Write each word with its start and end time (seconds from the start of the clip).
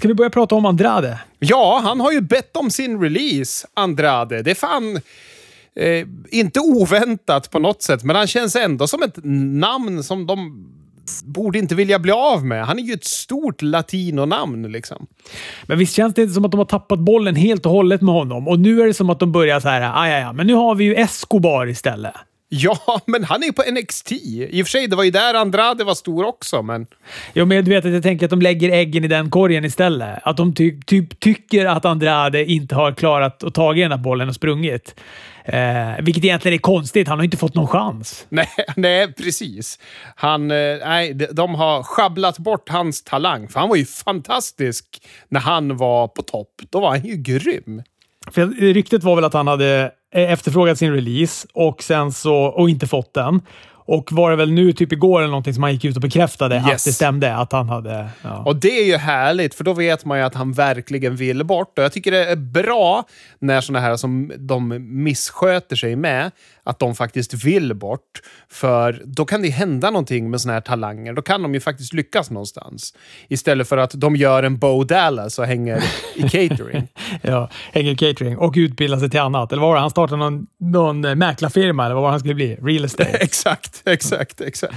ska 0.00 0.08
vi 0.08 0.14
börja 0.14 0.30
prata 0.30 0.54
om 0.54 0.66
Andrade? 0.66 1.18
Ja, 1.38 1.80
han 1.84 2.00
har 2.00 2.12
ju 2.12 2.20
bett 2.20 2.56
om 2.56 2.70
sin 2.70 3.00
release, 3.00 3.66
Andrade. 3.74 4.42
Det 4.42 4.50
är 4.50 4.54
fan 4.54 4.96
eh, 5.76 6.06
inte 6.30 6.60
oväntat 6.60 7.50
på 7.50 7.58
något 7.58 7.82
sätt, 7.82 8.04
men 8.04 8.16
han 8.16 8.26
känns 8.26 8.56
ändå 8.56 8.86
som 8.86 9.02
ett 9.02 9.16
namn 9.62 10.02
som 10.02 10.26
de 10.26 10.66
borde 11.24 11.58
inte 11.58 11.74
vilja 11.74 11.98
bli 11.98 12.12
av 12.12 12.44
med. 12.44 12.66
Han 12.66 12.78
är 12.78 12.82
ju 12.82 12.92
ett 12.92 13.04
stort 13.04 13.62
latinonamn 13.62 14.72
liksom. 14.72 15.06
Men 15.62 15.78
visst 15.78 15.94
känns 15.94 16.14
det 16.14 16.22
inte 16.22 16.34
som 16.34 16.44
att 16.44 16.50
de 16.50 16.58
har 16.58 16.64
tappat 16.64 16.98
bollen 16.98 17.36
helt 17.36 17.66
och 17.66 17.72
hållet 17.72 18.00
med 18.02 18.14
honom? 18.14 18.48
Och 18.48 18.58
nu 18.58 18.82
är 18.82 18.86
det 18.86 18.94
som 18.94 19.10
att 19.10 19.20
de 19.20 19.32
börjar 19.32 19.60
så 19.60 19.68
här, 19.68 19.92
aj, 19.94 20.34
men 20.34 20.46
nu 20.46 20.54
har 20.54 20.74
vi 20.74 20.84
ju 20.84 20.94
Escobar 20.94 21.66
istället. 21.66 22.14
Ja, 22.52 23.00
men 23.06 23.24
han 23.24 23.42
är 23.42 23.46
ju 23.46 23.52
på 23.52 23.62
NXT. 23.62 24.12
I 24.12 24.62
och 24.62 24.66
för 24.66 24.70
sig, 24.70 24.86
det 24.88 24.96
var 24.96 25.04
ju 25.04 25.10
där 25.10 25.34
Andrade 25.34 25.84
var 25.84 25.94
stor 25.94 26.24
också, 26.24 26.62
men... 26.62 26.86
Ja, 27.32 27.44
men 27.44 27.64
du 27.64 27.70
vet 27.70 27.84
att 27.84 27.92
jag 27.92 28.02
tänker 28.02 28.26
att 28.26 28.30
de 28.30 28.42
lägger 28.42 28.70
äggen 28.70 29.04
i 29.04 29.08
den 29.08 29.30
korgen 29.30 29.64
istället. 29.64 30.18
Att 30.22 30.36
de 30.36 30.54
ty 30.54 30.80
typ 30.86 31.20
tycker 31.20 31.66
att 31.66 31.84
Andrade 31.84 32.44
inte 32.44 32.74
har 32.74 32.92
klarat 32.92 33.44
att 33.44 33.54
ta 33.54 33.72
den 33.72 33.90
här 33.90 33.98
bollen 33.98 34.28
och 34.28 34.34
sprungit. 34.34 34.94
Eh, 35.44 36.02
vilket 36.02 36.24
egentligen 36.24 36.54
är 36.54 36.58
konstigt. 36.58 37.08
Han 37.08 37.18
har 37.18 37.24
inte 37.24 37.36
fått 37.36 37.54
någon 37.54 37.66
chans. 37.66 38.26
Nej, 38.28 38.48
nej 38.76 39.12
precis. 39.12 39.78
Han, 40.14 40.50
eh, 40.50 40.56
nej, 40.86 41.14
de 41.14 41.54
har 41.54 41.82
schabblat 41.82 42.38
bort 42.38 42.68
hans 42.68 43.04
talang, 43.04 43.48
för 43.48 43.60
han 43.60 43.68
var 43.68 43.76
ju 43.76 43.84
fantastisk 43.84 45.02
när 45.28 45.40
han 45.40 45.76
var 45.76 46.08
på 46.08 46.22
topp. 46.22 46.62
Då 46.70 46.80
var 46.80 46.88
han 46.88 47.06
ju 47.06 47.16
grym. 47.16 47.82
För 48.30 48.46
ryktet 48.46 49.04
var 49.04 49.14
väl 49.14 49.24
att 49.24 49.34
han 49.34 49.46
hade 49.46 49.92
efterfrågat 50.12 50.78
sin 50.78 50.92
release 50.92 51.48
och, 51.54 51.82
sen 51.82 52.12
så, 52.12 52.34
och 52.34 52.70
inte 52.70 52.86
fått 52.86 53.14
den. 53.14 53.40
Och 53.92 54.12
var 54.12 54.30
det 54.30 54.36
väl 54.36 54.52
nu, 54.52 54.72
typ 54.72 54.92
igår, 54.92 55.20
eller 55.20 55.30
någonting 55.30 55.54
som 55.54 55.62
han 55.62 55.72
gick 55.72 55.84
ut 55.84 55.96
och 55.96 56.02
bekräftade 56.02 56.54
yes. 56.54 56.64
att 56.64 56.84
det 56.84 56.92
stämde. 56.92 57.36
Att 57.36 57.52
han 57.52 57.68
hade... 57.68 58.08
Ja. 58.22 58.42
Och 58.46 58.56
det 58.56 58.80
är 58.80 58.84
ju 58.84 58.96
härligt, 58.96 59.54
för 59.54 59.64
då 59.64 59.72
vet 59.72 60.04
man 60.04 60.18
ju 60.18 60.24
att 60.24 60.34
han 60.34 60.52
verkligen 60.52 61.16
vill 61.16 61.44
bort. 61.44 61.78
Och 61.78 61.84
jag 61.84 61.92
tycker 61.92 62.10
det 62.10 62.24
är 62.24 62.36
bra 62.36 63.04
när 63.38 63.60
såna 63.60 63.80
här 63.80 63.96
som 63.96 64.32
de 64.38 64.76
missköter 65.04 65.76
sig 65.76 65.96
med, 65.96 66.30
att 66.70 66.78
de 66.78 66.94
faktiskt 66.94 67.34
vill 67.34 67.74
bort. 67.74 68.20
För 68.48 69.02
då 69.04 69.24
kan 69.24 69.42
det 69.42 69.48
hända 69.48 69.90
någonting 69.90 70.30
med 70.30 70.40
såna 70.40 70.52
här 70.52 70.60
talanger. 70.60 71.12
Då 71.12 71.22
kan 71.22 71.42
de 71.42 71.54
ju 71.54 71.60
faktiskt 71.60 71.92
lyckas 71.92 72.30
någonstans. 72.30 72.94
Istället 73.28 73.68
för 73.68 73.76
att 73.76 73.90
de 73.94 74.16
gör 74.16 74.42
en 74.42 74.58
Bo 74.58 74.84
Dallas 74.84 75.38
och 75.38 75.46
hänger 75.46 75.82
i 76.16 76.22
catering. 76.28 76.88
ja, 77.22 77.50
hänger 77.72 77.92
i 77.92 77.96
catering 77.96 78.38
och 78.38 78.54
utbildar 78.56 78.98
sig 78.98 79.10
till 79.10 79.20
annat. 79.20 79.52
Eller 79.52 79.62
vad 79.62 79.68
var 79.68 79.74
det? 79.74 79.80
Han 79.80 79.90
startade 79.90 80.18
någon, 80.18 80.46
någon 80.60 81.00
mäklarfirma, 81.18 81.84
eller 81.84 81.94
vad 81.94 82.02
var 82.02 82.08
det 82.08 82.12
han 82.12 82.20
skulle 82.20 82.34
bli? 82.34 82.56
Real 82.62 82.84
estate? 82.84 83.10
exakt, 83.20 83.82
exakt, 83.86 84.40
exakt. 84.40 84.74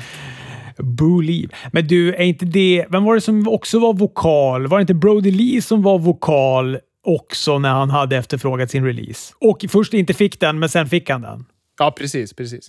Believe. 0.78 1.54
Men 1.72 1.88
du, 1.88 2.16
är 2.16 2.24
inte 2.24 2.46
det... 2.46 2.86
Vem 2.90 3.04
var 3.04 3.16
det 3.16 3.22
som 3.22 3.48
också 3.48 3.80
var 3.80 3.94
vokal? 3.94 4.68
Var 4.68 4.78
det 4.78 4.82
inte 4.82 4.94
Brody 4.94 5.32
Lee 5.32 5.62
som 5.62 5.82
var 5.82 6.00
vokal 6.00 6.78
också 7.06 7.60
när 7.60 7.70
han 7.70 7.90
hade 7.90 8.18
efterfrågat 8.18 8.72
sin 8.72 8.86
release? 8.86 9.34
Och 9.40 9.66
först 9.70 9.94
inte 9.94 10.14
fick 10.14 10.40
den, 10.40 10.60
men 10.60 10.70
sen 10.70 10.88
fick 10.88 11.10
han 11.10 11.22
den. 11.22 11.46
Ja, 11.80 11.92
precis, 11.92 12.34
precis. 12.34 12.68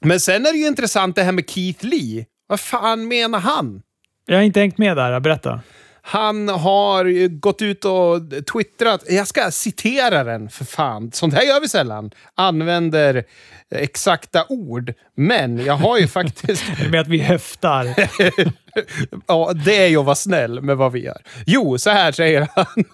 Men 0.00 0.20
sen 0.20 0.46
är 0.46 0.52
det 0.52 0.58
ju 0.58 0.66
intressant 0.66 1.16
det 1.16 1.22
här 1.22 1.32
med 1.32 1.50
Keith 1.50 1.84
Lee. 1.86 2.26
Vad 2.46 2.60
fan 2.60 3.08
menar 3.08 3.38
han? 3.38 3.82
Jag 4.26 4.36
har 4.36 4.42
inte 4.42 4.60
hängt 4.60 4.78
med 4.78 4.96
där. 4.96 5.20
Berätta. 5.20 5.60
Han 6.02 6.48
har 6.48 7.28
gått 7.28 7.62
ut 7.62 7.84
och 7.84 8.20
twittrat. 8.52 9.04
Jag 9.08 9.26
ska 9.26 9.50
citera 9.50 10.24
den 10.24 10.48
för 10.48 10.64
fan. 10.64 11.12
Sånt 11.12 11.34
här 11.34 11.42
gör 11.42 11.60
vi 11.60 11.68
sällan. 11.68 12.10
Använder 12.34 13.24
exakta 13.70 14.46
ord. 14.48 14.92
Men 15.16 15.64
jag 15.64 15.74
har 15.74 15.98
ju 15.98 16.08
faktiskt... 16.08 16.64
med 16.90 17.00
att 17.00 17.08
vi 17.08 17.18
höftar. 17.18 17.84
ja, 19.26 19.52
det 19.64 19.76
är 19.76 19.86
ju 19.86 19.96
att 19.96 20.04
vara 20.04 20.14
snäll 20.14 20.60
med 20.60 20.76
vad 20.76 20.92
vi 20.92 21.04
gör. 21.04 21.22
Jo, 21.46 21.78
så 21.78 21.90
här 21.90 22.12
säger 22.12 22.48
han. 22.54 22.84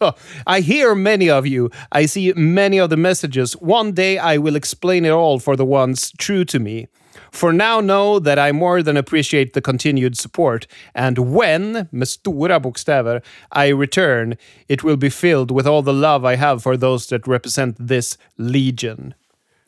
I 0.58 0.62
hear 0.62 0.94
many 0.94 1.30
of 1.30 1.46
you. 1.46 1.70
I 2.00 2.08
see 2.08 2.34
many 2.34 2.80
of 2.80 2.90
the 2.90 2.96
messages. 2.96 3.56
One 3.60 3.92
day 3.92 4.34
I 4.34 4.38
will 4.38 4.56
explain 4.56 5.04
it 5.04 5.12
all 5.12 5.40
for 5.40 5.56
the 5.56 5.62
ones 5.62 6.12
true 6.12 6.46
to 6.46 6.58
me. 6.58 6.86
For 7.32 7.52
now 7.52 7.80
know 7.80 8.18
that 8.20 8.38
I 8.38 8.52
more 8.52 8.82
than 8.82 8.96
appreciate 8.96 9.52
the 9.52 9.60
continued 9.60 10.16
support 10.16 10.68
and 10.94 11.18
when, 11.18 11.88
med 11.90 12.08
stora 12.08 12.60
bokstäver, 12.60 13.22
I 13.66 13.72
return 13.72 14.36
it 14.68 14.84
will 14.84 14.96
be 14.96 15.10
filled 15.10 15.50
with 15.50 15.66
all 15.66 15.82
the 15.82 15.92
love 15.92 16.32
I 16.32 16.36
have 16.36 16.62
for 16.62 16.76
those 16.76 17.08
that 17.08 17.28
represent 17.28 17.88
this 17.88 18.18
legion. 18.36 19.14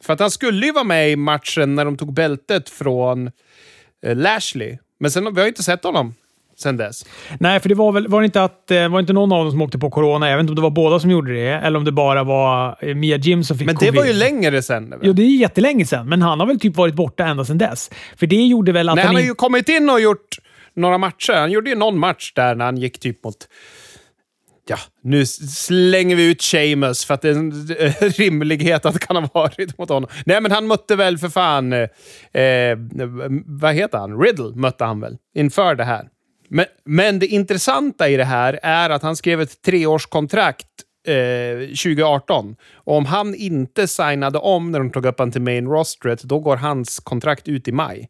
För 0.02 0.12
att 0.12 0.20
han 0.20 0.30
skulle 0.30 0.66
ju 0.66 0.72
vara 0.72 0.84
med 0.84 1.10
i 1.10 1.16
matchen 1.16 1.74
när 1.74 1.84
de 1.84 1.96
tog 1.96 2.12
bältet 2.12 2.68
från 2.68 3.30
eh, 4.02 4.16
Lashley. 4.16 4.78
Men 4.98 5.10
sen, 5.10 5.34
vi 5.34 5.40
har 5.40 5.48
inte 5.48 5.62
sett 5.62 5.84
honom 5.84 6.14
sen 6.60 6.76
dess. 6.76 7.04
Nej, 7.40 7.60
för 7.60 7.68
det 7.68 7.74
var 7.74 7.92
väl 7.92 8.08
var 8.08 8.20
det 8.20 8.24
inte 8.24 8.42
att 8.42 8.70
eh, 8.70 8.88
var 8.88 9.00
inte 9.00 9.12
någon 9.12 9.32
av 9.32 9.44
dem 9.44 9.50
som 9.50 9.62
åkte 9.62 9.78
på 9.78 9.90
corona. 9.90 10.30
Jag 10.30 10.36
vet 10.36 10.40
inte 10.40 10.50
om 10.50 10.56
det 10.56 10.62
var 10.62 10.70
båda 10.70 11.00
som 11.00 11.10
gjorde 11.10 11.34
det, 11.34 11.50
eller 11.50 11.78
om 11.78 11.84
det 11.84 11.92
bara 11.92 12.24
var 12.24 12.76
eh, 12.80 12.94
Mia 12.94 13.16
Jim 13.16 13.44
som 13.44 13.58
fick 13.58 13.66
Men 13.66 13.74
det 13.74 13.86
COVID. 13.86 14.00
var 14.00 14.06
ju 14.06 14.12
längre 14.12 14.62
sen. 14.62 14.94
Jo, 15.02 15.12
det 15.12 15.22
är 15.22 15.36
jättelänge 15.36 15.86
sen, 15.86 16.08
men 16.08 16.22
han 16.22 16.40
har 16.40 16.46
väl 16.46 16.60
typ 16.60 16.76
varit 16.76 16.94
borta 16.94 17.24
ända 17.24 17.44
sen 17.44 17.58
dess. 17.58 17.90
För 18.16 18.26
det 18.26 18.46
gjorde 18.46 18.72
väl 18.72 18.88
att 18.88 18.94
Nej, 18.94 19.04
han... 19.04 19.14
han 19.14 19.22
har 19.22 19.28
ju 19.28 19.34
kommit 19.34 19.68
in 19.68 19.90
och 19.90 20.00
gjort 20.00 20.38
några 20.74 20.98
matcher. 20.98 21.32
Han 21.32 21.50
gjorde 21.50 21.70
ju 21.70 21.76
någon 21.76 21.98
match 21.98 22.32
där 22.34 22.54
när 22.54 22.64
han 22.64 22.76
gick 22.76 23.00
typ 23.00 23.24
mot 23.24 23.36
ja, 24.70 24.76
nu 25.02 25.26
slänger 25.26 26.16
vi 26.16 26.30
ut 26.30 26.42
Seamus 26.42 27.04
för 27.04 27.14
att 27.14 27.22
det 27.22 27.28
är 27.28 27.34
en 27.34 27.52
rimlighet 28.00 28.86
att 28.86 28.92
det 28.94 29.06
kan 29.06 29.16
ha 29.16 29.28
varit 29.34 29.78
mot 29.78 29.88
honom. 29.88 30.10
Nej, 30.26 30.40
men 30.40 30.52
han 30.52 30.66
mötte 30.66 30.96
väl 30.96 31.18
för 31.18 31.28
fan... 31.28 31.72
Eh, 31.72 31.88
vad 33.46 33.74
heter 33.74 33.98
han? 33.98 34.20
Riddle 34.20 34.54
mötte 34.54 34.84
han 34.84 35.00
väl 35.00 35.16
inför 35.34 35.74
det 35.74 35.84
här. 35.84 36.08
Men, 36.50 36.66
men 36.84 37.18
det 37.18 37.26
intressanta 37.26 38.08
i 38.08 38.16
det 38.16 38.24
här 38.24 38.58
är 38.62 38.90
att 38.90 39.02
han 39.02 39.16
skrev 39.16 39.40
ett 39.40 39.62
treårskontrakt 39.62 40.66
eh, 41.06 41.66
2018. 41.66 42.56
Och 42.74 42.96
om 42.96 43.06
han 43.06 43.34
inte 43.34 43.88
signade 43.88 44.38
om 44.38 44.72
när 44.72 44.78
de 44.78 44.90
tog 44.90 45.06
upp 45.06 45.18
honom 45.18 45.32
till 45.32 45.42
main 45.42 45.66
rostret, 45.66 46.22
då 46.22 46.38
går 46.38 46.56
hans 46.56 46.98
kontrakt 47.00 47.48
ut 47.48 47.68
i 47.68 47.72
maj. 47.72 48.08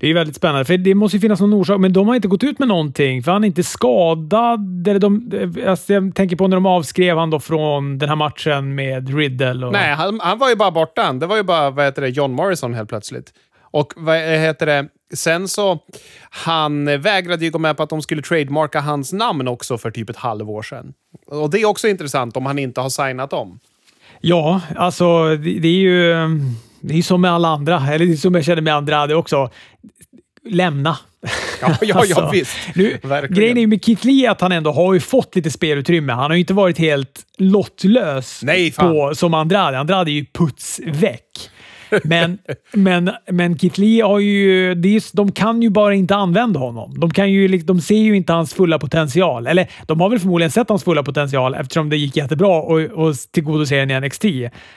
Det 0.00 0.10
är 0.10 0.14
väldigt 0.14 0.36
spännande, 0.36 0.64
för 0.64 0.76
det 0.76 0.94
måste 0.94 1.16
ju 1.16 1.20
finnas 1.20 1.40
någon 1.40 1.52
orsak, 1.52 1.80
men 1.80 1.92
de 1.92 2.08
har 2.08 2.14
inte 2.14 2.28
gått 2.28 2.44
ut 2.44 2.58
med 2.58 2.68
någonting, 2.68 3.22
för 3.22 3.32
han 3.32 3.44
är 3.44 3.48
inte 3.48 3.62
skadad. 3.62 4.88
Eller 4.88 5.00
de, 5.00 5.30
alltså 5.66 5.92
jag 5.92 6.14
tänker 6.14 6.36
på 6.36 6.48
när 6.48 6.56
de 6.56 6.66
avskrev 6.66 7.18
han 7.18 7.30
då 7.30 7.40
från 7.40 7.98
den 7.98 8.08
här 8.08 8.16
matchen 8.16 8.74
med 8.74 9.16
Riddle. 9.16 9.66
Och... 9.66 9.72
Nej, 9.72 9.94
han, 9.94 10.20
han 10.20 10.38
var 10.38 10.48
ju 10.48 10.56
bara 10.56 10.70
borta. 10.70 11.12
Det 11.12 11.26
var 11.26 11.36
ju 11.36 11.42
bara 11.42 11.70
vad 11.70 11.84
heter 11.84 12.02
det, 12.02 12.08
John 12.08 12.32
Morrison 12.32 12.74
helt 12.74 12.88
plötsligt. 12.88 13.32
Och 13.70 13.92
vad 13.96 14.16
heter 14.16 14.66
det? 14.66 14.88
Sen 15.14 15.48
så, 15.48 15.78
han 16.30 17.00
vägrade 17.00 17.44
ju 17.44 17.50
gå 17.50 17.58
med 17.58 17.76
på 17.76 17.82
att 17.82 17.90
de 17.90 18.02
skulle 18.02 18.22
trademarka 18.22 18.80
hans 18.80 19.12
namn 19.12 19.48
också 19.48 19.78
för 19.78 19.90
typ 19.90 20.10
ett 20.10 20.16
halvår 20.16 20.62
sedan. 20.62 20.92
Och 21.26 21.50
det 21.50 21.60
är 21.60 21.66
också 21.66 21.88
intressant 21.88 22.36
om 22.36 22.46
han 22.46 22.58
inte 22.58 22.80
har 22.80 22.90
signat 22.90 23.32
om. 23.32 23.60
Ja, 24.20 24.60
alltså 24.76 25.36
det, 25.36 25.68
är 25.68 25.72
ju 25.72 26.14
det 26.80 26.98
är 26.98 27.02
som 27.02 27.20
med 27.20 27.32
alla 27.32 27.48
andra, 27.48 27.86
eller 27.88 28.06
det 28.06 28.12
är 28.12 28.16
som 28.16 28.34
jag 28.34 28.44
känner 28.44 28.62
med 28.62 28.74
andra 28.74 29.06
det 29.06 29.14
också. 29.14 29.50
Lämna. 30.44 30.98
Ja, 31.60 31.76
ja, 31.80 31.94
alltså, 31.98 32.20
ja 32.20 32.30
visst. 32.30 32.56
Nu, 32.74 32.98
grejen 33.30 33.56
är 33.56 33.60
ju 33.60 33.66
med 33.66 33.84
Keith 33.84 34.06
Lee 34.06 34.30
att 34.30 34.40
han 34.40 34.52
ändå 34.52 34.72
har 34.72 34.94
ju 34.94 35.00
fått 35.00 35.36
lite 35.36 35.50
spelutrymme. 35.50 36.12
Han 36.12 36.30
har 36.30 36.34
ju 36.34 36.40
inte 36.40 36.54
varit 36.54 36.78
helt 36.78 37.26
lottlös 37.38 38.40
Nej, 38.42 38.72
på, 38.72 39.12
som 39.14 39.34
Andrade. 39.34 39.78
Andrade 39.78 40.10
är 40.10 40.12
ju 40.12 40.26
putsväck. 40.26 41.50
Men, 42.04 42.38
men, 42.72 43.10
men 43.30 43.58
Kit 43.58 43.78
Lee 43.78 44.02
har 44.02 44.18
ju... 44.18 44.70
Är, 44.70 45.16
de 45.16 45.32
kan 45.32 45.62
ju 45.62 45.70
bara 45.70 45.94
inte 45.94 46.14
använda 46.14 46.60
honom. 46.60 47.00
De, 47.00 47.10
kan 47.10 47.30
ju, 47.30 47.58
de 47.58 47.80
ser 47.80 47.98
ju 47.98 48.16
inte 48.16 48.32
hans 48.32 48.54
fulla 48.54 48.78
potential. 48.78 49.46
Eller 49.46 49.68
de 49.86 50.00
har 50.00 50.10
väl 50.10 50.18
förmodligen 50.18 50.50
sett 50.50 50.68
hans 50.68 50.84
fulla 50.84 51.02
potential 51.02 51.54
eftersom 51.54 51.88
det 51.88 51.96
gick 51.96 52.16
jättebra 52.16 52.58
att 52.58 53.32
tillgodose 53.32 53.76
den 53.76 53.90
i 53.90 54.00
NXT. 54.00 54.24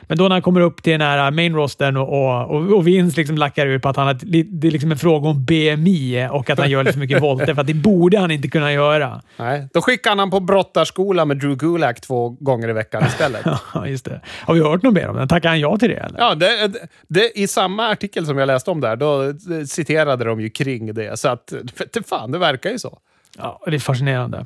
Men 0.01 0.17
då 0.17 0.23
när 0.23 0.29
han 0.29 0.41
kommer 0.41 0.61
upp 0.61 0.83
till 0.83 0.91
den 0.91 1.01
här 1.01 1.31
main 1.31 1.55
rostern 1.55 1.97
och, 1.97 2.49
och, 2.49 2.73
och 2.77 2.88
Vince 2.88 3.17
liksom 3.17 3.38
lackar 3.38 3.67
ur 3.67 3.79
på 3.79 3.89
att 3.89 3.95
han 3.95 4.07
har, 4.07 4.17
det 4.61 4.67
är 4.67 4.72
liksom 4.72 4.91
en 4.91 4.97
fråga 4.97 5.29
om 5.29 5.45
BMI 5.45 6.28
och 6.31 6.49
att 6.49 6.59
han 6.59 6.69
gör 6.69 6.83
lite 6.83 6.93
för 6.93 6.99
mycket 6.99 7.22
volter, 7.22 7.53
för 7.53 7.61
att 7.61 7.67
det 7.67 7.73
borde 7.73 8.19
han 8.19 8.31
inte 8.31 8.47
kunna 8.47 8.73
göra. 8.73 9.22
Nej, 9.38 9.67
då 9.73 9.81
skickar 9.81 10.16
han 10.16 10.31
på 10.31 10.39
brottarskola 10.39 11.25
med 11.25 11.38
Drew 11.38 11.55
Gulak 11.55 12.02
två 12.02 12.29
gånger 12.29 12.69
i 12.69 12.73
veckan 12.73 13.03
istället. 13.08 13.41
ja, 13.73 13.87
just 13.87 14.05
det. 14.05 14.22
Har 14.41 14.53
vi 14.53 14.61
hört 14.61 14.84
något 14.84 14.93
mer 14.93 15.08
om 15.08 15.16
det? 15.16 15.28
Tackar 15.28 15.49
han 15.49 15.59
ja 15.59 15.78
till 15.78 15.90
det? 15.90 15.96
Eller? 15.96 16.19
Ja, 16.19 16.35
det, 16.35 16.72
det, 17.07 17.39
I 17.39 17.47
samma 17.47 17.87
artikel 17.87 18.25
som 18.25 18.37
jag 18.37 18.47
läste 18.47 18.71
om 18.71 18.81
där, 18.81 18.95
då 18.95 19.33
citerade 19.67 20.25
de 20.25 20.41
ju 20.41 20.49
kring 20.49 20.93
det. 20.93 21.19
Så 21.19 21.29
att, 21.29 21.53
vet 21.77 22.07
fan, 22.09 22.31
det 22.31 22.37
verkar 22.37 22.69
ju 22.69 22.79
så. 22.79 22.99
Ja, 23.37 23.61
det 23.65 23.75
är 23.75 23.79
fascinerande. 23.79 24.45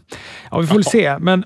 Ja, 0.51 0.59
vi 0.59 0.67
får 0.67 0.75
väl 0.75 0.83
se, 0.83 1.17
men 1.19 1.45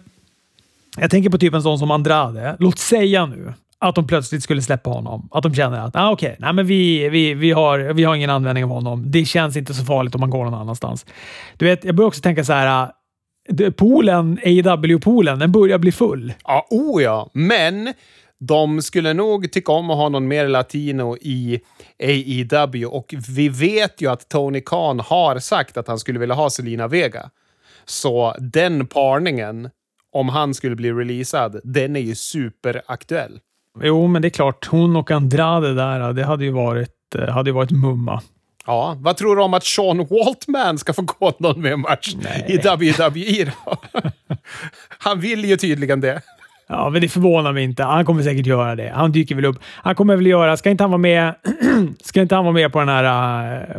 jag 0.97 1.11
tänker 1.11 1.29
på 1.29 1.37
typ 1.37 1.53
en 1.53 1.61
sån 1.61 1.79
som 1.79 1.91
Andrade. 1.91 2.55
Låt 2.59 2.79
säga 2.79 3.25
nu 3.25 3.53
att 3.79 3.95
de 3.95 4.07
plötsligt 4.07 4.43
skulle 4.43 4.61
släppa 4.61 4.89
honom. 4.89 5.29
Att 5.31 5.43
de 5.43 5.55
känner 5.55 5.79
att 5.79 5.95
ah, 5.95 6.11
okay, 6.11 6.35
vi, 6.63 7.09
vi, 7.09 7.33
vi, 7.33 7.51
har, 7.51 7.79
vi 7.79 8.03
har 8.03 8.15
ingen 8.15 8.29
användning 8.29 8.63
av 8.63 8.69
honom. 8.69 9.11
Det 9.11 9.25
känns 9.25 9.57
inte 9.57 9.73
så 9.73 9.85
farligt 9.85 10.15
om 10.15 10.21
man 10.21 10.29
går 10.29 10.43
någon 10.43 10.53
annanstans. 10.53 11.05
Du 11.57 11.65
vet, 11.65 11.83
jag 11.83 11.95
börjar 11.95 12.07
också 12.07 12.21
tänka 12.21 12.43
så 12.43 12.53
här. 12.53 12.91
Poolen, 13.75 14.39
AW-poolen, 14.43 15.39
den 15.39 15.51
börjar 15.51 15.77
bli 15.77 15.91
full. 15.91 16.33
Ja, 16.43 16.67
oh 16.69 17.03
ja. 17.03 17.29
Men 17.33 17.93
de 18.39 18.81
skulle 18.81 19.13
nog 19.13 19.51
tycka 19.51 19.71
om 19.71 19.89
att 19.89 19.97
ha 19.97 20.09
någon 20.09 20.27
mer 20.27 20.47
latino 20.47 21.17
i 21.21 21.59
AEW 22.03 22.85
och 22.85 23.13
vi 23.29 23.49
vet 23.49 24.01
ju 24.01 24.11
att 24.11 24.29
Tony 24.29 24.61
Khan 24.61 24.99
har 24.99 25.39
sagt 25.39 25.77
att 25.77 25.87
han 25.87 25.99
skulle 25.99 26.19
vilja 26.19 26.35
ha 26.35 26.49
Selina 26.49 26.87
Vega. 26.87 27.29
Så 27.85 28.35
den 28.39 28.87
parningen, 28.87 29.69
om 30.13 30.29
han 30.29 30.53
skulle 30.53 30.75
bli 30.75 30.91
releasad, 30.91 31.61
den 31.63 31.95
är 31.95 31.99
ju 31.99 32.15
superaktuell. 32.15 33.39
Jo, 33.81 34.07
men 34.07 34.21
det 34.21 34.27
är 34.27 34.29
klart. 34.29 34.67
Hon 34.67 34.95
och 34.95 35.11
Andrade 35.11 35.73
där, 35.73 36.13
det 36.13 36.23
hade 36.23 36.45
ju 36.45 36.51
varit, 36.51 37.15
eh, 37.15 37.27
hade 37.27 37.49
ju 37.49 37.53
varit 37.53 37.71
mumma. 37.71 38.21
Ja, 38.65 38.97
vad 38.99 39.17
tror 39.17 39.35
du 39.35 39.41
om 39.41 39.53
att 39.53 39.63
Sean 39.63 40.07
Waltman 40.09 40.77
ska 40.77 40.93
få 40.93 41.01
gå 41.01 41.33
någon 41.39 41.61
mer 41.61 41.75
match 41.75 42.15
Nej. 42.23 42.45
i 42.47 42.57
WWE 42.57 43.51
då? 43.65 43.77
Han 44.89 45.19
vill 45.19 45.45
ju 45.45 45.57
tydligen 45.57 46.01
det. 46.01 46.21
Ja, 46.71 46.89
men 46.89 47.01
det 47.01 47.09
förvånar 47.09 47.53
mig 47.53 47.63
inte. 47.63 47.83
Han 47.83 48.05
kommer 48.05 48.23
säkert 48.23 48.45
göra 48.45 48.75
det. 48.75 48.91
Han 48.95 49.11
dyker 49.11 49.35
väl 49.35 49.45
upp. 49.45 49.55
Han 49.63 49.95
kommer 49.95 50.15
väl 50.15 50.27
göra... 50.27 50.57
Ska 50.57 50.69
inte 50.69 50.83
han 50.83 50.91
vara 50.91 50.97
med, 50.97 51.33
ska 52.03 52.21
inte 52.21 52.35
han 52.35 52.43
vara 52.43 52.53
med 52.53 52.71
på 52.71 52.79
den 52.79 52.89
här... 52.89 53.03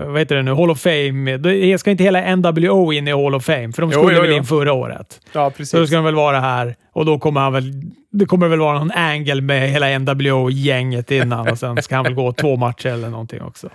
Uh, 0.00 0.06
vad 0.10 0.18
heter 0.18 0.36
det 0.36 0.42
nu? 0.42 0.54
Hall 0.54 0.70
of 0.70 0.80
Fame. 0.80 1.78
Ska 1.78 1.90
inte 1.90 2.04
hela 2.04 2.36
NWO 2.36 2.92
in 2.92 3.08
i 3.08 3.10
Hall 3.10 3.34
of 3.34 3.44
Fame? 3.44 3.72
För 3.72 3.82
de 3.82 3.90
Jo, 3.90 3.98
skulle 3.98 4.16
jo, 4.16 4.22
väl 4.22 4.30
jo. 4.30 4.36
in 4.36 4.44
förra 4.44 4.72
året. 4.72 5.20
Ja, 5.32 5.50
Så 5.50 5.56
precis. 5.56 5.72
då 5.72 5.86
ska 5.86 5.96
de 5.96 6.04
väl 6.04 6.14
vara 6.14 6.40
här 6.40 6.74
och 6.92 7.04
då 7.04 7.18
kommer 7.18 7.40
han 7.40 7.52
väl... 7.52 7.72
Det 8.12 8.26
kommer 8.26 8.48
väl 8.48 8.58
vara 8.58 8.78
någon 8.78 8.90
angle 8.90 9.40
med 9.40 9.70
hela 9.70 9.98
NWO-gänget 9.98 11.10
innan 11.10 11.48
och 11.48 11.58
sen 11.58 11.82
ska 11.82 11.94
han 11.96 12.04
väl 12.04 12.14
gå 12.14 12.32
två 12.32 12.56
matcher 12.56 12.88
eller 12.88 13.08
någonting 13.08 13.42
också. 13.42 13.68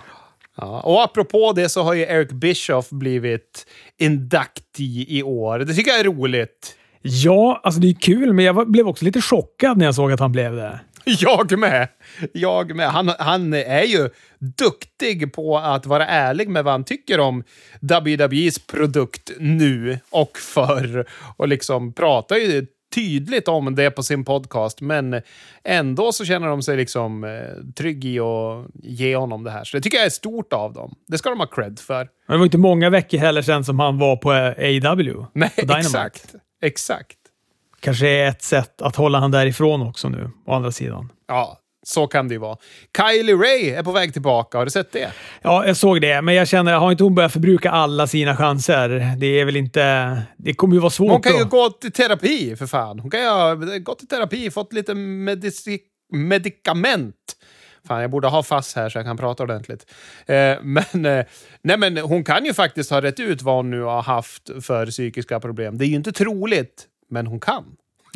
Ja, 0.56 0.80
och 0.80 1.02
apropå 1.04 1.52
det 1.56 1.68
så 1.68 1.82
har 1.82 1.94
ju 1.94 2.02
Eric 2.02 2.30
Bischoff 2.32 2.90
blivit 2.90 3.66
inductee 3.98 5.04
i 5.08 5.22
år. 5.22 5.58
Det 5.58 5.74
tycker 5.74 5.90
jag 5.90 6.00
är 6.00 6.04
roligt. 6.04 6.76
Ja, 7.08 7.60
alltså 7.64 7.80
det 7.80 7.88
är 7.88 7.94
kul, 7.94 8.32
men 8.32 8.44
jag 8.44 8.70
blev 8.70 8.88
också 8.88 9.04
lite 9.04 9.20
chockad 9.20 9.78
när 9.78 9.84
jag 9.84 9.94
såg 9.94 10.12
att 10.12 10.20
han 10.20 10.32
blev 10.32 10.56
det. 10.56 10.80
Jag 11.08 11.58
med! 11.58 11.88
Jag 12.32 12.76
med. 12.76 12.88
Han, 12.88 13.12
han 13.18 13.54
är 13.54 13.82
ju 13.82 14.08
duktig 14.38 15.32
på 15.32 15.58
att 15.58 15.86
vara 15.86 16.06
ärlig 16.06 16.48
med 16.48 16.64
vad 16.64 16.74
han 16.74 16.84
tycker 16.84 17.20
om 17.20 17.44
WWEs 17.80 18.58
produkt 18.58 19.30
nu 19.38 19.98
och 20.10 20.38
förr. 20.38 21.06
Och 21.36 21.48
liksom 21.48 21.92
pratar 21.92 22.36
ju 22.36 22.66
tydligt 22.94 23.48
om 23.48 23.74
det 23.74 23.90
på 23.90 24.02
sin 24.02 24.24
podcast, 24.24 24.80
men 24.80 25.22
ändå 25.64 26.12
så 26.12 26.24
känner 26.24 26.46
de 26.46 26.62
sig 26.62 26.76
liksom 26.76 27.24
eh, 27.24 27.30
trygg 27.76 28.04
i 28.04 28.20
att 28.20 28.66
ge 28.82 29.16
honom 29.16 29.44
det 29.44 29.50
här. 29.50 29.64
Så 29.64 29.76
det 29.76 29.80
tycker 29.80 29.96
jag 29.96 30.06
är 30.06 30.10
stort 30.10 30.52
av 30.52 30.72
dem. 30.72 30.94
Det 31.08 31.18
ska 31.18 31.30
de 31.30 31.38
ha 31.38 31.46
cred 31.46 31.78
för. 31.78 32.08
Men 32.26 32.34
det 32.34 32.38
var 32.38 32.44
inte 32.44 32.58
många 32.58 32.90
veckor 32.90 33.18
heller 33.18 33.42
sedan 33.42 33.64
som 33.64 33.80
han 33.80 33.98
var 33.98 34.16
på 34.16 34.30
AEW. 34.30 35.26
Nej, 35.32 35.50
på 35.66 35.72
exakt. 35.72 36.34
Exakt. 36.62 37.16
Kanske 37.80 38.08
är 38.08 38.28
ett 38.28 38.42
sätt 38.42 38.82
att 38.82 38.96
hålla 38.96 39.18
han 39.20 39.30
därifrån 39.30 39.82
också 39.82 40.08
nu, 40.08 40.30
å 40.46 40.52
andra 40.54 40.72
sidan. 40.72 41.12
Ja, 41.28 41.58
så 41.86 42.06
kan 42.06 42.28
det 42.28 42.34
ju 42.34 42.38
vara. 42.38 42.56
Kylie 42.96 43.34
Ray 43.34 43.70
är 43.70 43.82
på 43.82 43.92
väg 43.92 44.12
tillbaka. 44.12 44.58
Har 44.58 44.64
du 44.64 44.70
sett 44.70 44.92
det? 44.92 45.12
Ja, 45.42 45.66
jag 45.66 45.76
såg 45.76 46.00
det, 46.00 46.22
men 46.22 46.34
jag 46.34 46.48
känner, 46.48 46.72
har 46.74 46.90
inte 46.90 47.04
hon 47.04 47.14
börjat 47.14 47.32
förbruka 47.32 47.70
alla 47.70 48.06
sina 48.06 48.36
chanser? 48.36 49.16
Det 49.18 49.26
är 49.40 49.44
väl 49.44 49.56
inte... 49.56 50.22
Det 50.36 50.54
kommer 50.54 50.74
ju 50.74 50.80
vara 50.80 50.90
svårt 50.90 51.12
Hon 51.12 51.22
kan 51.22 51.32
ju 51.36 51.42
då. 51.42 51.48
gå 51.48 51.70
till 51.70 51.92
terapi, 51.92 52.56
för 52.56 52.66
fan. 52.66 52.98
Hon 52.98 53.10
kan 53.10 53.20
ju 53.20 53.26
ha 53.28 53.54
gått 53.78 53.98
till 53.98 54.08
terapi, 54.08 54.50
fått 54.50 54.72
lite 54.72 54.92
medici- 54.94 55.78
medikament. 56.12 57.35
Fan, 57.86 58.00
jag 58.00 58.10
borde 58.10 58.28
ha 58.28 58.42
fass 58.42 58.76
här 58.76 58.88
så 58.88 58.98
jag 58.98 59.04
kan 59.04 59.16
prata 59.16 59.42
ordentligt. 59.42 59.86
Eh, 60.26 60.56
men, 60.62 61.06
eh, 61.06 61.24
nej, 61.62 61.78
men 61.78 61.98
hon 61.98 62.24
kan 62.24 62.44
ju 62.44 62.54
faktiskt 62.54 62.90
ha 62.90 63.02
rätt 63.02 63.20
ut 63.20 63.42
vad 63.42 63.56
hon 63.56 63.70
nu 63.70 63.82
har 63.82 64.02
haft 64.02 64.50
för 64.66 64.86
psykiska 64.86 65.40
problem. 65.40 65.78
Det 65.78 65.84
är 65.84 65.88
ju 65.88 65.96
inte 65.96 66.12
troligt, 66.12 66.86
men 67.10 67.26
hon 67.26 67.40
kan. 67.40 67.64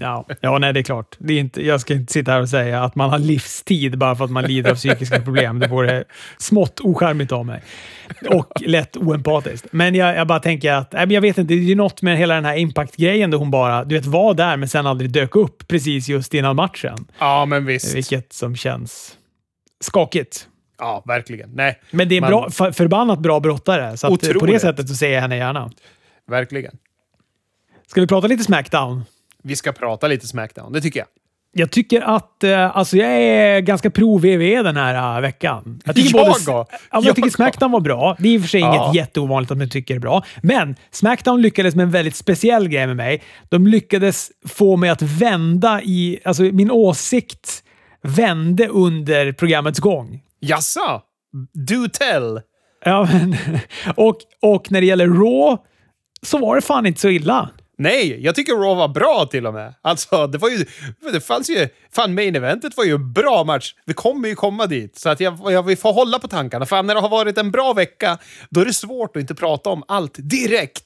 Ja, 0.01 0.27
ja 0.41 0.59
nej, 0.59 0.73
det 0.73 0.81
är 0.81 0.85
klart. 0.85 1.17
Det 1.19 1.35
är 1.35 1.41
inte, 1.41 1.67
jag 1.67 1.81
ska 1.81 1.95
inte 1.95 2.13
sitta 2.13 2.33
här 2.33 2.41
och 2.41 2.49
säga 2.49 2.83
att 2.83 2.95
man 2.95 3.11
har 3.11 3.19
livstid 3.19 3.99
bara 3.99 4.17
för 4.17 4.25
att 4.25 4.31
man 4.31 4.45
lider 4.45 4.71
av 4.71 4.75
psykiska 4.75 5.21
problem. 5.25 5.59
Det 5.59 5.69
vore 5.69 6.05
smått 6.39 6.81
ocharmigt 6.81 7.33
av 7.33 7.47
mig. 7.47 7.63
Och 8.29 8.53
lätt 8.61 8.97
oempatiskt. 8.97 9.67
Men 9.71 9.95
jag, 9.95 10.17
jag 10.17 10.27
bara 10.27 10.41
tänker 10.41 10.73
att, 10.73 10.93
nej, 10.93 11.07
men 11.07 11.15
jag 11.15 11.21
vet 11.21 11.39
inte, 11.39 11.55
det 11.55 11.61
är 11.61 11.65
ju 11.65 11.75
något 11.75 12.03
med 12.03 12.19
hela 12.19 12.35
den 12.35 12.45
här 12.45 12.57
impact-grejen 12.57 13.31
där 13.31 13.39
hon 13.39 13.51
bara, 13.51 13.85
du 13.85 13.95
vet, 13.95 14.07
var 14.07 14.35
där 14.35 14.57
men 14.57 14.69
sen 14.69 14.87
aldrig 14.87 15.11
dök 15.11 15.37
upp 15.37 15.69
precis 15.69 16.09
just 16.09 16.35
innan 16.35 16.57
matchen. 16.57 17.07
Ja, 17.19 17.45
men 17.45 17.67
visst. 17.67 17.95
Vilket 17.95 18.33
som 18.33 18.57
känns 18.57 19.17
skakigt. 19.81 20.49
Ja, 20.79 21.03
verkligen. 21.07 21.51
Nej, 21.55 21.81
Men 21.91 22.09
det 22.09 22.17
är 22.17 22.21
Man- 22.21 22.31
bra, 22.31 22.51
för, 22.51 22.73
förbannat 22.73 23.19
bra 23.19 23.41
brottare, 23.41 23.97
så 23.97 24.07
eh, 24.07 24.33
på 24.39 24.47
det 24.47 24.61
sättet 24.61 24.89
så 24.89 24.95
ser 24.95 25.11
jag 25.11 25.21
henne 25.21 25.37
gärna. 25.37 25.71
verkligen. 26.31 26.77
Ska 27.87 28.01
vi 28.01 28.07
prata 28.07 28.27
lite 28.27 28.45
Smackdown? 28.45 29.05
Vi 29.43 29.57
ska 29.57 29.73
prata 29.73 30.09
lite 30.09 30.27
Smackdown, 30.27 30.73
det 30.73 30.81
tycker 30.81 31.01
jag. 31.01 31.07
Jag 31.53 31.71
tycker 31.71 32.01
att 32.01 32.45
eh, 32.45 32.77
alltså 32.77 32.97
jag 32.97 33.09
är 33.11 33.61
ganska 33.61 33.91
pro-VV 33.91 34.63
den 34.63 34.77
här 34.77 35.17
eh, 35.17 35.21
veckan. 35.21 35.81
Jag 35.85 35.97
tycker, 35.97 36.19
Jag 36.19 36.27
både, 36.27 36.39
ja, 36.47 36.67
Jag 36.93 37.05
jag 37.05 37.17
tycker? 37.17 37.31
Smackdown 37.31 37.71
var 37.73 37.81
bra. 37.81 38.17
Det 38.19 38.29
är 38.29 38.33
i 38.33 38.39
och 38.39 38.41
för 38.43 38.49
sig 38.49 38.61
Ja. 38.61 38.85
inget 38.85 38.95
jätteovanligt 38.97 39.51
att 39.53 39.59
man 39.59 39.69
tycker 39.71 39.95
är 39.95 39.99
bra. 39.99 40.25
Men 40.43 40.77
Smackdown 40.91 41.43
lyckades 41.43 41.75
med 41.75 41.83
en 41.83 41.91
väldigt 41.91 42.17
speciell 42.17 42.69
grej 42.69 42.87
med 42.87 42.97
mig. 42.97 43.23
De 43.49 43.67
lyckades 43.67 44.31
få 44.49 44.77
mig 44.77 44.91
att 44.91 45.03
vända 45.03 45.83
i... 45.83 46.19
Alltså 46.25 46.43
min 46.43 46.71
åsikt 46.71 47.65
vände 48.03 48.69
under 48.69 49.33
programmets 49.33 49.79
gång. 49.79 50.23
Jaså? 50.41 51.03
Do 51.69 51.89
tell! 51.93 52.41
Ja, 52.85 53.09
men, 53.13 53.37
och, 53.97 54.17
och 54.43 54.73
när 54.73 54.81
det 54.81 54.87
gäller 54.87 55.07
Raw 55.07 55.63
så 56.23 56.39
var 56.39 56.57
det 56.57 56.63
fan 56.63 56.87
inte 56.87 57.01
så 57.01 57.09
illa. 57.09 57.51
Nej, 57.79 58.25
jag 58.25 58.35
tycker 58.35 58.53
Raw 58.53 58.75
var 58.75 58.89
bra 58.89 59.27
till 59.31 59.47
och 59.47 59.55
med. 59.55 59.75
Alltså, 59.83 60.27
det 60.27 60.39
var 60.39 60.49
ju... 60.49 60.65
Det 61.13 61.21
fanns 61.21 61.51
ju... 61.51 61.69
Fan, 61.93 62.15
main 62.15 62.37
eventet 62.37 62.77
var 62.77 62.85
ju 62.85 62.95
en 62.95 63.13
bra 63.13 63.45
match. 63.45 63.75
Vi 63.87 63.95
kommer 63.95 64.29
ju 64.29 64.35
komma 64.35 64.67
dit. 64.67 64.99
Så 64.99 65.09
att 65.09 65.21
jag, 65.21 65.39
jag, 65.53 65.63
vi 65.63 65.77
får 65.77 65.93
hålla 65.93 66.19
på 66.19 66.29
tankarna. 66.29 66.67
Fan, 66.67 66.87
när 66.87 66.95
det 66.95 67.01
har 67.01 67.09
varit 67.09 67.39
en 67.39 67.51
bra 67.51 67.73
vecka, 67.73 68.19
då 68.51 68.61
är 68.61 68.65
det 68.65 68.73
svårt 68.73 69.17
att 69.17 69.21
inte 69.21 69.35
prata 69.35 69.71
om 69.71 69.83
allt 69.89 70.15
direkt. 70.19 70.83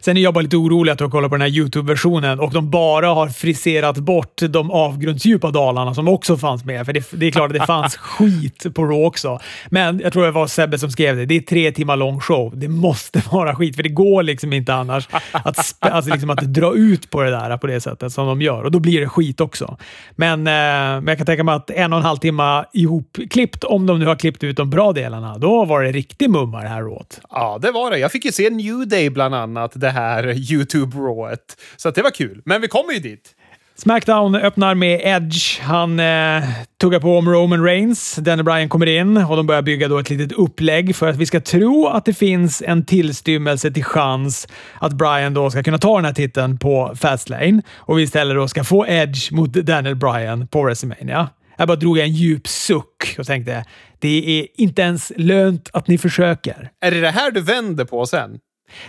Sen 0.00 0.16
är 0.16 0.20
jag 0.20 0.34
bara 0.34 0.40
lite 0.40 0.56
orolig 0.56 0.92
att 0.92 1.00
jag 1.00 1.10
kollar 1.10 1.28
på 1.28 1.34
den 1.34 1.42
här 1.42 1.58
YouTube-versionen 1.58 2.40
och 2.40 2.52
de 2.52 2.70
bara 2.70 3.08
har 3.08 3.28
friserat 3.28 3.96
bort 3.96 4.42
de 4.48 4.70
avgrundsdjupa 4.70 5.50
dalarna 5.50 5.94
som 5.94 6.08
också 6.08 6.36
fanns 6.36 6.64
med. 6.64 6.86
För 6.86 6.92
det, 6.92 7.10
det 7.12 7.26
är 7.26 7.30
klart 7.30 7.50
att 7.50 7.58
det 7.58 7.66
fanns 7.66 7.96
skit 7.96 8.74
på 8.74 8.84
Raw 8.84 9.06
också. 9.06 9.38
Men 9.70 10.00
jag 10.00 10.12
tror 10.12 10.24
det 10.24 10.30
var 10.30 10.46
Sebbe 10.46 10.78
som 10.78 10.90
skrev 10.90 11.16
det. 11.16 11.26
Det 11.26 11.36
är 11.36 11.40
tre 11.40 11.72
timmar 11.72 11.96
lång 11.96 12.20
show. 12.20 12.58
Det 12.58 12.68
måste 12.68 13.22
vara 13.30 13.54
skit, 13.56 13.76
för 13.76 13.82
det 13.82 13.88
går 13.88 14.22
liksom 14.22 14.52
inte 14.52 14.74
annars 14.74 15.08
att, 15.32 15.76
alltså 15.80 16.10
liksom 16.10 16.30
att 16.30 16.40
dra 16.40 16.74
ut 16.74 17.10
på 17.10 17.22
det 17.22 17.30
där 17.30 17.56
på 17.56 17.66
det 17.66 17.80
sättet 17.80 18.12
som 18.12 18.26
de 18.26 18.42
gör. 18.42 18.64
Och 18.64 18.70
då 18.70 18.80
blir 18.80 19.00
det 19.00 19.08
skit 19.08 19.40
också. 19.40 19.76
Men, 20.16 20.46
eh, 20.46 20.52
men 20.52 21.06
jag 21.06 21.16
kan 21.16 21.26
tänka 21.26 21.44
mig 21.44 21.54
att 21.54 21.70
en 21.70 21.92
och 21.92 21.98
en 21.98 22.04
halv 22.04 22.18
timme 22.18 22.64
ihopklippt, 22.72 23.64
om 23.64 23.86
de 23.86 23.98
nu 23.98 24.06
har 24.06 24.16
klippt 24.16 24.44
ut 24.44 24.56
de 24.56 24.70
bra 24.70 24.92
delarna, 24.92 25.38
då 25.38 25.64
var 25.64 25.82
det 25.82 25.92
riktig 25.92 26.30
mumma 26.30 26.62
det 26.62 26.68
här 26.68 26.82
råt. 26.82 27.20
Ja, 27.30 27.58
det 27.62 27.70
var 27.70 27.90
det. 27.90 27.98
Jag 27.98 28.12
fick 28.12 28.24
ju 28.24 28.32
se 28.32 28.50
New 28.50 28.88
Day 28.88 29.10
bland 29.10 29.34
annat, 29.34 29.55
det 29.74 29.90
här 29.90 30.52
YouTube-rået. 30.52 31.56
Så 31.76 31.88
att 31.88 31.94
det 31.94 32.02
var 32.02 32.10
kul. 32.10 32.42
Men 32.44 32.60
vi 32.60 32.68
kommer 32.68 32.92
ju 32.92 33.00
dit. 33.00 33.34
Smackdown 33.78 34.34
öppnar 34.34 34.74
med 34.74 35.00
Edge. 35.04 35.60
Han 35.60 36.00
eh, 36.00 36.42
tuggar 36.80 37.00
på 37.00 37.18
om 37.18 37.28
Roman 37.28 37.64
Reigns. 37.64 38.16
Danny 38.16 38.42
Bryan 38.42 38.68
kommer 38.68 38.86
in 38.86 39.16
och 39.16 39.36
de 39.36 39.46
börjar 39.46 39.62
bygga 39.62 39.88
då 39.88 39.98
ett 39.98 40.10
litet 40.10 40.32
upplägg 40.32 40.96
för 40.96 41.08
att 41.08 41.16
vi 41.16 41.26
ska 41.26 41.40
tro 41.40 41.86
att 41.86 42.04
det 42.04 42.14
finns 42.14 42.62
en 42.66 42.84
tillstymmelse 42.84 43.70
till 43.70 43.84
chans 43.84 44.48
att 44.80 44.92
Bryan 44.92 45.34
då 45.34 45.50
ska 45.50 45.62
kunna 45.62 45.78
ta 45.78 45.96
den 45.96 46.04
här 46.04 46.12
titeln 46.12 46.58
på 46.58 46.92
Fastlane 46.96 47.62
och 47.74 47.98
vi 47.98 48.02
istället 48.02 48.36
då 48.36 48.48
ska 48.48 48.64
få 48.64 48.86
Edge 48.86 49.32
mot 49.32 49.52
Daniel 49.52 49.94
Bryan 49.94 50.48
på 50.48 50.62
WrestleMania. 50.62 51.28
Jag 51.56 51.68
bara 51.68 51.76
drog 51.76 51.98
en 51.98 52.12
djup 52.12 52.48
suck 52.48 53.16
och 53.18 53.26
tänkte 53.26 53.64
det 53.98 54.40
är 54.40 54.46
inte 54.56 54.82
ens 54.82 55.12
lönt 55.16 55.70
att 55.72 55.88
ni 55.88 55.98
försöker. 55.98 56.70
Är 56.80 56.90
det 56.90 57.00
det 57.00 57.10
här 57.10 57.30
du 57.30 57.40
vänder 57.40 57.84
på 57.84 58.06
sen? 58.06 58.38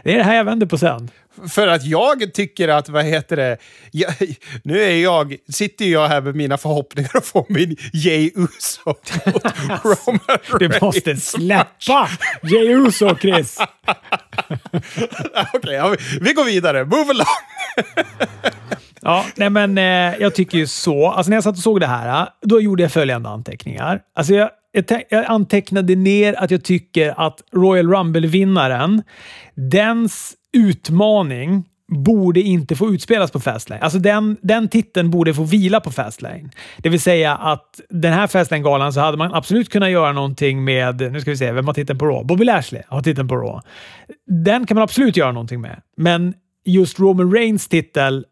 Det 0.03 0.13
är 0.13 0.17
det 0.17 0.23
här 0.23 0.35
jag 0.35 0.43
vänder 0.43 0.65
på 0.67 0.77
sen. 0.77 1.09
För 1.49 1.67
att 1.67 1.85
jag 1.85 2.33
tycker 2.33 2.67
att, 2.67 2.89
vad 2.89 3.05
heter 3.05 3.35
det, 3.35 3.57
jag, 3.91 4.13
nu 4.63 4.81
är 4.83 4.95
jag, 4.95 5.35
sitter 5.49 5.85
jag 5.85 6.07
här 6.07 6.21
med 6.21 6.35
mina 6.35 6.57
förhoppningar 6.57 7.09
att 7.13 7.25
få 7.25 7.45
min 7.49 7.75
Jay 7.93 8.31
Uso 8.35 8.81
mot 8.85 9.11
Roman 9.83 10.19
Du 10.59 10.71
måste 10.81 11.17
släppa 11.17 12.09
Jey 12.43 12.67
Uso, 12.73 13.15
Chris! 13.21 13.57
Okej, 15.53 15.73
ja, 15.73 15.95
vi- 16.21 16.33
går 16.33 16.43
vidare. 16.45 16.85
Move 16.85 17.09
along! 17.09 17.25
Ja, 19.01 19.25
nej 19.35 19.49
men 19.49 19.77
eh, 19.77 20.15
jag 20.19 20.35
tycker 20.35 20.57
ju 20.57 20.67
så. 20.67 21.07
Alltså 21.07 21.29
när 21.29 21.37
jag 21.37 21.43
satt 21.43 21.57
och 21.57 21.63
såg 21.63 21.79
det 21.79 21.87
här, 21.87 22.29
då 22.41 22.61
gjorde 22.61 22.83
jag 22.83 22.91
följande 22.91 23.29
anteckningar. 23.29 24.01
Alltså 24.15 24.33
jag, 24.33 24.49
jag, 24.77 25.03
jag 25.09 25.25
antecknade 25.25 25.95
ner 25.95 26.33
att 26.33 26.51
jag 26.51 26.63
tycker 26.63 27.27
att 27.27 27.43
Royal 27.53 27.91
Rumble-vinnaren, 27.91 29.03
dens 29.55 30.33
utmaning 30.57 31.65
borde 31.91 32.41
inte 32.41 32.75
få 32.75 32.93
utspelas 32.93 33.31
på 33.31 33.39
Fastlane. 33.39 33.81
Alltså 33.81 33.99
den, 33.99 34.37
den 34.41 34.67
titeln 34.67 35.11
borde 35.11 35.33
få 35.33 35.43
vila 35.43 35.79
på 35.79 35.91
Fastlane. 35.91 36.49
Det 36.77 36.89
vill 36.89 37.01
säga 37.01 37.35
att 37.35 37.81
den 37.89 38.13
här 38.13 38.27
Fastlane-galan 38.27 38.93
så 38.93 38.99
hade 38.99 39.17
man 39.17 39.33
absolut 39.33 39.69
kunnat 39.69 39.89
göra 39.89 40.11
någonting 40.11 40.63
med, 40.63 41.11
nu 41.11 41.21
ska 41.21 41.31
vi 41.31 41.37
se, 41.37 41.51
vem 41.51 41.67
har 41.67 41.73
titeln 41.73 41.99
på 41.99 42.05
Raw? 42.05 42.25
Bobby 42.25 42.45
Lashley 42.45 42.81
har 42.87 43.01
titeln 43.01 43.27
på 43.27 43.35
Raw. 43.35 43.61
Den 44.45 44.65
kan 44.65 44.75
man 44.75 44.83
absolut 44.83 45.17
göra 45.17 45.31
någonting 45.31 45.61
med. 45.61 45.81
Men 45.97 46.33
just 46.65 46.99
Roman 46.99 47.33
Reigns 47.33 47.67
titel 47.67 48.25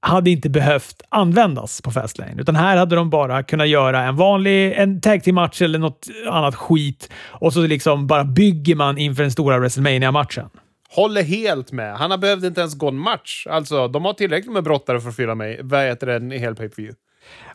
hade 0.00 0.30
inte 0.30 0.50
behövt 0.50 1.02
användas 1.08 1.82
på 1.82 1.90
Fastlane. 1.90 2.40
Utan 2.40 2.56
här 2.56 2.76
hade 2.76 2.96
de 2.96 3.10
bara 3.10 3.42
kunnat 3.42 3.68
göra 3.68 4.02
en 4.02 4.16
vanlig 4.16 4.72
en 4.72 5.00
tag 5.00 5.24
team 5.24 5.34
match 5.34 5.62
eller 5.62 5.78
något 5.78 6.06
annat 6.30 6.54
skit 6.54 7.10
och 7.26 7.52
så 7.52 7.66
liksom 7.66 8.06
bara 8.06 8.24
bygger 8.24 8.74
man 8.74 8.98
inför 8.98 9.22
den 9.22 9.32
stora 9.32 9.58
WrestleMania 9.58 10.12
matchen 10.12 10.48
Håller 10.92 11.22
helt 11.22 11.72
med. 11.72 11.96
Han 11.96 12.10
har 12.10 12.18
behövt 12.18 12.44
inte 12.44 12.60
ens 12.60 12.74
gå 12.74 12.88
en 12.88 12.98
match. 12.98 13.46
Alltså, 13.50 13.88
de 13.88 14.04
har 14.04 14.12
tillräckligt 14.12 14.52
med 14.52 14.64
brottare 14.64 15.00
för 15.00 15.08
att 15.08 15.16
fylla 15.16 15.34
mig. 15.34 15.60
Vad 15.62 15.84
heter 15.84 16.06
det? 16.06 16.14
En 16.14 16.30
hel 16.30 16.54
pay-per-view. 16.54 16.94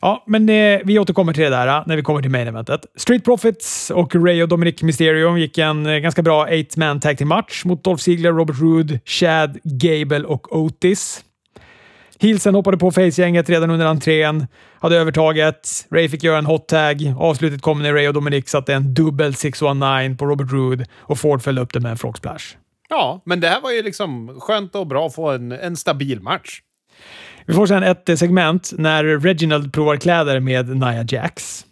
Ja, 0.02 0.24
men 0.28 0.50
eh, 0.50 0.80
vi 0.84 1.00
återkommer 1.00 1.34
till 1.34 1.44
det 1.44 1.50
där 1.50 1.68
eh, 1.68 1.84
när 1.86 1.96
vi 1.96 2.02
kommer 2.02 2.22
till 2.22 2.32
main 2.32 2.48
eventet. 2.48 2.86
Street 2.96 3.24
Profits 3.24 3.92
och 3.92 4.16
Ray 4.16 4.44
och 4.44 4.50
Dominic 4.50 4.82
Mysterio 4.82 5.38
gick 5.38 5.58
en 5.58 5.86
eh, 5.86 5.98
ganska 5.98 6.22
bra 6.22 6.50
eight 6.50 6.78
man 6.78 7.00
tag 7.00 7.18
team 7.18 7.28
match 7.28 7.66
mot 7.66 7.84
Dolph 7.84 8.02
Ziggler, 8.02 8.32
Robert 8.32 8.62
Roode, 8.62 9.00
Chad, 9.06 9.58
Gable 9.64 10.24
och 10.24 10.56
Otis. 10.58 11.24
Heelsen 12.26 12.56
hoppade 12.56 12.78
på 12.78 12.92
face-gänget 12.92 13.50
redan 13.50 13.72
under 13.72 13.86
entrén, 13.86 14.48
hade 14.80 14.98
övertaget. 14.98 15.88
Ray 15.92 16.10
fick 16.10 16.24
göra 16.24 16.38
en 16.38 16.46
hot 16.46 16.68
tag. 16.68 17.14
Avslutet 17.20 17.62
kom 17.62 17.84
när 17.84 17.94
Ray 17.94 18.08
och 18.08 18.14
Dominic 18.14 18.50
satte 18.50 18.74
en 18.74 18.94
dubbel 18.94 19.36
619 19.36 20.18
på 20.18 20.26
Robert 20.26 20.52
Roode 20.52 20.86
och 20.98 21.20
Ford 21.20 21.42
följde 21.42 21.62
upp 21.62 21.74
det 21.74 21.80
med 21.80 21.92
en 21.92 21.98
frog 21.98 22.18
splash. 22.18 22.44
Ja, 22.90 23.22
men 23.26 23.40
det 23.40 23.48
här 23.48 23.62
var 23.62 23.72
ju 23.72 23.84
liksom 23.84 24.40
skönt 24.40 24.76
och 24.76 24.88
bra 24.88 25.06
att 25.06 25.16
få 25.16 25.32
en, 25.32 25.52
en 25.52 25.78
stabil 25.78 26.22
match. 26.22 26.62
Vi 27.46 27.54
får 27.54 27.68
sen 27.68 27.84
ett 27.84 28.20
segment 28.20 28.72
när 28.78 29.04
Reginald 29.04 29.74
provar 29.74 29.98
kläder 29.98 30.40
med 30.40 30.78
Nia 30.78 31.06
Jax. 31.08 31.66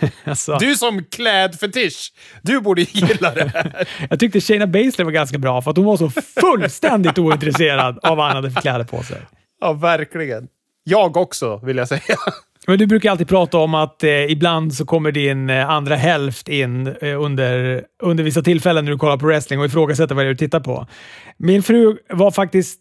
alltså, 0.24 0.56
Du 0.58 0.74
som 0.74 1.04
klädfetisch, 1.04 2.12
du 2.42 2.60
borde 2.60 2.82
gilla 2.82 3.34
det 3.34 3.50
här. 3.54 3.88
jag 4.10 4.20
tyckte 4.20 4.40
Shayna 4.40 4.66
Baszler 4.66 5.04
var 5.04 5.12
ganska 5.12 5.38
bra 5.38 5.62
för 5.62 5.70
att 5.70 5.76
hon 5.76 5.86
var 5.86 5.96
så 5.96 6.10
fullständigt 6.40 7.18
ointresserad 7.18 7.98
av 8.02 8.16
vad 8.16 8.26
han 8.26 8.36
hade 8.36 8.50
för 8.50 8.60
kläder 8.60 8.84
på 8.84 9.02
sig. 9.02 9.20
Ja, 9.60 9.72
verkligen. 9.72 10.48
Jag 10.84 11.16
också, 11.16 11.60
vill 11.64 11.76
jag 11.76 11.88
säga. 11.88 12.00
Men 12.66 12.78
du 12.78 12.86
brukar 12.86 13.10
alltid 13.10 13.28
prata 13.28 13.58
om 13.58 13.74
att 13.74 14.04
eh, 14.04 14.10
ibland 14.10 14.74
så 14.74 14.84
kommer 14.84 15.12
din 15.12 15.50
eh, 15.50 15.70
andra 15.70 15.96
hälft 15.96 16.48
in 16.48 16.86
eh, 16.86 17.22
under, 17.22 17.82
under 18.02 18.24
vissa 18.24 18.42
tillfällen 18.42 18.84
när 18.84 18.92
du 18.92 18.98
kollar 18.98 19.16
på 19.16 19.26
wrestling 19.26 19.60
och 19.60 19.66
ifrågasätter 19.66 20.14
vad 20.14 20.24
det 20.24 20.28
är 20.28 20.30
du 20.30 20.36
tittar 20.36 20.60
på. 20.60 20.86
Min 21.36 21.62
fru 21.62 21.96
var 22.08 22.30
faktiskt 22.30 22.80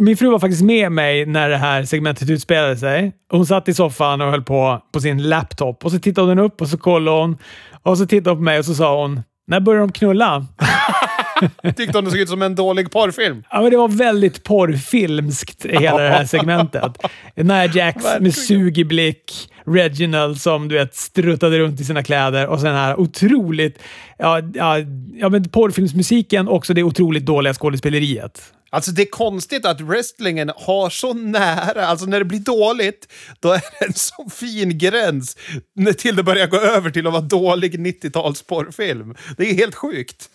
min 0.00 0.16
fru 0.16 0.30
var 0.30 0.38
faktiskt 0.38 0.62
med 0.62 0.92
mig 0.92 1.26
när 1.26 1.48
det 1.48 1.56
här 1.56 1.84
segmentet 1.84 2.30
utspelade 2.30 2.76
sig. 2.76 3.12
Hon 3.30 3.46
satt 3.46 3.68
i 3.68 3.74
soffan 3.74 4.20
och 4.20 4.30
höll 4.30 4.42
på 4.42 4.82
på 4.92 5.00
sin 5.00 5.28
laptop 5.28 5.84
och 5.84 5.90
så 5.90 5.98
tittade 5.98 6.28
hon 6.28 6.38
upp 6.38 6.60
och 6.60 6.68
så 6.68 6.78
kollade 6.78 7.20
hon 7.20 7.38
och 7.82 7.98
så 7.98 8.06
tittade 8.06 8.30
hon 8.30 8.38
på 8.38 8.42
mig 8.42 8.58
och 8.58 8.64
så 8.64 8.74
sa 8.74 9.02
hon 9.02 9.22
“När 9.46 9.60
börjar 9.60 9.80
de 9.80 9.92
knulla?” 9.92 10.46
Tyckte 11.76 11.98
hon 11.98 12.04
det 12.04 12.10
såg 12.10 12.20
ut 12.20 12.28
som 12.28 12.42
en 12.42 12.54
dålig 12.54 12.90
porrfilm. 12.90 13.42
Ja, 13.50 13.62
men 13.62 13.70
det 13.70 13.76
var 13.76 13.88
väldigt 13.88 14.44
porrfilmskt, 14.44 15.66
hela 15.68 16.02
det 16.02 16.08
här 16.08 16.24
segmentet. 16.24 16.92
Nia 17.34 17.64
Jax 17.66 18.04
med 18.20 18.34
sugig 18.34 18.86
blick, 18.86 19.50
Reginald 19.66 20.40
som 20.40 20.68
du 20.68 20.74
vet 20.74 20.94
struttade 20.94 21.58
runt 21.58 21.80
i 21.80 21.84
sina 21.84 22.02
kläder 22.02 22.46
och 22.46 22.60
sen 22.60 22.74
här 22.74 23.00
otroligt... 23.00 23.78
Ja, 24.18 24.40
ja, 24.54 24.78
ja 25.14 25.28
men 25.28 25.48
porrfilmsmusiken 25.48 26.48
också 26.48 26.74
det 26.74 26.82
otroligt 26.82 27.26
dåliga 27.26 27.54
skådespeleriet. 27.54 28.52
Alltså 28.70 28.90
det 28.90 29.02
är 29.02 29.10
konstigt 29.10 29.66
att 29.66 29.80
wrestlingen 29.80 30.50
har 30.56 30.90
så 30.90 31.14
nära, 31.14 31.86
alltså 31.86 32.06
när 32.06 32.18
det 32.18 32.24
blir 32.24 32.38
dåligt, 32.38 33.12
då 33.40 33.52
är 33.52 33.60
det 33.80 33.86
en 33.86 33.92
så 33.94 34.28
fin 34.30 34.78
gräns 34.78 35.36
när- 35.74 35.92
till 35.92 36.16
det 36.16 36.22
börjar 36.22 36.46
gå 36.46 36.56
över 36.56 36.90
till 36.90 37.06
att 37.06 37.12
vara 37.12 37.22
dålig 37.22 37.80
90-tals 37.80 38.42
porrfilm. 38.42 39.14
Det 39.36 39.50
är 39.50 39.54
helt 39.54 39.74
sjukt. 39.74 40.30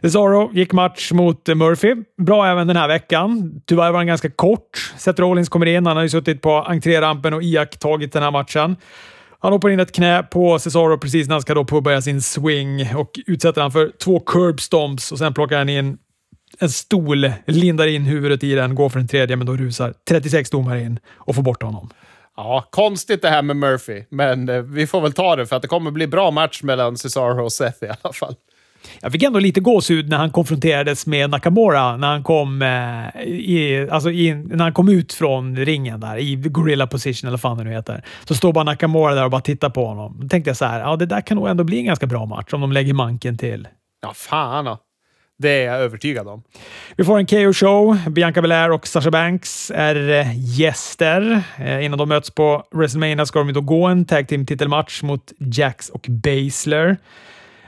Cesaro 0.00 0.50
gick 0.54 0.72
match 0.72 1.12
mot 1.12 1.48
eh, 1.48 1.54
Murphy. 1.54 1.94
Bra 2.22 2.46
även 2.46 2.66
den 2.66 2.76
här 2.76 2.88
veckan. 2.88 3.60
Tyvärr 3.66 3.90
var 3.92 3.98
den 4.00 4.06
ganska 4.06 4.30
kort. 4.30 4.92
Seth 4.98 5.20
Rollins 5.20 5.48
kommer 5.48 5.66
in. 5.66 5.86
Han 5.86 5.96
har 5.96 6.02
ju 6.02 6.08
suttit 6.08 6.42
på 6.42 6.52
entrérampen 6.54 7.34
och 7.34 7.42
iakttagit 7.42 8.12
den 8.12 8.22
här 8.22 8.30
matchen. 8.30 8.76
Han 9.38 9.52
hoppar 9.52 9.70
in 9.70 9.80
ett 9.80 9.92
knä 9.92 10.22
på 10.22 10.58
Cesaro 10.58 10.98
precis 10.98 11.26
när 11.28 11.34
han 11.34 11.42
ska 11.42 11.54
då 11.54 11.64
påbörja 11.64 12.02
sin 12.02 12.22
swing 12.22 12.94
och 12.96 13.10
utsätter 13.26 13.60
han 13.62 13.72
för 13.72 13.92
två 14.04 14.20
curb 14.20 14.60
stomps 14.60 15.12
och 15.12 15.18
sen 15.18 15.34
plockar 15.34 15.58
han 15.58 15.68
in 15.68 15.98
en 16.58 16.70
stol, 16.70 17.32
lindar 17.46 17.86
in 17.86 18.02
huvudet 18.02 18.44
i 18.44 18.54
den, 18.54 18.74
går 18.74 18.88
för 18.88 19.00
en 19.00 19.08
tredje, 19.08 19.36
men 19.36 19.46
då 19.46 19.56
rusar 19.56 19.94
36 20.08 20.50
domare 20.50 20.82
in 20.82 20.98
och 21.14 21.34
får 21.34 21.42
bort 21.42 21.62
honom. 21.62 21.90
Ja, 22.36 22.68
konstigt 22.70 23.22
det 23.22 23.28
här 23.28 23.42
med 23.42 23.56
Murphy, 23.56 24.04
men 24.08 24.48
eh, 24.48 24.62
vi 24.62 24.86
får 24.86 25.00
väl 25.00 25.12
ta 25.12 25.36
det 25.36 25.46
för 25.46 25.56
att 25.56 25.62
det 25.62 25.68
kommer 25.68 25.90
bli 25.90 26.06
bra 26.06 26.30
match 26.30 26.62
mellan 26.62 26.96
Cesaro 26.96 27.44
och 27.44 27.52
Seth 27.52 27.84
i 27.84 27.88
alla 28.02 28.12
fall. 28.12 28.34
Jag 29.00 29.12
fick 29.12 29.22
ändå 29.22 29.38
lite 29.38 29.60
gåshud 29.60 30.08
när 30.08 30.16
han 30.16 30.30
konfronterades 30.30 31.06
med 31.06 31.30
Nakamura 31.30 31.96
när 31.96 32.08
han 32.08 32.22
kom, 32.22 32.62
eh, 32.62 33.22
i, 33.26 33.88
alltså 33.90 34.10
i, 34.10 34.34
när 34.34 34.64
han 34.64 34.72
kom 34.72 34.88
ut 34.88 35.12
från 35.12 35.56
ringen 35.56 36.00
där 36.00 36.16
i 36.16 36.34
gorilla 36.34 36.86
position 36.86 37.28
eller 37.28 37.30
vad 37.30 37.40
fan 37.40 37.58
det 37.58 37.64
nu 37.64 37.72
heter. 37.72 38.04
Så 38.24 38.34
står 38.34 38.52
bara 38.52 38.64
Nakamura 38.64 39.14
där 39.14 39.24
och 39.24 39.30
bara 39.30 39.40
tittar 39.40 39.70
på 39.70 39.86
honom. 39.86 40.16
Då 40.20 40.28
tänkte 40.28 40.50
jag 40.50 40.56
så 40.56 40.64
här, 40.64 40.80
ja 40.80 40.96
det 40.96 41.06
där 41.06 41.20
kan 41.20 41.36
nog 41.36 41.48
ändå 41.48 41.64
bli 41.64 41.78
en 41.78 41.84
ganska 41.84 42.06
bra 42.06 42.26
match 42.26 42.52
om 42.52 42.60
de 42.60 42.72
lägger 42.72 42.94
manken 42.94 43.38
till. 43.38 43.68
Ja, 44.02 44.12
fan 44.14 44.64
då. 44.64 44.78
Det 45.38 45.48
är 45.48 45.66
jag 45.66 45.80
övertygad 45.80 46.28
om. 46.28 46.42
Vi 46.96 47.04
får 47.04 47.18
en 47.18 47.26
KO-show. 47.26 47.98
Bianca 48.10 48.42
Belair 48.42 48.70
och 48.70 48.86
Sasha 48.86 49.10
Banks 49.10 49.72
är 49.74 50.10
eh, 50.10 50.58
gäster. 50.58 51.42
Eh, 51.58 51.84
innan 51.84 51.98
de 51.98 52.08
möts 52.08 52.30
på 52.30 52.64
WrestleMania 52.70 53.26
ska 53.26 53.38
de 53.38 53.52
då 53.52 53.60
gå 53.60 53.86
en 53.86 54.04
tag 54.04 54.28
team 54.28 54.46
titelmatch 54.46 55.02
mot 55.02 55.32
Jax 55.38 55.88
och 55.88 56.06
Basler. 56.08 56.96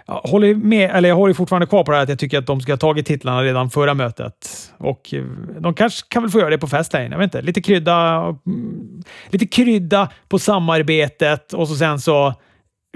Jag 0.07 0.15
håller, 0.15 0.55
med, 0.55 0.91
eller 0.91 1.09
jag 1.09 1.17
håller 1.17 1.35
fortfarande 1.35 1.67
kvar 1.67 1.85
på 1.85 1.91
det 1.91 1.97
här 1.97 2.03
att 2.03 2.09
jag 2.09 2.19
tycker 2.19 2.39
att 2.39 2.47
de 2.47 2.61
ska 2.61 2.73
ha 2.73 2.77
tagit 2.77 3.07
titlarna 3.07 3.43
redan 3.43 3.71
förra 3.71 3.95
mötet. 3.95 4.73
Och 4.79 5.15
eh, 5.15 5.25
de 5.61 5.75
kanske 5.75 6.07
kan 6.09 6.23
väl 6.23 6.31
få 6.31 6.39
göra 6.39 6.51
det 6.51 6.59
på 6.59 6.67
Fastlane. 6.67 7.09
Jag 7.11 7.19
vet 7.19 7.25
inte. 7.25 7.43
Lite 7.43 7.63
krydda, 7.63 8.19
mm, 8.47 9.03
lite 9.31 9.47
krydda 9.47 10.09
på 10.29 10.39
samarbetet 10.39 11.53
och 11.53 11.69
så 11.69 11.75
sen 11.75 12.01
så 12.01 12.35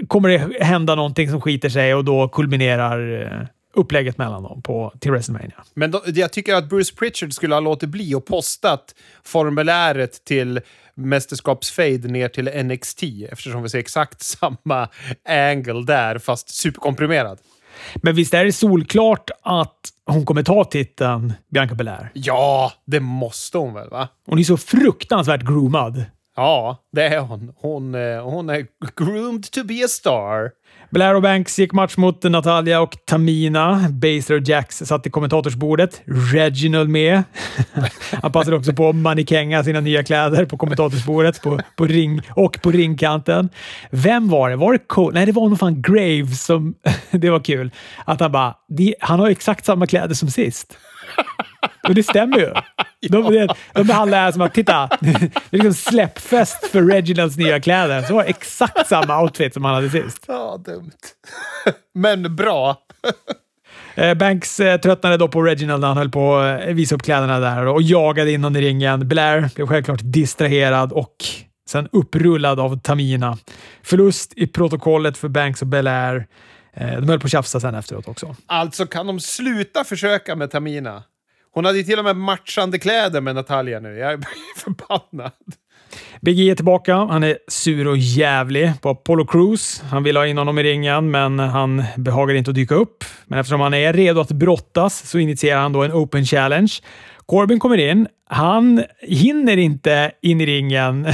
kommer 0.07 0.29
det 0.29 0.63
hända 0.65 0.95
någonting 0.95 1.29
som 1.29 1.41
skiter 1.41 1.69
sig 1.69 1.95
och 1.95 2.05
då 2.05 2.27
kulminerar 2.27 3.49
upplägget 3.73 4.17
mellan 4.17 4.43
dem 4.43 4.61
på, 4.61 4.93
till 4.99 5.11
WrestleMania. 5.11 5.63
Men 5.73 5.91
då, 5.91 6.01
jag 6.05 6.31
tycker 6.31 6.55
att 6.55 6.69
Bruce 6.69 6.95
Pritchard 6.95 7.33
skulle 7.33 7.55
ha 7.55 7.59
låtit 7.59 7.89
bli 7.89 8.15
och 8.15 8.25
postat 8.25 8.95
formuläret 9.23 10.25
till 10.25 10.61
mästerskapsfade 10.95 12.07
ner 12.07 12.27
till 12.27 12.65
NXT 12.65 13.03
eftersom 13.29 13.63
vi 13.63 13.69
ser 13.69 13.79
exakt 13.79 14.21
samma 14.39 14.89
angle 15.29 15.83
där 15.85 16.17
fast 16.17 16.49
superkomprimerad. 16.49 17.39
Men 17.95 18.15
visst 18.15 18.33
är 18.33 18.45
det 18.45 18.53
solklart 18.53 19.29
att 19.41 19.79
hon 20.05 20.25
kommer 20.25 20.43
ta 20.43 20.63
titeln, 20.63 21.33
Bianca 21.49 21.75
Belair? 21.75 22.11
Ja, 22.13 22.71
det 22.85 22.99
måste 22.99 23.57
hon 23.57 23.73
väl 23.73 23.89
va? 23.89 24.07
Hon 24.25 24.39
är 24.39 24.43
så 24.43 24.57
fruktansvärt 24.57 25.41
groomad. 25.41 26.05
Ja, 26.35 26.77
det 26.91 27.03
är 27.03 27.19
hon. 27.19 27.53
Hon, 27.57 27.95
eh, 27.95 28.23
hon 28.23 28.49
är 28.49 28.67
groomed 28.95 29.51
to 29.51 29.63
be 29.63 29.85
a 29.85 29.87
star. 29.87 30.51
Blair 30.93 31.15
och 31.15 31.21
Banks 31.21 31.59
gick 31.59 31.73
match 31.73 31.97
mot 31.97 32.23
Natalia 32.23 32.81
och 32.81 32.95
Tamina. 33.05 33.89
Baszler 33.89 34.37
och 34.37 34.47
Jax 34.47 34.77
satt 34.77 35.07
i 35.07 35.09
kommentatorsbordet. 35.09 36.01
Reginald 36.33 36.89
med. 36.89 37.23
Han 38.21 38.31
passade 38.31 38.55
också 38.55 38.73
på 38.73 38.89
att 38.89 38.95
mannekänga 38.95 39.63
sina 39.63 39.79
nya 39.79 40.03
kläder 40.03 40.45
på 40.45 40.57
kommentatorsbordet 40.57 41.41
på, 41.41 41.59
på 41.75 41.85
ring, 41.85 42.21
och 42.35 42.61
på 42.61 42.71
ringkanten. 42.71 43.49
Vem 43.91 44.29
var 44.29 44.49
det? 44.49 44.55
Var 44.55 44.73
det 44.73 44.79
Cole? 44.87 45.13
Nej, 45.13 45.25
det 45.25 45.31
var 45.31 45.49
nog 45.49 45.59
fan 45.59 45.81
Graves 45.81 46.45
som... 46.45 46.75
det 47.11 47.29
var 47.29 47.39
kul. 47.39 47.71
Att 48.05 48.19
han 48.19 48.31
bara... 48.31 48.55
Han 48.99 49.19
har 49.19 49.29
exakt 49.29 49.65
samma 49.65 49.87
kläder 49.87 50.15
som 50.15 50.29
sist. 50.29 50.77
Och 51.87 51.95
det 51.95 52.03
stämmer 52.03 52.37
ju. 52.37 52.53
De, 53.09 53.47
de, 53.73 53.83
behandlar 53.83 54.25
det 54.25 54.33
som 54.33 54.41
att 54.41 54.53
titta, 54.53 54.89
det 54.99 55.09
är 55.09 55.31
liksom 55.51 55.73
släppfest 55.73 56.67
för 56.67 56.81
Reginalds 56.81 57.37
nya 57.37 57.59
kläder. 57.59 58.01
Så 58.01 58.13
var 58.13 58.23
det 58.23 58.29
exakt 58.29 58.87
samma 58.87 59.21
outfit 59.21 59.53
som 59.53 59.65
han 59.65 59.75
hade 59.75 59.89
sist. 59.89 60.25
Ja, 60.27 60.63
dumt. 60.65 60.91
Men 61.93 62.35
bra. 62.35 62.77
Eh, 63.95 64.13
Banks 64.13 64.59
eh, 64.59 64.79
tröttnade 64.79 65.17
då 65.17 65.27
på 65.27 65.41
Reginald 65.41 65.81
när 65.81 65.87
han 65.87 65.97
höll 65.97 66.09
på 66.09 66.35
att 66.35 66.67
eh, 66.67 66.73
visa 66.73 66.95
upp 66.95 67.03
kläderna 67.03 67.39
där 67.39 67.67
och 67.67 67.81
jagade 67.81 68.31
in 68.31 68.43
honom 68.43 68.61
i 68.61 68.65
ringen. 68.65 69.07
Blair 69.07 69.49
blev 69.55 69.67
självklart 69.67 69.99
distraherad 70.03 70.91
och 70.91 71.15
sen 71.69 71.87
upprullad 71.91 72.59
av 72.59 72.79
Tamina. 72.79 73.37
Förlust 73.83 74.33
i 74.35 74.47
protokollet 74.47 75.17
för 75.17 75.27
Banks 75.27 75.61
och 75.61 75.67
Belair. 75.67 76.27
De 76.75 77.09
höll 77.09 77.19
på 77.19 77.25
att 77.25 77.31
tjafsa 77.31 77.59
sen 77.59 77.75
efteråt 77.75 78.07
också. 78.07 78.35
Alltså, 78.45 78.85
kan 78.85 79.07
de 79.07 79.19
sluta 79.19 79.83
försöka 79.83 80.35
med 80.35 80.51
Tamina? 80.51 81.03
Hon 81.53 81.65
hade 81.65 81.77
ju 81.77 81.83
till 81.83 81.99
och 81.99 82.05
med 82.05 82.15
matchande 82.15 82.79
kläder 82.79 83.21
med 83.21 83.35
Natalia 83.35 83.79
nu. 83.79 83.97
Jag 83.97 84.13
är 84.13 84.19
förbannad. 84.57 85.31
Big 86.21 86.39
E 86.39 86.51
är 86.51 86.55
tillbaka. 86.55 86.95
Han 86.95 87.23
är 87.23 87.37
sur 87.47 87.87
och 87.87 87.97
jävlig 87.97 88.71
på 88.81 88.89
Apollo 88.89 89.25
Cruise. 89.25 89.83
Han 89.85 90.03
vill 90.03 90.17
ha 90.17 90.27
in 90.27 90.37
honom 90.37 90.59
i 90.59 90.63
ringen, 90.63 91.11
men 91.11 91.39
han 91.39 91.83
behagar 91.97 92.35
inte 92.35 92.51
att 92.51 92.55
dyka 92.55 92.75
upp. 92.75 93.03
Men 93.25 93.39
eftersom 93.39 93.61
han 93.61 93.73
är 93.73 93.93
redo 93.93 94.21
att 94.21 94.31
brottas 94.31 95.09
så 95.09 95.19
initierar 95.19 95.61
han 95.61 95.73
då 95.73 95.83
en 95.83 95.91
Open 95.91 96.25
Challenge. 96.25 96.71
Corbin 97.25 97.59
kommer 97.59 97.77
in. 97.77 98.07
Han 98.33 98.83
hinner 99.01 99.57
inte 99.57 100.11
in 100.21 100.41
i 100.41 100.45
ringen 100.45 101.07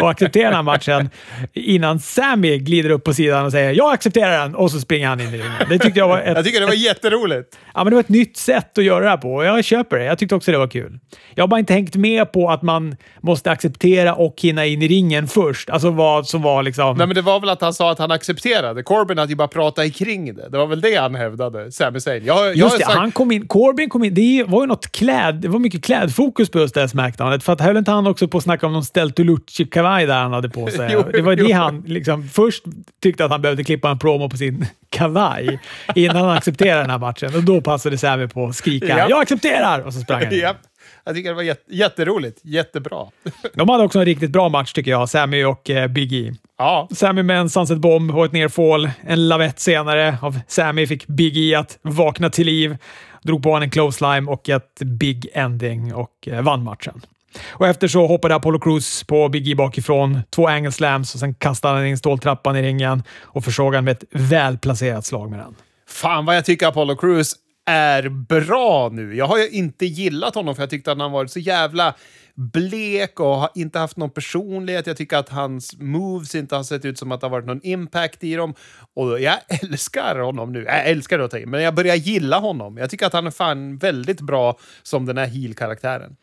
och 0.00 0.10
acceptera 0.10 0.44
den 0.44 0.54
här 0.54 0.62
matchen 0.62 1.10
innan 1.52 1.98
Sammy 2.00 2.58
glider 2.58 2.90
upp 2.90 3.04
på 3.04 3.14
sidan 3.14 3.44
och 3.44 3.52
säger 3.52 3.72
“Jag 3.72 3.92
accepterar 3.92 4.38
den” 4.42 4.54
och 4.54 4.70
så 4.70 4.80
springer 4.80 5.08
han 5.08 5.20
in 5.20 5.28
i 5.28 5.32
ringen. 5.38 5.52
Det 5.68 5.78
tyckte 5.78 5.98
jag 5.98 6.08
var 6.08 6.18
ett, 6.18 6.36
Jag 6.36 6.44
tycker 6.44 6.60
det 6.60 6.66
var 6.66 6.72
jätteroligt. 6.74 7.58
ja, 7.74 7.84
men 7.84 7.90
det 7.90 7.94
var 7.94 8.00
ett 8.00 8.08
nytt 8.08 8.36
sätt 8.36 8.78
att 8.78 8.84
göra 8.84 9.04
det 9.04 9.10
här 9.10 9.16
på 9.16 9.34
och 9.34 9.44
jag 9.44 9.64
köper 9.64 9.98
det. 9.98 10.04
Jag 10.04 10.18
tyckte 10.18 10.34
också 10.34 10.52
det 10.52 10.58
var 10.58 10.68
kul. 10.68 10.98
Jag 11.34 11.42
har 11.42 11.48
bara 11.48 11.60
inte 11.60 11.72
hängt 11.72 11.96
med 11.96 12.32
på 12.32 12.50
att 12.50 12.62
man 12.62 12.96
måste 13.20 13.50
acceptera 13.50 14.14
och 14.14 14.34
hinna 14.42 14.66
in 14.66 14.82
i 14.82 14.88
ringen 14.88 15.28
först. 15.28 15.70
Alltså 15.70 15.90
vad 15.90 16.26
som 16.26 16.42
var 16.42 16.62
liksom... 16.62 16.96
Nej, 16.96 17.06
men 17.06 17.14
det 17.14 17.22
var 17.22 17.40
väl 17.40 17.48
att 17.48 17.60
han 17.60 17.74
sa 17.74 17.90
att 17.90 17.98
han 17.98 18.10
accepterade. 18.10 18.82
Corbin 18.82 19.18
hade 19.18 19.32
ju 19.32 19.36
bara 19.36 19.48
pratat 19.48 19.94
kring 19.94 20.34
det. 20.34 20.48
Det 20.48 20.58
var 20.58 20.66
väl 20.66 20.80
det 20.80 20.96
han 20.96 21.14
hävdade, 21.14 21.72
Sami 21.72 22.00
Zayn. 22.00 22.24
Jag, 22.24 22.46
jag 22.46 22.56
Just 22.56 22.78
det, 22.78 22.84
sagt- 22.84 22.96
han 22.98 23.12
kom 23.12 23.32
in, 23.32 23.46
Corbin 23.46 23.88
kom 23.88 24.04
in. 24.04 24.14
Det 24.14 24.44
var 24.48 24.60
ju 24.60 24.66
något 24.66 24.92
kläd, 24.92 25.34
det 25.34 25.48
var 25.48 25.58
mycket 25.58 25.82
klädfokus 26.20 26.50
på 26.50 26.58
just 26.58 26.74
det 26.74 26.88
Smackdownet. 26.88 27.42
För 27.42 27.52
att 27.52 27.60
höll 27.60 27.76
inte 27.76 27.90
han 27.90 28.06
också 28.06 28.28
på 28.28 28.38
att 28.38 28.44
snacka 28.44 28.66
om 28.66 28.72
någon 28.72 28.84
Steltolucci-kavaj 28.84 30.06
där 30.06 30.22
han 30.22 30.32
hade 30.32 30.48
på 30.48 30.70
sig? 30.70 30.90
Jo, 30.92 31.02
det 31.12 31.22
var 31.22 31.36
jo. 31.36 31.46
det 31.46 31.52
han 31.52 31.82
liksom, 31.86 32.28
först 32.28 32.64
tyckte 33.02 33.24
att 33.24 33.30
han 33.30 33.42
behövde 33.42 33.64
klippa 33.64 33.90
en 33.90 33.98
promo 33.98 34.30
på 34.30 34.36
sin 34.36 34.66
kavaj 34.90 35.60
innan 35.94 36.16
han 36.16 36.36
accepterade 36.36 36.80
den 36.80 36.90
här 36.90 36.98
matchen. 36.98 37.34
Och 37.34 37.42
då 37.42 37.60
passade 37.60 37.98
Sammy 37.98 38.28
på 38.28 38.46
att 38.46 38.56
skrika 38.56 38.98
Ja. 38.98 39.06
“Jag 39.08 39.22
accepterar!” 39.22 39.80
och 39.80 39.94
så 39.94 40.00
sprang 40.00 40.24
han. 40.24 40.38
Japp. 40.38 40.56
Jag 41.04 41.14
tycker 41.14 41.28
det 41.28 41.34
var 41.34 41.42
jätte, 41.42 41.74
jätteroligt. 41.74 42.40
Jättebra. 42.42 43.06
De 43.54 43.68
hade 43.68 43.84
också 43.84 43.98
en 43.98 44.04
riktigt 44.04 44.30
bra 44.30 44.48
match 44.48 44.72
tycker 44.72 44.90
jag, 44.90 45.08
Sammy 45.08 45.44
och 45.44 45.70
eh, 45.70 45.88
Big 45.88 46.12
E. 46.12 46.32
Ja, 46.58 46.88
Sammy 46.94 47.22
med 47.22 47.40
en 47.40 47.50
Sunset 47.50 47.78
Bomb 47.78 48.16
och 48.16 48.24
ett 48.24 48.32
nerfall. 48.32 48.90
En 49.06 49.28
lavett 49.28 49.60
senare 49.60 50.16
av 50.22 50.40
Sammy 50.48 50.86
fick 50.86 51.06
Big 51.06 51.36
E 51.36 51.54
att 51.54 51.78
vakna 51.82 52.30
till 52.30 52.46
liv. 52.46 52.76
Drog 53.22 53.42
på 53.42 53.48
honom 53.48 53.62
en 53.62 53.70
close 53.70 54.14
lime 54.14 54.30
och 54.30 54.48
ett 54.48 54.78
big 54.78 55.28
ending 55.32 55.94
och 55.94 56.28
eh, 56.28 56.42
vann 56.42 56.64
matchen. 56.64 57.00
Och 57.48 57.66
efter 57.66 57.88
så 57.88 58.06
hoppade 58.06 58.34
Apollo 58.34 58.58
Cruz 58.60 59.04
på 59.04 59.28
Big 59.28 59.48
E 59.48 59.54
bakifrån, 59.54 60.20
två 60.30 60.48
angle 60.48 60.72
slams 60.72 61.14
och 61.14 61.20
sen 61.20 61.34
kastade 61.34 61.74
han 61.74 61.86
in 61.86 61.98
ståltrappan 61.98 62.56
i 62.56 62.62
ringen 62.62 63.02
och 63.20 63.44
försåg 63.44 63.74
han 63.74 63.84
med 63.84 63.92
ett 63.92 64.04
välplacerat 64.10 65.06
slag 65.06 65.30
med 65.30 65.38
den. 65.38 65.54
fan 65.88 66.26
vad 66.26 66.36
jag 66.36 66.44
tycker 66.44 66.66
Apollo 66.66 66.96
Cruz 66.96 67.34
är 67.66 68.08
bra 68.08 68.88
nu. 68.92 69.16
Jag 69.16 69.26
har 69.26 69.38
ju 69.38 69.48
inte 69.48 69.86
gillat 69.86 70.34
honom 70.34 70.54
för 70.54 70.62
jag 70.62 70.70
tyckte 70.70 70.92
att 70.92 70.98
han 70.98 71.12
varit 71.12 71.30
så 71.30 71.38
jävla 71.38 71.94
blek 72.40 73.20
och 73.20 73.26
har 73.26 73.50
inte 73.54 73.78
haft 73.78 73.96
någon 73.96 74.10
personlighet. 74.10 74.86
Jag 74.86 74.96
tycker 74.96 75.16
att 75.16 75.28
hans 75.28 75.78
moves 75.78 76.34
inte 76.34 76.56
har 76.56 76.62
sett 76.62 76.84
ut 76.84 76.98
som 76.98 77.12
att 77.12 77.20
det 77.20 77.26
har 77.26 77.30
varit 77.30 77.46
någon 77.46 77.60
impact 77.62 78.24
i 78.24 78.34
dem. 78.34 78.54
Och 78.96 79.20
jag 79.20 79.34
älskar 79.62 80.18
honom 80.18 80.52
nu. 80.52 80.64
Jag 80.64 80.86
älskar 80.86 81.18
det 81.18 81.24
att 81.24 81.30
ta 81.30 81.38
men 81.46 81.62
jag 81.62 81.74
börjar 81.74 81.94
gilla 81.94 82.38
honom. 82.38 82.76
Jag 82.76 82.90
tycker 82.90 83.06
att 83.06 83.12
han 83.12 83.26
är 83.26 83.30
fan 83.30 83.78
väldigt 83.78 84.20
bra 84.20 84.58
som 84.82 85.06
den 85.06 85.18
här 85.18 85.26
heel-karaktären. 85.26 86.16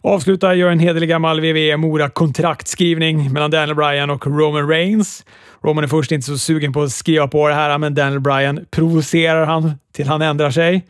Avslutar 0.00 0.54
gör 0.54 0.70
en 0.70 0.78
hederlig 0.78 1.08
gammal 1.08 1.40
WWE 1.40 1.76
Mora 1.76 2.08
kontraktskrivning 2.08 3.32
mellan 3.32 3.50
Daniel 3.50 3.74
Bryan 3.74 4.10
och 4.10 4.26
Roman 4.26 4.68
Reigns. 4.68 5.24
Roman 5.64 5.84
är 5.84 5.88
först 5.88 6.12
inte 6.12 6.26
så 6.26 6.38
sugen 6.38 6.72
på 6.72 6.82
att 6.82 6.92
skriva 6.92 7.28
på 7.28 7.48
det 7.48 7.54
här, 7.54 7.78
men 7.78 7.94
Daniel 7.94 8.20
Bryan 8.20 8.66
provocerar 8.70 9.46
han 9.46 9.72
till 9.92 10.08
han 10.08 10.22
ändrar 10.22 10.50
sig. 10.50 10.86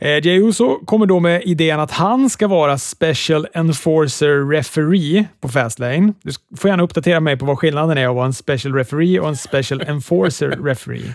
Eh, 0.00 0.26
Jey 0.26 0.42
Uso 0.42 0.84
kommer 0.84 1.06
då 1.06 1.20
med 1.20 1.42
idén 1.44 1.80
att 1.80 1.90
han 1.90 2.30
ska 2.30 2.48
vara 2.48 2.78
Special 2.78 3.46
Enforcer 3.52 4.50
Referee 4.50 5.24
på 5.40 5.48
Fastlane. 5.48 6.12
Du 6.22 6.32
får 6.56 6.70
gärna 6.70 6.82
uppdatera 6.82 7.20
mig 7.20 7.36
på 7.36 7.46
vad 7.46 7.58
skillnaden 7.58 7.98
är 7.98 8.08
att 8.08 8.14
vara 8.14 8.26
en 8.26 8.32
Special 8.32 8.74
Referee 8.74 9.20
och 9.20 9.28
en 9.28 9.36
Special 9.36 9.80
Enforcer 9.80 10.48
Referee. 10.64 11.14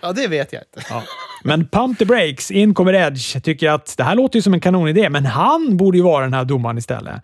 Ja, 0.00 0.12
det 0.12 0.28
vet 0.28 0.52
jag 0.52 0.62
inte. 0.62 0.86
Ja. 0.90 1.02
Men 1.44 1.66
pump 1.66 1.98
the 1.98 2.04
breaks, 2.04 2.50
in 2.50 2.74
kommer 2.74 2.92
Edge. 2.92 3.42
Tycker 3.42 3.70
att 3.70 3.96
det 3.96 4.04
här 4.04 4.14
låter 4.14 4.38
ju 4.38 4.42
som 4.42 4.54
en 4.54 4.60
kanonidé, 4.60 5.10
men 5.10 5.26
han 5.26 5.76
borde 5.76 5.98
ju 5.98 6.04
vara 6.04 6.24
den 6.24 6.34
här 6.34 6.44
domaren 6.44 6.78
istället. 6.78 7.22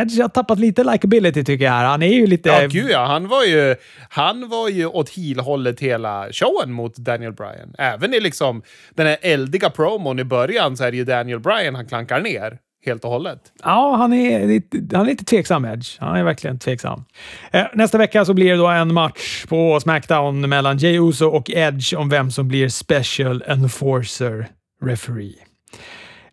Edge 0.00 0.20
har 0.20 0.28
tappat 0.28 0.58
lite 0.58 0.84
likability 0.84 1.44
tycker 1.44 1.64
jag. 1.64 1.72
Han 1.72 2.02
är 2.02 2.12
ju 2.12 2.26
lite... 2.26 2.48
Ja, 2.48 2.66
gud 2.66 2.90
ja. 2.90 3.04
Han 3.06 3.28
var 3.28 3.44
ju, 3.44 3.76
han 4.10 4.48
var 4.48 4.68
ju 4.68 4.86
åt 4.86 5.10
heel-hållet 5.10 5.80
hela 5.80 6.28
showen 6.32 6.72
mot 6.72 6.96
Daniel 6.96 7.32
Bryan. 7.32 7.74
Även 7.78 8.14
i 8.14 8.20
liksom 8.20 8.62
den 8.94 9.06
här 9.06 9.18
eldiga 9.22 9.70
promon 9.70 10.18
i 10.18 10.24
början 10.24 10.76
så 10.76 10.84
är 10.84 10.90
det 10.90 10.96
ju 10.96 11.04
Daniel 11.04 11.40
Bryan 11.40 11.74
han 11.74 11.86
klankar 11.86 12.20
ner 12.20 12.58
helt 12.86 13.04
och 13.04 13.10
hållet. 13.10 13.40
Ja, 13.62 13.96
han 13.96 14.12
är, 14.12 14.46
lite, 14.46 14.96
han 14.96 15.06
är 15.06 15.10
lite 15.10 15.24
tveksam, 15.24 15.64
Edge. 15.64 15.96
Han 16.00 16.16
är 16.16 16.24
verkligen 16.24 16.58
tveksam. 16.58 17.04
Eh, 17.50 17.66
nästa 17.74 17.98
vecka 17.98 18.24
så 18.24 18.34
blir 18.34 18.50
det 18.50 18.56
då 18.56 18.66
en 18.66 18.94
match 18.94 19.46
på 19.46 19.80
Smackdown 19.80 20.48
mellan 20.48 20.78
Jey 20.78 20.98
Uso 20.98 21.26
och 21.26 21.50
Edge 21.50 21.94
om 21.94 22.08
vem 22.08 22.30
som 22.30 22.48
blir 22.48 22.68
Special 22.68 23.42
Enforcer 23.46 24.48
Referee. 24.82 25.34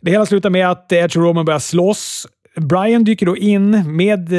Det 0.02 0.12
hela 0.12 0.26
slutar 0.26 0.50
med 0.50 0.70
att 0.70 0.92
Edge 0.92 1.18
och 1.18 1.24
Roman 1.24 1.46
börjar 1.46 1.60
slåss. 1.60 2.28
Brian 2.56 3.04
dyker 3.04 3.26
då 3.26 3.38
in, 3.38 3.96
med, 3.96 4.34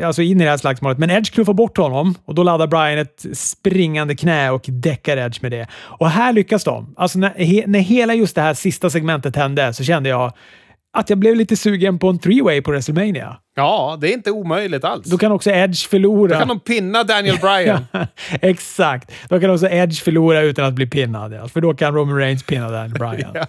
eh, 0.00 0.06
alltså 0.06 0.22
in 0.22 0.40
i 0.40 0.44
det 0.44 0.50
här 0.50 0.56
slagsmålet, 0.56 0.98
men 0.98 1.10
Edge 1.10 1.32
knuffar 1.32 1.52
bort 1.52 1.76
honom 1.76 2.14
och 2.24 2.34
då 2.34 2.42
laddar 2.42 2.66
Brian 2.66 2.98
ett 2.98 3.26
springande 3.32 4.16
knä 4.16 4.50
och 4.50 4.64
däckar 4.68 5.16
Edge 5.16 5.42
med 5.42 5.52
det. 5.52 5.66
Och 5.72 6.10
här 6.10 6.32
lyckas 6.32 6.64
de. 6.64 6.94
Alltså 6.96 7.18
när, 7.18 7.30
he, 7.30 7.64
när 7.66 7.78
hela 7.80 8.14
just 8.14 8.34
det 8.34 8.42
här 8.42 8.54
sista 8.54 8.90
segmentet 8.90 9.36
hände 9.36 9.72
så 9.72 9.84
kände 9.84 10.08
jag 10.08 10.32
att 10.92 11.10
jag 11.10 11.18
blev 11.18 11.36
lite 11.36 11.56
sugen 11.56 11.98
på 11.98 12.08
en 12.08 12.18
three-way 12.18 12.62
på 12.62 12.70
WrestleMania. 12.70 13.36
Ja, 13.56 13.98
det 14.00 14.08
är 14.08 14.12
inte 14.12 14.30
omöjligt 14.30 14.84
alls. 14.84 15.06
Då 15.06 15.18
kan 15.18 15.32
också 15.32 15.50
Edge 15.50 15.88
förlora. 15.88 16.32
Då 16.32 16.38
kan 16.38 16.48
de 16.48 16.60
pinna 16.60 17.04
Daniel 17.04 17.36
Bryan. 17.40 17.86
Exakt. 18.30 19.12
Då 19.28 19.40
kan 19.40 19.50
också 19.50 19.68
Edge 19.68 20.02
förlora 20.02 20.40
utan 20.40 20.64
att 20.64 20.74
bli 20.74 20.86
pinnad. 20.86 21.50
För 21.52 21.60
då 21.60 21.74
kan 21.74 21.94
Roman 21.94 22.16
Reigns 22.16 22.42
pinna 22.42 22.70
Daniel 22.70 22.98
Bryan. 22.98 23.30
Ja. 23.34 23.46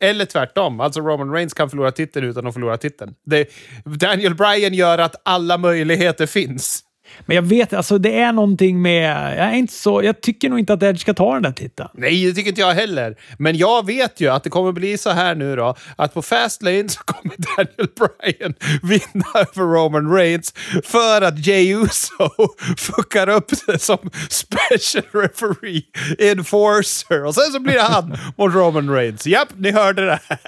Eller 0.00 0.24
tvärtom. 0.24 0.80
Alltså 0.80 1.00
Roman 1.00 1.32
Reigns 1.32 1.54
kan 1.54 1.70
förlora 1.70 1.92
titeln 1.92 2.26
utan 2.26 2.46
att 2.46 2.54
förlora 2.54 2.76
titeln. 2.76 3.14
Det, 3.24 3.48
Daniel 3.84 4.34
Bryan 4.34 4.74
gör 4.74 4.98
att 4.98 5.20
alla 5.24 5.58
möjligheter 5.58 6.26
finns. 6.26 6.85
Men 7.26 7.34
jag 7.34 7.42
vet, 7.42 7.72
alltså 7.72 7.98
det 7.98 8.20
är 8.20 8.32
någonting 8.32 8.82
med... 8.82 9.38
Jag, 9.38 9.46
är 9.46 9.52
inte 9.52 9.72
så, 9.72 10.02
jag 10.02 10.20
tycker 10.20 10.50
nog 10.50 10.58
inte 10.58 10.72
att 10.72 10.82
Edge 10.82 11.00
ska 11.00 11.14
ta 11.14 11.34
den 11.34 11.42
där 11.42 11.52
titeln. 11.52 11.88
Nej, 11.94 12.26
det 12.26 12.32
tycker 12.32 12.48
inte 12.48 12.60
jag 12.60 12.74
heller. 12.74 13.16
Men 13.38 13.56
jag 13.56 13.86
vet 13.86 14.20
ju 14.20 14.28
att 14.28 14.44
det 14.44 14.50
kommer 14.50 14.72
bli 14.72 14.98
så 14.98 15.10
här 15.10 15.34
nu 15.34 15.56
då, 15.56 15.74
att 15.96 16.14
på 16.14 16.22
Fastlane 16.22 16.88
så 16.88 17.00
kommer 17.00 17.34
Daniel 17.56 17.88
Bryan 17.96 18.54
vinna 18.82 19.26
över 19.34 19.74
Roman 19.74 20.12
Reigns 20.12 20.54
för 20.84 21.22
att 21.22 21.46
Jey 21.46 21.74
Uso 21.74 22.28
fuckar 22.76 23.28
upp 23.28 23.50
det 23.66 23.78
som 23.78 24.10
special 24.28 25.04
referee 25.22 25.82
enforcer. 26.18 27.24
Och 27.24 27.34
sen 27.34 27.52
så 27.52 27.60
blir 27.60 27.74
det 27.74 27.82
han 27.82 28.18
mot 28.36 28.54
Roman 28.54 28.90
Reigns. 28.90 29.26
Japp, 29.26 29.48
ni 29.56 29.70
hörde 29.70 30.06
det 30.06 30.20
här. 30.28 30.38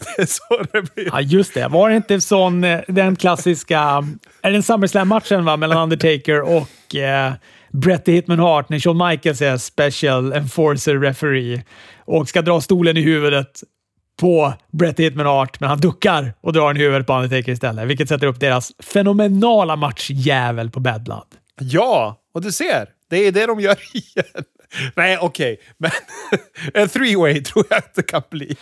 Det 0.00 0.22
är 0.22 0.26
så 0.26 0.62
det 0.72 0.94
blir. 0.94 1.08
Ja, 1.12 1.20
just 1.20 1.54
det. 1.54 1.68
Var 1.68 1.90
det 1.90 1.96
inte 1.96 2.20
sån, 2.20 2.64
eh, 2.64 2.80
den 2.88 3.16
klassiska... 3.16 4.04
Är 4.42 4.50
det 4.50 4.56
en 4.56 4.62
SummerSlam-matchen 4.62 5.44
mellan 5.44 5.88
Undertaker 5.98 6.40
och 6.40 6.94
eh, 6.94 7.32
Bret 7.72 8.04
the 8.04 8.12
Hitman 8.12 8.38
Hart 8.38 8.68
när 8.68 8.78
Shawn 8.78 9.08
Michaels 9.08 9.42
är 9.42 9.56
special 9.56 10.32
enforcer 10.32 10.98
referee 10.98 11.64
och 12.04 12.28
ska 12.28 12.42
dra 12.42 12.60
stolen 12.60 12.96
i 12.96 13.00
huvudet 13.00 13.62
på 14.20 14.52
Bret 14.72 14.96
the 14.96 15.02
Hitman 15.02 15.26
Hart, 15.26 15.60
men 15.60 15.68
han 15.68 15.78
duckar 15.78 16.34
och 16.40 16.52
drar 16.52 16.66
den 16.68 16.76
i 16.76 16.84
huvudet 16.84 17.06
på 17.06 17.14
Undertaker 17.14 17.52
istället, 17.52 17.88
vilket 17.88 18.08
sätter 18.08 18.26
upp 18.26 18.40
deras 18.40 18.72
fenomenala 18.82 19.76
matchjävel 19.76 20.70
på 20.70 20.80
Bad 20.80 21.02
Blood. 21.02 21.26
Ja, 21.60 22.20
och 22.34 22.42
du 22.42 22.52
ser. 22.52 22.88
Det 23.10 23.16
är 23.16 23.32
det 23.32 23.46
de 23.46 23.60
gör 23.60 23.78
igen. 23.94 24.44
Nej, 24.96 25.18
okej. 25.20 25.60
Men 25.78 25.90
en 26.74 26.88
three-way 26.88 27.44
tror 27.44 27.64
jag 27.70 27.78
att 27.78 27.94
det 27.94 28.02
kan 28.02 28.22
bli. 28.30 28.56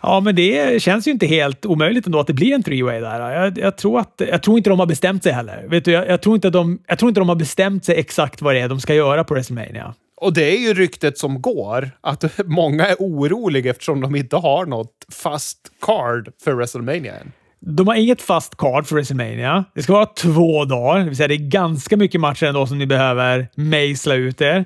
Ja, 0.00 0.20
men 0.20 0.34
det 0.34 0.82
känns 0.82 1.06
ju 1.06 1.10
inte 1.10 1.26
helt 1.26 1.66
omöjligt 1.66 2.06
ändå 2.06 2.20
att 2.20 2.26
det 2.26 2.32
blir 2.32 2.54
en 2.54 2.62
three-way 2.62 3.00
där. 3.00 3.30
Jag, 3.30 3.58
jag, 3.58 3.76
tror 3.76 4.00
att, 4.00 4.22
jag 4.28 4.42
tror 4.42 4.58
inte 4.58 4.70
de 4.70 4.78
har 4.78 4.86
bestämt 4.86 5.22
sig 5.22 5.32
heller. 5.32 5.64
Vet 5.68 5.84
du, 5.84 5.92
jag, 5.92 6.08
jag, 6.08 6.22
tror 6.22 6.34
inte 6.34 6.50
de, 6.50 6.78
jag 6.86 6.98
tror 6.98 7.08
inte 7.08 7.20
de 7.20 7.28
har 7.28 7.36
bestämt 7.36 7.84
sig 7.84 7.98
exakt 7.98 8.42
vad 8.42 8.54
det 8.54 8.60
är 8.60 8.68
de 8.68 8.80
ska 8.80 8.94
göra 8.94 9.24
på 9.24 9.34
WrestleMania. 9.34 9.94
Och 10.16 10.32
det 10.32 10.56
är 10.56 10.58
ju 10.58 10.74
ryktet 10.74 11.18
som 11.18 11.42
går, 11.42 11.90
att 12.00 12.38
många 12.46 12.86
är 12.86 12.96
oroliga 12.98 13.70
eftersom 13.70 14.00
de 14.00 14.16
inte 14.16 14.36
har 14.36 14.66
något 14.66 15.06
fast 15.12 15.58
card 15.80 16.32
för 16.44 16.52
WrestleMania 16.52 17.14
än. 17.14 17.32
De 17.66 17.88
har 17.88 17.94
inget 17.94 18.22
fast 18.22 18.56
card 18.56 18.86
för 18.86 18.94
WrestleMania. 18.94 19.64
Det 19.74 19.82
ska 19.82 19.92
vara 19.92 20.06
två 20.06 20.64
dagar, 20.64 20.98
det 20.98 21.04
vill 21.04 21.16
säga 21.16 21.28
det 21.28 21.34
är 21.34 21.50
ganska 21.50 21.96
mycket 21.96 22.20
matcher 22.20 22.46
ändå 22.46 22.66
som 22.66 22.78
ni 22.78 22.86
behöver 22.86 23.48
mejsla 23.54 24.14
ut 24.14 24.40
er. 24.40 24.64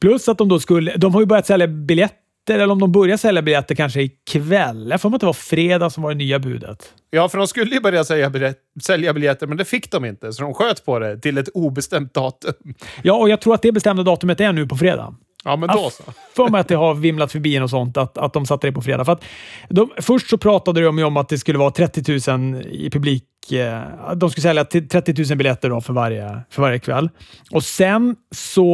Plus 0.00 0.28
att 0.28 0.38
de 0.38 0.48
då 0.48 0.60
skulle... 0.60 0.96
De 0.96 1.14
har 1.14 1.20
ju 1.20 1.26
börjat 1.26 1.46
sälja 1.46 1.66
biljetter, 1.66 2.14
eller 2.48 2.70
om 2.70 2.80
de 2.80 2.92
börjar 2.92 3.16
sälja 3.16 3.42
biljetter 3.42 3.74
kanske 3.74 4.02
ikväll. 4.02 4.88
Jag 4.90 5.00
får 5.00 5.10
mig 5.10 5.14
att 5.14 5.20
det 5.20 5.26
var 5.26 5.32
fredag 5.32 5.90
som 5.90 6.02
var 6.02 6.10
det 6.10 6.16
nya 6.18 6.38
budet. 6.38 6.94
Ja, 7.10 7.28
för 7.28 7.38
de 7.38 7.46
skulle 7.46 7.74
ju 7.74 7.80
börja 7.80 8.04
sälja, 8.04 8.54
sälja 8.82 9.12
biljetter, 9.12 9.46
men 9.46 9.56
det 9.56 9.64
fick 9.64 9.90
de 9.90 10.04
inte, 10.04 10.32
så 10.32 10.42
de 10.42 10.54
sköt 10.54 10.84
på 10.84 10.98
det 10.98 11.18
till 11.18 11.38
ett 11.38 11.48
obestämt 11.48 12.14
datum. 12.14 12.74
Ja, 13.02 13.14
och 13.14 13.28
jag 13.28 13.40
tror 13.40 13.54
att 13.54 13.62
det 13.62 13.72
bestämda 13.72 14.02
datumet 14.02 14.40
är 14.40 14.52
nu 14.52 14.66
på 14.66 14.76
fredag. 14.76 15.14
Ja, 15.44 15.56
men 15.56 15.68
då 15.68 15.90
så. 15.90 16.02
för 16.36 16.48
mig 16.48 16.60
att 16.60 16.68
det 16.68 16.74
har 16.74 16.94
vimlat 16.94 17.32
förbi 17.32 17.60
och 17.60 17.70
sånt, 17.70 17.96
att, 17.96 18.18
att 18.18 18.32
de 18.32 18.46
satte 18.46 18.66
det 18.66 18.72
på 18.72 18.82
fredag. 18.82 19.04
För 19.04 19.12
att 19.12 19.24
de, 19.68 19.90
först 20.00 20.30
så 20.30 20.38
pratade 20.38 20.80
de 20.80 20.98
ju 20.98 21.04
om 21.04 21.16
att 21.16 21.28
det 21.28 21.38
skulle 21.38 21.58
vara 21.58 21.70
30 21.70 22.30
000 22.36 22.62
i 22.66 22.90
publik 22.90 23.24
Eh, 23.52 24.14
de 24.16 24.30
skulle 24.30 24.42
sälja 24.42 24.64
30 24.64 25.14
000 25.28 25.38
biljetter 25.38 25.70
då 25.70 25.80
för, 25.80 25.92
varje, 25.92 26.40
för 26.50 26.62
varje 26.62 26.78
kväll. 26.78 27.10
Och 27.50 27.64
Sen 27.64 28.16
så 28.34 28.66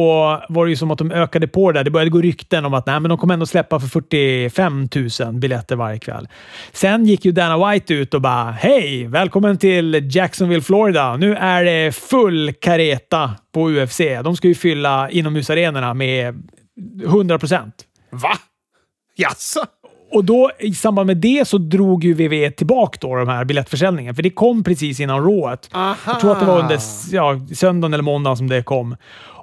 var 0.49 0.65
det 0.65 0.69
ju 0.69 0.75
som 0.75 0.91
att 0.91 0.97
de 0.97 1.11
ökade 1.11 1.47
på 1.47 1.71
det 1.71 1.79
där. 1.79 1.83
Det 1.83 1.91
började 1.91 2.09
gå 2.09 2.21
rykten 2.21 2.65
om 2.65 2.73
att 2.73 2.85
nej, 2.85 2.99
men 2.99 3.09
de 3.09 3.17
kommer 3.17 3.33
ändå 3.33 3.45
släppa 3.45 3.79
för 3.79 3.87
45 3.87 4.87
000 5.19 5.33
biljetter 5.33 5.75
varje 5.75 5.99
kväll. 5.99 6.27
Sen 6.71 7.05
gick 7.05 7.25
ju 7.25 7.31
Dana 7.31 7.71
White 7.71 7.93
ut 7.93 8.13
och 8.13 8.21
bara 8.21 8.51
“Hej! 8.51 9.07
Välkommen 9.07 9.57
till 9.57 10.09
Jacksonville, 10.15 10.61
Florida. 10.61 11.17
Nu 11.17 11.35
är 11.35 11.63
det 11.63 11.95
full 11.95 12.53
kareta 12.53 13.31
på 13.53 13.69
UFC. 13.69 14.01
De 14.23 14.35
ska 14.35 14.47
ju 14.47 14.55
fylla 14.55 15.09
inomhusarenorna 15.09 15.93
med 15.93 16.49
100 17.03 17.39
procent. 17.39 17.75
Va? 18.11 18.37
Jaså? 19.15 19.65
Och 20.15 20.25
då 20.25 20.51
i 20.59 20.73
samband 20.73 21.07
med 21.07 21.17
det 21.17 21.47
så 21.47 21.57
drog 21.57 22.03
ju 22.03 22.13
WWE 22.13 22.51
tillbaka 22.51 22.97
då 23.01 23.15
de 23.15 23.27
här 23.27 23.45
biljettförsäljningen, 23.45 24.15
för 24.15 24.23
det 24.23 24.29
kom 24.29 24.63
precis 24.63 24.99
innan 24.99 25.23
Rawet. 25.23 25.69
Jag 26.05 26.19
tror 26.19 26.31
att 26.31 26.39
det 26.39 26.45
var 26.45 26.59
under 26.59 26.79
ja, 27.11 27.39
söndagen 27.55 27.93
eller 27.93 28.03
måndagen 28.03 28.37
som 28.37 28.49
det 28.49 28.63
kom. 28.63 28.95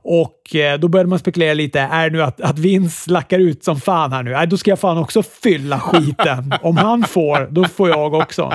Och 0.04 0.56
eh, 0.56 0.78
då 0.78 0.88
började 0.88 1.10
man 1.10 1.18
spekulera 1.18 1.54
lite. 1.54 1.80
Är 1.80 2.10
det 2.10 2.16
nu 2.16 2.22
att, 2.22 2.40
att 2.40 2.58
Vince 2.58 3.10
lackar 3.10 3.38
ut 3.38 3.64
som 3.64 3.80
fan 3.80 4.12
här 4.12 4.22
nu? 4.22 4.34
Äh, 4.34 4.42
då 4.42 4.56
ska 4.56 4.70
jag 4.70 4.78
fan 4.78 4.98
också 4.98 5.22
fylla 5.22 5.80
skiten. 5.80 6.54
Om 6.62 6.76
han 6.76 7.04
får, 7.04 7.48
då 7.50 7.64
får 7.64 7.88
jag 7.88 8.14
också. 8.14 8.52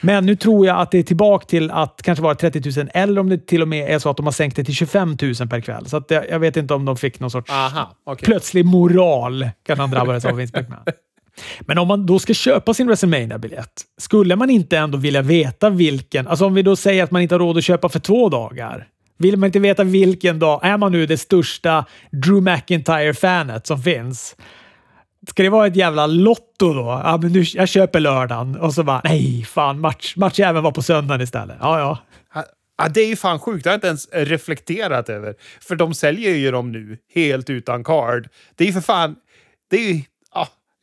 Men 0.00 0.26
nu 0.26 0.36
tror 0.36 0.66
jag 0.66 0.80
att 0.80 0.90
det 0.90 0.98
är 0.98 1.02
tillbaka 1.02 1.46
till 1.46 1.70
att 1.70 2.02
kanske 2.02 2.22
vara 2.22 2.34
30 2.34 2.78
000 2.80 2.88
eller 2.94 3.20
om 3.20 3.28
det 3.28 3.46
till 3.46 3.62
och 3.62 3.68
med 3.68 3.90
är 3.90 3.98
så 3.98 4.10
att 4.10 4.16
de 4.16 4.26
har 4.26 4.32
sänkt 4.32 4.56
det 4.56 4.64
till 4.64 4.74
25 4.74 5.16
000 5.22 5.34
per 5.48 5.60
kväll. 5.60 5.86
Så 5.86 5.96
att 5.96 6.10
jag, 6.10 6.30
jag 6.30 6.38
vet 6.38 6.56
inte 6.56 6.74
om 6.74 6.84
de 6.84 6.96
fick 6.96 7.20
någon 7.20 7.30
sorts 7.30 7.50
Aha, 7.50 7.94
okay. 8.06 8.26
plötslig 8.26 8.64
moral 8.64 9.48
kan 9.66 9.78
han 9.78 9.90
drabbades 9.90 10.24
av 10.24 10.36
Vince 10.36 10.60
McMahon. 10.60 10.84
Men 11.60 11.78
om 11.78 11.88
man 11.88 12.06
då 12.06 12.18
ska 12.18 12.34
köpa 12.34 12.74
sin 12.74 12.86
WrestleMania-biljett, 12.86 13.82
skulle 14.00 14.36
man 14.36 14.50
inte 14.50 14.78
ändå 14.78 14.98
vilja 14.98 15.22
veta 15.22 15.70
vilken? 15.70 16.28
Alltså 16.28 16.46
om 16.46 16.54
vi 16.54 16.62
då 16.62 16.76
säger 16.76 17.04
att 17.04 17.10
man 17.10 17.22
inte 17.22 17.34
har 17.34 17.40
råd 17.40 17.58
att 17.58 17.64
köpa 17.64 17.88
för 17.88 18.00
två 18.00 18.28
dagar. 18.28 18.88
Vill 19.18 19.36
man 19.36 19.46
inte 19.46 19.58
veta 19.58 19.84
vilken 19.84 20.38
dag? 20.38 20.60
Är 20.62 20.76
man 20.76 20.92
nu 20.92 21.06
det 21.06 21.18
största 21.18 21.84
Drew 22.10 22.42
McIntyre-fanet 22.42 23.66
som 23.66 23.82
finns? 23.82 24.36
Ska 25.28 25.42
det 25.42 25.48
vara 25.48 25.66
ett 25.66 25.76
jävla 25.76 26.06
lotto 26.06 26.72
då? 26.72 27.00
Ja, 27.04 27.18
men 27.22 27.32
nu, 27.32 27.44
jag 27.54 27.68
köper 27.68 28.00
lördagen 28.00 28.56
och 28.56 28.74
så 28.74 28.82
bara 28.82 29.00
nej, 29.04 29.44
fan 29.44 29.80
match, 29.80 30.16
matchjäveln 30.16 30.64
var 30.64 30.72
på 30.72 30.82
söndagen 30.82 31.20
istället. 31.20 31.56
Ja, 31.60 31.78
ja. 31.78 31.98
Ja, 32.78 32.88
det 32.88 33.00
är 33.00 33.06
ju 33.06 33.16
fan 33.16 33.38
sjukt. 33.38 33.64
Det 33.64 33.70
har 33.70 33.72
jag 33.72 33.76
inte 33.76 33.86
ens 33.86 34.08
reflekterat 34.12 35.08
över. 35.08 35.34
För 35.60 35.76
de 35.76 35.94
säljer 35.94 36.30
ju 36.30 36.50
dem 36.50 36.72
nu 36.72 36.98
helt 37.14 37.50
utan 37.50 37.84
card. 37.84 38.28
Det 38.54 38.64
är 38.64 38.68
ju 38.68 38.72
för 38.72 38.80
fan... 38.80 39.16
Det 39.70 39.76
är 39.76 39.92
ju 39.92 40.02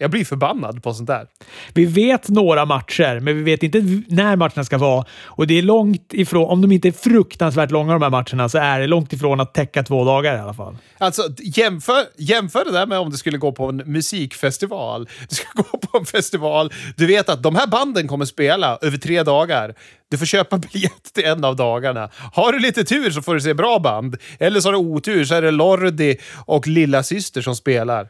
jag 0.02 0.12
blir 0.12 0.26
förbannad 0.26 0.84
på 0.84 0.94
sånt 0.94 1.08
där. 1.08 1.28
Vi 1.74 1.86
vet 1.86 2.30
några 2.30 2.66
matcher, 2.66 3.20
men 3.20 3.38
vi 3.38 3.44
vet 3.44 3.64
inte 3.64 4.02
när 4.08 4.36
matcherna 4.36 4.64
ska 4.64 4.78
vara. 4.78 5.06
Och 5.26 5.48
det 5.48 5.58
är 5.58 5.62
långt 5.62 6.14
ifrån, 6.14 6.50
om 6.50 6.62
de 6.62 6.72
inte 6.72 6.88
är 6.88 6.92
fruktansvärt 6.92 7.72
långa 7.72 7.94
de 7.94 8.02
här 8.02 8.10
matcherna, 8.10 8.50
så 8.50 8.58
är 8.58 8.80
det 8.80 8.88
långt 8.88 9.14
ifrån 9.14 9.40
att 9.40 9.54
täcka 9.54 9.84
två 9.84 10.04
dagar 10.04 10.36
i 10.38 10.40
alla 10.40 10.54
fall. 10.54 10.78
Alltså, 10.98 11.24
jämför, 11.40 12.04
jämför 12.18 12.66
det 12.66 12.72
där 12.72 12.86
med 12.86 13.00
om 13.00 13.10
du 13.10 13.18
skulle 13.18 13.38
gå 13.38 13.52
på 13.52 13.66
en 13.66 13.78
musikfestival. 13.78 15.10
Du 15.30 15.36
ska 15.36 15.48
gå 15.56 15.78
på 15.78 15.98
en 15.98 16.06
festival, 16.06 16.74
du 16.98 17.08
vet 17.08 17.30
att 17.30 17.44
de 17.44 17.56
här 17.56 17.68
banden 17.68 18.08
kommer 18.08 18.26
spela 18.26 18.78
över 18.82 18.98
tre 18.98 19.24
dagar. 19.24 19.76
Du 20.12 20.18
får 20.18 20.26
köpa 20.26 20.58
biljett 20.74 21.14
till 21.14 21.26
en 21.26 21.46
av 21.46 21.56
dagarna. 21.56 22.10
Har 22.34 22.52
du 22.52 22.60
lite 22.60 22.84
tur 22.84 23.12
så 23.12 23.22
får 23.22 23.34
du 23.34 23.42
se 23.42 23.54
bra 23.54 23.80
band. 23.80 24.18
Eller 24.40 24.60
så 24.60 24.68
har 24.68 24.74
du 24.74 24.80
otur 24.80 25.26
så 25.26 25.36
är 25.36 25.42
det 25.42 25.52
Lordi 25.52 26.18
och 26.46 26.68
Lilla 26.68 27.04
Syster 27.04 27.42
som 27.42 27.56
spelar. 27.56 28.08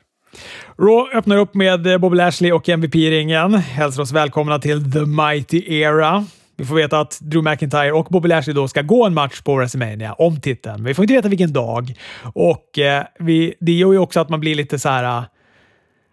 Raw 0.78 1.18
öppnar 1.18 1.38
upp 1.38 1.56
med 1.56 2.02
Bobby 2.02 2.18
Lashley 2.18 2.52
och 2.52 2.70
MVP-ringen. 2.70 3.54
Hälsar 3.54 4.02
oss 4.02 4.12
välkomna 4.12 4.60
till 4.60 4.92
The 4.92 5.00
Mighty 5.00 5.80
Era. 5.82 6.26
Vi 6.62 6.66
får 6.66 6.76
veta 6.76 7.00
att 7.00 7.20
Drew 7.22 7.44
McIntyre 7.44 7.92
och 7.92 8.06
Bobby 8.06 8.30
Lashley 8.30 8.54
då 8.54 8.68
ska 8.68 8.82
gå 8.82 9.06
en 9.06 9.14
match 9.14 9.42
på 9.42 9.56
WrestleMania 9.56 10.14
om 10.14 10.42
titeln. 10.42 10.76
Men 10.76 10.84
vi 10.84 10.94
får 10.94 11.04
inte 11.04 11.14
veta 11.14 11.30
vilken 11.30 11.54
dag. 11.54 11.94
Och 12.34 12.80
eh, 12.80 13.06
vi, 13.20 13.54
det 13.60 13.72
gör 13.72 13.92
ju 13.92 13.98
också 13.98 14.20
att 14.20 14.30
man 14.30 14.40
blir 14.40 14.56
lite 14.56 14.80
så 14.80 14.90
här... 14.90 15.18
Uh, 15.18 15.24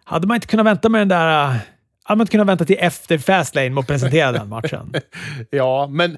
hade 0.03 0.27
man 0.27 0.35
inte 0.35 0.47
kunnat 0.47 0.65
vänta 0.65 0.89
med 0.89 1.01
den 1.01 1.07
där... 1.07 1.49
Uh, 1.49 1.57
hade 2.03 2.17
man 2.17 2.21
inte 2.21 2.31
kunnat 2.31 2.47
vänta 2.47 2.65
till 2.65 2.77
efter 2.79 3.17
Fastlane 3.17 3.69
med 3.69 3.81
att 3.81 3.87
presentera 3.87 4.31
den 4.31 4.49
matchen? 4.49 4.93
ja, 5.49 5.87
men 5.87 6.17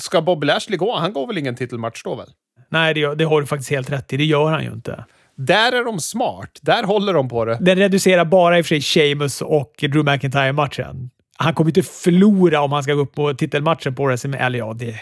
ska 0.00 0.22
Bobby 0.22 0.46
Lashley 0.46 0.76
gå? 0.76 0.96
Han 0.96 1.12
går 1.12 1.26
väl 1.26 1.38
ingen 1.38 1.56
titelmatch 1.56 2.02
då 2.04 2.14
väl? 2.14 2.28
Nej, 2.68 2.94
det, 2.94 3.14
det 3.14 3.24
har 3.24 3.40
du 3.40 3.46
faktiskt 3.46 3.70
helt 3.70 3.90
rätt 3.90 4.12
i. 4.12 4.16
Det 4.16 4.24
gör 4.24 4.50
han 4.50 4.64
ju 4.64 4.70
inte. 4.70 5.04
Där 5.38 5.72
är 5.72 5.84
de 5.84 6.00
smart. 6.00 6.58
Där 6.62 6.82
håller 6.82 7.14
de 7.14 7.28
på 7.28 7.44
det. 7.44 7.58
Den 7.60 7.78
reducerar 7.78 8.24
bara 8.24 8.58
i 8.58 8.62
och 8.62 8.66
för 8.66 8.80
sig 8.80 8.80
Sheamus 8.80 9.42
och 9.42 9.74
Drew 9.80 10.04
McIntyre-matchen. 10.04 11.10
Han 11.36 11.54
kommer 11.54 11.70
inte 11.70 11.82
förlora 11.82 12.60
om 12.60 12.72
han 12.72 12.82
ska 12.82 12.94
gå 12.94 13.02
upp 13.02 13.14
på 13.14 13.34
titelmatchen 13.34 13.94
på 13.94 14.06
WrestleMania. 14.06 14.46
Eller 14.46 14.58
ja, 14.58 14.74
det, 14.74 15.00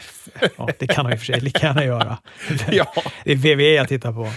ja, 0.57 0.68
det 0.79 0.87
kan 0.87 1.05
han 1.05 1.12
i 1.12 1.16
och 1.16 1.20
för 1.20 1.27
sig 1.27 1.40
lika 1.40 1.66
gärna 1.66 1.85
göra. 1.85 2.18
ja. 2.70 2.92
Det 3.25 3.33
är 3.33 3.37
WWE 3.37 3.75
jag 3.75 3.88
tittar 3.88 4.12
på. 4.12 4.29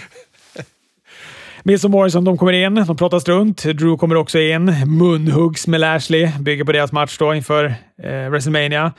Miz 1.62 1.84
och 1.84 1.90
Morrison 1.90 2.24
de 2.24 2.38
kommer 2.38 2.52
in, 2.52 2.74
de 2.74 2.96
pratar 2.96 3.18
strunt. 3.18 3.62
Drew 3.62 3.96
kommer 3.96 4.16
också 4.16 4.38
in. 4.38 4.64
Munhuggs 4.98 5.66
med 5.66 5.80
Lashley, 5.80 6.30
bygger 6.38 6.64
på 6.64 6.72
deras 6.72 6.92
match 6.92 7.18
då 7.18 7.34
inför 7.34 7.74
eh, 8.02 8.28
WrestleMania. 8.30 8.92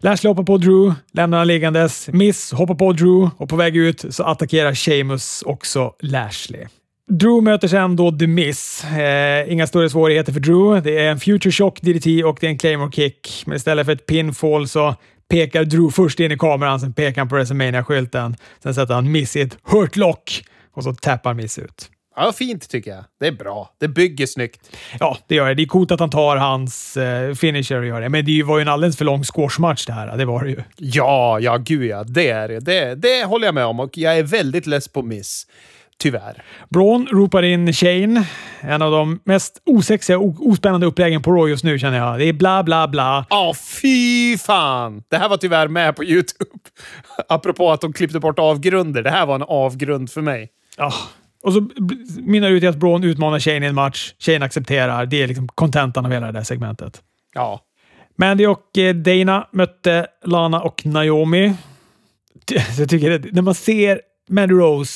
Lashley 0.00 0.28
hoppar 0.28 0.42
på 0.42 0.58
Drew, 0.58 0.94
lämnar 1.12 1.38
han 1.38 1.46
liggandes. 1.46 2.08
Miss 2.12 2.52
hoppar 2.52 2.74
på 2.74 2.92
Drew 2.92 3.30
och 3.36 3.48
på 3.48 3.56
väg 3.56 3.76
ut 3.76 4.04
så 4.10 4.24
attackerar 4.24 4.74
Sheamus 4.74 5.42
också 5.46 5.92
Lashley. 6.00 6.66
Drew 7.08 7.42
möter 7.42 7.68
sen 7.68 7.96
då 7.96 8.12
The 8.12 8.26
Miss. 8.26 8.84
Eh, 8.84 9.52
inga 9.52 9.66
större 9.66 9.90
svårigheter 9.90 10.32
för 10.32 10.40
Drew. 10.40 10.82
Det 10.82 10.98
är 10.98 11.10
en 11.10 11.20
Future 11.20 11.52
Shock 11.52 11.80
DDT 11.80 12.24
och 12.24 12.38
det 12.40 12.46
är 12.46 12.50
en 12.50 12.58
Claymore 12.58 12.92
Kick. 12.92 13.42
Men 13.46 13.56
istället 13.56 13.86
för 13.86 13.92
ett 13.92 14.06
pinfall 14.06 14.68
så 14.68 14.94
pekar 15.30 15.64
Drew 15.64 15.90
först 15.90 16.20
in 16.20 16.32
i 16.32 16.38
kameran, 16.38 16.80
sen 16.80 16.92
pekar 16.92 17.20
han 17.20 17.28
på 17.28 17.36
WrestleMania-skylten. 17.36 18.36
Sen 18.62 18.74
sätter 18.74 18.94
han 18.94 19.12
Miss 19.12 19.36
i 19.36 19.40
ett 19.40 19.58
Hurt 19.64 19.96
Lock 19.96 20.44
och 20.74 20.84
så 20.84 20.94
tappar 20.94 21.34
Miss 21.34 21.58
ut. 21.58 21.90
Ja, 22.16 22.32
fint 22.32 22.68
tycker 22.68 22.90
jag. 22.90 23.04
Det 23.20 23.26
är 23.26 23.32
bra. 23.32 23.70
Det 23.80 23.88
bygger 23.88 24.26
snyggt. 24.26 24.76
Ja, 25.00 25.18
det 25.28 25.34
gör 25.34 25.48
det. 25.48 25.54
Det 25.54 25.62
är 25.62 25.66
coolt 25.66 25.90
att 25.90 26.00
han 26.00 26.10
tar 26.10 26.36
hans 26.36 26.96
uh, 26.96 27.34
finisher 27.34 27.78
och 27.78 27.86
gör 27.86 28.00
det. 28.00 28.08
Men 28.08 28.24
det 28.24 28.42
var 28.42 28.58
ju 28.58 28.62
en 28.62 28.68
alldeles 28.68 28.96
för 28.96 29.04
lång 29.04 29.24
squashmatch 29.24 29.86
det 29.86 29.92
här. 29.92 30.16
Det 30.16 30.24
var 30.24 30.44
det 30.44 30.50
ju. 30.50 30.62
Ja, 30.76 31.40
ja, 31.40 31.56
gud 31.56 31.84
ja. 31.84 32.04
Det 32.04 32.28
är 32.28 32.48
det. 32.48 32.60
det. 32.60 32.94
Det 32.94 33.24
håller 33.24 33.46
jag 33.46 33.54
med 33.54 33.64
om 33.64 33.80
och 33.80 33.98
jag 33.98 34.18
är 34.18 34.22
väldigt 34.22 34.66
less 34.66 34.88
på 34.88 35.02
miss. 35.02 35.46
Tyvärr. 35.98 36.44
Braun 36.68 37.06
ropar 37.12 37.42
in 37.42 37.72
Shane. 37.72 38.26
En 38.60 38.82
av 38.82 38.90
de 38.92 39.20
mest 39.24 39.62
osexiga 39.66 40.18
och 40.18 40.46
ospännande 40.46 40.86
uppläggen 40.86 41.22
på 41.22 41.32
Raw 41.32 41.50
just 41.50 41.64
nu 41.64 41.78
känner 41.78 41.98
jag. 41.98 42.18
Det 42.18 42.24
är 42.24 42.32
bla, 42.32 42.62
bla, 42.62 42.88
bla. 42.88 43.26
Ja, 43.30 43.48
oh, 43.48 43.54
fy 43.54 44.38
fan! 44.38 45.02
Det 45.08 45.16
här 45.16 45.28
var 45.28 45.36
tyvärr 45.36 45.68
med 45.68 45.96
på 45.96 46.04
YouTube. 46.04 46.50
Apropå 47.28 47.72
att 47.72 47.80
de 47.80 47.92
klippte 47.92 48.20
bort 48.20 48.38
avgrunder. 48.38 49.02
Det 49.02 49.10
här 49.10 49.26
var 49.26 49.34
en 49.34 49.42
avgrund 49.42 50.10
för 50.10 50.22
mig. 50.22 50.48
Ja, 50.76 50.92
och 51.46 51.52
så 51.52 51.68
mynnar 52.20 52.50
ut 52.50 52.62
i 52.62 52.66
att 52.66 52.76
Braun 52.76 53.04
utmanar 53.04 53.40
Shane 53.40 53.66
i 53.66 53.68
en 53.68 53.74
match. 53.74 54.14
Shane 54.18 54.44
accepterar. 54.44 55.06
Det 55.06 55.22
är 55.22 55.28
liksom 55.28 55.48
kontentan 55.48 56.06
av 56.06 56.12
hela 56.12 56.26
det 56.26 56.32
där 56.32 56.42
segmentet. 56.42 57.02
Ja. 57.34 57.60
Mandy 58.18 58.46
och 58.46 58.78
eh, 58.78 58.94
Dana 58.94 59.48
mötte 59.52 60.06
Lana 60.24 60.60
och 60.60 60.86
Naomi. 60.86 61.54
Jag 62.78 62.88
tycker 62.88 63.18
det, 63.18 63.32
när 63.32 63.42
man 63.42 63.54
ser 63.54 64.00
Mandy 64.28 64.54
Rose, 64.54 64.92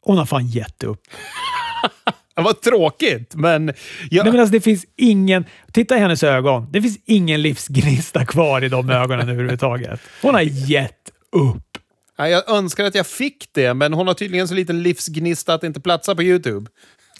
hon 0.00 0.18
har 0.18 0.26
fan 0.26 0.46
gett 0.46 0.84
upp. 0.84 1.00
Det 2.36 2.42
var 2.42 2.52
tråkigt, 2.52 3.34
men... 3.34 3.72
Jag... 4.10 4.24
Nej, 4.24 4.32
men 4.32 4.40
alltså, 4.40 4.52
det 4.52 4.60
finns 4.60 4.86
ingen... 4.96 5.44
Titta 5.72 5.96
i 5.96 5.98
hennes 5.98 6.22
ögon. 6.22 6.68
Det 6.70 6.82
finns 6.82 6.98
ingen 7.06 7.42
livsgnista 7.42 8.26
kvar 8.26 8.64
i 8.64 8.68
de 8.68 8.90
ögonen 8.90 9.28
överhuvudtaget. 9.28 10.00
Hon 10.22 10.34
har 10.34 10.40
gett 10.40 11.10
upp. 11.32 11.78
Jag 12.16 12.50
önskar 12.50 12.84
att 12.84 12.94
jag 12.94 13.06
fick 13.06 13.48
det, 13.52 13.74
men 13.74 13.92
hon 13.92 14.06
har 14.06 14.14
tydligen 14.14 14.48
så 14.48 14.54
liten 14.54 14.82
livsgnista 14.82 15.54
att 15.54 15.60
det 15.60 15.66
inte 15.66 15.80
platsar 15.80 16.14
på 16.14 16.22
YouTube. 16.22 16.70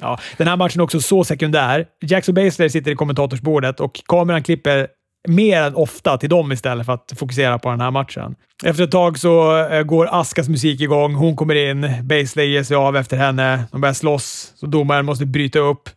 Ja, 0.01 0.19
den 0.37 0.49
här 0.49 0.57
matchen 0.57 0.81
är 0.81 0.85
också 0.85 1.01
så 1.01 1.25
sekundär. 1.25 1.87
Jackson 2.01 2.35
Basler 2.35 2.69
sitter 2.69 2.91
i 2.91 2.95
kommentatorsbordet 2.95 3.81
och 3.81 4.01
kameran 4.07 4.43
klipper 4.43 4.89
mer 5.29 5.63
än 5.63 5.75
ofta 5.75 6.19
till 6.19 6.31
dem 6.31 6.53
istället 6.53 6.87
för 6.87 6.93
att 6.93 7.13
fokusera 7.17 7.59
på 7.59 7.71
den 7.71 7.81
här 7.81 7.91
matchen. 7.91 8.35
Efter 8.65 8.85
ett 8.85 8.91
tag 8.91 9.19
så 9.19 9.59
eh, 9.67 9.83
går 9.83 10.09
Askas 10.21 10.49
musik 10.49 10.81
igång. 10.81 11.15
Hon 11.15 11.37
kommer 11.37 11.55
in. 11.55 11.93
Baszler 12.03 12.45
ger 12.45 12.63
sig 12.63 12.77
av 12.77 12.97
efter 12.97 13.17
henne. 13.17 13.65
De 13.73 13.81
börjar 13.81 13.95
slåss, 13.95 14.53
så 14.57 14.67
domaren 14.67 15.05
måste 15.05 15.27
bryta 15.27 15.59
upp. 15.59 15.89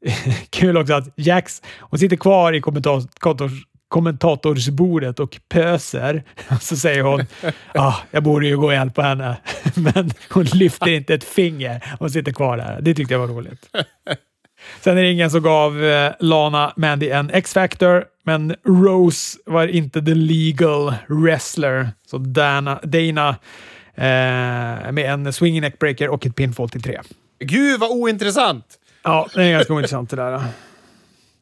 Kul 0.50 0.76
också 0.76 0.94
att 0.94 1.08
Jax, 1.16 1.62
hon 1.80 1.98
sitter 1.98 2.16
kvar 2.16 2.52
i 2.52 2.60
kommentators, 2.60 3.64
kommentatorsbordet 3.88 5.20
och 5.20 5.40
pöser. 5.48 6.22
Så 6.60 6.76
säger 6.76 7.02
hon 7.02 7.26
ah, 7.74 7.94
jag 8.10 8.22
borde 8.22 8.46
ju 8.46 8.56
gå 8.56 8.66
och 8.66 8.72
hjälpa 8.72 9.02
henne, 9.02 9.36
men 9.74 10.10
hon 10.30 10.44
lyfter 10.44 10.88
inte 10.88 11.14
ett 11.14 11.24
finger 11.24 11.96
och 12.00 12.10
sitter 12.10 12.32
kvar 12.32 12.56
där. 12.56 12.78
Det 12.80 12.94
tyckte 12.94 13.14
jag 13.14 13.20
var 13.20 13.28
roligt. 13.28 13.66
Sen 14.80 14.98
är 14.98 15.02
det 15.02 15.12
ingen 15.12 15.30
som 15.30 15.42
gav 15.42 15.84
eh, 15.84 16.12
Lana 16.20 16.72
Mandy 16.76 17.08
en 17.08 17.30
X-Factor, 17.30 18.04
men 18.22 18.54
Rose 18.64 19.38
var 19.46 19.68
inte 19.68 20.02
the 20.02 20.14
legal 20.14 20.94
wrestler. 21.08 21.88
Så 22.10 22.18
Dana, 22.18 22.80
Dana 22.82 23.28
eh, 23.94 24.92
med 24.92 24.98
en 24.98 25.32
swinging 25.32 25.60
neckbreaker 25.60 26.08
och 26.08 26.26
ett 26.26 26.36
pinfall 26.36 26.68
till 26.68 26.82
tre. 26.82 27.00
Gud 27.38 27.80
vad 27.80 27.90
ointressant! 27.90 28.64
Ja, 29.02 29.28
det 29.34 29.42
är 29.44 29.52
ganska 29.52 29.72
ointressant 29.72 30.10
det 30.10 30.16
där. 30.16 30.44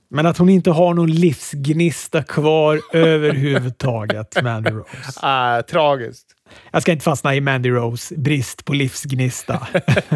Men 0.08 0.26
att 0.26 0.38
hon 0.38 0.48
inte 0.48 0.70
har 0.70 0.94
någon 0.94 1.10
livsgnista 1.10 2.22
kvar 2.22 2.80
överhuvudtaget, 2.92 4.42
Mandy 4.42 4.70
Rose. 4.70 5.20
Ah, 5.22 5.62
tragiskt. 5.62 6.26
Jag 6.70 6.82
ska 6.82 6.92
inte 6.92 7.04
fastna 7.04 7.34
i 7.34 7.40
Mandy 7.40 7.70
Rose 7.70 8.14
brist 8.16 8.64
på 8.64 8.72
livsgnista. 8.72 9.68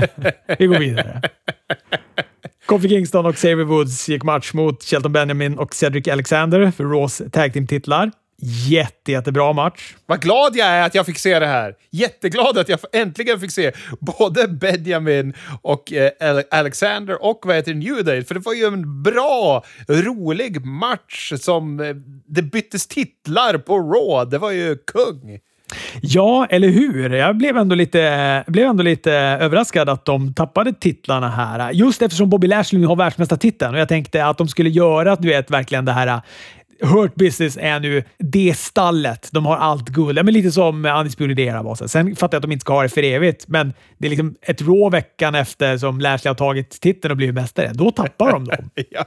Vi 0.58 0.66
går 0.66 0.78
vidare. 0.78 1.22
Kofi 2.66 2.88
Kingston 2.88 3.26
och 3.26 3.34
Xavier 3.34 3.64
Woods 3.64 4.08
gick 4.08 4.22
match 4.22 4.52
mot 4.52 4.84
Shelton 4.84 5.12
Benjamin 5.12 5.58
och 5.58 5.74
Cedric 5.74 6.08
Alexander 6.08 6.70
för 6.70 6.84
Raws 6.84 7.22
tag 7.32 7.52
team-titlar. 7.52 8.10
Jätte, 8.42 9.12
jättebra 9.12 9.52
match. 9.52 9.94
Vad 10.06 10.20
glad 10.22 10.56
jag 10.56 10.68
är 10.68 10.82
att 10.82 10.94
jag 10.94 11.06
fick 11.06 11.18
se 11.18 11.38
det 11.38 11.46
här. 11.46 11.74
Jätteglad 11.90 12.58
att 12.58 12.68
jag 12.68 12.78
äntligen 12.92 13.40
fick 13.40 13.50
se 13.50 13.72
både 14.00 14.48
Benjamin 14.48 15.34
och 15.62 15.92
eh, 15.92 16.42
Alexander 16.50 17.24
och 17.24 17.40
vad 17.44 17.56
heter 17.56 17.74
New 17.74 18.04
Day. 18.04 18.24
För 18.24 18.34
det 18.34 18.40
var 18.40 18.54
ju 18.54 18.64
en 18.64 19.02
bra, 19.02 19.64
rolig 19.88 20.64
match 20.64 21.32
som 21.36 21.80
eh, 21.80 21.94
det 22.26 22.42
byttes 22.42 22.86
titlar 22.86 23.58
på 23.58 23.78
Raw. 23.78 24.30
Det 24.30 24.38
var 24.38 24.50
ju 24.50 24.76
kung. 24.76 25.40
Ja, 26.00 26.46
eller 26.50 26.68
hur? 26.68 27.10
Jag 27.10 27.36
blev 27.36 27.56
ändå, 27.56 27.74
lite, 27.74 28.44
blev 28.46 28.66
ändå 28.66 28.82
lite 28.82 29.12
överraskad 29.12 29.88
att 29.88 30.04
de 30.04 30.34
tappade 30.34 30.72
titlarna 30.72 31.28
här. 31.28 31.72
Just 31.72 32.02
eftersom 32.02 32.30
Bobby 32.30 32.46
Lashley 32.46 32.80
nu 32.80 32.86
har 32.86 32.96
världsmästartiteln 32.96 33.74
och 33.74 33.80
jag 33.80 33.88
tänkte 33.88 34.26
att 34.26 34.38
de 34.38 34.48
skulle 34.48 34.70
göra 34.70 35.16
du 35.16 35.28
vet, 35.28 35.50
verkligen 35.50 35.84
det 35.84 35.92
här 35.92 36.20
Hurt 36.82 37.14
Business 37.14 37.58
är 37.60 37.80
nu 37.80 38.04
det 38.18 38.58
stallet. 38.58 39.28
De 39.32 39.46
har 39.46 39.56
allt 39.56 39.88
guld. 39.88 40.18
Ja, 40.18 40.22
men 40.22 40.34
lite 40.34 40.52
som 40.52 40.84
Undisputed 40.84 41.38
Era 41.38 41.62
var. 41.62 41.74
Sen 41.74 42.16
fattar 42.16 42.36
jag 42.36 42.38
att 42.38 42.42
de 42.42 42.52
inte 42.52 42.62
ska 42.62 42.72
ha 42.72 42.82
det 42.82 42.88
för 42.88 43.02
evigt, 43.02 43.48
men 43.48 43.72
det 43.98 44.06
är 44.06 44.10
liksom 44.10 44.34
ett 44.42 44.62
rå 44.62 44.90
veckan 44.90 45.34
efter 45.34 45.78
som 45.78 46.00
Lashley 46.00 46.30
har 46.30 46.34
tagit 46.34 46.80
titeln 46.80 47.10
och 47.10 47.16
blivit 47.16 47.34
mästare. 47.34 47.70
Då 47.74 47.90
tappar 47.90 48.32
de 48.32 48.44
dem. 48.44 48.70
ja. 48.90 49.04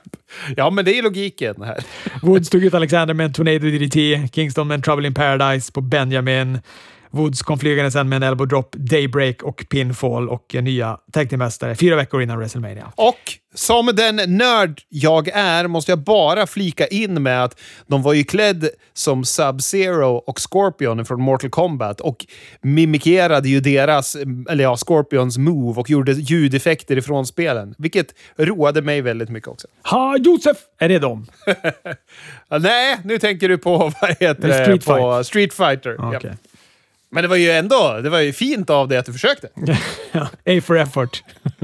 ja, 0.58 0.70
men 0.70 0.86
det 0.86 0.98
är 0.98 1.04
logiken 1.04 1.56
här. 1.62 1.84
Woods 2.22 2.50
tog 2.50 2.64
ut 2.64 2.74
Alexander 2.74 3.14
med 3.14 3.26
en 3.26 3.34
Tornado 3.34 3.70
DDT, 3.70 4.30
Kingston 4.36 4.68
med 4.68 4.76
en 4.76 4.82
Trouble 4.82 5.08
in 5.08 5.14
Paradise 5.14 5.72
på 5.72 5.82
Benjamin. 5.82 6.60
Woods 7.14 7.42
kom 7.42 7.60
flygande 7.60 7.92
sen 7.92 8.10
med 8.10 8.16
en 8.16 8.24
elbow 8.24 8.48
drop, 8.48 8.76
daybreak 8.76 9.44
och 9.44 9.66
pinfall 9.70 10.30
och 10.30 10.56
nya 10.62 10.98
tag 11.12 11.78
fyra 11.80 11.96
veckor 11.96 12.22
innan 12.22 12.38
WrestleMania. 12.38 12.92
Och 12.96 13.38
som 13.54 13.86
den 13.86 14.38
nörd 14.38 14.82
jag 14.90 15.28
är 15.28 15.68
måste 15.68 15.92
jag 15.92 16.00
bara 16.00 16.48
flika 16.48 16.88
in 16.88 17.24
med 17.24 17.44
att 17.44 17.60
de 17.88 18.02
var 18.02 18.14
ju 18.14 18.24
klädd 18.24 18.70
som 18.94 19.24
Sub-Zero 19.24 20.18
och 20.18 20.40
Scorpion 20.40 21.06
från 21.06 21.22
Mortal 21.22 21.50
Kombat 21.50 22.02
och 22.02 22.26
mimikerade 22.62 23.50
ju 23.50 23.60
deras, 23.60 24.16
eller 24.50 24.64
ja, 24.64 24.78
Scorpions 24.78 25.38
move 25.38 25.80
och 25.80 25.90
gjorde 25.90 26.12
ljudeffekter 26.12 26.98
ifrån 26.98 27.26
spelen. 27.26 27.76
Vilket 27.78 28.08
roade 28.38 28.82
mig 28.82 29.02
väldigt 29.02 29.30
mycket 29.30 29.50
också. 29.50 29.68
Ha 29.84 30.18
Josef! 30.18 30.58
Är 30.80 30.90
det 30.90 31.00
dem? 31.00 31.26
Nej, 32.60 32.98
nu 33.04 33.20
tänker 33.20 33.50
du 33.50 33.58
på 33.58 33.92
vad 34.02 34.10
heter 34.20 34.48
det? 34.48 34.64
Street 34.64 34.86
på 34.86 35.16
Fight. 35.16 35.28
Street 35.28 35.54
Fighter. 35.54 36.08
Okay. 36.08 36.32
Ja. 36.32 36.38
Men 37.14 37.24
det 37.24 37.28
var 37.28 37.36
ju 37.36 37.52
ändå 37.52 38.00
det 38.04 38.10
var 38.10 38.20
ju 38.20 38.34
fint 38.34 38.70
av 38.70 38.88
dig 38.88 38.98
att 38.98 39.06
du 39.06 39.14
försökte. 39.14 39.50
A 40.46 40.62
for 40.64 40.78
effort. 40.78 41.24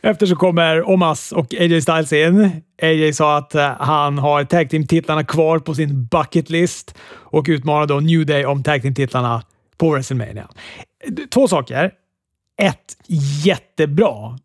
Efter 0.00 0.26
så 0.26 0.36
kommer 0.36 0.90
Omas 0.90 1.32
och 1.32 1.54
AJ 1.54 1.82
Styles 1.82 2.12
in. 2.12 2.62
AJ 2.82 3.12
sa 3.12 3.36
att 3.36 3.54
eh, 3.54 3.70
han 3.78 4.18
har 4.18 4.44
tag 4.44 4.70
team-titlarna 4.70 5.24
kvar 5.24 5.58
på 5.58 5.74
sin 5.74 6.06
bucket 6.06 6.50
list 6.50 6.94
och 7.10 7.44
utmanar 7.48 7.86
då 7.86 8.00
New 8.00 8.26
Day 8.26 8.44
om 8.44 8.62
tag 8.62 8.82
team-titlarna 8.82 9.42
på 9.76 9.90
WrestleMania. 9.90 10.48
Två 11.30 11.48
saker. 11.48 11.90
Ett, 12.62 12.96
jättebra. 13.44 14.38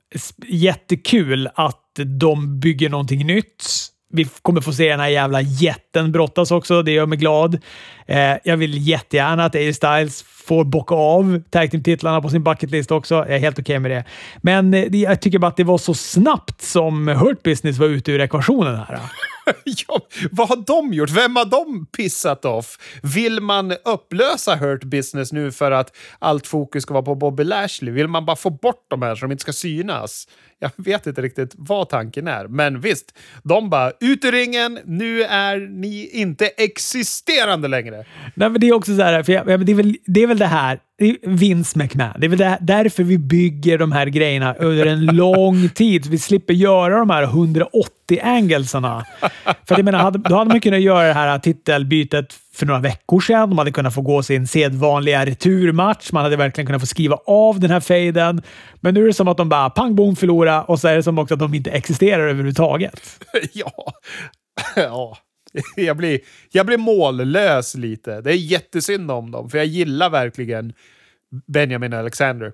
Jättekul 0.47 1.49
att 1.55 1.99
de 2.19 2.59
bygger 2.59 2.89
någonting 2.89 3.25
nytt 3.27 3.63
vi 4.09 4.27
kommer 4.41 4.61
få 4.61 4.73
se 4.73 4.89
den 4.89 4.99
här 4.99 5.07
jävla 5.07 5.41
jätten 5.41 6.11
brottas 6.11 6.51
också. 6.51 6.81
Det 6.83 6.91
gör 6.91 7.05
mig 7.05 7.17
glad. 7.17 7.57
Eh, 8.05 8.35
jag 8.43 8.57
vill 8.57 8.87
jättegärna 8.87 9.45
att 9.45 9.55
AJ 9.55 9.73
Styles 9.73 10.25
får 10.47 10.63
bocka 10.63 10.95
av 10.95 11.41
tag 11.49 11.71
team-titlarna 11.71 12.21
på 12.21 12.29
sin 12.29 12.43
bucketlist 12.43 12.91
också. 12.91 13.15
Jag 13.15 13.29
är 13.29 13.39
helt 13.39 13.59
okej 13.59 13.63
okay 13.63 13.79
med 13.79 13.91
det. 13.91 14.03
Men 14.37 14.73
eh, 14.73 14.95
jag 14.95 15.21
tycker 15.21 15.39
bara 15.39 15.47
att 15.47 15.57
det 15.57 15.63
var 15.63 15.77
så 15.77 15.93
snabbt 15.93 16.61
som 16.61 17.07
Hurt 17.07 17.43
Business 17.43 17.77
var 17.77 17.87
ute 17.87 18.11
ur 18.11 18.21
ekvationen 18.21 18.75
här. 18.75 18.99
ja, 19.63 19.99
vad 20.31 20.49
har 20.49 20.55
de 20.55 20.93
gjort? 20.93 21.09
Vem 21.09 21.35
har 21.35 21.45
de 21.45 21.85
pissat 21.85 22.45
off? 22.45 22.77
Vill 23.15 23.41
man 23.41 23.73
upplösa 23.85 24.55
Hurt 24.55 24.83
Business 24.83 25.31
nu 25.33 25.51
för 25.51 25.71
att 25.71 25.95
allt 26.19 26.47
fokus 26.47 26.83
ska 26.83 26.93
vara 26.93 27.03
på 27.03 27.15
Bobby 27.15 27.43
Lashley? 27.43 27.93
Vill 27.93 28.07
man 28.07 28.25
bara 28.25 28.35
få 28.35 28.49
bort 28.49 28.85
de 28.87 29.01
här 29.01 29.15
så 29.15 29.25
de 29.25 29.31
inte 29.31 29.41
ska 29.41 29.53
synas? 29.53 30.27
Jag 30.59 30.71
vet 30.75 31.07
inte 31.07 31.21
riktigt 31.21 31.51
vad 31.55 31.89
tanken 31.89 32.27
är, 32.27 32.47
men 32.47 32.81
visst. 32.81 33.17
De 33.43 33.69
bara 33.69 33.91
ut 33.99 34.25
ur 34.25 34.31
ringen, 34.31 34.79
nu 34.85 35.23
är 35.23 35.57
ni 35.57 36.09
inte 36.13 36.47
existerande 36.47 37.67
längre. 37.67 38.05
Nej, 38.33 38.49
men 38.49 38.61
det 38.61 38.67
är 38.67 38.73
också 38.73 38.95
så 38.95 39.01
här, 39.01 39.23
för 39.23 39.33
jag, 39.33 39.65
det, 39.65 39.71
är 39.71 39.75
väl, 39.75 39.97
det 40.05 40.23
är 40.23 40.27
väl 40.27 40.36
det 40.39 40.45
här, 40.45 40.79
Vince 41.23 41.79
McMahon. 41.79 42.13
Det 42.19 42.27
är 42.27 42.29
väl 42.29 42.39
där, 42.39 42.57
därför 42.61 43.03
vi 43.03 43.17
bygger 43.17 43.77
de 43.77 43.91
här 43.91 44.05
grejerna 44.05 44.53
under 44.53 44.85
en 44.85 45.05
lång 45.15 45.69
tid. 45.69 46.05
Så 46.05 46.11
vi 46.11 46.17
slipper 46.17 46.53
göra 46.53 46.99
de 46.99 47.09
här 47.09 47.23
180 47.23 48.19
anglesarna. 48.23 49.05
För 49.43 49.75
jag 49.75 49.85
menar, 49.85 49.99
hade, 49.99 50.19
då 50.19 50.35
hade 50.35 50.49
man 50.49 50.61
kunnat 50.61 50.81
göra 50.81 51.07
det 51.07 51.13
här 51.13 51.39
titelbytet 51.39 52.33
för 52.53 52.65
några 52.65 52.79
veckor 52.79 53.19
sedan. 53.19 53.49
De 53.49 53.57
hade 53.57 53.71
kunnat 53.71 53.93
få 53.93 54.01
gå 54.01 54.23
sin 54.23 54.47
sedvanliga 54.47 55.25
returmatch. 55.25 56.11
Man 56.11 56.23
hade 56.23 56.35
verkligen 56.35 56.65
kunnat 56.65 56.81
få 56.81 56.87
skriva 56.87 57.17
av 57.27 57.59
den 57.59 57.71
här 57.71 57.79
fejden. 57.79 58.41
Men 58.81 58.93
nu 58.93 59.03
är 59.03 59.07
det 59.07 59.13
som 59.13 59.27
att 59.27 59.37
de 59.37 59.49
bara 59.49 59.69
pang 59.69 59.95
bom 59.95 60.15
förlora 60.15 60.63
och 60.63 60.79
så 60.79 60.87
är 60.87 60.95
det 60.95 61.03
som 61.03 61.19
också 61.19 61.33
att 61.33 61.39
de 61.39 61.53
inte 61.53 61.71
existerar 61.71 62.23
överhuvudtaget. 62.23 63.01
ja. 63.53 63.93
ja. 64.75 65.17
Jag 65.75 65.97
blir, 65.97 66.19
jag 66.51 66.65
blir 66.65 66.77
mållös 66.77 67.75
lite. 67.75 68.21
Det 68.21 68.31
är 68.31 68.35
jättesynd 68.35 69.11
om 69.11 69.31
dem, 69.31 69.49
för 69.49 69.57
jag 69.57 69.67
gillar 69.67 70.09
verkligen 70.09 70.73
Benjamin 71.47 71.93
Alexander. 71.93 72.51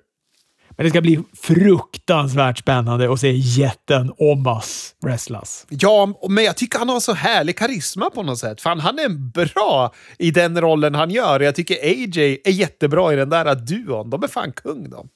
Men 0.76 0.84
det 0.84 0.90
ska 0.90 1.00
bli 1.00 1.22
fruktansvärt 1.42 2.58
spännande 2.58 3.12
att 3.12 3.20
se 3.20 3.30
jätten 3.32 4.12
Omas 4.18 4.94
wrestlas. 5.02 5.66
Ja, 5.68 6.20
men 6.28 6.44
jag 6.44 6.56
tycker 6.56 6.78
han 6.78 6.88
har 6.88 7.00
så 7.00 7.12
härlig 7.12 7.58
karisma 7.58 8.10
på 8.10 8.22
något 8.22 8.38
sätt. 8.38 8.60
Fan, 8.60 8.80
han 8.80 8.98
är 8.98 9.08
bra 9.08 9.92
i 10.18 10.30
den 10.30 10.60
rollen 10.60 10.94
han 10.94 11.10
gör. 11.10 11.40
Jag 11.40 11.54
tycker 11.54 11.74
AJ 11.74 12.40
är 12.44 12.50
jättebra 12.50 13.12
i 13.12 13.16
den 13.16 13.30
där 13.30 13.54
duon. 13.54 14.10
De 14.10 14.22
är 14.22 14.28
fan 14.28 14.52
kung 14.52 14.90
de. 14.90 15.08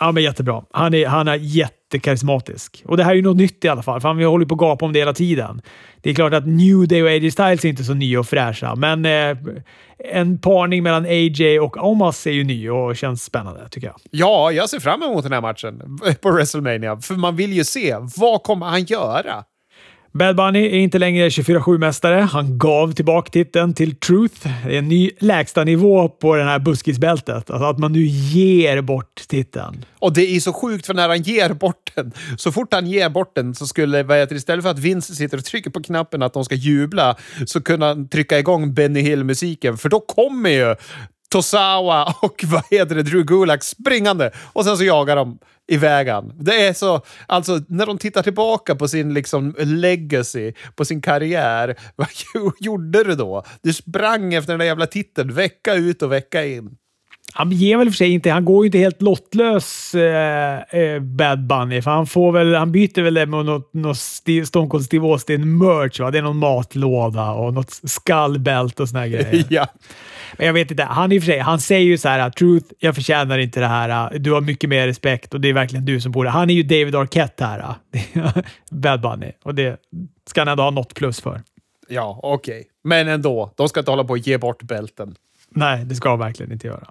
Ja, 0.00 0.12
men 0.12 0.22
jättebra. 0.22 0.64
Han 0.70 0.94
är, 0.94 1.06
han 1.06 1.28
är 1.28 1.36
jättekarismatisk. 1.92 2.82
Och 2.86 2.96
det 2.96 3.04
här 3.04 3.10
är 3.10 3.16
ju 3.16 3.22
något 3.22 3.36
nytt 3.36 3.64
i 3.64 3.68
alla 3.68 3.82
fall, 3.82 4.00
för 4.00 4.14
vi 4.14 4.24
håller 4.24 4.46
på 4.46 4.54
att 4.54 4.60
gapa 4.60 4.84
om 4.84 4.92
det 4.92 4.98
hela 4.98 5.14
tiden. 5.14 5.62
Det 6.00 6.10
är 6.10 6.14
klart 6.14 6.34
att 6.34 6.46
New 6.46 6.88
Day 6.88 7.02
och 7.02 7.08
AJ 7.08 7.30
Styles 7.30 7.64
är 7.64 7.68
inte 7.68 7.84
så 7.84 7.94
nya 7.94 8.20
och 8.20 8.26
fräscha, 8.26 8.74
men 8.74 9.04
eh, 9.04 9.36
en 9.98 10.38
parning 10.38 10.82
mellan 10.82 11.04
AJ 11.04 11.60
och 11.60 11.76
Omas 11.76 12.26
är 12.26 12.30
ju 12.30 12.44
ny 12.44 12.70
och 12.70 12.96
känns 12.96 13.24
spännande, 13.24 13.68
tycker 13.70 13.86
jag. 13.86 13.96
Ja, 14.10 14.52
jag 14.52 14.68
ser 14.68 14.80
fram 14.80 15.02
emot 15.02 15.22
den 15.22 15.32
här 15.32 15.40
matchen 15.40 15.98
på 16.20 16.30
WrestleMania, 16.30 16.96
för 16.96 17.14
man 17.14 17.36
vill 17.36 17.52
ju 17.52 17.64
se 17.64 17.96
vad 18.16 18.42
kommer 18.42 18.66
han 18.66 18.84
göra? 18.84 19.44
Bad 20.14 20.36
Bunny 20.36 20.66
är 20.66 20.78
inte 20.78 20.98
längre 20.98 21.28
24-7-mästare. 21.28 22.20
Han 22.20 22.58
gav 22.58 22.92
tillbaka 22.92 23.30
titeln 23.30 23.74
till 23.74 23.96
Truth. 23.96 24.48
Det 24.66 24.74
är 24.74 24.78
en 24.78 24.88
ny 24.88 25.10
lägstanivå 25.18 26.08
på 26.08 26.36
det 26.36 26.44
här 26.44 26.58
buskisbältet. 26.58 27.50
Alltså 27.50 27.64
att 27.64 27.78
man 27.78 27.92
nu 27.92 28.02
ger 28.06 28.80
bort 28.80 29.22
titeln. 29.28 29.84
Och 29.98 30.12
det 30.12 30.36
är 30.36 30.40
så 30.40 30.52
sjukt, 30.52 30.86
för 30.86 30.94
när 30.94 31.08
han 31.08 31.22
ger 31.22 31.52
bort 31.52 31.90
den, 31.94 32.12
så 32.36 32.52
fort 32.52 32.74
han 32.74 32.86
ger 32.86 33.08
bort 33.08 33.34
den 33.34 33.54
så 33.54 33.66
skulle, 33.66 34.02
vad 34.02 34.18
heter, 34.18 34.36
istället 34.36 34.62
för 34.62 34.70
att 34.70 34.78
Vince 34.78 35.14
sitter 35.14 35.38
och 35.38 35.44
trycker 35.44 35.70
på 35.70 35.82
knappen 35.82 36.22
att 36.22 36.32
de 36.32 36.44
ska 36.44 36.54
jubla, 36.54 37.16
så 37.46 37.62
kunde 37.62 37.86
han 37.86 38.08
trycka 38.08 38.38
igång 38.38 38.74
Benny 38.74 39.00
Hill-musiken, 39.00 39.76
för 39.76 39.88
då 39.88 40.00
kommer 40.00 40.50
ju 40.50 40.74
Tosawa 41.32 42.14
och 42.22 42.44
vad 42.48 42.62
heter 42.70 42.94
det, 42.94 43.02
Drew 43.02 43.24
Gulak 43.24 43.62
springande 43.62 44.30
och 44.52 44.64
sen 44.64 44.76
så 44.76 44.84
jagar 44.84 45.16
de 45.16 45.38
iväg 45.72 46.08
han. 46.08 46.32
Det 46.40 46.66
är 46.66 46.72
så, 46.72 47.00
alltså 47.26 47.60
när 47.68 47.86
de 47.86 47.98
tittar 47.98 48.22
tillbaka 48.22 48.74
på 48.74 48.88
sin 48.88 49.14
liksom 49.14 49.54
legacy, 49.58 50.52
på 50.76 50.84
sin 50.84 51.02
karriär, 51.02 51.76
vad 51.96 52.08
gjorde 52.60 53.04
du 53.04 53.14
då? 53.14 53.44
Du 53.62 53.72
sprang 53.72 54.34
efter 54.34 54.52
den 54.52 54.58
där 54.58 54.66
jävla 54.66 54.86
titeln 54.86 55.34
vecka 55.34 55.74
ut 55.74 56.02
och 56.02 56.12
vecka 56.12 56.46
in. 56.46 56.76
Han 57.34 57.50
ger 57.50 57.76
väl 57.76 57.90
för 57.90 57.96
sig 57.96 58.10
inte, 58.10 58.30
han 58.30 58.44
går 58.44 58.64
ju 58.64 58.66
inte 58.66 58.78
helt 58.78 59.02
lottlös, 59.02 59.94
eh, 59.94 60.58
eh, 60.70 61.00
Bad 61.00 61.46
Bunny, 61.46 61.82
för 61.82 61.90
han, 61.90 62.06
får 62.06 62.32
väl, 62.32 62.54
han 62.54 62.72
byter 62.72 63.02
väl 63.02 63.14
det 63.14 63.26
med 63.26 63.44
något, 63.44 63.74
något 63.74 63.98
Stone 64.46 64.68
Cold 64.68 64.84
Steve 64.84 65.06
Austin-merch. 65.06 66.12
Det 66.12 66.18
är 66.18 66.22
någon 66.22 66.38
matlåda 66.38 67.30
och 67.30 67.54
något 67.54 67.80
skallbält 67.84 68.80
och 68.80 68.88
såna 68.88 69.08
grejer. 69.08 69.44
ja. 69.48 69.66
Men 70.38 70.46
jag 70.46 70.54
vet 70.54 70.70
inte. 70.70 70.82
Han, 70.82 71.12
i 71.12 71.18
och 71.18 71.22
för 71.22 71.26
sig, 71.26 71.38
han 71.38 71.60
säger 71.60 71.86
ju 71.86 71.98
så 71.98 72.08
här 72.08 72.30
“Truth, 72.30 72.66
jag 72.78 72.94
förtjänar 72.94 73.38
inte 73.38 73.60
det 73.60 73.66
här. 73.66 74.18
Du 74.18 74.32
har 74.32 74.40
mycket 74.40 74.70
mer 74.70 74.86
respekt 74.86 75.34
och 75.34 75.40
det 75.40 75.48
är 75.48 75.52
verkligen 75.52 75.84
du 75.84 76.00
som 76.00 76.12
borde...” 76.12 76.30
Han 76.30 76.50
är 76.50 76.54
ju 76.54 76.62
David 76.62 76.94
Arquette 76.94 77.44
här. 77.44 77.74
Bad 78.70 79.00
Bunny. 79.00 79.32
Och 79.42 79.54
det 79.54 79.80
ska 80.26 80.40
han 80.40 80.48
ändå 80.48 80.62
ha 80.62 80.70
något 80.70 80.94
plus 80.94 81.20
för. 81.20 81.42
Ja, 81.88 82.20
okej. 82.22 82.60
Okay. 82.60 82.64
Men 82.84 83.08
ändå, 83.08 83.52
de 83.56 83.68
ska 83.68 83.80
inte 83.80 83.90
hålla 83.92 84.04
på 84.04 84.10
och 84.12 84.18
ge 84.18 84.38
bort 84.38 84.62
bälten. 84.62 85.14
Nej, 85.50 85.84
det 85.84 85.94
ska 85.94 86.08
de 86.08 86.18
verkligen 86.18 86.52
inte 86.52 86.66
göra. 86.66 86.88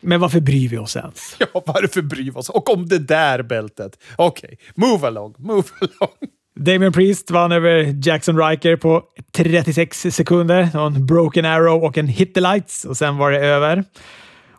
Men 0.00 0.20
varför 0.20 0.40
bryr 0.40 0.68
vi 0.68 0.78
oss 0.78 0.96
ens? 0.96 1.36
Ja, 1.38 1.62
varför 1.66 2.02
bryr 2.02 2.30
vi 2.30 2.30
oss? 2.30 2.48
Och 2.48 2.74
om 2.74 2.88
det 2.88 2.98
där 2.98 3.42
bältet. 3.42 3.98
Okej, 4.16 4.58
okay. 4.74 4.88
move 4.88 5.06
along, 5.06 5.34
move 5.38 5.68
along. 5.80 6.30
Damien 6.60 6.92
Priest 6.92 7.30
vann 7.30 7.52
över 7.52 7.94
Jackson 8.06 8.38
Riker 8.38 8.76
på 8.76 9.02
36 9.32 10.06
sekunder. 10.10 10.86
En 10.86 11.06
broken 11.06 11.44
arrow 11.44 11.84
och 11.84 11.98
en 11.98 12.08
hit 12.08 12.34
the 12.34 12.40
lights 12.40 12.84
och 12.84 12.96
sen 12.96 13.16
var 13.16 13.30
det 13.30 13.38
över. 13.38 13.84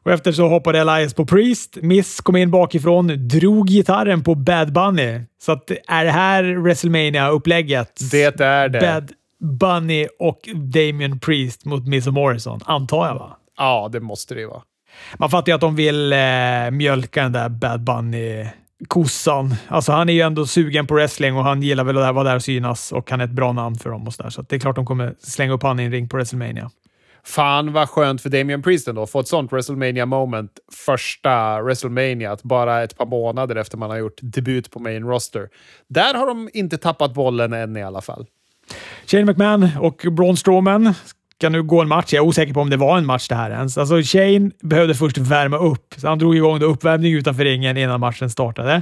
Och 0.03 0.11
efter 0.11 0.31
så 0.31 0.47
hoppade 0.47 0.79
Elias 0.79 1.13
på 1.13 1.25
Priest. 1.25 1.77
Miss 1.81 2.21
kom 2.21 2.35
in 2.35 2.51
bakifrån, 2.51 3.27
drog 3.27 3.67
gitarren 3.67 4.23
på 4.23 4.35
Bad 4.35 4.73
Bunny. 4.73 5.21
Så 5.41 5.51
att, 5.51 5.71
är 5.87 6.05
det 6.05 6.11
här 6.11 6.43
wrestlemania 6.43 7.29
upplägget 7.29 8.11
Det 8.11 8.41
är 8.41 8.69
det. 8.69 8.79
Bad 8.79 9.11
Bunny 9.59 10.07
och 10.19 10.39
Damien 10.55 11.19
Priest 11.19 11.65
mot 11.65 11.87
Miss 11.87 12.07
och 12.07 12.13
Morrison, 12.13 12.59
antar 12.65 13.07
jag 13.07 13.15
va? 13.15 13.37
Ja, 13.57 13.89
det 13.91 13.99
måste 13.99 14.33
det 14.33 14.39
ju 14.41 14.47
vara. 14.47 14.61
Man 15.17 15.29
fattar 15.29 15.51
ju 15.51 15.55
att 15.55 15.61
de 15.61 15.75
vill 15.75 16.13
eh, 16.13 16.19
mjölka 16.71 17.23
den 17.23 17.31
där 17.31 17.49
Bad 17.49 17.81
Bunny-kossan. 18.79 19.55
Alltså 19.67 19.91
han 19.91 20.09
är 20.09 20.13
ju 20.13 20.21
ändå 20.21 20.45
sugen 20.45 20.87
på 20.87 20.93
wrestling 20.93 21.37
och 21.37 21.43
han 21.43 21.61
gillar 21.61 21.83
väl 21.83 21.97
att 21.97 22.15
vara 22.15 22.23
där 22.23 22.35
och 22.35 22.43
synas 22.43 22.91
och 22.91 23.11
han 23.11 23.21
är 23.21 23.25
ett 23.25 23.31
bra 23.31 23.51
namn 23.51 23.75
för 23.75 23.89
dem 23.89 24.07
och 24.07 24.13
så 24.13 24.23
där. 24.23 24.29
Så 24.29 24.41
det 24.41 24.55
är 24.55 24.59
klart 24.59 24.75
de 24.75 24.85
kommer 24.85 25.15
slänga 25.19 25.53
upp 25.53 25.63
han 25.63 25.79
i 25.79 25.83
en 25.83 25.91
ring 25.91 26.09
på 26.09 26.17
WrestleMania. 26.17 26.71
Fan 27.23 27.73
vad 27.73 27.89
skönt 27.89 28.21
för 28.21 28.29
Damien 28.29 28.61
Priest 28.61 28.87
ändå. 28.87 29.07
Få 29.07 29.19
ett 29.19 29.27
sånt 29.27 29.51
WrestleMania 29.51 30.05
moment 30.05 30.51
första 30.85 31.61
WrestleMania, 31.61 32.31
att 32.31 32.43
bara 32.43 32.83
ett 32.83 32.97
par 32.97 33.05
månader 33.05 33.55
efter 33.55 33.77
man 33.77 33.89
har 33.89 33.97
gjort 33.97 34.19
debut 34.21 34.71
på 34.71 34.79
main 34.79 35.03
roster. 35.03 35.49
Där 35.87 36.13
har 36.13 36.27
de 36.27 36.49
inte 36.53 36.77
tappat 36.77 37.13
bollen 37.13 37.53
än 37.53 37.77
i 37.77 37.83
alla 37.83 38.01
fall. 38.01 38.25
Shane 39.05 39.25
McMahon 39.25 39.69
och 39.79 40.05
Braun 40.11 40.37
Strowman 40.37 40.93
ska 41.39 41.49
nu 41.49 41.63
gå 41.63 41.81
en 41.81 41.87
match. 41.87 42.13
Jag 42.13 42.23
är 42.23 42.27
osäker 42.27 42.53
på 42.53 42.61
om 42.61 42.69
det 42.69 42.77
var 42.77 42.97
en 42.97 43.05
match 43.05 43.27
det 43.27 43.35
här 43.35 43.51
ens. 43.51 43.77
Alltså 43.77 44.01
Shane 44.01 44.51
behövde 44.61 44.95
först 44.95 45.17
värma 45.17 45.57
upp, 45.57 45.93
så 45.97 46.07
han 46.07 46.19
drog 46.19 46.35
igång 46.35 46.61
uppvärmning 46.61 47.13
utanför 47.13 47.43
ringen 47.43 47.77
innan 47.77 47.99
matchen 47.99 48.29
startade. 48.29 48.81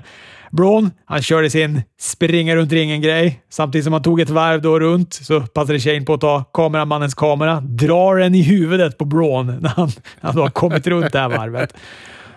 Braun, 0.51 0.91
han 1.05 1.21
körde 1.21 1.49
sin 1.49 1.81
springa 1.99 2.55
runt 2.55 2.71
ringen-grej. 2.71 3.41
Samtidigt 3.49 3.83
som 3.83 3.93
han 3.93 4.03
tog 4.03 4.19
ett 4.19 4.29
varv 4.29 4.61
då 4.61 4.79
runt 4.79 5.13
så 5.13 5.41
passade 5.41 5.79
Shane 5.79 6.01
på 6.01 6.13
att 6.13 6.21
ta 6.21 6.43
kameramannens 6.43 7.13
kamera, 7.13 7.61
drar 7.61 8.15
den 8.15 8.35
i 8.35 8.41
huvudet 8.41 8.97
på 8.97 9.05
Braun 9.05 9.57
när 9.61 9.69
han, 9.69 9.91
han 10.21 10.37
har 10.37 10.49
kommit 10.49 10.87
runt 10.87 11.11
det 11.11 11.19
här 11.19 11.29
varvet. 11.29 11.73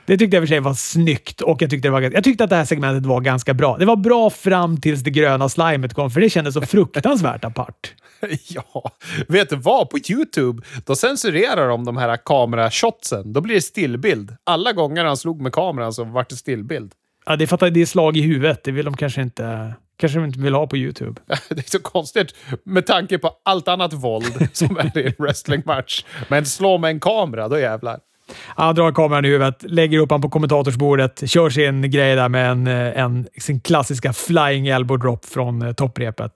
Det 0.07 0.19
tyckte 0.19 0.37
jag 0.37 0.43
för 0.43 0.47
sig 0.47 0.61
var 0.61 0.75
snyggt 0.75 1.41
och 1.41 1.63
jag 1.63 1.71
tyckte, 1.71 1.89
det 1.89 1.93
var, 1.93 2.01
jag 2.01 2.25
tyckte 2.25 2.45
att 2.45 2.51
det 2.51 2.57
här 2.57 2.65
segmentet 2.65 3.07
var 3.07 3.21
ganska 3.21 3.55
bra. 3.55 3.77
Det 3.79 3.85
var 3.85 3.97
bra 3.97 4.31
fram 4.31 4.81
tills 4.81 5.01
det 5.01 5.11
gröna 5.11 5.49
slimet 5.49 5.95
kom, 5.95 6.11
för 6.11 6.21
det 6.21 6.31
kändes 6.31 6.55
så 6.55 6.61
fruktansvärt 6.61 7.45
apart. 7.45 7.95
Ja, 8.49 8.91
vet 9.29 9.51
du 9.51 9.57
vad? 9.57 9.91
På 9.91 9.99
YouTube, 10.11 10.63
då 10.87 10.97
censurerar 10.97 11.69
de 11.69 11.85
de 11.85 11.97
här 11.97 12.17
kamerashotsen. 12.17 13.33
Då 13.33 13.41
blir 13.41 13.55
det 13.55 13.61
stillbild. 13.61 14.37
Alla 14.45 14.73
gånger 14.73 15.05
han 15.05 15.17
slog 15.17 15.41
med 15.41 15.53
kameran 15.53 15.93
så 15.93 16.05
vart 16.05 16.29
det 16.29 16.37
stillbild. 16.37 16.93
Ja, 17.27 17.37
det 17.37 17.47
att 17.53 17.75
det 17.75 17.81
är 17.81 17.87
slag 17.87 18.17
i 18.17 18.21
huvudet. 18.21 18.65
Det 18.65 18.73
vill 18.73 18.85
de 18.85 18.97
kanske 18.97 19.23
inte, 19.23 19.75
kanske 19.97 20.19
de 20.19 20.25
inte 20.25 20.41
vill 20.41 20.55
ha 20.55 20.67
på 20.67 20.77
YouTube. 20.77 21.21
Det 21.49 21.67
är 21.67 21.71
så 21.71 21.81
konstigt 21.81 22.35
med 22.65 22.87
tanke 22.87 23.19
på 23.19 23.31
allt 23.43 23.69
annat 23.69 23.93
våld 23.93 24.49
som 24.53 24.77
är 24.77 24.99
i 24.99 25.07
en 25.07 25.13
wrestlingmatch. 25.19 26.05
Men 26.29 26.47
slå 26.47 26.79
med 26.79 26.91
en 26.91 27.01
kamera, 27.01 27.49
då 27.49 27.59
jävlar. 27.59 28.01
Han 28.47 28.75
drar 28.75 28.93
kameran 28.93 29.25
i 29.25 29.29
huvudet, 29.29 29.63
lägger 29.63 29.99
upp 29.99 30.11
han 30.11 30.21
på 30.21 30.29
kommentatorsbordet, 30.29 31.31
kör 31.31 31.51
sin 31.51 31.91
grej 31.91 32.17
där 32.17 32.29
med 32.29 32.51
en, 32.51 32.67
eh, 32.67 33.03
en, 33.03 33.27
sin 33.41 33.61
klassiska 33.61 34.13
flying 34.13 34.67
elbow 34.67 34.99
drop 34.99 35.25
från 35.25 35.63
eh, 35.63 35.73
topprepet. 35.73 36.33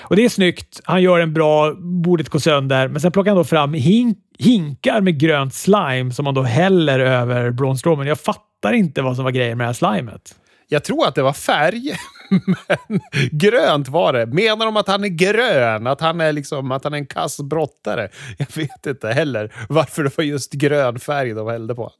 Och 0.00 0.16
det 0.16 0.24
är 0.24 0.28
snyggt. 0.28 0.80
Han 0.84 1.02
gör 1.02 1.18
en 1.18 1.34
bra, 1.34 1.74
bordet 1.78 2.28
går 2.28 2.38
sönder, 2.38 2.88
men 2.88 3.00
sen 3.00 3.12
plockar 3.12 3.30
han 3.30 3.38
då 3.38 3.44
fram 3.44 3.74
hink, 3.74 4.18
hinkar 4.38 5.00
med 5.00 5.20
grönt 5.20 5.54
slime 5.54 6.12
som 6.12 6.26
han 6.26 6.34
då 6.34 6.42
häller 6.42 7.00
över 7.00 7.50
Braun 7.50 7.78
Strowman. 7.78 8.06
Jag 8.06 8.20
fattar 8.20 8.72
inte 8.72 9.02
vad 9.02 9.16
som 9.16 9.24
var 9.24 9.32
grejen 9.32 9.58
med 9.58 9.64
det 9.64 9.68
här 9.68 9.94
slimet. 9.94 10.34
Jag 10.68 10.84
tror 10.84 11.06
att 11.06 11.14
det 11.14 11.22
var 11.22 11.32
färg, 11.32 11.92
men 12.30 13.00
grönt 13.30 13.88
var 13.88 14.12
det. 14.12 14.26
Menar 14.26 14.66
de 14.66 14.76
att 14.76 14.88
han 14.88 15.04
är 15.04 15.08
grön? 15.08 15.86
Att 15.86 16.00
han 16.00 16.20
är, 16.20 16.32
liksom, 16.32 16.72
att 16.72 16.84
han 16.84 16.94
är 16.94 16.98
en 16.98 17.06
kass 17.06 17.40
brottare? 17.40 18.08
Jag 18.38 18.56
vet 18.56 18.86
inte 18.86 19.08
heller 19.08 19.52
varför 19.68 20.04
det 20.04 20.18
var 20.18 20.24
just 20.24 20.52
grön 20.52 20.98
färg 20.98 21.34
de 21.34 21.48
hällde 21.48 21.74
på. 21.74 21.92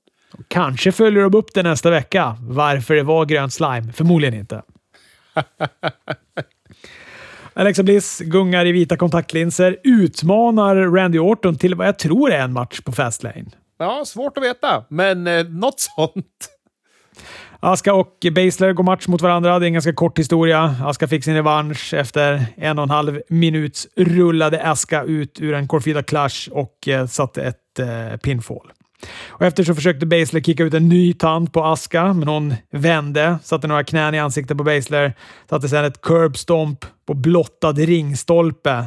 Kanske 0.48 0.92
följer 0.92 1.22
de 1.22 1.34
upp 1.34 1.54
det 1.54 1.62
nästa 1.62 1.90
vecka. 1.90 2.36
Varför 2.40 2.94
det 2.94 3.02
var 3.02 3.24
grönt 3.24 3.52
slime? 3.52 3.92
Förmodligen 3.92 4.34
inte. 4.34 4.62
Alexa 7.54 7.82
Bliss 7.82 8.20
gungar 8.20 8.66
i 8.66 8.72
vita 8.72 8.96
kontaktlinser, 8.96 9.76
utmanar 9.84 10.76
Randy 10.76 11.18
Orton 11.18 11.58
till 11.58 11.74
vad 11.74 11.86
jag 11.86 11.98
tror 11.98 12.32
är 12.32 12.40
en 12.40 12.52
match 12.52 12.80
på 12.80 12.92
Fastlane. 12.92 13.46
Ja, 13.78 14.04
svårt 14.06 14.36
att 14.38 14.44
veta, 14.44 14.84
men 14.88 15.26
eh, 15.26 15.44
något 15.44 15.80
sånt. 15.80 16.48
Aska 17.62 17.94
och 17.94 18.26
Basler 18.32 18.72
går 18.72 18.84
match 18.84 19.08
mot 19.08 19.22
varandra. 19.22 19.58
Det 19.58 19.64
är 19.64 19.66
en 19.66 19.72
ganska 19.72 19.92
kort 19.92 20.18
historia. 20.18 20.74
Aska 20.84 21.08
fick 21.08 21.24
sin 21.24 21.34
revansch. 21.34 21.94
Efter 21.94 22.46
en 22.56 22.78
och 22.78 22.82
en 22.82 22.90
halv 22.90 23.20
minut 23.28 23.86
rullade 23.96 24.62
Aska 24.62 25.02
ut 25.02 25.40
ur 25.40 25.54
en 25.54 25.68
Corfida 25.68 26.02
Clash 26.02 26.48
och 26.50 26.88
eh, 26.88 27.06
satte 27.06 27.42
ett 27.42 27.78
eh, 27.78 28.16
pinfall. 28.16 28.72
Och 29.28 29.42
efter 29.42 29.64
så 29.64 29.74
försökte 29.74 30.06
Basler 30.06 30.40
kicka 30.40 30.64
ut 30.64 30.74
en 30.74 30.88
ny 30.88 31.12
tand 31.12 31.52
på 31.52 31.64
Aska, 31.64 32.12
men 32.12 32.28
hon 32.28 32.54
vände, 32.72 33.38
satte 33.42 33.66
några 33.66 33.84
knän 33.84 34.14
i 34.14 34.18
ansiktet 34.18 34.56
på 34.56 34.64
Basler, 34.64 35.14
satte 35.50 35.68
sedan 35.68 35.84
ett 35.84 36.00
curb 36.00 36.36
stomp 36.36 36.84
på 37.06 37.14
blottad 37.14 37.72
ringstolpe 37.72 38.84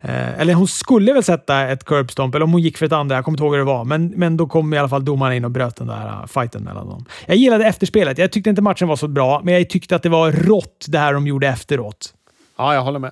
Eh, 0.00 0.40
eller 0.40 0.54
hon 0.54 0.68
skulle 0.68 1.12
väl 1.12 1.22
sätta 1.22 1.68
ett 1.68 1.84
curbstomp, 1.84 2.34
eller 2.34 2.44
om 2.44 2.52
hon 2.52 2.62
gick 2.62 2.78
för 2.78 2.86
ett 2.86 2.92
andra. 2.92 3.16
Jag 3.16 3.24
kommer 3.24 3.36
inte 3.36 3.44
ihåg 3.44 3.52
hur 3.52 3.58
det 3.58 3.64
var. 3.64 3.84
Men, 3.84 4.06
men 4.06 4.36
då 4.36 4.46
kom 4.46 4.74
i 4.74 4.78
alla 4.78 4.88
fall 4.88 5.04
domaren 5.04 5.32
in 5.32 5.44
och 5.44 5.50
bröt 5.50 5.76
den 5.76 5.86
där 5.86 6.06
uh, 6.06 6.26
fighten 6.26 6.62
mellan 6.62 6.88
dem. 6.88 7.04
Jag 7.26 7.36
gillade 7.36 7.66
efterspelet. 7.66 8.18
Jag 8.18 8.32
tyckte 8.32 8.50
inte 8.50 8.62
matchen 8.62 8.88
var 8.88 8.96
så 8.96 9.08
bra, 9.08 9.40
men 9.44 9.54
jag 9.54 9.70
tyckte 9.70 9.96
att 9.96 10.02
det 10.02 10.08
var 10.08 10.32
rått 10.32 10.86
det 10.88 10.98
här 10.98 11.14
de 11.14 11.26
gjorde 11.26 11.48
efteråt. 11.48 12.14
Ja, 12.58 12.74
jag 12.74 12.82
håller 12.82 12.98
med. 12.98 13.10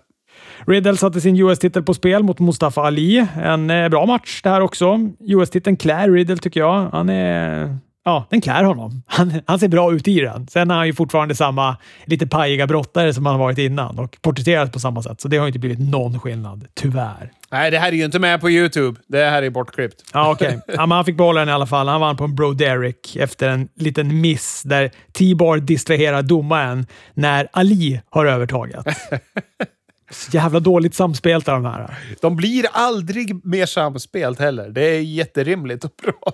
Riddle 0.66 0.96
satte 0.96 1.20
sin 1.20 1.36
US-titel 1.36 1.82
på 1.82 1.94
spel 1.94 2.22
mot 2.22 2.40
Mustafa 2.40 2.82
Ali. 2.82 3.26
En 3.36 3.70
eh, 3.70 3.88
bra 3.88 4.06
match 4.06 4.40
det 4.42 4.50
här 4.50 4.60
också. 4.60 4.98
US-titeln 5.20 5.76
klär 5.76 6.10
Riddle 6.10 6.36
tycker 6.36 6.60
jag. 6.60 6.88
Han 6.92 7.08
är 7.08 7.78
ja, 8.04 8.26
den 8.30 8.40
klär 8.40 8.64
honom. 8.64 9.02
Han, 9.06 9.32
han, 9.46 9.58
ser 9.58 9.68
bra 9.68 9.92
ut 9.92 10.08
i 10.08 10.20
den. 10.20 10.46
Sen 10.46 10.70
är 10.70 10.74
han 10.74 10.86
ju 10.86 10.94
fortfarande 10.94 11.34
samma 11.34 11.76
lite 12.04 12.26
pajiga 12.26 12.66
brottare 12.66 13.14
som 13.14 13.26
han 13.26 13.38
varit 13.38 13.58
innan 13.58 13.98
och 13.98 14.16
porträtteras 14.22 14.70
på 14.70 14.80
samma 14.80 15.02
sätt. 15.02 15.20
Så 15.20 15.28
det 15.28 15.36
har 15.36 15.46
inte 15.46 15.58
blivit 15.58 15.78
någon 15.78 16.20
skillnad, 16.20 16.66
tyvärr. 16.74 17.30
Nej, 17.50 17.70
det 17.70 17.78
här 17.78 17.88
är 17.88 17.96
ju 17.96 18.04
inte 18.04 18.18
med 18.18 18.40
på 18.40 18.50
YouTube. 18.50 19.00
Det 19.06 19.24
här 19.24 19.42
är 19.42 19.50
bortklippt. 19.50 20.04
Ja, 20.12 20.30
okej. 20.32 20.48
Okay. 20.48 20.60
Ja, 20.76 20.86
han 20.86 21.04
fick 21.04 21.16
behålla 21.16 21.40
den 21.40 21.48
i 21.48 21.52
alla 21.52 21.66
fall. 21.66 21.88
Han 21.88 22.00
vann 22.00 22.16
på 22.16 22.24
en 22.24 22.34
Bro 22.34 22.52
Derek 22.52 23.16
efter 23.16 23.48
en 23.48 23.68
liten 23.74 24.20
miss 24.20 24.62
där 24.62 24.90
T-Bar 25.12 25.58
distraherar 25.58 26.22
domaren 26.22 26.86
när 27.14 27.48
Ali 27.52 28.00
har 28.10 28.26
övertaget. 28.26 28.86
Så 30.14 30.36
jävla 30.36 30.60
dåligt 30.60 30.94
samspelt 30.94 31.48
av 31.48 31.62
de 31.62 31.70
här. 31.70 31.98
De 32.20 32.36
blir 32.36 32.66
aldrig 32.72 33.46
mer 33.46 33.66
samspelt 33.66 34.40
heller. 34.40 34.68
Det 34.68 34.82
är 34.82 35.00
jätterimligt 35.00 35.84
och 35.84 35.90
bra. 36.02 36.32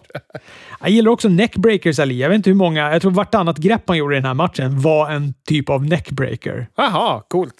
Jag 0.81 0.91
gillar 0.91 1.11
också 1.11 1.29
neckbreakers, 1.29 1.99
Ali. 1.99 2.21
Jag 2.21 2.29
vet 2.29 2.37
inte 2.37 2.51
hur 2.51 2.55
många. 2.55 2.93
Jag 2.93 3.03
tror 3.03 3.11
vartannat 3.11 3.59
grepp 3.59 3.83
han 3.87 3.97
gjorde 3.97 4.15
i 4.15 4.19
den 4.19 4.27
här 4.27 4.35
matchen 4.35 4.81
var 4.81 5.11
en 5.11 5.35
typ 5.47 5.71
av 5.71 5.85
neckbreaker. 5.85 6.69
Aha, 6.77 7.27
coolt. 7.29 7.55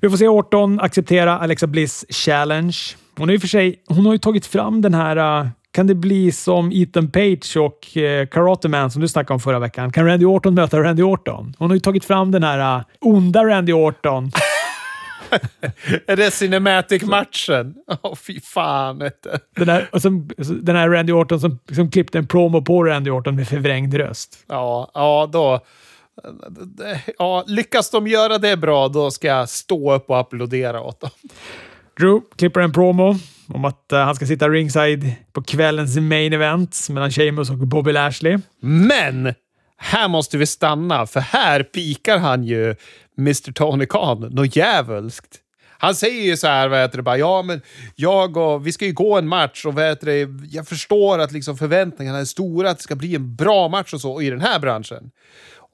Vi 0.00 0.10
får 0.10 0.16
se 0.16 0.28
Orton 0.28 0.80
acceptera 0.80 1.38
Alexa 1.38 1.66
Bliss 1.66 2.04
challenge. 2.08 2.76
Hon, 3.16 3.30
är 3.30 3.38
för 3.38 3.48
sig, 3.48 3.82
hon 3.86 4.06
har 4.06 4.12
ju 4.12 4.18
tagit 4.18 4.46
fram 4.46 4.82
den 4.82 4.94
här 4.94 5.40
uh, 5.42 5.48
kan 5.74 5.86
det 5.86 5.94
bli 5.94 6.32
som 6.32 6.72
Ethan 6.72 7.10
Page 7.10 7.56
och 7.56 7.96
eh, 7.96 8.26
Karate 8.26 8.68
Man 8.68 8.90
som 8.90 9.02
du 9.02 9.08
snackade 9.08 9.34
om 9.34 9.40
förra 9.40 9.58
veckan? 9.58 9.92
Kan 9.92 10.06
Randy 10.06 10.24
Orton 10.24 10.54
möta 10.54 10.80
Randy 10.80 11.02
Orton? 11.02 11.54
Hon 11.58 11.70
har 11.70 11.74
ju 11.74 11.80
tagit 11.80 12.04
fram 12.04 12.30
den 12.30 12.42
här 12.42 12.78
uh, 12.78 12.84
onda 13.00 13.44
Randy 13.44 13.72
Orton 13.72 14.30
är 16.06 16.16
det 16.16 16.30
Cinematic-matchen? 16.30 17.74
Åh, 17.86 18.12
oh, 18.12 18.16
fy 18.16 18.40
fan. 18.40 19.10
Den 19.56 19.68
här, 19.68 19.88
och 19.92 20.02
som, 20.02 20.30
den 20.62 20.76
här 20.76 20.88
Randy 20.88 21.12
Orton 21.12 21.40
som, 21.40 21.58
som 21.72 21.90
klippte 21.90 22.18
en 22.18 22.26
promo 22.26 22.62
på 22.62 22.84
Randy 22.84 23.10
Orton 23.10 23.36
med 23.36 23.48
förvrängd 23.48 23.94
röst. 23.94 24.44
Ja, 24.48 24.90
ja 24.94 25.28
då... 25.32 25.60
Ja, 27.18 27.44
lyckas 27.46 27.90
de 27.90 28.06
göra 28.06 28.38
det 28.38 28.56
bra, 28.56 28.88
då 28.88 29.10
ska 29.10 29.26
jag 29.26 29.48
stå 29.48 29.94
upp 29.94 30.10
och 30.10 30.18
applådera 30.18 30.80
åt 30.80 31.00
dem. 31.00 31.10
Drew 31.98 32.20
klipper 32.36 32.60
en 32.60 32.72
promo 32.72 33.14
om 33.48 33.64
att 33.64 33.90
uh, 33.92 33.98
han 33.98 34.14
ska 34.14 34.26
sitta 34.26 34.48
ringside 34.48 35.14
på 35.32 35.42
kvällens 35.42 35.96
main 35.96 36.32
event 36.32 36.86
mellan 36.90 37.10
Sheamus 37.10 37.50
och 37.50 37.56
Bobby 37.56 37.92
Lashley. 37.92 38.38
Men! 38.60 39.34
Här 39.76 40.08
måste 40.08 40.38
vi 40.38 40.46
stanna, 40.46 41.06
för 41.06 41.20
här 41.20 41.62
pikar 41.62 42.18
han 42.18 42.44
ju 42.44 42.76
Mr 43.18 43.52
Tony 43.52 43.86
Khan 43.86 44.20
något 44.20 44.56
djävulskt. 44.56 45.40
Han 45.78 45.94
säger 45.94 46.22
ju 46.22 46.36
så 46.36 46.46
här, 46.46 46.68
vet 46.68 46.92
du, 46.92 47.02
bara, 47.02 47.18
ja 47.18 47.42
men 47.42 47.60
jag 47.94 48.36
och, 48.36 48.66
vi 48.66 48.72
ska 48.72 48.84
ju 48.84 48.92
gå 48.92 49.18
en 49.18 49.28
match 49.28 49.66
och 49.66 49.78
vet 49.78 50.00
du, 50.00 50.38
jag 50.50 50.68
förstår 50.68 51.18
att 51.18 51.32
liksom 51.32 51.56
förväntningarna 51.56 52.18
är 52.18 52.24
stora, 52.24 52.70
att 52.70 52.76
det 52.76 52.82
ska 52.82 52.94
bli 52.94 53.14
en 53.14 53.36
bra 53.36 53.68
match 53.68 53.94
och 53.94 54.00
så 54.00 54.20
i 54.20 54.30
den 54.30 54.40
här 54.40 54.58
branschen 54.58 55.10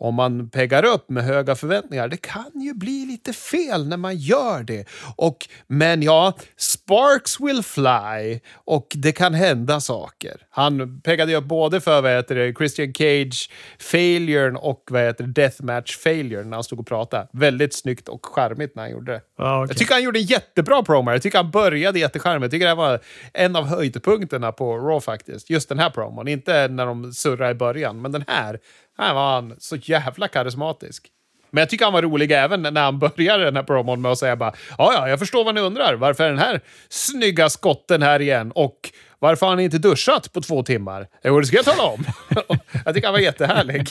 om 0.01 0.15
man 0.15 0.51
peggar 0.51 0.85
upp 0.85 1.11
med 1.11 1.25
höga 1.25 1.55
förväntningar, 1.55 2.09
det 2.09 2.17
kan 2.17 2.51
ju 2.55 2.75
bli 2.75 3.07
lite 3.07 3.33
fel 3.33 3.89
när 3.89 3.97
man 3.97 4.17
gör 4.17 4.63
det. 4.63 4.89
Och, 5.17 5.49
men 5.67 6.03
ja, 6.03 6.33
sparks 6.57 7.41
will 7.41 7.63
fly 7.63 8.41
och 8.55 8.87
det 8.95 9.13
kan 9.13 9.35
hända 9.35 9.81
saker. 9.81 10.37
Han 10.51 11.01
peggade 11.01 11.37
upp 11.37 11.45
både 11.45 11.81
för 11.81 12.03
vad 12.03 12.11
heter 12.11 12.35
det, 12.35 12.55
Christian 12.55 12.93
Cage 12.95 13.51
failuren 13.79 14.57
och 14.57 14.89
vad 14.91 15.03
heter 15.03 15.25
det, 15.25 15.33
deathmatch 15.33 15.97
failuren 15.97 16.51
när 16.51 16.57
han 16.57 16.65
stod 16.65 16.81
och 16.81 16.87
pratade. 16.87 17.29
Väldigt 17.33 17.75
snyggt 17.75 18.09
och 18.09 18.27
charmigt 18.27 18.77
när 18.77 18.83
han 18.83 18.92
gjorde 18.92 19.13
det. 19.13 19.21
Ja, 19.38 19.59
okej. 19.59 19.71
Jag 19.71 19.79
tycker 19.79 19.94
han 19.94 20.03
gjorde 20.03 20.19
en 20.19 20.25
jättebra 20.25 20.83
promo. 20.83 21.11
Jag 21.11 21.23
tycker 21.23 21.38
han 21.38 21.51
började 21.51 21.98
jättecharmig. 21.98 22.44
Jag 22.44 22.51
tycker 22.51 22.67
det 22.67 22.75
var 22.75 23.01
en 23.33 23.57
av 23.57 23.67
höjdpunkterna 23.67 24.53
på 24.53 24.77
Raw 24.77 25.01
faktiskt. 25.01 25.51
Just 25.51 25.69
den 25.69 25.79
här 25.79 25.90
promon. 25.90 26.29
Inte 26.29 26.69
när 26.69 26.87
de 26.87 27.13
surrade 27.13 27.51
i 27.51 27.55
början, 27.55 28.03
men 28.03 28.13
den 28.13 28.25
här. 28.27 28.59
Här 29.01 29.15
var 29.15 29.35
han 29.35 29.55
så 29.59 29.77
jävla 29.77 30.29
karismatisk. 30.29 31.09
Men 31.51 31.63
jag 31.63 31.71
tycker 31.71 31.85
han 31.85 31.94
var 31.94 32.03
rolig 32.03 32.33
även 32.33 32.63
när 32.63 32.83
han 32.83 32.98
började 32.98 33.44
den 33.44 33.57
här 33.57 33.63
promon 33.63 34.01
med 34.01 34.13
att 34.13 34.19
säga 34.19 34.37
bara 34.37 34.53
ja, 34.79 34.92
ja, 34.94 35.09
jag 35.09 35.19
förstår 35.19 35.44
vad 35.44 35.55
ni 35.55 35.61
undrar. 35.61 35.94
Varför 35.94 36.25
är 36.25 36.29
den 36.29 36.38
här 36.38 36.61
snygga 36.88 37.48
skotten 37.48 38.03
här 38.03 38.21
igen? 38.21 38.53
Och 38.55 38.90
varför 39.19 39.46
har 39.46 39.53
han 39.53 39.61
inte 39.61 39.79
duschat 39.79 40.33
på 40.33 40.40
två 40.40 40.63
timmar? 40.63 41.07
Jo, 41.25 41.40
det 41.40 41.46
ska 41.46 41.57
jag 41.57 41.65
tala 41.65 41.83
om. 41.83 42.05
jag 42.85 42.94
tycker 42.94 43.07
han 43.07 43.13
var 43.13 43.21
jättehärlig. 43.21 43.88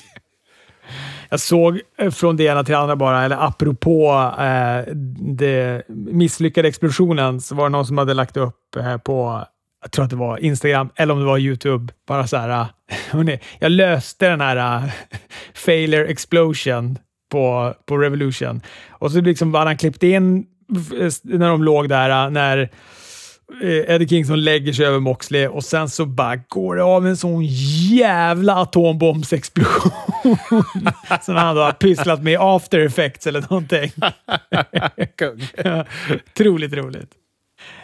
Jag 1.30 1.40
såg 1.40 1.82
eh, 1.98 2.12
från 2.12 2.38
det 2.38 2.44
ena 2.44 2.64
till 2.64 2.72
det 2.72 2.80
andra 2.80 2.96
bara, 2.96 3.24
eller 3.24 3.48
apropå 3.48 4.32
eh, 4.40 4.94
det 5.38 5.84
misslyckade 5.88 6.68
explosionen, 6.68 7.42
så 7.42 7.56
var 7.56 7.64
det 7.64 7.70
någon 7.70 7.86
som 7.86 7.98
hade 7.98 8.14
lagt 8.14 8.38
upp 8.38 8.76
eh, 8.76 8.98
på, 8.98 9.46
jag 9.82 9.92
tror 9.92 10.06
att 10.06 10.10
det 10.10 10.16
var 10.16 10.38
Instagram, 10.38 10.90
eller 10.96 11.14
om 11.14 11.20
det 11.20 11.26
var 11.26 11.38
YouTube, 11.38 11.94
bara 12.08 12.28
så 12.28 12.38
här, 12.38 12.66
hörni, 13.10 13.40
jag 13.60 13.72
löste 13.72 14.30
den 14.30 14.42
här 14.42 14.92
failure 15.54 16.06
explosion 16.06 16.98
på, 17.32 17.74
på 17.86 17.98
Revolution. 17.98 18.62
Och 18.90 19.12
så 19.12 19.22
liksom 19.22 19.54
hade 19.54 19.70
han 19.70 19.78
klippt 19.78 20.04
in 20.04 20.38
eh, 21.00 21.12
när 21.24 21.50
de 21.50 21.64
låg 21.64 21.90
där, 21.90 22.26
eh, 22.26 22.32
när 22.32 22.58
eh, 23.62 23.94
Eddie 23.96 24.08
Kingston 24.08 24.44
lägger 24.44 24.74
sig 24.74 24.86
över 24.86 25.00
Moxley 25.00 25.48
och 25.48 25.64
sen 25.64 25.90
så 25.90 26.06
bara 26.06 26.36
går 26.36 26.76
det 26.76 26.84
av 26.84 27.08
en 27.08 27.18
sån 27.18 27.46
jävla 27.46 28.56
atombombsexplosion. 28.56 29.92
som 31.22 31.36
han 31.36 31.56
då 31.56 31.62
har 31.62 31.72
pysslat 31.72 32.24
med 32.24 32.38
after 32.40 32.80
effects 32.80 33.28
eller 33.28 33.42
någonting. 33.42 33.92
Kung. 35.18 35.42
Otroligt 36.36 36.74
roligt. 36.74 37.16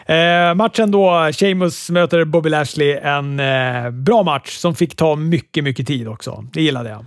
Eh, 0.06 0.54
matchen 0.54 0.90
då, 0.90 1.30
Sheamus 1.32 1.90
möter 1.90 2.24
Bobby 2.24 2.50
Lashley. 2.50 2.92
En 2.92 3.40
eh, 3.40 3.90
bra 3.90 4.22
match 4.22 4.56
som 4.56 4.74
fick 4.74 4.96
ta 4.96 5.16
mycket, 5.16 5.64
mycket 5.64 5.86
tid 5.86 6.08
också. 6.08 6.44
Det 6.52 6.62
gillade 6.62 6.90
jag. 6.90 7.04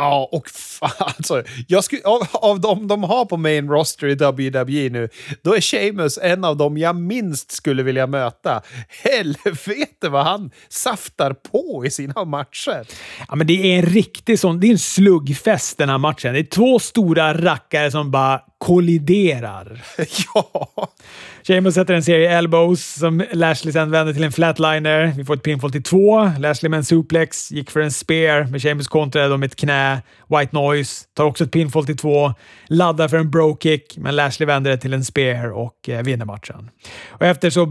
Ja, 0.00 0.28
och 0.32 0.48
fan 0.48 0.90
alltså. 0.98 1.42
Jag 1.68 1.84
skulle, 1.84 2.02
av, 2.02 2.22
av 2.32 2.60
dem 2.60 2.88
de 2.88 3.02
har 3.02 3.24
på 3.24 3.36
main 3.36 3.68
roster 3.68 4.06
i 4.06 4.14
WWE 4.14 4.90
nu, 4.90 5.08
då 5.42 5.54
är 5.54 5.60
Sheamus 5.60 6.18
en 6.22 6.44
av 6.44 6.56
dem 6.56 6.78
jag 6.78 6.96
minst 6.96 7.52
skulle 7.52 7.82
vilja 7.82 8.06
möta. 8.06 8.62
Helvete 9.04 10.08
vad 10.08 10.24
han 10.24 10.50
saftar 10.68 11.32
på 11.32 11.82
i 11.86 11.90
sina 11.90 12.24
matcher. 12.24 12.86
Ja, 13.28 13.34
men 13.34 13.46
det 13.46 13.52
är 13.52 13.78
en 13.78 13.86
riktig 13.86 14.38
sån, 14.38 14.60
det 14.60 14.66
är 14.66 14.70
en 14.72 14.78
sluggfest 14.78 15.78
den 15.78 15.88
här 15.88 15.98
matchen. 15.98 16.32
Det 16.32 16.40
är 16.40 16.44
två 16.44 16.78
stora 16.78 17.34
rackare 17.34 17.90
som 17.90 18.10
bara 18.10 18.40
kolliderar. 18.58 19.82
ja. 20.34 20.92
Sheamus 21.42 21.74
sätter 21.74 21.94
en 21.94 22.02
serie 22.02 22.38
elbows 22.38 22.84
som 22.84 23.24
Lashley 23.32 23.72
sen 23.72 23.90
vänder 23.90 24.12
till 24.12 24.24
en 24.24 24.32
flatliner. 24.32 25.12
Vi 25.16 25.24
får 25.24 25.34
ett 25.34 25.42
pinfall 25.42 25.72
till 25.72 25.82
två. 25.82 26.32
Lashley 26.38 26.70
med 26.70 26.76
en 26.76 26.84
suplex, 26.84 27.50
gick 27.50 27.70
för 27.70 27.80
en 27.80 27.90
spear, 27.90 28.44
men 28.44 28.60
Sheamus 28.60 28.88
kontrade 28.88 29.28
då 29.28 29.36
med 29.36 29.46
ett 29.46 29.56
knä. 29.56 30.02
White 30.28 30.56
noise, 30.56 31.04
tar 31.14 31.24
också 31.24 31.44
ett 31.44 31.50
pinfall 31.50 31.86
till 31.86 31.96
två. 31.96 32.34
Laddar 32.66 33.08
för 33.08 33.16
en 33.16 33.30
bro 33.30 33.58
kick, 33.62 33.96
men 33.96 34.16
Lashley 34.16 34.46
vänder 34.46 34.70
det 34.70 34.78
till 34.78 34.92
en 34.92 35.04
spear 35.04 35.50
och 35.50 35.88
eh, 35.88 36.02
vinner 36.02 36.24
matchen. 36.24 36.70
Och 37.08 37.26
efter 37.26 37.50
så 37.50 37.66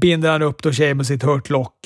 binder 0.00 0.30
han 0.30 0.42
upp 0.42 0.62
då 0.62 0.72
Sheamus 0.72 1.10
i 1.10 1.14
ett 1.14 1.22
hurt 1.22 1.50
lock. 1.50 1.76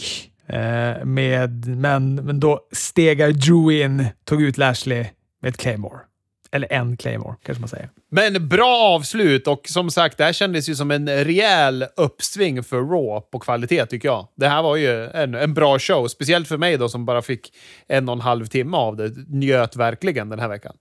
Eh, 0.49 1.05
med, 1.05 1.67
men, 1.67 2.15
men 2.15 2.41
då 2.41 2.61
stegar 2.73 3.31
Drew 3.31 3.83
in, 3.83 4.07
tog 4.25 4.43
ut 4.43 4.59
Lashley 4.59 5.05
med 5.43 5.49
ett 5.49 5.57
claymore. 5.57 6.10
Eller 6.53 6.73
en 6.73 6.97
claymore, 6.97 7.35
kanske 7.43 7.61
man 7.61 7.69
säger. 7.69 7.89
Men 8.11 8.49
bra 8.49 8.77
avslut 8.77 9.47
och 9.47 9.69
som 9.69 9.91
sagt, 9.91 10.19
det 10.19 10.25
här 10.25 10.33
kändes 10.33 10.69
ju 10.69 10.75
som 10.75 10.91
en 10.91 11.09
rejäl 11.09 11.87
uppsving 11.97 12.63
för 12.63 12.77
Raw 12.77 13.21
på 13.33 13.39
kvalitet 13.39 13.87
tycker 13.87 14.09
jag. 14.09 14.29
Det 14.37 14.49
här 14.49 14.63
var 14.63 14.77
ju 14.77 15.07
en, 15.07 15.35
en 15.35 15.55
bra 15.55 15.79
show, 15.79 16.09
speciellt 16.09 16.49
för 16.49 16.59
mig 16.59 16.77
då 16.77 16.89
som 16.89 17.05
bara 17.05 17.23
fick 17.23 17.53
en 17.87 18.09
och 18.09 18.13
en 18.13 18.21
halv 18.21 18.47
timme 18.47 18.77
av 18.77 18.97
det. 18.97 19.13
Njöt 19.29 19.77
verkligen 19.77 20.29
den 20.29 20.39
här 20.39 20.49
veckan. 20.49 20.73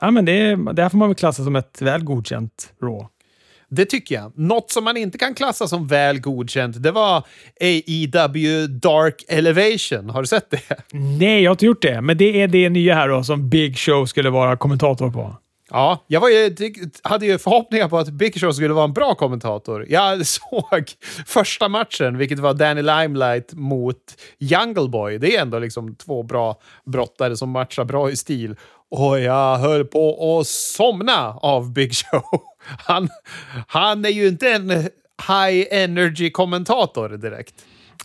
Ja, 0.00 0.10
men 0.10 0.24
det, 0.24 0.56
det 0.72 0.82
här 0.82 0.88
får 0.88 0.98
man 0.98 1.08
väl 1.08 1.16
klassa 1.16 1.44
som 1.44 1.56
ett 1.56 1.82
väl 1.82 2.04
godkänt 2.04 2.72
Raw. 2.82 3.06
Det 3.70 3.84
tycker 3.84 4.14
jag. 4.14 4.38
Något 4.38 4.70
som 4.70 4.84
man 4.84 4.96
inte 4.96 5.18
kan 5.18 5.34
klassa 5.34 5.68
som 5.68 5.86
väl 5.86 6.20
godkänt, 6.20 6.82
det 6.82 6.90
var 6.90 7.16
AEW 7.60 8.66
Dark 8.66 9.24
Elevation. 9.28 10.10
Har 10.10 10.22
du 10.22 10.26
sett 10.26 10.50
det? 10.50 10.76
Nej, 10.92 11.42
jag 11.42 11.50
har 11.50 11.54
inte 11.54 11.66
gjort 11.66 11.82
det. 11.82 12.00
Men 12.00 12.18
det 12.18 12.42
är 12.42 12.48
det 12.48 12.68
nya 12.68 12.94
här 12.94 13.08
då 13.08 13.24
som 13.24 13.48
Big 13.48 13.78
Show 13.78 14.06
skulle 14.06 14.30
vara 14.30 14.56
kommentator 14.56 15.10
på. 15.10 15.36
Ja, 15.70 16.04
jag 16.06 16.20
var 16.20 16.28
ju, 16.28 16.56
hade 17.02 17.26
ju 17.26 17.38
förhoppningar 17.38 17.88
på 17.88 17.98
att 17.98 18.08
Big 18.08 18.40
Show 18.40 18.52
skulle 18.52 18.74
vara 18.74 18.84
en 18.84 18.92
bra 18.92 19.14
kommentator. 19.14 19.86
Jag 19.88 20.26
såg 20.26 20.90
första 21.26 21.68
matchen, 21.68 22.18
vilket 22.18 22.38
var 22.38 22.54
Danny 22.54 22.82
Limelight 22.82 23.52
mot 23.52 23.96
Jungle 24.38 24.88
Boy. 24.88 25.18
Det 25.18 25.36
är 25.36 25.42
ändå 25.42 25.58
liksom 25.58 25.94
två 25.94 26.22
bra 26.22 26.60
brottare 26.84 27.36
som 27.36 27.50
matchar 27.50 27.84
bra 27.84 28.10
i 28.10 28.16
stil. 28.16 28.56
Och 28.90 29.20
jag 29.20 29.56
höll 29.56 29.84
på 29.84 30.38
att 30.40 30.46
somna 30.46 31.32
av 31.32 31.72
Big 31.72 31.94
Show. 31.94 32.22
Han, 32.78 33.08
han 33.66 34.04
är 34.04 34.08
ju 34.08 34.28
inte 34.28 34.50
en 34.50 34.70
high 35.28 35.66
energy-kommentator 35.70 37.16
direkt. 37.16 37.54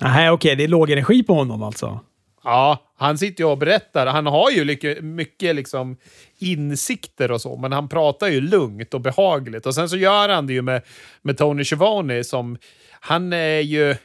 Nej, 0.02 0.30
okej. 0.30 0.56
det 0.56 0.64
är 0.64 0.68
låg 0.68 0.90
energi 0.90 1.24
på 1.24 1.34
honom 1.34 1.64
alltså. 1.64 2.00
Ja, 2.44 2.94
han 2.98 3.18
sitter 3.18 3.44
ju 3.44 3.50
och 3.50 3.58
berättar. 3.58 4.08
Han 4.08 4.26
har 4.26 4.52
ju 4.52 4.66
mycket, 4.66 5.04
mycket 5.04 5.56
liksom 5.56 5.98
insikter 6.40 7.32
och 7.32 7.42
så, 7.42 7.58
men 7.58 7.72
han 7.72 7.90
pratar 7.90 8.28
ju 8.28 8.42
lugnt 8.42 8.94
och 8.94 9.02
behagligt. 9.02 9.66
Och 9.66 9.76
sen 9.76 9.90
så 9.90 9.98
gör 9.98 10.30
han 10.30 10.48
det 10.48 10.54
ju 10.54 10.62
med, 10.62 10.82
med 11.22 11.38
Tony 11.38 11.64
Schiavone 11.64 12.24
som... 12.24 12.58
Han 13.00 13.34
är 13.34 13.60
ju... 13.60 13.96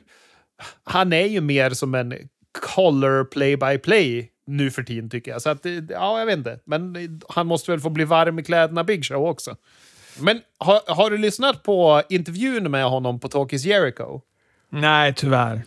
Han 0.85 1.13
är 1.13 1.27
ju 1.27 1.41
mer 1.41 1.71
som 1.71 1.95
en 1.95 2.15
color 2.75 3.25
play-by-play 3.25 4.29
nu 4.47 4.71
för 4.71 4.83
tiden 4.83 5.11
tycker 5.11 5.31
jag. 5.31 5.43
Så 5.43 5.51
att, 5.51 5.65
ja, 5.91 6.19
jag 6.19 6.27
vet 6.27 6.39
inte. 6.39 6.61
Men 6.65 7.21
han 7.29 7.47
måste 7.47 7.71
väl 7.71 7.81
få 7.81 7.91
bli 7.91 8.05
varm 8.05 8.39
i 8.39 8.43
kläderna 8.43 8.85
Big 8.85 9.05
Show 9.05 9.27
också. 9.27 9.57
Men 10.21 10.41
har, 10.59 10.81
har 10.87 11.11
du 11.11 11.19
lyssnat 11.19 11.63
på 11.63 12.03
intervjun 12.09 12.71
med 12.71 12.85
honom 12.85 13.21
på 13.21 13.29
Talk 13.29 13.53
is 13.53 13.65
Jericho? 13.65 14.21
Nej, 14.71 15.15
tyvärr. 15.15 15.63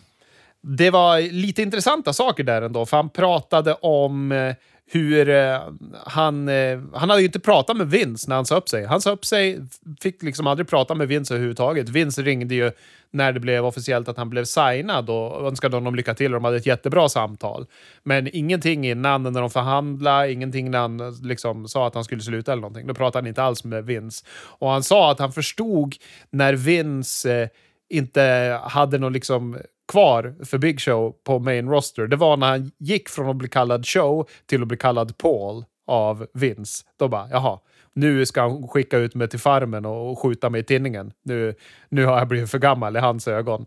Det 0.60 0.90
var 0.90 1.20
lite 1.20 1.62
intressanta 1.62 2.12
saker 2.12 2.44
där 2.44 2.62
ändå, 2.62 2.86
för 2.86 2.96
han 2.96 3.10
pratade 3.10 3.74
om 3.74 4.32
eh, 4.32 4.54
hur 4.92 5.28
eh, 5.28 5.60
han... 6.06 6.48
Eh, 6.48 6.80
han 6.94 7.10
hade 7.10 7.20
ju 7.20 7.26
inte 7.26 7.40
pratat 7.40 7.76
med 7.76 7.90
Vince 7.90 8.28
när 8.28 8.36
han 8.36 8.46
sa 8.46 8.56
upp 8.56 8.68
sig. 8.68 8.86
Han 8.86 9.00
sa 9.00 9.10
upp 9.10 9.24
sig, 9.24 9.60
fick 10.02 10.22
liksom 10.22 10.46
aldrig 10.46 10.68
prata 10.68 10.94
med 10.94 11.08
Vince 11.08 11.34
överhuvudtaget. 11.34 11.88
Vince 11.88 12.22
ringde 12.22 12.54
ju 12.54 12.72
när 13.12 13.32
det 13.32 13.40
blev 13.40 13.66
officiellt 13.66 14.08
att 14.08 14.16
han 14.16 14.30
blev 14.30 14.44
signad 14.44 15.10
och 15.10 15.46
önskade 15.46 15.76
honom 15.76 15.94
lycka 15.94 16.14
till 16.14 16.34
och 16.34 16.40
de 16.40 16.44
hade 16.44 16.56
ett 16.56 16.66
jättebra 16.66 17.08
samtal. 17.08 17.66
Men 18.02 18.28
ingenting 18.32 18.86
innan 18.86 19.22
när 19.22 19.40
de 19.40 19.50
förhandlade, 19.50 20.32
ingenting 20.32 20.70
när 20.70 20.78
han 20.78 21.14
liksom 21.22 21.68
sa 21.68 21.86
att 21.86 21.94
han 21.94 22.04
skulle 22.04 22.22
sluta 22.22 22.52
eller 22.52 22.62
någonting. 22.62 22.86
Då 22.86 22.94
pratade 22.94 23.22
han 23.22 23.28
inte 23.28 23.42
alls 23.42 23.64
med 23.64 23.84
Vince. 23.84 24.24
Och 24.32 24.70
han 24.70 24.82
sa 24.82 25.10
att 25.10 25.18
han 25.18 25.32
förstod 25.32 25.94
när 26.30 26.54
Vince 26.54 27.42
eh, 27.42 27.48
inte 27.90 28.60
hade 28.62 28.98
någon 28.98 29.12
liksom 29.12 29.58
kvar 29.92 30.34
för 30.44 30.58
Big 30.58 30.80
Show 30.80 31.14
på 31.24 31.38
main 31.38 31.68
roster, 31.68 32.06
det 32.06 32.16
var 32.16 32.36
när 32.36 32.46
han 32.46 32.70
gick 32.78 33.08
från 33.08 33.28
att 33.28 33.36
bli 33.36 33.48
kallad 33.48 33.86
Show 33.86 34.28
till 34.46 34.62
att 34.62 34.68
bli 34.68 34.76
kallad 34.76 35.18
Paul 35.18 35.64
av 35.86 36.26
Vince. 36.34 36.84
Då 36.98 37.08
bara, 37.08 37.28
jaha, 37.30 37.58
nu 37.94 38.26
ska 38.26 38.40
han 38.40 38.68
skicka 38.68 38.98
ut 38.98 39.14
mig 39.14 39.28
till 39.28 39.38
farmen 39.38 39.86
och 39.86 40.18
skjuta 40.18 40.50
mig 40.50 40.60
i 40.60 40.64
tinningen. 40.64 41.12
Nu, 41.22 41.54
nu 41.88 42.06
har 42.06 42.18
jag 42.18 42.28
blivit 42.28 42.50
för 42.50 42.58
gammal 42.58 42.96
i 42.96 43.00
hans 43.00 43.28
ögon. 43.28 43.66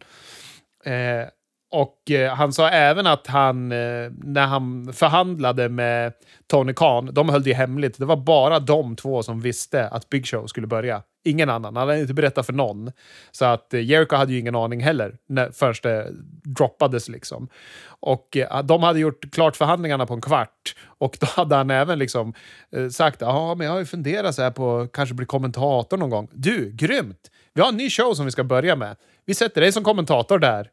Eh, 0.86 1.28
och 1.76 2.12
eh, 2.12 2.34
han 2.34 2.54
sa 2.54 2.70
även 2.70 3.08
att 3.08 3.28
han, 3.28 3.72
eh, 3.72 4.12
när 4.24 4.46
han 4.46 4.94
förhandlade 4.94 5.70
med 5.70 6.14
Tony 6.48 6.74
Khan, 6.74 7.10
de 7.14 7.30
höll 7.30 7.44
det 7.44 7.54
hemligt. 7.54 7.98
Det 7.98 8.06
var 8.06 8.16
bara 8.16 8.60
de 8.60 8.96
två 8.96 9.24
som 9.24 9.42
visste 9.42 9.88
att 9.88 10.10
Big 10.10 10.28
Show 10.28 10.48
skulle 10.48 10.68
börja. 10.68 11.02
Ingen 11.24 11.50
annan. 11.50 11.76
Han 11.76 11.88
hade 11.88 12.02
inte 12.02 12.14
berättat 12.14 12.46
för 12.46 12.54
någon. 12.54 12.92
Så 13.32 13.46
att 13.46 13.74
eh, 13.74 13.86
Jericho 13.86 14.16
hade 14.16 14.34
ju 14.34 14.40
ingen 14.40 14.56
aning 14.56 14.80
heller 14.80 15.18
när, 15.28 15.52
först 15.52 15.84
det 15.84 16.12
droppades. 16.44 17.10
Liksom. 17.10 17.48
Och 17.88 18.38
eh, 18.38 18.48
ah, 18.52 18.62
de 18.62 18.84
hade 18.84 19.00
gjort 19.00 19.34
klart 19.34 19.56
förhandlingarna 19.56 20.06
på 20.06 20.14
en 20.14 20.22
kvart. 20.22 20.76
Och 20.98 21.18
då 21.20 21.28
hade 21.28 21.56
han 21.56 21.72
även 21.72 22.00
liksom, 22.00 22.34
eh, 22.76 22.90
sagt 22.90 23.22
ja 23.22 23.56
men 23.56 23.66
jag 23.66 23.74
har 23.74 23.80
ju 23.80 23.86
funderat 23.86 24.36
så 24.36 24.42
här 24.42 24.52
på 24.52 24.78
att 24.80 24.92
kanske 24.92 25.16
bli 25.16 25.26
kommentator 25.26 25.98
någon 25.98 26.10
gång. 26.10 26.28
Du, 26.32 26.72
grymt! 26.72 27.32
Vi 27.54 27.62
har 27.62 27.70
en 27.70 27.78
ny 27.78 27.90
show 27.90 28.14
som 28.14 28.26
vi 28.26 28.32
ska 28.32 28.44
börja 28.44 28.76
med. 28.76 28.96
Vi 29.26 29.34
sätter 29.34 29.62
dig 29.62 29.72
som 29.72 29.84
kommentator 29.84 30.40
där. 30.40 30.70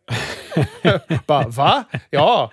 Bara, 1.27 1.49
va? 1.49 1.85
Ja. 2.11 2.53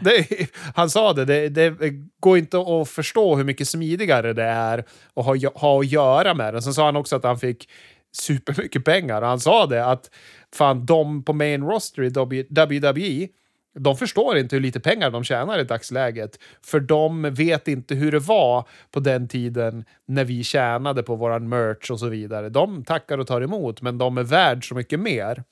Det, 0.00 0.26
han 0.74 0.90
sa 0.90 1.12
det, 1.12 1.24
det, 1.24 1.48
det 1.48 1.92
går 2.20 2.38
inte 2.38 2.58
att 2.58 2.88
förstå 2.88 3.36
hur 3.36 3.44
mycket 3.44 3.68
smidigare 3.68 4.32
det 4.32 4.44
är 4.44 4.84
att 5.14 5.24
ha, 5.24 5.36
ha 5.54 5.80
att 5.80 5.90
göra 5.90 6.34
med 6.34 6.54
den. 6.54 6.62
Sen 6.62 6.74
sa 6.74 6.84
han 6.84 6.96
också 6.96 7.16
att 7.16 7.24
han 7.24 7.38
fick 7.38 7.68
supermycket 8.12 8.84
pengar. 8.84 9.22
Han 9.22 9.40
sa 9.40 9.66
det 9.66 9.86
att 9.86 10.10
fan, 10.54 10.86
de 10.86 11.22
på 11.24 11.32
main 11.32 11.64
roster 11.64 12.02
i 12.02 12.08
WWE 12.08 13.28
de 13.74 13.96
förstår 13.96 14.38
inte 14.38 14.56
hur 14.56 14.60
lite 14.60 14.80
pengar 14.80 15.10
de 15.10 15.24
tjänar 15.24 15.58
i 15.58 15.64
dagsläget. 15.64 16.38
För 16.62 16.80
de 16.80 17.34
vet 17.34 17.68
inte 17.68 17.94
hur 17.94 18.12
det 18.12 18.18
var 18.18 18.68
på 18.90 19.00
den 19.00 19.28
tiden 19.28 19.84
när 20.06 20.24
vi 20.24 20.44
tjänade 20.44 21.02
på 21.02 21.16
våran 21.16 21.48
merch 21.48 21.90
och 21.90 21.98
så 22.00 22.08
vidare. 22.08 22.48
De 22.48 22.84
tackar 22.84 23.18
och 23.18 23.26
tar 23.26 23.40
emot, 23.40 23.82
men 23.82 23.98
de 23.98 24.18
är 24.18 24.22
värd 24.22 24.68
så 24.68 24.74
mycket 24.74 25.00
mer. 25.00 25.44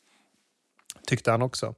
Tyckte 1.09 1.31
han 1.31 1.43
också. 1.43 1.75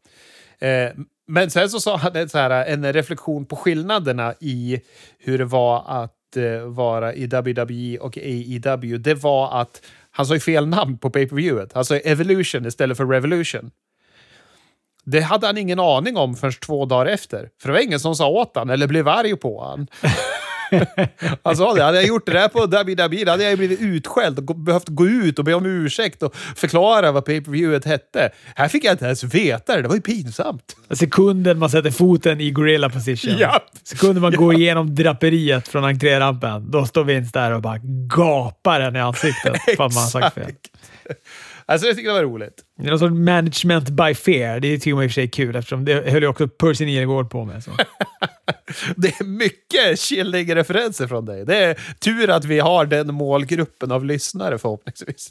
Eh, 0.59 0.91
men 1.27 1.51
sen 1.51 1.71
så 1.71 1.81
sa 1.81 1.97
han 1.97 2.29
så 2.29 2.39
här, 2.39 2.65
en 2.65 2.93
reflektion 2.93 3.47
på 3.47 3.57
skillnaderna 3.57 4.35
i 4.41 4.81
hur 5.19 5.39
det 5.39 5.45
var 5.45 5.85
att 5.87 6.37
eh, 6.37 6.67
vara 6.67 7.15
i 7.15 7.27
WWE 7.27 7.99
och 7.99 8.19
AEW. 8.19 8.99
Det 8.99 9.15
var 9.15 9.61
att 9.61 9.83
han 10.11 10.27
sa 10.27 10.35
ju 10.35 10.41
fel 10.41 10.67
namn 10.67 10.99
på 10.99 11.11
pay-per-viewet. 11.11 11.73
Han 11.73 11.85
sa 11.85 11.97
Evolution 11.97 12.67
istället 12.67 12.97
för 12.97 13.07
Revolution. 13.07 13.71
Det 15.05 15.21
hade 15.21 15.47
han 15.47 15.59
ingen 15.59 15.81
aning 15.81 16.17
om 16.17 16.37
förrän 16.37 16.53
två 16.53 16.85
dagar 16.85 17.07
efter. 17.07 17.49
För 17.61 17.69
det 17.69 17.73
var 17.73 17.81
ingen 17.81 18.01
som 18.01 18.17
sa 18.17 18.29
åt 18.29 18.57
han 18.57 18.71
eller 18.71 18.87
blev 18.87 19.09
arg 19.09 19.37
på 19.37 19.65
han. 19.65 19.87
han 21.43 21.57
sa 21.57 21.75
det, 21.75 21.83
hade 21.83 21.97
jag 21.97 22.07
gjort 22.07 22.27
det 22.27 22.33
där 22.33 22.49
på 22.49 22.67
WWE 22.67 23.31
hade 23.31 23.45
jag 23.45 23.59
blivit 23.59 23.81
utskälld 23.81 24.39
och 24.39 24.57
behövt 24.57 24.89
gå 24.89 25.07
ut 25.07 25.39
och 25.39 25.45
be 25.45 25.55
om 25.55 25.67
ursäkt 25.67 26.23
och 26.23 26.37
förklara 26.37 27.13
vad 27.13 27.25
pay-per-viewet 27.25 27.85
hette. 27.85 28.31
Här 28.55 28.69
fick 28.69 28.85
jag 28.85 28.95
inte 28.95 29.05
ens 29.05 29.25
veta 29.25 29.77
det, 29.77 29.83
det 29.83 29.89
var 29.89 29.95
ju 29.95 30.03
pinsamt. 30.03 30.77
Sekunden 30.91 31.59
man 31.59 31.71
sätter 31.71 31.91
foten 31.91 32.41
i 32.41 32.51
gorilla 32.51 32.91
position. 32.91 33.35
Ja. 33.39 33.63
Sekunden 33.83 34.23
man 34.23 34.33
går 34.33 34.55
igenom 34.55 34.95
draperiet 34.95 35.69
från 35.69 35.85
entrérampen, 35.85 36.71
då 36.71 36.87
står 36.87 37.05
Vince 37.05 37.31
där 37.33 37.51
och 37.51 37.63
bara 37.63 37.79
gapar 38.17 38.81
en 38.81 38.97
i 38.97 39.01
ansiktet 39.01 39.57
för 39.77 39.87
att 39.87 39.95
man 39.95 40.07
sagt 40.07 40.35
fel. 40.35 40.53
Alltså 41.71 41.87
jag 41.87 41.97
tycker 41.97 42.09
det 42.09 42.15
var 42.15 42.23
roligt. 42.23 42.65
Det 42.79 42.87
är 42.87 42.91
någon 42.91 42.99
sorts 42.99 43.15
management 43.15 43.91
by 43.91 44.15
fear. 44.15 44.61
Det 44.61 44.79
tycker 44.79 44.95
man 44.95 45.05
i 45.05 45.07
och 45.07 45.11
för 45.11 45.15
sig 45.15 45.25
är 45.25 45.29
kul 45.29 45.57
eftersom 45.57 45.85
det 45.85 46.11
höll 46.11 46.23
ju 46.23 46.29
också 46.29 46.49
Percy 46.49 46.85
Nilegård 46.85 47.31
på 47.31 47.45
med. 47.45 47.63
Det 48.97 49.21
är 49.21 49.25
mycket 49.25 50.01
Killing-referenser 50.01 51.07
från 51.07 51.25
dig. 51.25 51.47
Det 51.47 51.57
är 51.57 51.75
tur 51.99 52.31
att 52.31 52.45
vi 52.45 52.59
har 52.59 52.87
den 52.87 53.15
målgruppen 53.15 53.93
av 53.93 54.05
lyssnare 54.05 54.59
förhoppningsvis. 54.59 55.31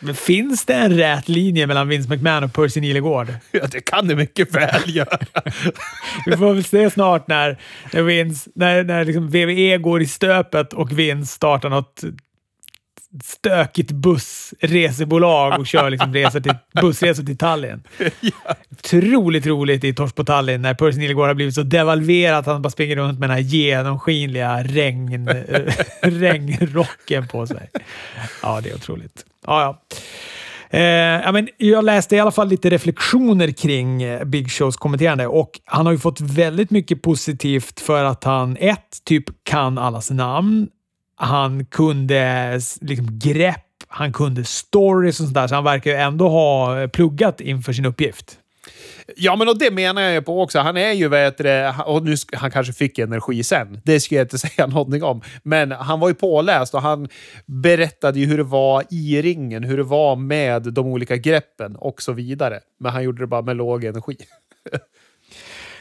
Men 0.00 0.14
finns 0.14 0.64
det 0.64 0.74
en 0.74 0.96
rät 0.96 1.28
linje 1.28 1.66
mellan 1.66 1.88
Vince 1.88 2.10
McMahon 2.10 2.44
och 2.44 2.52
Percy 2.52 2.80
Nilegård? 2.80 3.28
Ja, 3.50 3.66
det 3.70 3.80
kan 3.80 4.08
det 4.08 4.16
mycket 4.16 4.54
väl 4.54 4.96
göra. 4.96 5.18
Vi 6.26 6.36
får 6.36 6.54
väl 6.54 6.64
se 6.64 6.90
snart 6.90 7.28
när, 7.28 7.58
när, 7.92 8.02
Vince, 8.02 8.50
när, 8.54 8.84
när 8.84 9.04
liksom 9.04 9.28
VVE 9.28 9.78
går 9.78 10.02
i 10.02 10.06
stöpet 10.06 10.72
och 10.72 10.98
Vince 10.98 11.34
startar 11.34 11.68
något 11.70 12.04
stökigt 13.22 13.90
bussresebolag 13.90 15.60
och 15.60 15.66
kör 15.66 15.90
liksom 15.90 16.14
resor 16.14 16.40
till, 16.40 16.54
bussresor 16.80 17.22
till 17.22 17.38
Tallinn. 17.38 17.82
ja. 18.20 18.54
Otroligt 18.70 19.46
roligt 19.46 19.84
i 19.84 19.94
Tors 19.94 20.12
på 20.12 20.24
Tallinn 20.24 20.62
när 20.62 20.74
Percy 20.74 20.98
Nilegård 20.98 21.26
har 21.26 21.34
blivit 21.34 21.54
så 21.54 21.62
devalverad 21.62 22.38
att 22.38 22.46
han 22.46 22.62
bara 22.62 22.70
springer 22.70 22.96
runt 22.96 23.18
med 23.18 23.28
den 23.28 23.36
här 23.36 23.42
genomskinliga 23.42 24.62
regn, 24.62 25.28
regnrocken 26.02 27.28
på 27.28 27.46
sig. 27.46 27.70
Ja, 28.42 28.60
det 28.60 28.70
är 28.70 28.74
otroligt. 28.74 29.24
Ja, 29.46 29.62
ja. 29.62 29.96
Eh, 30.78 30.82
ja, 31.24 31.32
men 31.32 31.48
jag 31.56 31.84
läste 31.84 32.16
i 32.16 32.20
alla 32.20 32.30
fall 32.30 32.48
lite 32.48 32.70
reflektioner 32.70 33.50
kring 33.50 34.02
eh, 34.02 34.24
Big 34.24 34.50
Shows 34.50 34.76
kommenterande 34.76 35.26
och 35.26 35.50
han 35.64 35.86
har 35.86 35.92
ju 35.92 35.98
fått 35.98 36.20
väldigt 36.20 36.70
mycket 36.70 37.02
positivt 37.02 37.80
för 37.80 38.04
att 38.04 38.24
han 38.24 38.56
ett, 38.60 39.04
typ 39.04 39.24
kan 39.42 39.78
allas 39.78 40.10
namn 40.10 40.68
han 41.20 41.64
kunde 41.64 42.52
liksom 42.80 43.18
grepp, 43.18 43.66
han 43.88 44.12
kunde 44.12 44.44
stories 44.44 45.20
och 45.20 45.24
sånt 45.24 45.34
där, 45.34 45.46
så 45.46 45.54
han 45.54 45.64
verkar 45.64 45.90
ju 45.90 45.96
ändå 45.96 46.28
ha 46.28 46.88
pluggat 46.88 47.40
inför 47.40 47.72
sin 47.72 47.86
uppgift. 47.86 48.38
Ja, 49.16 49.36
men 49.36 49.48
och 49.48 49.58
det 49.58 49.70
menar 49.70 50.02
jag 50.02 50.12
ju 50.12 50.22
på 50.22 50.42
också. 50.42 50.58
Han 50.58 50.76
är 50.76 50.92
ju, 50.92 51.08
vet 51.08 51.38
du, 51.38 51.72
och 51.86 52.04
nu, 52.04 52.14
han 52.32 52.50
kanske 52.50 52.72
fick 52.72 52.98
energi 52.98 53.42
sen. 53.42 53.80
Det 53.84 54.00
ska 54.00 54.14
jag 54.14 54.24
inte 54.24 54.38
säga 54.48 54.66
någonting 54.66 55.02
om. 55.02 55.22
Men 55.42 55.72
han 55.72 56.00
var 56.00 56.08
ju 56.08 56.14
påläst 56.14 56.74
och 56.74 56.82
han 56.82 57.08
berättade 57.46 58.20
ju 58.20 58.26
hur 58.26 58.36
det 58.36 58.42
var 58.42 58.84
i 58.90 59.22
ringen, 59.22 59.64
hur 59.64 59.76
det 59.76 59.82
var 59.82 60.16
med 60.16 60.62
de 60.62 60.86
olika 60.86 61.16
greppen 61.16 61.76
och 61.76 62.02
så 62.02 62.12
vidare. 62.12 62.60
Men 62.78 62.92
han 62.92 63.02
gjorde 63.02 63.22
det 63.22 63.26
bara 63.26 63.42
med 63.42 63.56
låg 63.56 63.84
energi. 63.84 64.16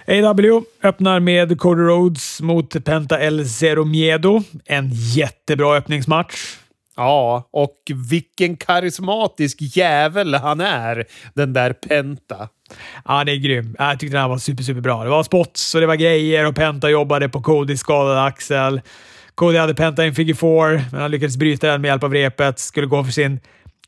AW 0.10 0.62
öppnar 0.84 1.20
med 1.20 1.60
Cody 1.60 1.82
Rhodes 1.82 2.41
mot 2.41 2.86
Penta 2.86 3.20
El 3.20 3.49
Zero 3.49 3.86
Miedo. 3.86 4.43
En 4.66 4.89
jättebra 4.91 5.76
öppningsmatch. 5.76 6.36
Ja, 6.95 7.49
och 7.51 7.76
vilken 8.10 8.57
karismatisk 8.57 9.57
jävel 9.62 10.34
han 10.34 10.62
är, 10.62 11.05
den 11.34 11.53
där 11.53 11.74
Penta. 11.74 12.49
Ja, 13.05 13.24
det 13.24 13.32
är 13.32 13.36
grym. 13.36 13.76
Jag 13.80 13.99
tyckte 13.99 14.16
den 14.16 14.22
här 14.22 14.30
var 14.30 14.38
super, 14.38 14.64
super 14.64 14.82
bra. 14.82 15.03
Det 15.03 15.10
var 15.10 15.24
spots 15.24 15.76
och 15.76 15.82
det 15.82 15.88
var 15.88 15.95
grejer 15.95 16.45
och 16.45 16.55
Penta 16.55 16.89
jobbade 16.89 17.30
på 17.30 17.41
Codys 17.41 17.80
skadade 17.80 18.24
axel. 18.24 18.82
Cody 19.36 19.57
hade 19.57 19.76
Penta 19.76 20.05
i 20.05 20.07
en 20.07 20.16
figure 20.16 20.36
four, 20.36 20.82
men 20.91 21.01
han 21.01 21.12
lyckades 21.12 21.38
bryta 21.38 21.68
den 21.68 21.82
med 21.82 21.89
hjälp 21.89 22.03
av 22.03 22.14
repet. 22.14 22.60
Skulle 22.60 22.88
gå 22.88 23.03
för 23.03 23.12
sin, 23.12 23.39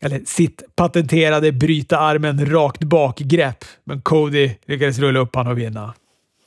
eller 0.02 0.22
sitt 0.26 0.64
patenterade 0.76 1.52
bryta 1.52 2.00
armen 2.00 2.46
rakt 2.46 2.84
bak-grepp, 2.84 3.66
men 3.84 4.02
Cody 4.02 4.52
lyckades 4.66 5.00
rulla 5.00 5.20
upp 5.20 5.36
honom 5.36 5.52
och 5.52 5.60
vinna. 5.60 5.94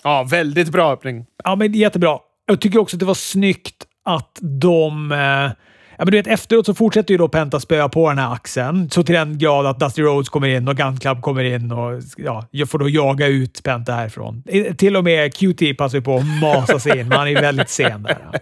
Ja, 0.05 0.23
väldigt 0.31 0.69
bra 0.69 0.93
öppning. 0.93 1.27
Ja, 1.45 1.57
men 1.57 1.73
jättebra. 1.73 2.19
Jag 2.47 2.61
tycker 2.61 2.79
också 2.79 2.97
att 2.97 3.01
det 3.01 3.07
var 3.07 3.15
snyggt 3.15 3.87
att 4.05 4.39
de... 4.41 5.13
Eh, 5.13 5.19
ja, 5.19 5.99
men 5.99 6.07
du 6.07 6.17
vet, 6.17 6.27
efteråt 6.27 6.67
så 6.67 6.75
fortsätter 6.75 7.15
ju 7.15 7.19
då 7.19 7.29
Penta 7.29 7.61
spöa 7.61 7.89
på 7.89 8.09
den 8.09 8.19
här 8.19 8.33
axeln. 8.33 8.91
Så 8.91 9.03
till 9.03 9.15
den 9.15 9.39
grad 9.39 9.67
att 9.67 9.81
Dusty 9.81 10.03
Rhodes 10.03 10.29
kommer 10.29 10.49
in 10.49 10.69
och 10.69 10.77
Gun 10.77 10.97
Club 11.01 11.23
kommer 11.23 11.45
in 11.45 11.73
och 11.73 12.03
ja, 12.17 12.47
jag 12.51 12.71
får 12.71 12.79
då 12.79 12.89
jaga 12.89 13.27
ut 13.27 13.63
Penta 13.63 13.93
härifrån. 13.93 14.43
Till 14.79 14.97
och 14.97 15.05
med 15.05 15.35
QT 15.35 15.79
passar 15.79 16.01
på 16.01 16.17
att 16.17 16.41
masa 16.41 16.79
sig 16.79 16.99
in, 17.01 17.09
men 17.09 17.19
han 17.19 17.29
är 17.29 17.41
väldigt 17.41 17.71
sen 17.71 18.03
där. 18.03 18.19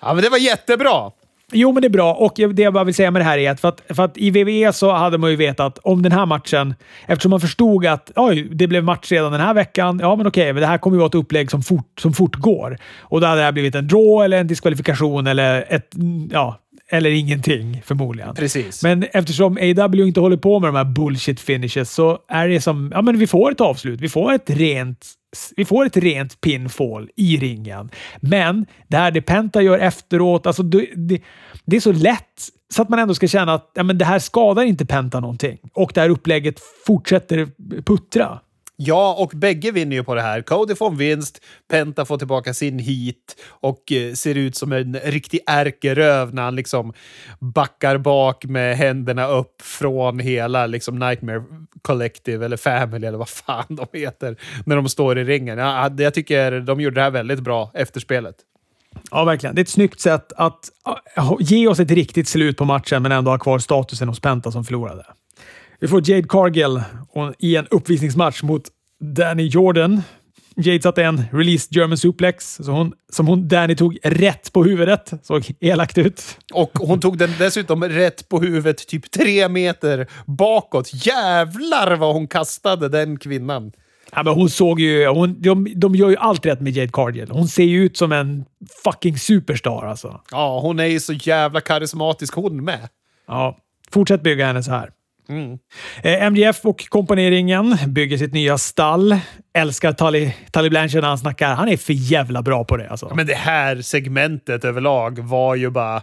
Ja, 0.00 0.14
men 0.14 0.24
det 0.24 0.30
var 0.30 0.38
jättebra. 0.38 1.10
Jo, 1.52 1.72
men 1.72 1.80
det 1.80 1.86
är 1.86 1.90
bra. 1.90 2.14
Och 2.14 2.32
det 2.54 2.62
jag 2.62 2.72
bara 2.72 2.84
vill 2.84 2.94
säga 2.94 3.10
med 3.10 3.20
det 3.20 3.24
här 3.24 3.38
är 3.38 3.50
att, 3.50 3.60
för 3.60 3.68
att, 3.68 3.82
för 3.88 4.02
att 4.02 4.18
i 4.18 4.30
WWE 4.30 4.72
så 4.72 4.92
hade 4.92 5.18
man 5.18 5.30
ju 5.30 5.36
vetat 5.36 5.78
om 5.78 6.02
den 6.02 6.12
här 6.12 6.26
matchen, 6.26 6.74
eftersom 7.06 7.30
man 7.30 7.40
förstod 7.40 7.86
att 7.86 8.12
oj, 8.16 8.48
det 8.50 8.66
blev 8.66 8.84
match 8.84 9.12
redan 9.12 9.32
den 9.32 9.40
här 9.40 9.54
veckan. 9.54 9.98
Ja, 10.02 10.16
men 10.16 10.26
okej, 10.26 10.52
men 10.52 10.60
det 10.60 10.66
här 10.66 10.78
kommer 10.78 10.94
ju 10.94 10.98
vara 10.98 11.08
ett 11.08 11.14
upplägg 11.14 11.50
som, 11.50 11.62
fort, 11.62 12.00
som 12.00 12.12
fortgår. 12.12 12.78
Och 13.00 13.20
då 13.20 13.26
hade 13.26 13.40
det 13.40 13.44
här 13.44 13.52
blivit 13.52 13.74
en 13.74 13.88
draw 13.88 14.24
eller 14.24 14.38
en 14.38 14.46
diskvalifikation 14.46 15.26
eller 15.26 15.64
ett, 15.68 15.90
ja, 16.30 16.60
eller 16.90 17.10
ingenting 17.10 17.82
förmodligen. 17.84 18.34
Precis. 18.34 18.82
Men 18.82 19.04
eftersom 19.12 19.56
AW 19.56 20.06
inte 20.06 20.20
håller 20.20 20.36
på 20.36 20.60
med 20.60 20.68
de 20.68 20.76
här 20.76 20.84
bullshit 20.84 21.40
finishes 21.40 21.92
så 21.92 22.18
är 22.28 22.48
det 22.48 22.60
som, 22.60 22.92
ja 22.94 23.02
men 23.02 23.18
vi 23.18 23.26
får 23.26 23.52
ett 23.52 23.60
avslut. 23.60 24.00
Vi 24.00 24.08
får 24.08 24.32
ett 24.32 24.50
rent 24.50 25.06
vi 25.56 25.64
får 25.64 25.86
ett 25.86 25.96
rent 25.96 26.40
pinfall 26.40 27.10
i 27.16 27.36
ringen. 27.36 27.90
Men 28.20 28.66
det 28.88 28.96
här 28.96 29.10
det 29.10 29.22
Penta 29.22 29.62
gör 29.62 29.78
efteråt, 29.78 30.46
alltså 30.46 30.62
det, 30.62 30.88
det, 30.94 31.22
det, 31.64 31.76
är 31.76 31.80
så 31.80 31.92
lätt 31.92 32.48
så 32.74 32.82
att 32.82 32.88
man 32.88 32.98
ändå 32.98 33.14
ska 33.14 33.26
känna 33.28 33.54
att 33.54 33.70
ja, 33.74 33.82
men 33.82 33.98
det 33.98 34.04
här 34.04 34.18
skadar 34.18 34.62
inte 34.62 34.86
Penta 34.86 35.20
någonting. 35.20 35.58
Och 35.72 35.90
det 35.94 36.00
här 36.00 36.08
upplägget 36.08 36.60
fortsätter 36.86 37.48
puttra. 37.82 38.40
Ja, 38.78 39.16
och 39.18 39.32
bägge 39.34 39.70
vinner 39.70 39.96
ju 39.96 40.04
på 40.04 40.14
det 40.14 40.22
här. 40.22 40.42
Cody 40.42 40.74
får 40.74 40.86
en 40.86 40.96
vinst, 40.96 41.44
Penta 41.68 42.04
får 42.04 42.18
tillbaka 42.18 42.54
sin 42.54 42.78
hit 42.78 43.36
och 43.48 43.92
eh, 43.92 44.12
ser 44.12 44.34
ut 44.34 44.56
som 44.56 44.72
en 44.72 44.94
riktig 44.94 45.40
ärkeröv 45.46 46.34
när 46.34 46.42
han 46.42 46.56
liksom 46.56 46.92
backar 47.38 47.98
bak 47.98 48.44
med 48.44 48.76
händerna 48.76 49.26
upp 49.26 49.62
från 49.62 50.18
hela 50.18 50.66
liksom 50.66 50.98
Nightmare 50.98 51.42
Collective 51.82 52.44
eller 52.44 52.56
Family 52.56 53.06
eller 53.06 53.18
vad 53.18 53.28
fan 53.28 53.66
de 53.68 53.86
heter 53.92 54.36
när 54.66 54.76
de 54.76 54.88
står 54.88 55.18
i 55.18 55.24
ringen. 55.24 55.58
Ja, 55.58 55.90
jag 55.98 56.14
tycker 56.14 56.60
de 56.60 56.80
gjorde 56.80 56.94
det 56.94 57.02
här 57.02 57.10
väldigt 57.10 57.40
bra 57.40 57.70
efter 57.74 58.00
spelet. 58.00 58.36
Ja, 59.10 59.24
verkligen. 59.24 59.54
Det 59.54 59.60
är 59.60 59.62
ett 59.62 59.68
snyggt 59.68 60.00
sätt 60.00 60.32
att 60.36 60.70
ah, 61.16 61.36
ge 61.40 61.68
oss 61.68 61.80
ett 61.80 61.90
riktigt 61.90 62.28
slut 62.28 62.56
på 62.56 62.64
matchen 62.64 63.02
men 63.02 63.12
ändå 63.12 63.30
ha 63.30 63.38
kvar 63.38 63.58
statusen 63.58 64.08
hos 64.08 64.20
Penta 64.20 64.50
som 64.50 64.64
förlorade. 64.64 65.04
Vi 65.80 65.88
får 65.88 66.10
Jade 66.10 66.28
Cargill 66.28 66.80
i 67.38 67.56
en 67.56 67.66
uppvisningsmatch 67.70 68.42
mot 68.42 68.62
Danny 69.00 69.46
Jordan. 69.46 70.02
Jade 70.56 70.82
satte 70.82 71.04
en 71.04 71.24
release 71.32 71.68
German 71.70 71.98
suplex 71.98 72.54
så 72.54 72.70
hon, 72.70 72.92
som 73.12 73.26
hon, 73.26 73.48
Danny 73.48 73.76
tog 73.76 73.98
rätt 74.02 74.52
på 74.52 74.64
huvudet. 74.64 75.12
Såg 75.22 75.50
elakt 75.60 75.98
ut. 75.98 76.22
Och 76.54 76.70
hon 76.78 77.00
tog 77.00 77.18
den 77.18 77.30
dessutom 77.38 77.84
rätt 77.84 78.28
på 78.28 78.40
huvudet 78.40 78.88
typ 78.88 79.10
tre 79.10 79.48
meter 79.48 80.06
bakåt. 80.26 81.06
Jävlar 81.06 81.96
vad 81.96 82.14
hon 82.14 82.28
kastade 82.28 82.88
den 82.88 83.18
kvinnan. 83.18 83.72
Ja, 84.12 84.22
men 84.22 84.34
hon 84.34 84.50
såg 84.50 84.80
ju... 84.80 85.06
Hon, 85.06 85.42
de, 85.42 85.72
de 85.76 85.94
gör 85.94 86.10
ju 86.10 86.16
allt 86.16 86.46
rätt 86.46 86.60
med 86.60 86.72
Jade 86.72 86.92
Cargill. 86.92 87.30
Hon 87.30 87.48
ser 87.48 87.64
ju 87.64 87.84
ut 87.84 87.96
som 87.96 88.12
en 88.12 88.44
fucking 88.84 89.18
superstar 89.18 89.86
alltså. 89.86 90.20
Ja, 90.30 90.60
hon 90.60 90.80
är 90.80 90.84
ju 90.84 91.00
så 91.00 91.12
jävla 91.12 91.60
karismatisk 91.60 92.34
hon 92.34 92.64
med. 92.64 92.88
Ja, 93.28 93.58
fortsätt 93.90 94.22
bygga 94.22 94.46
henne 94.46 94.62
så 94.62 94.70
här. 94.70 94.90
Eh, 96.02 96.26
MJF 96.26 96.64
och 96.64 96.88
komponeringen 96.88 97.76
bygger 97.86 98.18
sitt 98.18 98.32
nya 98.32 98.58
stall. 98.58 99.16
Älskar 99.54 99.92
Tully, 99.92 100.32
Tully 100.50 100.70
Blanchard 100.70 101.02
när 101.02 101.08
han 101.08 101.18
snackar. 101.18 101.54
Han 101.54 101.68
är 101.68 101.76
för 101.76 101.92
jävla 101.92 102.42
bra 102.42 102.64
på 102.64 102.76
det 102.76 102.88
alltså. 102.88 103.12
Men 103.14 103.26
det 103.26 103.34
här 103.34 103.82
segmentet 103.82 104.64
överlag 104.64 105.18
var 105.18 105.54
ju 105.54 105.70
bara... 105.70 106.02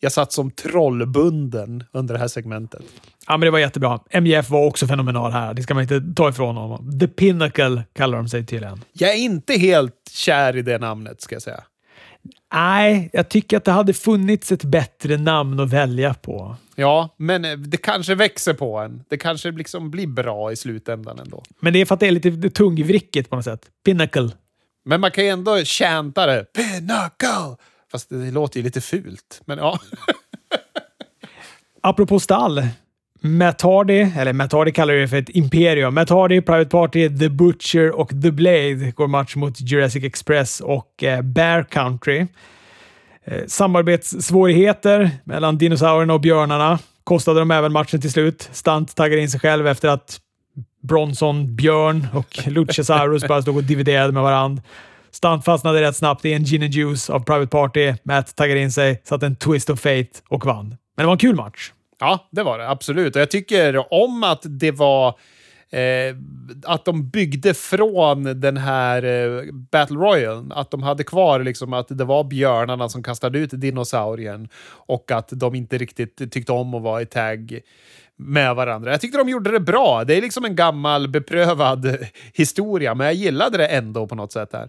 Jag 0.00 0.12
satt 0.12 0.32
som 0.32 0.50
trollbunden 0.50 1.84
under 1.92 2.14
det 2.14 2.20
här 2.20 2.28
segmentet. 2.28 2.82
Ja, 3.26 3.36
men 3.36 3.40
det 3.40 3.50
var 3.50 3.58
jättebra. 3.58 4.00
MJF 4.10 4.50
var 4.50 4.66
också 4.66 4.86
fenomenal 4.86 5.32
här. 5.32 5.54
Det 5.54 5.62
ska 5.62 5.74
man 5.74 5.82
inte 5.82 6.02
ta 6.16 6.28
ifrån 6.28 6.56
honom. 6.56 6.98
The 6.98 7.08
Pinnacle 7.08 7.82
kallar 7.94 8.18
de 8.18 8.28
sig 8.28 8.46
tydligen. 8.46 8.84
Jag 8.92 9.10
är 9.10 9.16
inte 9.16 9.54
helt 9.54 9.94
kär 10.10 10.56
i 10.56 10.62
det 10.62 10.78
namnet, 10.78 11.20
ska 11.20 11.34
jag 11.34 11.42
säga. 11.42 11.60
Nej, 12.52 13.10
jag 13.12 13.28
tycker 13.28 13.56
att 13.56 13.64
det 13.64 13.72
hade 13.72 13.94
funnits 13.94 14.52
ett 14.52 14.64
bättre 14.64 15.16
namn 15.16 15.60
att 15.60 15.72
välja 15.72 16.14
på. 16.14 16.56
Ja, 16.74 17.14
men 17.16 17.44
eh, 17.44 17.56
det 17.56 17.76
kanske 17.76 18.14
växer 18.14 18.54
på 18.54 18.78
en. 18.78 19.04
Det 19.08 19.16
kanske 19.16 19.50
liksom 19.50 19.90
blir 19.90 20.06
bra 20.06 20.52
i 20.52 20.56
slutändan 20.56 21.18
ändå. 21.18 21.42
Men 21.60 21.72
det 21.72 21.78
är 21.78 21.86
för 21.86 21.94
att 21.94 22.00
det 22.00 22.06
är 22.06 22.10
lite 22.10 22.50
tungvrickigt 22.50 23.30
på 23.30 23.36
något 23.36 23.44
sätt. 23.44 23.60
Pinnacle. 23.84 24.30
Men 24.84 25.00
man 25.00 25.10
kan 25.10 25.24
ju 25.24 25.30
ändå 25.30 25.64
chanta 25.64 26.26
det. 26.26 26.44
Pinnacle! 26.44 27.56
Fast 27.92 28.08
det 28.08 28.30
låter 28.30 28.60
ju 28.60 28.64
lite 28.64 28.80
fult. 28.80 29.42
Men 29.44 29.58
ja. 29.58 29.80
Apropå 31.80 32.20
stall. 32.20 32.68
Matt 33.20 33.62
Hardy, 33.62 34.06
eller 34.16 34.32
Matt 34.32 34.52
Hardy 34.52 34.72
kallar 34.72 34.94
det 34.94 35.08
för 35.08 35.16
ett 35.16 35.28
imperium. 35.28 35.94
Matt 35.94 36.10
Hardy, 36.10 36.40
Private 36.40 36.70
Party, 36.70 37.18
The 37.18 37.28
Butcher 37.28 37.90
och 37.90 38.08
The 38.22 38.30
Blade 38.30 38.92
går 38.96 39.06
match 39.06 39.36
mot 39.36 39.60
Jurassic 39.60 40.04
Express 40.04 40.60
och 40.60 41.04
eh, 41.04 41.22
Bear 41.22 41.62
Country. 41.62 42.26
Eh, 43.24 43.46
samarbetssvårigheter 43.46 45.10
mellan 45.24 45.58
dinosaurierna 45.58 46.14
och 46.14 46.20
björnarna 46.20 46.78
kostade 47.04 47.40
dem 47.40 47.50
även 47.50 47.72
matchen 47.72 48.00
till 48.00 48.12
slut. 48.12 48.48
Stunt 48.52 48.96
taggade 48.96 49.22
in 49.22 49.30
sig 49.30 49.40
själv 49.40 49.66
efter 49.66 49.88
att 49.88 50.20
Bronson, 50.82 51.56
Björn 51.56 52.06
och 52.14 52.38
Luchasaurus 52.46 53.28
bara 53.28 53.42
stod 53.42 53.56
och 53.56 53.64
dividerade 53.64 54.12
med 54.12 54.22
varandra. 54.22 54.62
Stunt 55.10 55.44
fastnade 55.44 55.82
rätt 55.82 55.96
snabbt 55.96 56.24
i 56.24 56.32
en 56.32 56.44
gin 56.44 56.62
and 56.62 56.72
juice 56.72 57.10
av 57.10 57.20
Private 57.20 57.46
Party. 57.46 57.94
Matt 58.02 58.36
taggade 58.36 58.60
in 58.60 58.72
sig, 58.72 59.02
satte 59.04 59.26
en 59.26 59.36
twist 59.36 59.70
of 59.70 59.80
fate 59.80 60.08
och 60.28 60.46
vann. 60.46 60.68
Men 60.68 60.76
det 60.96 61.06
var 61.06 61.12
en 61.12 61.18
kul 61.18 61.36
match. 61.36 61.72
Ja, 62.00 62.28
det 62.30 62.42
var 62.42 62.58
det. 62.58 62.68
Absolut. 62.68 63.16
Och 63.16 63.22
jag 63.22 63.30
tycker 63.30 63.92
om 63.94 64.24
att 64.24 64.42
det 64.44 64.70
var... 64.70 65.14
Eh, 65.70 66.16
att 66.64 66.84
de 66.84 67.10
byggde 67.10 67.54
från 67.54 68.40
den 68.40 68.56
här 68.56 69.04
eh, 69.04 69.42
Battle 69.52 69.96
Royale. 69.96 70.54
Att 70.54 70.70
de 70.70 70.82
hade 70.82 71.04
kvar 71.04 71.40
liksom 71.40 71.72
att 71.72 71.88
det 71.88 72.04
var 72.04 72.24
björnarna 72.24 72.88
som 72.88 73.02
kastade 73.02 73.38
ut 73.38 73.50
dinosaurien 73.52 74.48
och 74.68 75.10
att 75.10 75.28
de 75.32 75.54
inte 75.54 75.78
riktigt 75.78 76.32
tyckte 76.32 76.52
om 76.52 76.74
att 76.74 76.82
vara 76.82 77.02
i 77.02 77.06
tag 77.06 77.60
med 78.18 78.54
varandra. 78.54 78.90
Jag 78.90 79.00
tyckte 79.00 79.18
de 79.18 79.28
gjorde 79.28 79.50
det 79.50 79.60
bra. 79.60 80.04
Det 80.04 80.14
är 80.14 80.22
liksom 80.22 80.44
en 80.44 80.56
gammal 80.56 81.08
beprövad 81.08 81.96
historia, 82.34 82.94
men 82.94 83.06
jag 83.06 83.14
gillade 83.14 83.58
det 83.58 83.66
ändå 83.66 84.06
på 84.06 84.14
något 84.14 84.32
sätt. 84.32 84.48
här. 84.52 84.68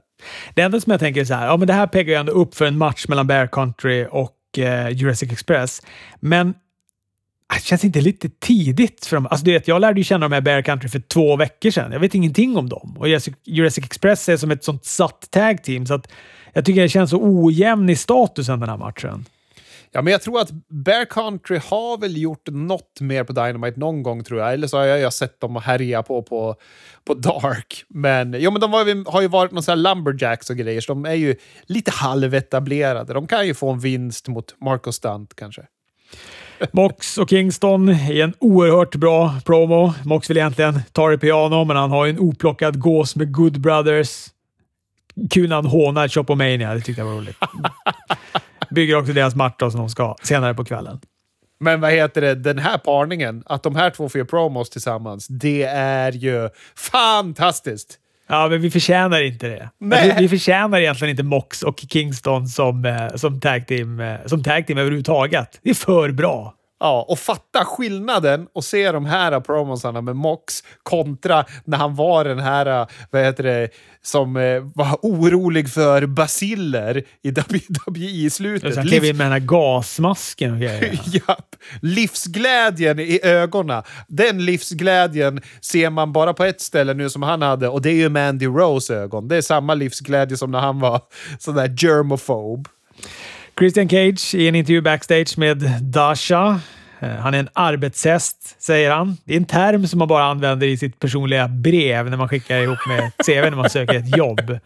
Det 0.56 0.62
enda 0.62 0.80
som 0.80 0.92
jag 0.92 1.00
tänker 1.00 1.22
är 1.22 1.26
så 1.26 1.34
här, 1.34 1.48
ja 1.48 1.58
men 1.58 1.68
det 1.68 1.74
här 1.74 1.88
pekar 1.88 2.12
ju 2.12 2.18
ändå 2.18 2.32
upp 2.32 2.56
för 2.56 2.66
en 2.66 2.78
match 2.78 3.06
mellan 3.08 3.28
Bear 3.28 3.48
Country 3.48 4.08
och 4.12 4.36
eh, 4.58 4.90
Jurassic 4.90 5.32
Express. 5.32 5.82
Men 6.20 6.54
Ah, 7.52 7.56
det 7.56 7.64
känns 7.64 7.84
inte 7.84 8.02
lite 8.02 8.30
tidigt 8.30 9.06
för 9.06 9.16
dem. 9.16 9.28
Alltså, 9.28 9.46
du 9.46 9.52
vet, 9.52 9.68
jag 9.68 9.82
lärde 9.82 10.00
ju 10.00 10.04
känna 10.04 10.28
de 10.30 10.34
här 10.34 10.42
Bear 10.42 10.62
Country 10.62 10.90
för 10.90 11.00
två 11.00 11.36
veckor 11.36 11.70
sedan. 11.70 11.92
Jag 11.92 12.00
vet 12.00 12.16
ingenting 12.16 12.58
om 12.58 12.70
dem. 12.70 12.96
Och 12.98 13.08
Jurassic 13.44 13.86
Express 13.86 14.30
är 14.30 14.38
som 14.38 14.52
ett 14.52 14.64
sånt 14.64 14.86
satt 14.86 15.32
tag 15.32 15.64
team, 15.64 15.86
så 15.86 15.94
att 15.94 16.12
jag 16.54 16.66
tycker 16.66 16.82
det 16.82 16.90
känns 16.90 17.10
så 17.10 17.20
ojämn 17.22 17.90
i 17.90 17.96
statusen 17.96 18.60
den 18.60 18.70
här 18.70 18.78
matchen. 18.78 19.26
Ja, 19.92 20.02
men 20.02 20.12
jag 20.12 20.22
tror 20.22 20.40
att 20.40 20.52
Bear 20.70 21.06
Country 21.06 21.60
har 21.66 21.98
väl 21.98 22.18
gjort 22.18 22.48
något 22.50 23.02
mer 23.02 23.24
på 23.24 23.34
Dynamite 23.34 23.80
någon 23.80 24.04
gång, 24.04 24.24
tror 24.24 24.40
jag. 24.40 24.54
Eller 24.54 24.68
så 24.68 24.78
har 24.78 24.86
jag, 24.86 25.00
jag 25.00 25.14
sett 25.14 25.40
dem 25.40 25.56
härja 25.56 26.04
på, 26.04 26.24
på, 26.24 26.56
på 27.06 27.14
Dark. 27.14 27.86
Men, 27.88 28.36
jo, 28.40 28.52
men 28.52 28.62
de 28.62 28.74
har, 28.74 29.12
har 29.12 29.22
ju 29.22 29.28
varit 29.28 29.52
någon 29.52 29.64
sån 29.64 29.72
här 29.72 29.96
Lumberjacks 29.96 30.50
och 30.50 30.58
grejer, 30.58 30.82
så 30.82 30.94
de 30.94 31.06
är 31.06 31.14
ju 31.14 31.36
lite 31.66 31.92
halvetablerade. 31.92 33.14
De 33.14 33.28
kan 33.28 33.48
ju 33.48 33.54
få 33.54 33.72
en 33.72 33.80
vinst 33.80 34.28
mot 34.28 34.56
Marco 34.62 34.92
Stunt 34.92 35.36
kanske. 35.36 35.62
Mox 36.72 37.18
och 37.18 37.30
Kingston 37.30 37.90
i 37.90 38.22
en 38.22 38.34
oerhört 38.40 38.96
bra 38.96 39.36
promo. 39.46 39.94
Mox 40.06 40.30
vill 40.30 40.38
egentligen 40.38 40.82
ta 40.92 41.10
det 41.10 41.18
piano, 41.18 41.66
men 41.66 41.78
han 41.78 41.92
har 41.92 42.06
ju 42.06 42.10
en 42.10 42.20
oplockad 42.20 42.80
gås 42.80 43.16
med 43.16 43.32
Good 43.32 43.62
Brothers. 43.62 44.28
Kul 45.30 45.50
när 45.50 45.56
han 45.56 45.66
hånar 45.66 46.08
Chopomania. 46.08 46.74
Det 46.74 46.82
tyckte 46.82 47.02
jag 47.02 47.08
var 47.08 47.16
roligt. 47.16 47.38
Bygger 48.70 48.96
också 48.96 49.14
deras 49.14 49.36
match 49.36 49.56
som 49.60 49.72
de 49.72 49.90
ska 49.90 50.16
senare 50.24 50.54
på 50.54 50.66
kvällen. 50.66 51.00
Men 51.60 51.82
vad 51.82 51.92
heter 51.92 52.22
det, 52.22 52.36
den 52.36 52.60
här 52.60 52.78
parningen, 52.78 53.44
att 53.46 53.64
de 53.64 53.76
här 53.76 53.90
två 53.90 54.10
får 54.10 54.20
göra 54.20 54.28
promos 54.28 54.70
tillsammans, 54.70 55.28
det 55.28 55.64
är 55.74 56.12
ju 56.12 56.50
fantastiskt! 56.76 58.00
Ja, 58.32 58.48
men 58.50 58.62
vi 58.62 58.72
förtjänar 58.72 59.22
inte 59.22 59.48
det. 59.48 59.70
Nej. 59.80 60.16
Vi 60.20 60.30
förtjänar 60.30 60.80
egentligen 60.80 61.12
inte 61.12 61.24
Mox 61.24 61.64
och 61.64 61.80
Kingston 61.90 62.48
som, 62.48 62.86
eh, 62.86 63.16
som, 63.16 63.40
tag 63.40 63.68
team, 63.68 64.00
eh, 64.00 64.16
som 64.26 64.44
tag 64.44 64.68
team 64.68 64.78
överhuvudtaget. 64.78 65.60
Det 65.64 65.70
är 65.70 65.74
för 65.74 66.12
bra. 66.12 66.54
Ja, 66.80 67.06
och 67.10 67.20
fatta 67.20 67.66
skillnaden 67.66 68.48
och 68.54 68.64
se 68.64 68.92
de 68.92 69.06
här 69.06 69.40
promosarna 69.40 70.02
med 70.02 70.16
Mox 70.16 70.64
kontra 70.84 71.46
när 71.66 71.78
han 71.78 71.96
var 71.96 72.26
den 72.26 72.40
här, 72.40 72.88
vad 73.12 73.24
heter 73.24 73.44
det, 73.44 73.70
som 74.02 74.38
eh, 74.38 74.64
var 74.76 74.98
orolig 75.02 75.70
för 75.70 76.06
basiller 76.06 77.04
i 77.22 77.32
WWE 77.32 78.06
i 78.06 78.30
slutet. 78.30 78.76
Han 78.76 78.88
klev 78.88 79.06
in 79.06 79.18
med 79.18 79.26
den 79.26 79.32
här 79.32 79.40
gasmasken 79.40 80.54
och 80.54 80.60
grejer. 80.60 81.00
Japp. 81.14 81.56
Livsglädjen 81.82 83.00
i 83.00 83.20
ögonen. 83.24 83.84
Den 84.08 84.46
livsglädjen 84.46 85.42
ser 85.62 85.90
man 85.90 86.14
bara 86.14 86.34
på 86.34 86.44
ett 86.44 86.62
ställe 86.62 86.94
nu 86.94 87.10
som 87.10 87.24
han 87.24 87.42
hade 87.42 87.68
och 87.68 87.82
det 87.82 87.90
är 87.90 87.96
ju 87.96 88.10
Mandy 88.10 88.46
Rose 88.46 88.96
ögon. 88.96 89.28
Det 89.28 89.36
är 89.36 89.42
samma 89.42 89.74
livsglädje 89.74 90.38
som 90.38 90.52
när 90.52 90.60
han 90.60 90.80
var 90.80 91.02
sån 91.40 91.56
där 91.56 91.76
germophobe. 91.78 92.70
Christian 93.60 93.90
Cage 93.90 94.36
i 94.36 94.48
en 94.48 94.56
intervju 94.56 94.82
backstage 94.82 95.38
med 95.38 95.58
Dasha. 95.82 96.60
Eh, 97.00 97.10
han 97.10 97.34
är 97.34 97.40
en 97.40 97.50
arbetshäst, 97.54 98.56
säger 98.60 98.92
han. 98.92 99.18
Det 99.24 99.34
är 99.34 99.38
en 99.38 99.46
term 99.46 99.88
som 99.88 100.00
man 100.00 100.08
bara 100.08 100.24
använder 100.24 100.68
i 100.68 100.78
sitt 100.78 101.00
personliga 101.00 101.48
brev 101.48 102.10
när 102.10 102.18
man 102.18 102.30
skickar 102.30 102.58
ihop 102.58 102.78
med 102.88 103.00
ett 103.00 103.26
CV 103.26 103.42
när 103.42 103.56
man 103.56 103.70
söker 103.70 103.94
ett 103.94 104.18
jobb. 104.18 104.60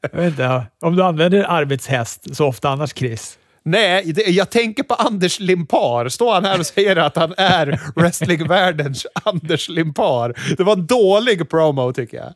Jag 0.00 0.20
vet 0.20 0.30
inte 0.30 0.66
om 0.80 0.96
du 0.96 1.02
använder 1.02 1.44
arbetshäst 1.48 2.36
så 2.36 2.46
ofta 2.46 2.68
annars, 2.68 2.94
Chris? 2.94 3.38
Nej, 3.62 4.12
det, 4.12 4.22
jag 4.22 4.50
tänker 4.50 4.82
på 4.82 4.94
Anders 4.94 5.40
Limpar. 5.40 6.08
Står 6.08 6.34
han 6.34 6.44
här 6.44 6.58
och 6.58 6.66
säger 6.66 6.96
att 6.96 7.16
han 7.16 7.34
är 7.36 7.80
wrestlingvärldens 7.96 9.06
Anders 9.24 9.68
Limpar? 9.68 10.54
Det 10.56 10.62
var 10.62 10.72
en 10.72 10.86
dålig 10.86 11.50
promo 11.50 11.92
tycker 11.92 12.16
jag. 12.16 12.32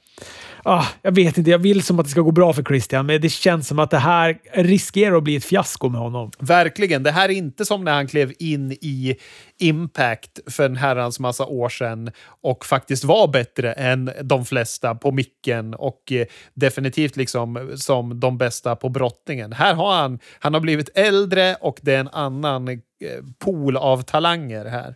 Ah, 0.67 0.87
jag 1.03 1.13
vet 1.13 1.39
inte, 1.39 1.51
jag 1.51 1.59
vill 1.59 1.83
som 1.83 1.99
att 1.99 2.07
det 2.07 2.11
ska 2.11 2.21
gå 2.21 2.33
bra 2.33 2.53
för 2.53 2.63
Christian, 2.63 3.07
men 3.07 3.21
det 3.21 3.29
känns 3.29 3.69
som 3.69 3.79
att 3.79 3.91
det 3.91 3.99
här 3.99 4.39
riskerar 4.53 5.17
att 5.17 5.23
bli 5.23 5.37
ett 5.37 5.45
fiasko 5.45 5.89
med 5.89 6.01
honom. 6.01 6.31
Verkligen. 6.39 7.03
Det 7.03 7.11
här 7.11 7.29
är 7.29 7.33
inte 7.33 7.65
som 7.65 7.85
när 7.85 7.93
han 7.93 8.07
klev 8.07 8.33
in 8.39 8.73
i 8.73 9.17
Impact 9.59 10.41
för 10.47 10.67
en 10.67 10.77
herrans 10.77 11.21
massa 11.21 11.47
år 11.47 11.69
sedan 11.69 12.11
och 12.43 12.65
faktiskt 12.65 13.05
var 13.05 13.29
bättre 13.29 13.73
än 13.73 14.11
de 14.23 14.45
flesta 14.45 14.95
på 14.95 15.13
micken 15.13 15.75
och 15.75 16.13
eh, 16.13 16.27
definitivt 16.55 17.17
liksom 17.17 17.73
som 17.77 18.21
de 18.21 18.39
bästa 18.39 18.77
på 18.77 18.89
brottningen. 18.89 19.53
Här 19.53 19.75
har 19.75 19.95
han, 19.95 20.19
han 20.39 20.55
har 20.55 20.61
blivit 20.61 20.99
äldre 20.99 21.55
och 21.55 21.79
det 21.83 21.95
är 21.95 22.01
en 22.01 22.09
annan 22.09 22.69
eh, 22.69 22.77
pool 23.39 23.77
av 23.77 24.03
talanger 24.03 24.65
här. 24.65 24.95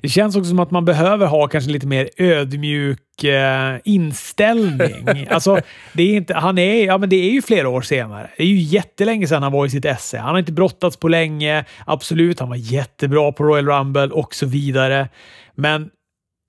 Det 0.00 0.08
känns 0.08 0.36
också 0.36 0.48
som 0.48 0.58
att 0.58 0.70
man 0.70 0.84
behöver 0.84 1.26
ha 1.26 1.48
kanske 1.48 1.70
lite 1.70 1.86
mer 1.86 2.10
ödmjuk 2.16 3.24
eh, 3.24 3.76
inställning. 3.84 5.26
alltså, 5.30 5.60
det 5.92 6.02
är 6.02 6.16
inte, 6.16 6.34
han 6.34 6.58
är, 6.58 6.86
ja, 6.86 6.98
men 6.98 7.08
det 7.08 7.16
är 7.16 7.30
ju 7.30 7.42
flera 7.42 7.68
år 7.68 7.82
senare. 7.82 8.30
Det 8.36 8.42
är 8.42 8.46
ju 8.46 8.58
jättelänge 8.58 9.26
sedan 9.26 9.42
han 9.42 9.52
var 9.52 9.66
i 9.66 9.70
sitt 9.70 9.84
esse. 9.84 10.18
Han 10.18 10.30
har 10.30 10.38
inte 10.38 10.52
brottats 10.52 10.96
på 10.96 11.08
länge. 11.08 11.64
Absolut, 11.86 12.40
han 12.40 12.48
var 12.48 12.56
jättebra 12.56 13.32
på 13.32 13.44
Royal 13.44 13.66
Rumble 13.66 14.08
och 14.08 14.34
så 14.34 14.46
vidare. 14.46 15.08
Men 15.54 15.90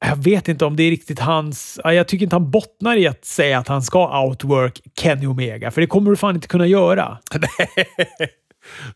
jag 0.05 0.23
vet 0.23 0.47
inte 0.47 0.65
om 0.65 0.75
det 0.75 0.83
är 0.83 0.89
riktigt 0.89 1.19
hans... 1.19 1.79
Jag 1.83 2.07
tycker 2.07 2.23
inte 2.23 2.35
han 2.35 2.51
bottnar 2.51 2.97
i 2.97 3.07
att 3.07 3.25
säga 3.25 3.59
att 3.59 3.67
han 3.67 3.81
ska 3.81 4.23
outwork 4.25 4.81
Kenny 4.99 5.27
Omega, 5.27 5.71
för 5.71 5.81
det 5.81 5.87
kommer 5.87 6.11
du 6.11 6.17
fan 6.17 6.35
inte 6.35 6.47
kunna 6.47 6.67
göra. 6.67 7.17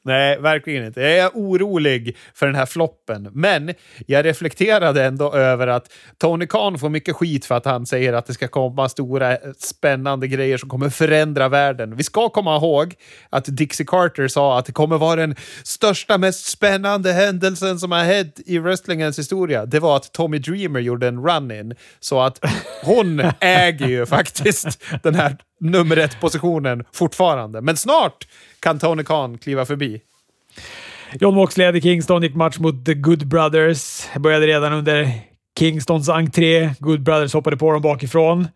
Nej, 0.01 0.39
verkligen 0.39 0.85
inte. 0.85 1.01
Jag 1.01 1.11
är 1.11 1.29
orolig 1.33 2.17
för 2.33 2.45
den 2.45 2.55
här 2.55 2.65
floppen, 2.65 3.29
men 3.33 3.73
jag 4.05 4.25
reflekterade 4.25 5.03
ändå 5.03 5.33
över 5.33 5.67
att 5.67 5.93
Tony 6.17 6.47
Khan 6.47 6.79
får 6.79 6.89
mycket 6.89 7.15
skit 7.15 7.45
för 7.45 7.55
att 7.55 7.65
han 7.65 7.85
säger 7.85 8.13
att 8.13 8.25
det 8.25 8.33
ska 8.33 8.47
komma 8.47 8.89
stora 8.89 9.37
spännande 9.57 10.27
grejer 10.27 10.57
som 10.57 10.69
kommer 10.69 10.89
förändra 10.89 11.49
världen. 11.49 11.95
Vi 11.95 12.03
ska 12.03 12.29
komma 12.29 12.55
ihåg 12.55 12.95
att 13.29 13.45
Dixie 13.47 13.85
Carter 13.85 14.27
sa 14.27 14.59
att 14.59 14.65
det 14.65 14.71
kommer 14.71 14.97
vara 14.97 15.15
den 15.15 15.35
största, 15.63 16.17
mest 16.17 16.45
spännande 16.45 17.13
händelsen 17.13 17.79
som 17.79 17.91
har 17.91 18.03
hänt 18.03 18.39
i 18.45 18.59
wrestlingens 18.59 19.19
historia. 19.19 19.65
Det 19.65 19.79
var 19.79 19.95
att 19.95 20.13
Tommy 20.13 20.39
Dreamer 20.39 20.79
gjorde 20.79 21.07
en 21.07 21.27
run-in, 21.27 21.75
så 21.99 22.21
att 22.21 22.45
hon 22.83 23.19
äger 23.39 23.87
ju 23.87 24.05
faktiskt 24.05 24.83
den 25.03 25.15
här 25.15 25.37
nummer 25.59 25.97
ett-positionen 25.97 26.83
fortfarande. 26.93 27.61
Men 27.61 27.77
snart 27.77 28.27
kan 28.59 28.79
Tony 28.79 29.03
Khan 29.03 29.37
kliva 29.37 29.65
förbi. 29.65 30.01
John 31.13 31.35
Moxley 31.35 31.65
ledde 31.65 31.81
Kingston, 31.81 32.23
gick 32.23 32.35
match 32.35 32.59
mot 32.59 32.85
The 32.85 32.93
Good 32.93 33.27
Brothers. 33.27 34.07
Började 34.15 34.47
redan 34.47 34.73
under 34.73 35.11
Kingstons 35.59 36.09
entré. 36.09 36.69
Good 36.79 37.03
Brothers 37.03 37.33
hoppade 37.33 37.57
på 37.57 37.71
dem 37.71 37.81
bakifrån. 37.81 38.47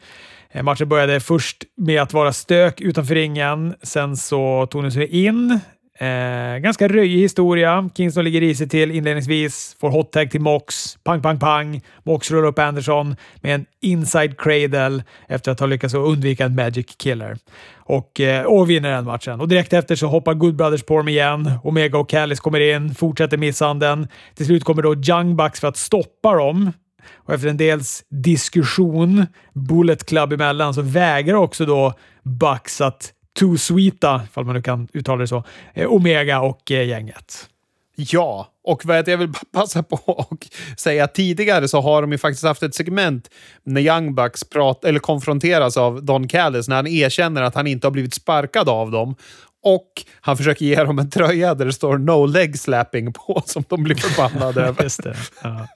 Eh, 0.51 0.63
matchen 0.63 0.89
började 0.89 1.19
först 1.19 1.63
med 1.77 2.01
att 2.01 2.13
vara 2.13 2.33
stök 2.33 2.81
utanför 2.81 3.15
ringen. 3.15 3.75
Sen 3.83 4.17
så 4.17 4.65
tog 4.65 4.83
de 4.83 4.91
sig 4.91 5.25
in. 5.25 5.59
Eh, 6.01 6.57
ganska 6.57 6.87
röjig 6.87 7.19
historia. 7.19 7.89
Kingston 7.95 8.23
ligger 8.23 8.41
risigt 8.41 8.57
sig 8.57 8.69
till 8.69 8.91
inledningsvis, 8.91 9.75
får 9.79 9.89
hot 9.89 10.11
tag 10.11 10.31
till 10.31 10.41
Mox. 10.41 10.97
Pang, 11.03 11.21
pang, 11.21 11.39
pang. 11.39 11.81
Mox 12.03 12.31
rullar 12.31 12.47
upp 12.47 12.59
Anderson 12.59 13.15
med 13.41 13.55
en 13.55 13.65
inside 13.81 14.37
cradle 14.37 15.03
efter 15.27 15.51
att 15.51 15.59
ha 15.59 15.67
lyckats 15.67 15.93
undvika 15.93 16.45
en 16.45 16.55
magic 16.55 16.85
killer. 16.97 17.37
Och, 17.75 18.19
eh, 18.19 18.45
och 18.45 18.69
vinner 18.69 18.91
den 18.91 19.05
matchen. 19.05 19.41
Och 19.41 19.47
direkt 19.47 19.73
efter 19.73 19.95
så 19.95 20.07
hoppar 20.07 20.33
Good 20.33 20.55
Brothers 20.55 20.83
på 20.83 20.97
dem 20.97 21.07
igen. 21.07 21.51
Omega 21.63 21.97
och 21.97 22.09
Callis 22.09 22.39
kommer 22.39 22.59
in, 22.59 22.95
fortsätter 22.95 23.37
misshandeln. 23.37 24.07
Till 24.35 24.45
slut 24.45 24.63
kommer 24.63 24.81
då 24.81 24.95
Young 24.95 25.35
Bucks 25.35 25.59
för 25.59 25.67
att 25.67 25.77
stoppa 25.77 26.33
dem. 26.33 26.71
Och 27.15 27.33
efter 27.33 27.47
en 27.47 27.57
dels 27.57 28.03
diskussion, 28.09 29.25
Bullet 29.53 30.05
Club 30.05 30.33
emellan, 30.33 30.73
så 30.73 30.81
vägrar 30.81 31.35
också 31.35 31.65
då 31.65 31.93
Bucks 32.23 32.81
att 32.81 33.13
Too 33.39 33.57
Sweeta, 33.57 34.21
ifall 34.29 34.45
man 34.45 34.55
nu 34.55 34.61
kan 34.61 34.87
uttala 34.93 35.21
det 35.21 35.27
så, 35.27 35.43
eh, 35.73 35.87
Omega 35.87 36.41
och 36.41 36.71
eh, 36.71 36.87
gänget. 36.87 37.47
Ja, 37.95 38.47
och 38.63 38.85
vad 38.85 39.07
jag 39.07 39.17
vill 39.17 39.33
passa 39.53 39.83
på 39.83 39.95
och 39.95 40.47
säga 40.77 41.03
att 41.03 41.13
tidigare 41.15 41.67
så 41.67 41.81
har 41.81 42.01
de 42.01 42.11
ju 42.11 42.17
faktiskt 42.17 42.43
haft 42.43 42.63
ett 42.63 42.75
segment 42.75 43.29
när 43.63 43.81
Young 43.81 44.15
Bucks 44.15 44.43
prat, 44.43 44.85
eller 44.85 44.99
konfronteras 44.99 45.77
av 45.77 46.03
Don 46.03 46.27
Callis 46.27 46.67
när 46.67 46.75
han 46.75 46.87
erkänner 46.87 47.41
att 47.41 47.55
han 47.55 47.67
inte 47.67 47.87
har 47.87 47.91
blivit 47.91 48.13
sparkad 48.13 48.69
av 48.69 48.91
dem. 48.91 49.15
Och 49.63 49.87
han 50.21 50.37
försöker 50.37 50.65
ge 50.65 50.83
dem 50.83 50.99
en 50.99 51.09
tröja 51.09 51.55
där 51.55 51.65
det 51.65 51.73
står 51.73 51.97
“No 51.97 52.25
leg 52.25 52.59
slapping” 52.59 53.13
på 53.13 53.43
som 53.45 53.63
de 53.69 53.83
blir 53.83 53.95
förbannade 53.95 54.61
över. 54.65 54.83
Just 54.83 55.03
det. 55.03 55.15
Ja. 55.43 55.67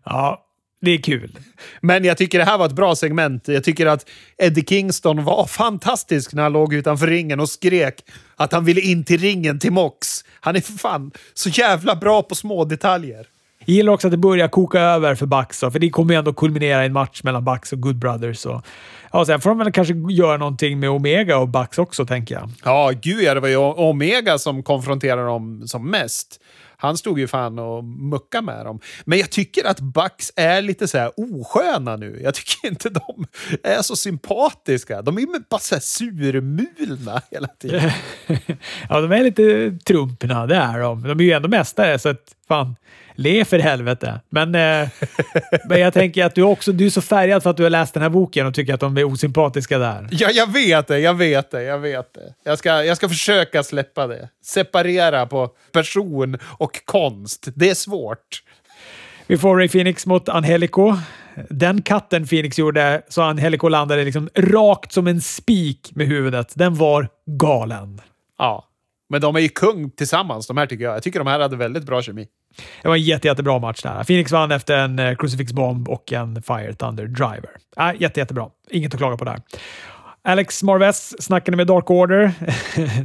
ja, 0.04 0.43
det 0.84 0.90
är 0.90 0.98
kul. 0.98 1.38
Men 1.80 2.04
jag 2.04 2.16
tycker 2.16 2.38
det 2.38 2.44
här 2.44 2.58
var 2.58 2.66
ett 2.66 2.72
bra 2.72 2.94
segment. 2.94 3.48
Jag 3.48 3.64
tycker 3.64 3.86
att 3.86 4.08
Eddie 4.38 4.64
Kingston 4.64 5.24
var 5.24 5.46
fantastisk 5.46 6.32
när 6.32 6.42
han 6.42 6.52
låg 6.52 6.74
utanför 6.74 7.06
ringen 7.06 7.40
och 7.40 7.48
skrek 7.48 8.04
att 8.36 8.52
han 8.52 8.64
ville 8.64 8.80
in 8.80 9.04
till 9.04 9.20
ringen 9.20 9.58
till 9.58 9.72
Mox. 9.72 10.24
Han 10.40 10.56
är 10.56 10.60
för 10.60 10.72
fan 10.72 11.10
så 11.34 11.48
jävla 11.48 11.96
bra 11.96 12.22
på 12.22 12.34
små 12.34 12.64
detaljer. 12.64 13.26
Jag 13.66 13.74
gillar 13.74 13.92
också 13.92 14.06
att 14.06 14.10
det 14.10 14.16
börjar 14.16 14.48
koka 14.48 14.80
över 14.80 15.14
för 15.14 15.26
Bucks, 15.26 15.60
för 15.60 15.78
det 15.78 15.90
kommer 15.90 16.14
ju 16.14 16.18
ändå 16.18 16.32
kulminera 16.32 16.82
i 16.82 16.86
en 16.86 16.92
match 16.92 17.20
mellan 17.22 17.44
Bucks 17.44 17.72
och 17.72 17.80
Good 17.80 17.96
Brothers. 17.96 18.46
Och, 18.46 18.62
ja, 19.12 19.24
sen 19.24 19.40
får 19.40 19.50
de 19.50 19.58
väl 19.58 19.72
kanske 19.72 19.94
göra 20.10 20.36
någonting 20.36 20.80
med 20.80 20.90
Omega 20.90 21.38
och 21.38 21.48
Bucks 21.48 21.78
också, 21.78 22.06
tänker 22.06 22.34
jag. 22.34 22.50
Ja, 22.64 22.92
gud 23.02 23.22
ja, 23.22 23.34
det 23.34 23.40
var 23.40 23.48
ju 23.48 23.56
Omega 23.56 24.38
som 24.38 24.62
konfronterade 24.62 25.26
dem 25.26 25.62
som 25.66 25.90
mest. 25.90 26.40
Han 26.84 26.96
stod 26.96 27.18
ju 27.18 27.26
fan 27.26 27.58
och 27.58 27.84
mucka 27.84 28.42
med 28.42 28.66
dem. 28.66 28.80
Men 29.04 29.18
jag 29.18 29.30
tycker 29.30 29.64
att 29.64 29.80
Bucks 29.80 30.32
är 30.36 30.62
lite 30.62 30.88
så 30.88 30.98
här 30.98 31.12
osköna 31.16 31.96
nu. 31.96 32.20
Jag 32.22 32.34
tycker 32.34 32.68
inte 32.68 32.90
de 32.90 33.26
är 33.62 33.82
så 33.82 33.96
sympatiska. 33.96 35.02
De 35.02 35.18
är 35.18 35.48
bara 35.50 35.60
så 35.60 35.74
här 35.74 35.80
surmulna 35.80 37.22
hela 37.30 37.48
tiden. 37.48 37.90
ja, 38.88 39.00
de 39.00 39.12
är 39.12 39.24
lite 39.24 39.78
trumpna, 39.84 40.46
det 40.46 40.56
är 40.56 40.80
de. 40.80 41.02
De 41.02 41.20
är 41.20 41.24
ju 41.24 41.32
ändå 41.32 41.48
mästare, 41.48 41.98
så 41.98 42.08
att 42.08 42.34
fan. 42.48 42.76
Le 43.14 43.44
för 43.44 43.58
helvete. 43.58 44.20
Men, 44.28 44.54
eh, 44.54 44.88
men 45.68 45.80
jag 45.80 45.94
tänker 45.94 46.24
att 46.24 46.34
du 46.34 46.42
också 46.42 46.72
du 46.72 46.86
är 46.86 46.90
så 46.90 47.00
färgad 47.00 47.42
för 47.42 47.50
att 47.50 47.56
du 47.56 47.62
har 47.62 47.70
läst 47.70 47.94
den 47.94 48.02
här 48.02 48.10
boken 48.10 48.46
och 48.46 48.54
tycker 48.54 48.74
att 48.74 48.80
de 48.80 48.96
är 48.96 49.04
osympatiska 49.04 49.78
där. 49.78 50.08
Ja, 50.10 50.30
jag 50.30 50.52
vet 50.52 50.86
det. 50.86 50.98
Jag 51.00 51.14
vet 51.14 51.50
det. 51.50 51.62
Jag 51.62 51.78
vet 51.78 52.14
det. 52.14 52.34
Jag 52.44 52.58
ska, 52.58 52.84
jag 52.84 52.96
ska 52.96 53.08
försöka 53.08 53.62
släppa 53.62 54.06
det. 54.06 54.28
Separera 54.44 55.26
på 55.26 55.50
person 55.72 56.38
och 56.44 56.84
konst. 56.84 57.48
Det 57.54 57.70
är 57.70 57.74
svårt. 57.74 58.42
Vi 59.26 59.38
får 59.38 59.56
Ray 59.56 59.68
Phoenix 59.68 60.06
mot 60.06 60.28
Angelico. 60.28 60.96
Den 61.50 61.82
katten 61.82 62.26
Phoenix 62.26 62.58
gjorde 62.58 63.02
så 63.08 63.22
Angelico 63.22 63.68
landade 63.68 64.04
liksom 64.04 64.30
rakt 64.34 64.92
som 64.92 65.06
en 65.06 65.20
spik 65.20 65.90
med 65.94 66.06
huvudet. 66.06 66.52
Den 66.54 66.74
var 66.74 67.08
galen. 67.26 68.00
Ja, 68.38 68.68
men 69.08 69.20
de 69.20 69.36
är 69.36 69.40
ju 69.40 69.48
kung 69.48 69.90
tillsammans, 69.90 70.46
de 70.46 70.56
här 70.56 70.66
tycker 70.66 70.84
jag. 70.84 70.94
Jag 70.94 71.02
tycker 71.02 71.18
de 71.18 71.28
här 71.28 71.40
hade 71.40 71.56
väldigt 71.56 71.84
bra 71.84 72.02
kemi. 72.02 72.26
Det 72.82 72.88
var 72.88 72.96
en 72.96 73.02
jätte, 73.02 73.28
jättebra 73.28 73.58
match 73.58 73.82
där. 73.82 74.04
Phoenix 74.04 74.32
vann 74.32 74.52
efter 74.52 74.78
en 74.78 74.98
eh, 74.98 75.16
Crucifix 75.16 75.52
Bomb 75.52 75.88
och 75.88 76.12
en 76.12 76.42
Fire 76.42 76.72
Thunder 76.72 77.06
Driver. 77.06 77.50
Äh, 77.78 78.02
jätte, 78.02 78.20
jättebra. 78.20 78.48
Inget 78.70 78.94
att 78.94 79.00
klaga 79.00 79.16
på 79.16 79.24
där. 79.24 79.40
Alex 80.26 80.62
Marves 80.62 81.22
snackade 81.22 81.56
med 81.56 81.66
Dark 81.66 81.90
Order. 81.90 82.32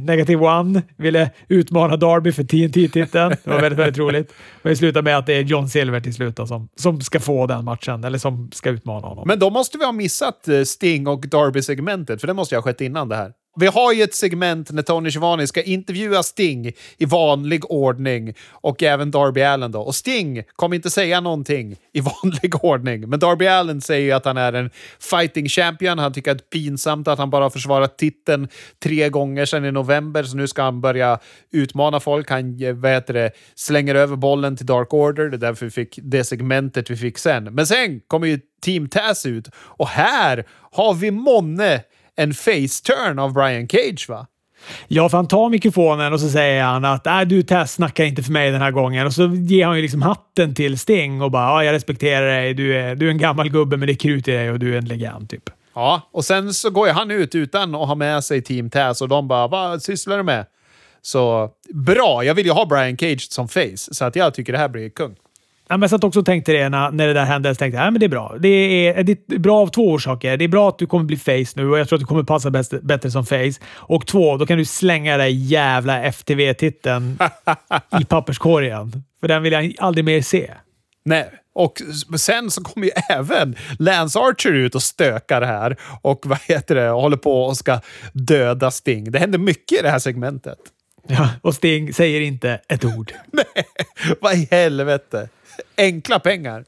Negative 0.00 0.44
One 0.46 0.82
ville 0.96 1.30
utmana 1.48 1.96
Darby 1.96 2.32
för 2.32 2.44
TNT-titeln. 2.44 3.30
Det 3.44 3.50
var 3.50 3.60
väldigt, 3.60 3.78
väldigt 3.78 3.98
roligt. 3.98 4.32
Men 4.62 4.70
det 4.70 4.76
slutar 4.76 5.02
med 5.02 5.18
att 5.18 5.26
det 5.26 5.32
är 5.34 5.42
John 5.42 5.68
Silver 5.68 6.00
till 6.00 6.14
slut 6.14 6.36
som, 6.36 6.68
som 6.76 7.00
ska 7.00 7.20
få 7.20 7.46
den 7.46 7.64
matchen, 7.64 8.04
eller 8.04 8.18
som 8.18 8.50
ska 8.52 8.70
utmana 8.70 9.06
honom. 9.06 9.24
Men 9.28 9.38
då 9.38 9.50
måste 9.50 9.78
vi 9.78 9.84
ha 9.84 9.92
missat 9.92 10.48
eh, 10.48 10.62
Sting 10.62 11.06
och 11.06 11.28
Darby-segmentet, 11.28 12.20
för 12.20 12.26
det 12.26 12.34
måste 12.34 12.54
ju 12.54 12.56
ha 12.56 12.62
skett 12.62 12.80
innan 12.80 13.08
det 13.08 13.16
här. 13.16 13.32
Vi 13.56 13.66
har 13.66 13.92
ju 13.92 14.02
ett 14.02 14.14
segment 14.14 14.70
när 14.70 14.82
Tony 14.82 15.10
Schiavone 15.10 15.46
ska 15.46 15.62
intervjua 15.62 16.22
Sting 16.22 16.72
i 16.98 17.04
vanlig 17.04 17.70
ordning 17.70 18.34
och 18.50 18.82
även 18.82 19.10
Darby 19.10 19.42
Allen. 19.42 19.72
Då. 19.72 19.80
Och 19.80 19.94
Sting 19.94 20.42
kommer 20.56 20.76
inte 20.76 20.90
säga 20.90 21.20
någonting 21.20 21.76
i 21.92 22.00
vanlig 22.22 22.64
ordning, 22.64 23.08
men 23.08 23.18
Darby 23.18 23.46
Allen 23.46 23.80
säger 23.80 24.04
ju 24.04 24.12
att 24.12 24.24
han 24.24 24.36
är 24.36 24.52
en 24.52 24.70
fighting 25.10 25.48
champion. 25.48 25.98
Han 25.98 26.12
tycker 26.12 26.30
att 26.30 26.38
det 26.38 26.56
är 26.56 26.60
pinsamt 26.60 27.08
att 27.08 27.18
han 27.18 27.30
bara 27.30 27.44
har 27.44 27.50
försvarat 27.50 27.98
titeln 27.98 28.48
tre 28.82 29.08
gånger 29.08 29.44
sedan 29.44 29.64
i 29.64 29.72
november, 29.72 30.22
så 30.22 30.36
nu 30.36 30.48
ska 30.48 30.62
han 30.62 30.80
börja 30.80 31.18
utmana 31.50 32.00
folk. 32.00 32.30
Han 32.30 32.62
eh, 32.62 32.74
vad 32.74 32.90
heter 32.90 33.14
det, 33.14 33.30
slänger 33.54 33.94
över 33.94 34.16
bollen 34.16 34.56
till 34.56 34.66
Dark 34.66 34.94
Order. 34.94 35.28
Det 35.28 35.36
är 35.36 35.38
därför 35.38 35.66
vi 35.66 35.70
fick 35.70 35.98
det 36.02 36.24
segmentet 36.24 36.90
vi 36.90 36.96
fick 36.96 37.18
sen. 37.18 37.44
Men 37.44 37.66
sen 37.66 38.00
kommer 38.00 38.26
ju 38.26 38.40
Team 38.62 38.88
Taz 38.88 39.26
ut 39.26 39.48
och 39.56 39.88
här 39.88 40.44
har 40.72 40.94
vi 40.94 41.10
månne 41.10 41.82
en 42.22 42.34
face-turn 42.34 43.18
av 43.18 43.32
Brian 43.32 43.68
Cage, 43.68 44.08
va? 44.08 44.26
Ja, 44.88 45.08
för 45.08 45.16
han 45.16 45.28
tar 45.28 45.48
mikrofonen 45.48 46.12
och 46.12 46.20
så 46.20 46.28
säger 46.28 46.62
han 46.62 46.84
att 46.84 47.06
äh, 47.06 47.20
du 47.20 47.42
Tess 47.42 47.72
snackar 47.72 48.04
inte 48.04 48.22
för 48.22 48.32
mig 48.32 48.50
den 48.50 48.60
här 48.60 48.70
gången. 48.70 49.06
Och 49.06 49.12
så 49.12 49.26
ger 49.26 49.66
han 49.66 49.76
ju 49.76 49.82
liksom 49.82 50.02
hatten 50.02 50.54
till 50.54 50.78
Sting 50.78 51.22
och 51.22 51.30
bara 51.30 51.44
ja, 51.44 51.64
jag 51.64 51.72
respekterar 51.72 52.26
dig. 52.26 52.54
Du 52.54 52.76
är, 52.76 52.94
du 52.94 53.06
är 53.06 53.10
en 53.10 53.18
gammal 53.18 53.50
gubbe 53.50 53.76
men 53.76 53.86
det 53.86 53.92
är 53.92 53.96
krut 53.96 54.28
i 54.28 54.30
dig 54.30 54.50
och 54.50 54.58
du 54.58 54.74
är 54.74 54.78
en 54.78 54.84
legend, 54.84 55.30
typ. 55.30 55.50
Ja, 55.74 56.08
och 56.12 56.24
sen 56.24 56.54
så 56.54 56.70
går 56.70 56.86
ju 56.86 56.92
han 56.92 57.10
ut 57.10 57.34
utan 57.34 57.74
att 57.74 57.88
ha 57.88 57.94
med 57.94 58.24
sig 58.24 58.42
Team 58.42 58.70
Taz 58.70 59.02
och 59.02 59.08
de 59.08 59.28
bara 59.28 59.48
“Vad 59.48 59.82
sysslar 59.82 60.16
du 60.16 60.22
med?” 60.22 60.46
Så 61.02 61.50
bra! 61.74 62.24
Jag 62.24 62.34
vill 62.34 62.46
ju 62.46 62.52
ha 62.52 62.66
Brian 62.66 62.96
Cage 62.96 63.32
som 63.32 63.48
face, 63.48 63.76
så 63.76 64.04
att 64.04 64.16
jag 64.16 64.34
tycker 64.34 64.52
det 64.52 64.58
här 64.58 64.68
blir 64.68 64.88
kung. 64.90 65.16
Ja, 65.70 65.76
men 65.76 65.80
jag 65.80 65.90
satt 65.90 66.04
också 66.04 66.20
och 66.20 66.26
tänkte 66.26 66.52
det 66.52 66.68
när, 66.68 66.90
när 66.90 67.06
det 67.06 67.12
där 67.12 67.24
hände. 67.24 67.54
Så 67.54 67.58
tänkte 67.58 67.76
jag, 67.76 67.86
ja, 67.86 67.90
men 67.90 68.00
det 68.00 68.06
är 68.06 68.08
bra. 68.08 68.36
Det 68.38 68.48
är, 68.48 69.02
det 69.02 69.12
är 69.12 69.38
bra 69.38 69.60
av 69.60 69.66
två 69.66 69.92
orsaker. 69.92 70.36
Det 70.36 70.44
är 70.44 70.48
bra 70.48 70.68
att 70.68 70.78
du 70.78 70.86
kommer 70.86 71.04
bli 71.04 71.16
face 71.16 71.52
nu 71.54 71.70
och 71.70 71.78
jag 71.78 71.88
tror 71.88 71.96
att 71.96 72.00
du 72.00 72.06
kommer 72.06 72.22
passa 72.22 72.50
bäst, 72.50 72.82
bättre 72.82 73.10
som 73.10 73.26
face. 73.26 73.52
Och 73.74 74.06
två, 74.06 74.36
då 74.36 74.46
kan 74.46 74.58
du 74.58 74.64
slänga 74.64 75.16
den 75.16 75.44
jävla 75.44 76.02
FTV-titeln 76.02 77.18
i 78.00 78.04
papperskorgen. 78.04 79.04
För 79.20 79.28
den 79.28 79.42
vill 79.42 79.52
jag 79.52 79.74
aldrig 79.78 80.04
mer 80.04 80.22
se. 80.22 80.50
Nej, 81.04 81.30
och 81.54 81.82
sen 82.18 82.50
så 82.50 82.62
kommer 82.62 82.86
ju 82.86 82.92
även 83.10 83.56
Lance 83.78 84.18
Archer 84.18 84.52
ut 84.52 84.74
och 84.74 84.82
stökar 84.82 85.42
här 85.42 85.76
och 86.02 86.26
vad 86.26 86.38
heter 86.42 86.74
det, 86.74 86.88
håller 86.88 87.16
på 87.16 87.42
och 87.42 87.56
ska 87.56 87.80
döda 88.12 88.70
Sting. 88.70 89.10
Det 89.10 89.18
händer 89.18 89.38
mycket 89.38 89.78
i 89.78 89.82
det 89.82 89.90
här 89.90 89.98
segmentet. 89.98 90.58
Ja, 91.06 91.28
och 91.42 91.54
Sting 91.54 91.94
säger 91.94 92.20
inte 92.20 92.60
ett 92.68 92.84
ord. 92.84 93.12
Nej, 93.32 93.64
vad 94.20 94.34
i 94.34 94.48
helvete 94.50 95.28
enkla 95.76 96.18
pengar. 96.18 96.64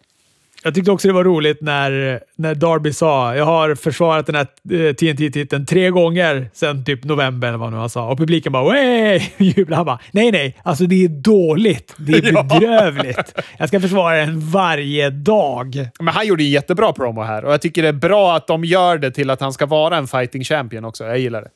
Jag 0.64 0.74
tyckte 0.74 0.90
också 0.90 1.09
det 1.09 1.14
var 1.14 1.24
roligt 1.24 1.61
när, 1.61 2.20
när 2.36 2.55
Darby 2.55 2.93
sa 2.93 3.36
jag 3.36 3.45
har 3.45 3.74
försvarat 3.74 4.26
den 4.26 4.34
här 4.34 4.47
eh, 4.70 4.95
TNT-titeln 4.95 5.66
tre 5.66 5.90
gånger 5.90 6.51
sedan 6.53 6.84
typ 6.84 7.05
november 7.05 7.49
eller 7.49 7.59
vad 7.59 7.72
nu 7.72 7.78
han 7.78 7.90
sa. 7.90 8.09
Och 8.09 8.18
publiken 8.18 8.53
bara 8.53 8.64
Way! 8.64 9.20
jublade. 9.36 9.76
Han 9.76 9.86
bara 9.86 9.99
nej, 10.11 10.32
nej, 10.32 10.57
alltså 10.62 10.86
det 10.86 11.05
är 11.05 11.09
dåligt. 11.09 11.95
Det 11.97 12.12
är 12.12 12.32
bedrövligt. 12.43 13.43
Jag 13.59 13.68
ska 13.68 13.80
försvara 13.80 14.16
den 14.16 14.40
varje 14.40 15.11
dag. 15.11 15.88
Men 15.99 16.14
han 16.14 16.26
gjorde 16.26 16.43
en 16.43 16.51
jättebra 16.51 16.93
promo 16.93 17.22
här 17.22 17.45
och 17.45 17.53
jag 17.53 17.61
tycker 17.61 17.82
det 17.82 17.88
är 17.88 17.93
bra 17.93 18.36
att 18.36 18.47
de 18.47 18.64
gör 18.64 18.99
det 18.99 19.11
till 19.11 19.30
att 19.30 19.40
han 19.40 19.53
ska 19.53 19.66
vara 19.66 19.97
en 19.97 20.07
fighting 20.07 20.45
champion 20.45 20.84
också. 20.84 21.05
Jag 21.05 21.18
gillar 21.18 21.43
det. 21.43 21.49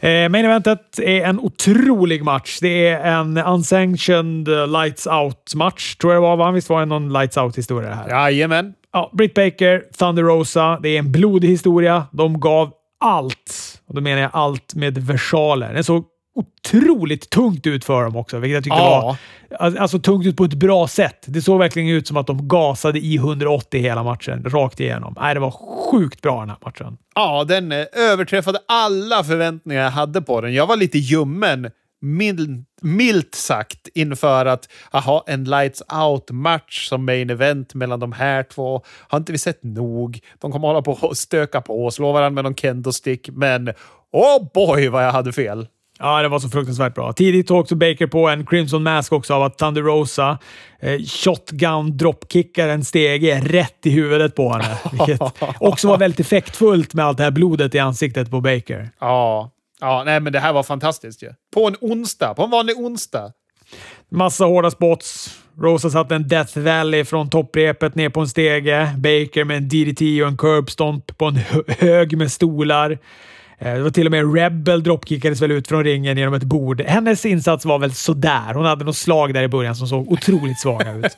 Eh, 0.00 0.28
main 0.28 0.44
eventet 0.44 0.98
är 0.98 1.24
en 1.24 1.40
otrolig 1.40 2.24
match. 2.24 2.58
Det 2.60 2.88
är 2.88 3.20
en 3.20 3.38
unsanctioned 3.38 4.48
lights 4.48 5.06
out-match, 5.06 5.96
tror 5.96 6.12
jag 6.12 6.22
det 6.22 6.26
var. 6.26 6.36
Va? 6.36 6.50
Visst 6.50 6.68
var 6.68 6.80
det 6.80 6.86
någon 6.86 7.12
lights 7.12 7.36
out-historia 7.36 7.94
här? 7.94 8.08
Jajamän. 8.08 8.74
Ja, 8.92 9.10
Britt 9.12 9.34
Baker, 9.34 9.82
Thunder 9.98 10.22
Rosa. 10.22 10.78
Det 10.82 10.88
är 10.88 10.98
en 10.98 11.12
blodig 11.12 11.48
historia. 11.48 12.06
De 12.12 12.40
gav 12.40 12.72
allt. 13.00 13.80
Och 13.88 13.94
då 13.94 14.00
menar 14.00 14.22
jag 14.22 14.30
allt 14.32 14.74
med 14.74 14.98
versaler. 14.98 15.74
En 15.74 15.84
så 15.84 16.04
otroligt 16.34 17.30
tungt 17.30 17.66
ut 17.66 17.84
för 17.84 18.04
dem 18.04 18.16
också, 18.16 18.38
vilket 18.38 18.54
jag 18.54 18.64
tyckte 18.64 18.78
ja. 18.78 19.16
var 19.60 19.78
alltså, 19.78 19.98
tungt 19.98 20.26
ut 20.26 20.36
på 20.36 20.44
ett 20.44 20.54
bra 20.54 20.88
sätt. 20.88 21.24
Det 21.26 21.42
såg 21.42 21.58
verkligen 21.58 21.88
ut 21.88 22.08
som 22.08 22.16
att 22.16 22.26
de 22.26 22.48
gasade 22.48 22.98
i 22.98 23.16
180 23.16 23.80
hela 23.80 24.02
matchen, 24.02 24.44
rakt 24.44 24.80
igenom. 24.80 25.14
Nej, 25.20 25.34
det 25.34 25.40
var 25.40 25.50
sjukt 25.90 26.22
bra 26.22 26.40
den 26.40 26.48
här 26.48 26.58
matchen. 26.64 26.98
Ja, 27.14 27.44
den 27.44 27.72
överträffade 27.92 28.58
alla 28.68 29.24
förväntningar 29.24 29.82
jag 29.82 29.90
hade 29.90 30.22
på 30.22 30.40
den. 30.40 30.54
Jag 30.54 30.66
var 30.66 30.76
lite 30.76 30.98
ljummen 30.98 31.70
mild, 32.00 32.64
milt 32.82 33.34
sagt 33.34 33.88
inför 33.94 34.46
att 34.46 34.68
aha, 34.90 35.24
en 35.26 35.44
lights 35.44 35.82
out-match 35.92 36.88
som 36.88 37.04
main 37.04 37.30
event 37.30 37.74
mellan 37.74 38.00
de 38.00 38.12
här 38.12 38.42
två. 38.42 38.82
Har 39.08 39.18
inte 39.18 39.32
vi 39.32 39.38
sett 39.38 39.62
nog? 39.62 40.20
De 40.38 40.52
kommer 40.52 40.68
hålla 40.68 40.82
på 40.82 40.92
och 40.92 41.16
stöka 41.16 41.60
på 41.60 41.84
och 41.84 41.94
slå 41.94 42.12
varandra 42.12 42.30
med 42.30 42.44
någon 42.44 42.54
kendo-stick, 42.54 43.28
men 43.32 43.68
oh 44.12 44.50
boy 44.54 44.88
vad 44.88 45.04
jag 45.04 45.12
hade 45.12 45.32
fel. 45.32 45.66
Ja, 46.02 46.22
det 46.22 46.28
var 46.28 46.38
så 46.38 46.48
fruktansvärt 46.48 46.94
bra. 46.94 47.12
Tidigt 47.12 47.46
tog 47.48 47.60
också 47.60 47.74
Baker 47.74 48.06
på 48.06 48.28
en 48.28 48.46
Crimson 48.46 48.82
Mask 48.82 49.12
också 49.12 49.34
av 49.34 49.42
att 49.42 49.58
Thunder 49.58 49.82
Rosa 49.82 50.38
eh, 50.80 51.00
shotgun 51.00 51.96
dropkickar 51.96 52.68
en 52.68 52.84
stege 52.84 53.40
rätt 53.40 53.86
i 53.86 53.90
huvudet 53.90 54.34
på 54.34 54.52
henne. 54.52 54.78
Vilket 54.92 55.20
också 55.60 55.88
var 55.88 55.98
väldigt 55.98 56.20
effektfullt 56.20 56.94
med 56.94 57.04
allt 57.04 57.18
det 57.18 57.24
här 57.24 57.30
blodet 57.30 57.74
i 57.74 57.78
ansiktet 57.78 58.30
på 58.30 58.40
Baker. 58.40 58.90
Ja, 59.00 59.50
ja 59.80 60.02
nej, 60.04 60.20
men 60.20 60.32
det 60.32 60.40
här 60.40 60.52
var 60.52 60.62
fantastiskt 60.62 61.22
ju. 61.22 61.28
På 61.54 61.66
en 61.66 61.76
onsdag, 61.80 62.34
på 62.34 62.42
en 62.42 62.50
vanlig 62.50 62.78
onsdag. 62.78 63.32
Massa 64.10 64.44
hårda 64.44 64.70
spots. 64.70 65.38
Rosa 65.58 65.90
satte 65.90 66.14
en 66.14 66.28
Death 66.28 66.58
Valley 66.58 67.04
från 67.04 67.30
topprepet 67.30 67.94
ner 67.94 68.08
på 68.08 68.20
en 68.20 68.28
stege. 68.28 68.94
Baker 68.96 69.44
med 69.44 69.56
en 69.56 69.68
DDT 69.68 70.22
och 70.22 70.28
en 70.28 70.36
curb 70.36 70.70
stomp 70.70 71.18
på 71.18 71.24
en 71.24 71.36
hög 71.68 72.18
med 72.18 72.32
stolar. 72.32 72.98
Eh, 73.60 73.74
det 73.74 73.82
var 73.82 73.90
till 73.90 74.06
och 74.06 74.10
med 74.10 74.34
Rebel 74.34 74.82
dropkickades 74.82 75.42
väl 75.42 75.50
ut 75.50 75.68
från 75.68 75.84
ringen 75.84 76.18
genom 76.18 76.34
ett 76.34 76.42
bord. 76.42 76.80
Hennes 76.80 77.24
insats 77.24 77.64
var 77.64 77.78
väl 77.78 77.92
sådär. 77.94 78.54
Hon 78.54 78.64
hade 78.64 78.84
något 78.84 78.96
slag 78.96 79.34
där 79.34 79.42
i 79.42 79.48
början 79.48 79.76
som 79.76 79.86
såg 79.86 80.12
otroligt 80.12 80.60
svaga 80.60 80.92
ut. 80.94 81.04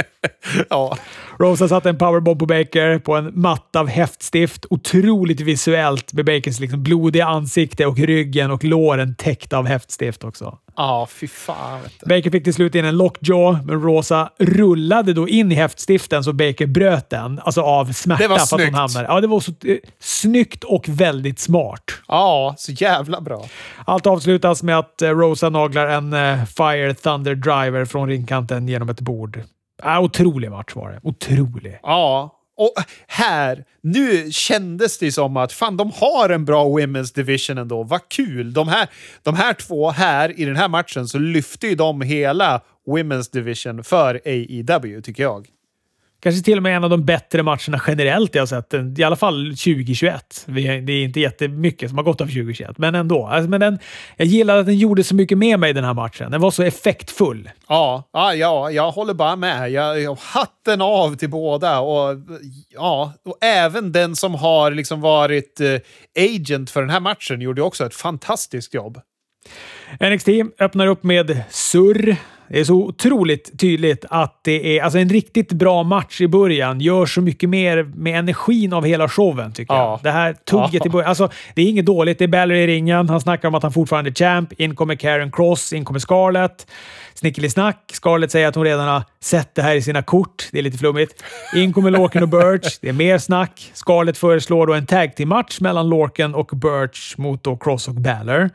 ja. 0.70 0.96
Rosa 1.38 1.68
satte 1.68 1.88
en 1.88 1.98
powerbomb 1.98 2.38
på 2.38 2.46
Baker 2.46 2.98
på 2.98 3.16
en 3.16 3.40
matta 3.40 3.80
av 3.80 3.88
häftstift. 3.88 4.66
Otroligt 4.70 5.40
visuellt 5.40 6.12
med 6.12 6.24
Bakers 6.24 6.60
liksom 6.60 6.82
blodiga 6.82 7.26
ansikte 7.26 7.86
och 7.86 7.98
ryggen 7.98 8.50
och 8.50 8.64
låren 8.64 9.14
täckta 9.14 9.58
av 9.58 9.66
häftstift 9.66 10.24
också. 10.24 10.58
Ja, 10.76 11.08
fy 11.10 11.28
fan. 11.28 11.80
Baker 12.06 12.30
fick 12.30 12.44
till 12.44 12.54
slut 12.54 12.74
in 12.74 12.84
en 12.84 12.96
lockjaw, 12.96 13.66
men 13.66 13.82
Rosa 13.82 14.30
rullade 14.38 15.12
då 15.12 15.28
in 15.28 15.52
i 15.52 15.54
häftstiften 15.54 16.24
så 16.24 16.32
Baker 16.32 16.66
bröt 16.66 17.10
den. 17.10 17.40
Alltså 17.44 17.60
av 17.60 17.92
smärta. 17.92 18.22
Det 18.22 18.28
var 18.28 18.38
för 18.38 18.56
att 18.56 18.64
hon 18.64 18.74
hamnade. 18.74 19.06
Ja, 19.08 19.20
det 19.20 19.26
var 19.26 19.40
så 19.40 19.52
eh, 19.64 19.76
snyggt 20.00 20.64
och 20.64 20.88
väldigt 20.88 21.38
smart. 21.38 21.84
Ja, 22.08 22.54
så 22.58 22.72
jävla 22.72 23.20
bra. 23.20 23.44
Allt 23.84 24.06
avslutas 24.06 24.62
med 24.62 24.78
att 24.78 25.02
eh, 25.02 25.10
Rosa 25.10 25.48
naglar 25.48 25.86
en 25.86 26.12
eh, 26.12 26.44
Fire 26.44 26.94
Thunder 26.94 27.34
Driver 27.34 27.84
från 27.84 28.08
ringkanten 28.08 28.68
genom 28.68 28.88
ett 28.88 29.00
bord. 29.00 29.42
Ja, 29.82 30.00
otrolig 30.00 30.50
match 30.50 30.74
var 30.74 30.90
det. 30.90 31.00
Otrolig. 31.02 31.78
Ja, 31.82 32.38
och 32.56 32.72
här, 33.06 33.64
nu 33.82 34.30
kändes 34.30 34.98
det 34.98 35.12
som 35.12 35.36
att 35.36 35.52
fan, 35.52 35.76
de 35.76 35.90
har 35.94 36.28
en 36.28 36.44
bra 36.44 36.64
Women's 36.64 37.14
Division 37.14 37.58
ändå. 37.58 37.82
Vad 37.82 38.08
kul! 38.08 38.52
De 38.52 38.68
här, 38.68 38.88
de 39.22 39.34
här 39.34 39.54
två 39.54 39.90
här 39.90 40.40
i 40.40 40.44
den 40.44 40.56
här 40.56 40.68
matchen 40.68 41.08
så 41.08 41.18
lyfte 41.18 41.66
ju 41.66 41.74
de 41.74 42.00
hela 42.00 42.60
Women's 42.86 43.32
Division 43.32 43.84
för 43.84 44.20
AEW, 44.24 45.00
tycker 45.00 45.22
jag. 45.22 45.48
Kanske 46.22 46.42
till 46.44 46.56
och 46.56 46.62
med 46.62 46.76
en 46.76 46.84
av 46.84 46.90
de 46.90 47.04
bättre 47.04 47.42
matcherna 47.42 47.80
generellt 47.86 48.34
jag 48.34 48.42
har 48.42 48.46
sett. 48.46 48.98
I 48.98 49.02
alla 49.02 49.16
fall 49.16 49.44
2021. 49.44 50.44
Det 50.46 50.60
är 50.60 50.90
inte 50.90 51.20
jättemycket 51.20 51.88
som 51.88 51.98
har 51.98 52.04
gått 52.04 52.20
av 52.20 52.26
2021, 52.26 52.78
men 52.78 52.94
ändå. 52.94 53.26
Alltså, 53.26 53.50
men 53.50 53.60
den, 53.60 53.78
jag 54.16 54.26
gillade 54.26 54.60
att 54.60 54.66
den 54.66 54.78
gjorde 54.78 55.04
så 55.04 55.14
mycket 55.14 55.38
med 55.38 55.58
mig 55.58 55.72
den 55.72 55.84
här 55.84 55.94
matchen. 55.94 56.30
Den 56.30 56.40
var 56.40 56.50
så 56.50 56.62
effektfull. 56.62 57.50
Ja, 57.68 58.08
ja, 58.12 58.34
ja 58.34 58.70
jag 58.70 58.90
håller 58.90 59.14
bara 59.14 59.36
med. 59.36 59.70
Jag, 59.70 60.00
jag 60.00 60.18
hatten 60.20 60.82
av 60.82 61.14
till 61.14 61.30
båda. 61.30 61.80
Och, 61.80 62.16
ja, 62.68 63.12
och 63.24 63.44
även 63.44 63.92
den 63.92 64.16
som 64.16 64.34
har 64.34 64.70
liksom 64.70 65.00
varit 65.00 65.60
eh, 65.60 65.78
agent 66.34 66.70
för 66.70 66.80
den 66.80 66.90
här 66.90 67.00
matchen 67.00 67.40
gjorde 67.40 67.62
också 67.62 67.86
ett 67.86 67.94
fantastiskt 67.94 68.74
jobb. 68.74 69.00
NXT 70.00 70.28
öppnar 70.58 70.86
upp 70.86 71.02
med 71.02 71.42
surr. 71.50 72.16
Det 72.48 72.60
är 72.60 72.64
så 72.64 72.74
otroligt 72.74 73.58
tydligt 73.60 74.04
att 74.10 74.40
det 74.42 74.78
är 74.78 74.82
alltså 74.82 74.98
en 74.98 75.08
riktigt 75.08 75.52
bra 75.52 75.82
match 75.82 76.20
i 76.20 76.28
början. 76.28 76.80
Gör 76.80 77.06
så 77.06 77.20
mycket 77.20 77.48
mer 77.48 77.82
med 77.82 78.18
energin 78.18 78.72
av 78.72 78.84
hela 78.84 79.08
showen, 79.08 79.52
tycker 79.52 79.74
ja. 79.74 79.90
jag. 79.90 80.00
Det 80.02 80.10
här 80.10 80.32
tugget 80.32 80.72
ja. 80.72 80.86
i 80.86 80.88
början. 80.88 81.08
Alltså, 81.08 81.28
det 81.54 81.62
är 81.62 81.66
inget 81.66 81.86
dåligt. 81.86 82.18
Det 82.18 82.24
är 82.24 82.28
Balor 82.28 82.56
i 82.56 82.66
ringen. 82.66 83.08
Han 83.08 83.20
snackar 83.20 83.48
om 83.48 83.54
att 83.54 83.62
han 83.62 83.72
fortfarande 83.72 84.10
är 84.10 84.14
champ. 84.14 84.52
In 84.52 84.74
kommer 84.74 84.94
Karen 84.94 85.32
Cross. 85.32 85.72
In 85.72 85.84
kommer 85.84 86.00
Scarlett. 86.00 86.66
Snickeli-snack. 87.14 87.90
Scarlett 87.92 88.30
säger 88.30 88.48
att 88.48 88.54
hon 88.54 88.64
redan 88.64 88.88
har 88.88 89.02
sett 89.20 89.54
det 89.54 89.62
här 89.62 89.74
i 89.74 89.82
sina 89.82 90.02
kort. 90.02 90.48
Det 90.52 90.58
är 90.58 90.62
lite 90.62 90.78
flummigt. 90.78 91.24
In 91.54 91.72
kommer 91.72 91.90
Lorken 91.90 92.22
och 92.22 92.28
Birch. 92.28 92.78
Det 92.80 92.88
är 92.88 92.92
mer 92.92 93.18
snack. 93.18 93.70
Scarlett 93.74 94.18
föreslår 94.18 94.66
då 94.66 94.74
en 94.74 94.86
tag 94.86 95.16
team-match 95.16 95.60
mellan 95.60 95.88
Lorken 95.88 96.34
och 96.34 96.50
Birch 96.52 97.18
mot 97.18 97.44
då 97.44 97.56
Cross 97.56 97.88
och 97.88 97.94
Balor. 97.94 98.50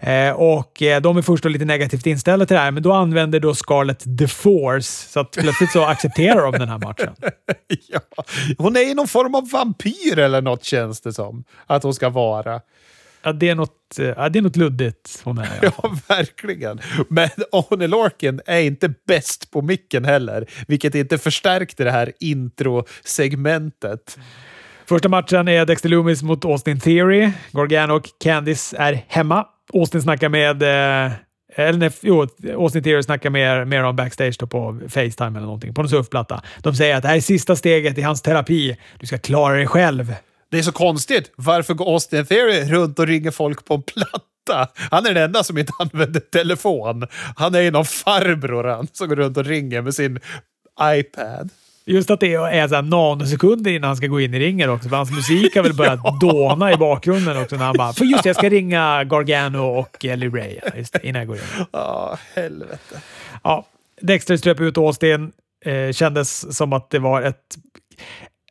Eh, 0.00 0.32
och 0.32 0.82
eh, 0.82 1.00
de 1.00 1.16
är 1.16 1.22
först 1.22 1.44
lite 1.44 1.64
negativt 1.64 2.06
inställda 2.06 2.46
till 2.46 2.54
det 2.54 2.60
här, 2.60 2.70
men 2.70 2.82
då 2.82 2.92
använder 2.92 3.40
då 3.40 3.54
Scarlett 3.54 4.18
the 4.18 4.28
Force. 4.28 5.08
Så 5.08 5.20
att 5.20 5.30
plötsligt 5.30 5.72
så 5.72 5.84
accepterar 5.84 6.42
de 6.42 6.52
den 6.52 6.68
här 6.68 6.78
matchen. 6.78 7.14
ja, 7.88 8.00
hon 8.58 8.76
är 8.76 8.80
ju 8.80 8.94
någon 8.94 9.08
form 9.08 9.34
av 9.34 9.50
vampyr 9.50 10.18
eller 10.18 10.42
något 10.42 10.64
känns 10.64 11.00
det 11.00 11.12
som. 11.12 11.44
Att 11.66 11.82
hon 11.82 11.94
ska 11.94 12.08
vara. 12.08 12.60
Ja, 13.22 13.32
det 13.32 13.48
är 13.48 13.54
något, 13.54 13.98
eh, 13.98 14.06
ja, 14.06 14.28
det 14.28 14.38
är 14.38 14.42
något 14.42 14.56
luddigt 14.56 15.20
hon 15.24 15.38
är. 15.38 15.58
Ja, 15.62 15.96
verkligen. 16.08 16.80
Men 17.08 17.28
One 17.52 17.86
Lorkin 17.86 18.40
är 18.46 18.60
inte 18.60 18.94
bäst 19.06 19.50
på 19.50 19.62
micken 19.62 20.04
heller, 20.04 20.46
vilket 20.68 20.94
inte 20.94 21.18
förstärkte 21.18 21.84
det 21.84 21.90
här 21.90 22.12
introsegmentet. 22.20 24.18
Första 24.86 25.08
matchen 25.08 25.48
är 25.48 25.66
Dexter 25.66 25.88
Loomis 25.88 26.22
mot 26.22 26.44
Austin 26.44 26.80
Theory. 26.80 27.30
Gargano 27.52 27.94
och 27.94 28.08
Candice 28.20 28.74
är 28.78 29.04
hemma. 29.08 29.46
Austin 29.74 30.02
snackar 30.02 30.28
med... 30.28 30.62
Eh, 30.62 31.12
eller 31.56 31.78
nej, 31.78 31.90
jo, 32.00 32.26
Austin 32.54 32.82
Theory 32.82 33.02
snackar 33.02 33.30
med, 33.30 33.68
med 33.68 33.84
dem 33.84 33.96
backstage 33.96 34.36
då 34.38 34.46
på 34.46 34.80
Facetime 34.88 35.38
eller 35.38 35.40
någonting, 35.40 35.74
på 35.74 35.80
en 35.80 35.88
surfplatta. 35.88 36.42
De 36.58 36.74
säger 36.74 36.96
att 36.96 37.02
det 37.02 37.08
här 37.08 37.16
är 37.16 37.20
sista 37.20 37.56
steget 37.56 37.98
i 37.98 38.02
hans 38.02 38.22
terapi. 38.22 38.76
Du 38.98 39.06
ska 39.06 39.18
klara 39.18 39.56
dig 39.56 39.66
själv. 39.66 40.14
Det 40.50 40.58
är 40.58 40.62
så 40.62 40.72
konstigt. 40.72 41.32
Varför 41.36 41.74
går 41.74 41.92
Austin 41.92 42.26
Theory 42.26 42.64
runt 42.64 42.98
och 42.98 43.06
ringer 43.06 43.30
folk 43.30 43.64
på 43.64 43.74
en 43.74 43.82
platta? 43.82 44.68
Han 44.90 45.06
är 45.06 45.14
den 45.14 45.24
enda 45.24 45.44
som 45.44 45.58
inte 45.58 45.72
använder 45.78 46.20
telefon. 46.20 47.06
Han 47.36 47.54
är 47.54 47.60
ju 47.60 47.70
någon 47.70 47.84
farbror 47.84 48.64
han 48.64 48.88
som 48.92 49.08
går 49.08 49.16
runt 49.16 49.36
och 49.36 49.44
ringer 49.44 49.82
med 49.82 49.94
sin 49.94 50.20
iPad. 50.82 51.50
Just 51.84 52.10
att 52.10 52.20
det 52.20 52.34
är 52.34 52.68
så 52.68 52.80
nanosekunder 52.80 53.70
innan 53.70 53.88
han 53.88 53.96
ska 53.96 54.06
gå 54.06 54.20
in 54.20 54.34
i 54.34 54.38
ringen 54.38 54.70
också. 54.70 54.88
För 54.88 54.96
hans 54.96 55.10
musik 55.10 55.56
har 55.56 55.62
väl 55.62 55.74
börjat 55.74 56.00
ja. 56.04 56.18
dåna 56.20 56.72
i 56.72 56.76
bakgrunden 56.76 57.36
också. 57.42 57.56
När 57.56 57.64
han 57.64 57.76
bara, 57.76 57.92
för 57.92 58.04
just 58.04 58.22
det, 58.22 58.28
jag 58.28 58.36
ska 58.36 58.48
ringa 58.48 59.04
Gargano 59.04 59.58
och 59.58 60.04
Ellie 60.04 60.28
Ray 60.28 60.58
just 60.76 60.92
det, 60.92 61.06
innan 61.06 61.20
jag 61.20 61.28
går 61.28 61.36
in. 61.36 61.42
Ja, 61.72 62.18
helvete. 62.34 63.00
Ja, 63.42 63.66
Dexter 64.00 64.36
ströp 64.36 64.60
ut 64.60 64.78
Austin. 64.78 65.32
Eh, 65.64 65.92
kändes 65.92 66.56
som 66.56 66.72
att 66.72 66.90
det 66.90 66.98
var 66.98 67.22
ett 67.22 67.56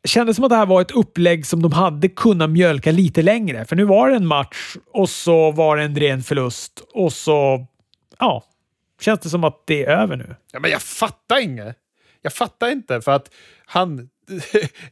kändes 0.04 0.36
som 0.36 0.44
att 0.44 0.50
det 0.50 0.56
här 0.56 0.66
var 0.66 0.80
ett 0.80 0.90
upplägg 0.90 1.46
som 1.46 1.62
de 1.62 1.72
hade 1.72 2.08
kunnat 2.08 2.50
mjölka 2.50 2.92
lite 2.92 3.22
längre. 3.22 3.64
För 3.64 3.76
nu 3.76 3.84
var 3.84 4.10
det 4.10 4.16
en 4.16 4.26
match 4.26 4.76
och 4.92 5.10
så 5.10 5.50
var 5.50 5.76
det 5.76 5.82
en 5.82 5.96
ren 5.96 6.22
förlust 6.22 6.82
och 6.92 7.12
så, 7.12 7.66
ja, 8.18 8.44
känns 9.00 9.20
det 9.20 9.28
som 9.28 9.44
att 9.44 9.62
det 9.64 9.84
är 9.84 9.96
över 9.96 10.16
nu. 10.16 10.36
Ja, 10.52 10.60
men 10.60 10.70
jag 10.70 10.82
fattar 10.82 11.42
inget. 11.42 11.76
Jag 12.22 12.32
fattar 12.32 12.70
inte, 12.70 13.00
för 13.00 13.12
att 13.12 13.30
han 13.66 13.98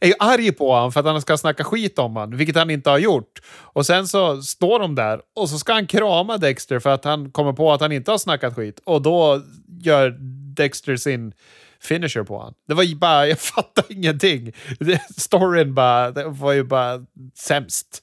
är 0.00 0.06
ju 0.06 0.14
arg 0.18 0.52
på 0.52 0.72
honom 0.72 0.92
för 0.92 1.00
att 1.00 1.06
han 1.06 1.20
ska 1.20 1.36
snacka 1.36 1.64
skit 1.64 1.98
om 1.98 2.16
honom, 2.16 2.36
vilket 2.36 2.56
han 2.56 2.70
inte 2.70 2.90
har 2.90 2.98
gjort. 2.98 3.40
Och 3.50 3.86
sen 3.86 4.08
så 4.08 4.42
står 4.42 4.78
de 4.78 4.94
där 4.94 5.20
och 5.34 5.50
så 5.50 5.58
ska 5.58 5.72
han 5.72 5.86
krama 5.86 6.38
Dexter 6.38 6.78
för 6.78 6.90
att 6.90 7.04
han 7.04 7.30
kommer 7.30 7.52
på 7.52 7.72
att 7.72 7.80
han 7.80 7.92
inte 7.92 8.10
har 8.10 8.18
snackat 8.18 8.54
skit. 8.54 8.80
Och 8.84 9.02
då 9.02 9.42
gör 9.80 10.16
Dexter 10.54 10.96
sin 10.96 11.32
finisher 11.80 12.22
på 12.22 12.38
honom. 12.38 12.54
Det 12.68 12.74
var 12.74 12.82
ju 12.82 12.94
bara, 12.94 13.26
jag 13.28 13.38
fattar 13.38 13.84
ingenting. 13.88 14.52
Storyn 15.16 15.74
bara, 15.74 16.10
det 16.10 16.24
var 16.24 16.52
ju 16.52 16.64
bara 16.64 17.06
sämst. 17.34 18.02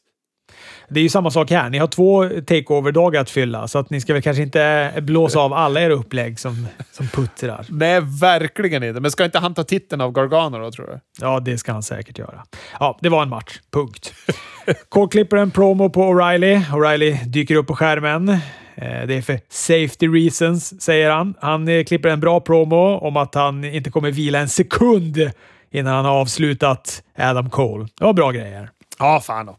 Det 0.89 0.99
är 0.99 1.03
ju 1.03 1.09
samma 1.09 1.31
sak 1.31 1.51
här. 1.51 1.69
Ni 1.69 1.77
har 1.77 1.87
två 1.87 2.29
takeover-dagar 2.29 3.21
att 3.21 3.29
fylla, 3.29 3.67
så 3.67 3.79
att 3.79 3.89
ni 3.89 4.01
ska 4.01 4.13
väl 4.13 4.21
kanske 4.21 4.43
inte 4.43 4.93
blåsa 5.01 5.39
av 5.39 5.53
alla 5.53 5.81
era 5.81 5.93
upplägg 5.93 6.39
som, 6.39 6.67
som 6.91 7.07
puttrar. 7.07 7.65
Nej, 7.69 8.01
verkligen 8.21 8.83
inte. 8.83 8.99
Men 8.99 9.11
ska 9.11 9.25
inte 9.25 9.39
han 9.39 9.53
ta 9.53 9.63
titeln 9.63 10.01
av 10.01 10.11
Gargano 10.11 10.59
då, 10.59 10.71
tror 10.71 10.85
du? 10.87 10.99
Ja, 11.21 11.39
det 11.39 11.57
ska 11.57 11.71
han 11.71 11.83
säkert 11.83 12.19
göra. 12.19 12.43
Ja, 12.79 12.97
det 13.01 13.09
var 13.09 13.21
en 13.21 13.29
match. 13.29 13.59
Punkt. 13.71 14.13
Cole 14.89 15.07
klipper 15.11 15.37
en 15.37 15.51
promo 15.51 15.89
på 15.89 16.01
O'Reilly. 16.01 16.61
O'Reilly 16.71 17.23
dyker 17.25 17.55
upp 17.55 17.67
på 17.67 17.75
skärmen. 17.75 18.29
Eh, 18.75 19.07
det 19.07 19.13
är 19.13 19.21
för 19.21 19.39
safety 19.49 20.07
reasons, 20.07 20.81
säger 20.81 21.09
han. 21.09 21.33
Han 21.41 21.67
eh, 21.67 21.83
klipper 21.83 22.09
en 22.09 22.19
bra 22.19 22.39
promo 22.39 22.97
om 22.97 23.17
att 23.17 23.35
han 23.35 23.63
inte 23.63 23.91
kommer 23.91 24.11
vila 24.11 24.39
en 24.39 24.49
sekund 24.49 25.31
innan 25.71 25.95
han 25.95 26.05
har 26.05 26.11
avslutat 26.11 27.03
Adam 27.17 27.49
Cole. 27.49 27.87
Det 27.99 28.05
var 28.05 28.13
bra 28.13 28.31
grejer. 28.31 28.69
Ja, 28.99 29.19
fan 29.19 29.45
då. 29.45 29.57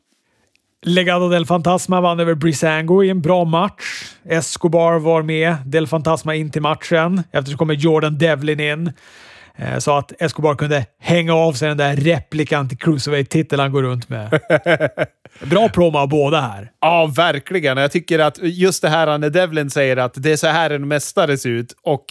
Legado 0.83 1.29
del 1.29 1.47
Fantasma 1.47 2.01
vann 2.01 2.21
över 2.21 2.35
Brisango 2.35 3.05
i 3.05 3.11
en 3.11 3.23
bra 3.23 3.45
match. 3.45 3.85
Escobar 4.29 4.99
var 4.99 5.23
med 5.23 5.57
Del 5.67 5.87
Fantasma 5.87 6.35
in 6.35 6.51
till 6.51 6.63
matchen. 6.63 7.23
Eftersom 7.33 7.59
kommer 7.59 7.75
Jordan 7.75 8.19
Devlin 8.19 8.61
in. 8.61 8.93
Eh, 9.57 9.79
så 9.79 9.97
att 9.97 10.23
Escobar 10.23 10.55
kunde 10.55 10.87
hänga 11.01 11.35
av 11.35 11.53
sig 11.53 11.69
den 11.69 11.77
där 11.77 11.97
replikan 11.97 12.69
till 12.69 12.79
Cruiserweight-titeln 12.79 13.61
han 13.61 13.73
går 13.73 13.83
runt 13.83 14.09
med. 14.09 14.31
Bra 15.51 15.69
promo 15.69 15.99
av 15.99 16.09
båda 16.09 16.41
här. 16.41 16.71
Ja, 16.81 17.13
verkligen. 17.17 17.77
Jag 17.77 17.93
tycker 17.93 18.19
att 18.19 18.39
just 18.43 18.83
det 18.83 18.89
här 18.89 19.19
när 19.19 19.31
Devlin 19.31 19.71
säger 19.71 19.97
att 19.97 20.13
det 20.17 20.33
är 20.33 20.37
så 20.37 20.47
här 20.47 20.71
en 20.71 20.89
mästare 20.89 21.39
ser 21.39 21.51
ut 21.51 21.75
och 21.83 22.05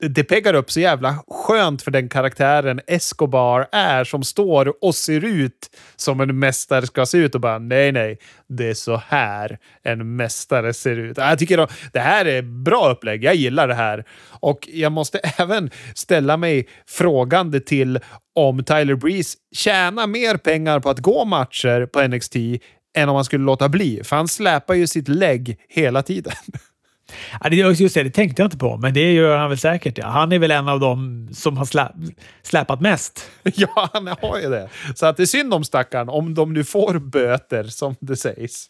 det 0.00 0.24
peggar 0.24 0.54
upp 0.54 0.70
så 0.70 0.80
jävla 0.80 1.24
skönt 1.28 1.82
för 1.82 1.90
den 1.90 2.08
karaktären 2.08 2.80
Escobar 2.86 3.68
är 3.72 4.04
som 4.04 4.22
står 4.22 4.84
och 4.84 4.94
ser 4.94 5.24
ut 5.24 5.70
som 5.96 6.20
en 6.20 6.38
mästare 6.38 6.86
ska 6.86 7.06
se 7.06 7.18
ut 7.18 7.34
och 7.34 7.40
bara 7.40 7.58
nej, 7.58 7.92
nej, 7.92 8.18
det 8.48 8.70
är 8.70 8.74
så 8.74 9.02
här 9.06 9.58
en 9.82 10.16
mästare 10.16 10.74
ser 10.74 10.96
ut. 10.96 11.16
Jag 11.16 11.38
tycker 11.38 11.58
att 11.58 11.72
det 11.92 12.00
här 12.00 12.24
är 12.24 12.42
bra 12.42 12.90
upplägg. 12.90 13.24
Jag 13.24 13.34
gillar 13.34 13.68
det 13.68 13.74
här 13.74 14.04
och 14.40 14.68
jag 14.72 14.92
måste 14.92 15.18
även 15.38 15.70
ställa 15.94 16.36
mig 16.36 16.68
frågande 16.86 17.60
till 17.60 18.00
om 18.34 18.64
Tyler 18.64 18.94
Breeze 18.94 19.38
tjänar 19.54 20.06
mer 20.06 20.36
pengar 20.36 20.80
på 20.80 20.90
att 20.90 20.98
gå 20.98 21.24
matcher 21.24 21.86
på 21.86 22.02
NXT 22.02 22.36
än 22.96 23.08
om 23.08 23.14
han 23.14 23.24
skulle 23.24 23.44
låta 23.44 23.68
bli, 23.68 24.00
för 24.04 24.16
han 24.16 24.28
släpar 24.28 24.74
ju 24.74 24.86
sitt 24.86 25.08
lägg 25.08 25.58
hela 25.68 26.02
tiden. 26.02 26.32
Ja, 27.40 27.50
just 27.50 27.94
det, 27.94 28.02
det 28.02 28.10
tänkte 28.10 28.42
jag 28.42 28.46
inte 28.46 28.58
på, 28.58 28.76
men 28.76 28.94
det 28.94 29.12
gör 29.12 29.36
han 29.36 29.48
väl 29.48 29.58
säkert. 29.58 29.98
Ja. 29.98 30.06
Han 30.06 30.32
är 30.32 30.38
väl 30.38 30.50
en 30.50 30.68
av 30.68 30.80
dem 30.80 31.28
som 31.32 31.56
har 31.56 31.64
slä, 31.64 31.92
släpat 32.42 32.80
mest. 32.80 33.30
Ja, 33.54 33.88
han 33.92 34.06
har 34.06 34.38
ju 34.40 34.50
det. 34.50 34.68
Så 34.94 35.06
att 35.06 35.16
det 35.16 35.22
är 35.22 35.26
synd 35.26 35.54
om 35.54 35.64
stackaren 35.64 36.08
om 36.08 36.34
de 36.34 36.52
nu 36.52 36.64
får 36.64 36.98
böter, 36.98 37.64
som 37.64 37.94
det 38.00 38.16
sägs. 38.16 38.66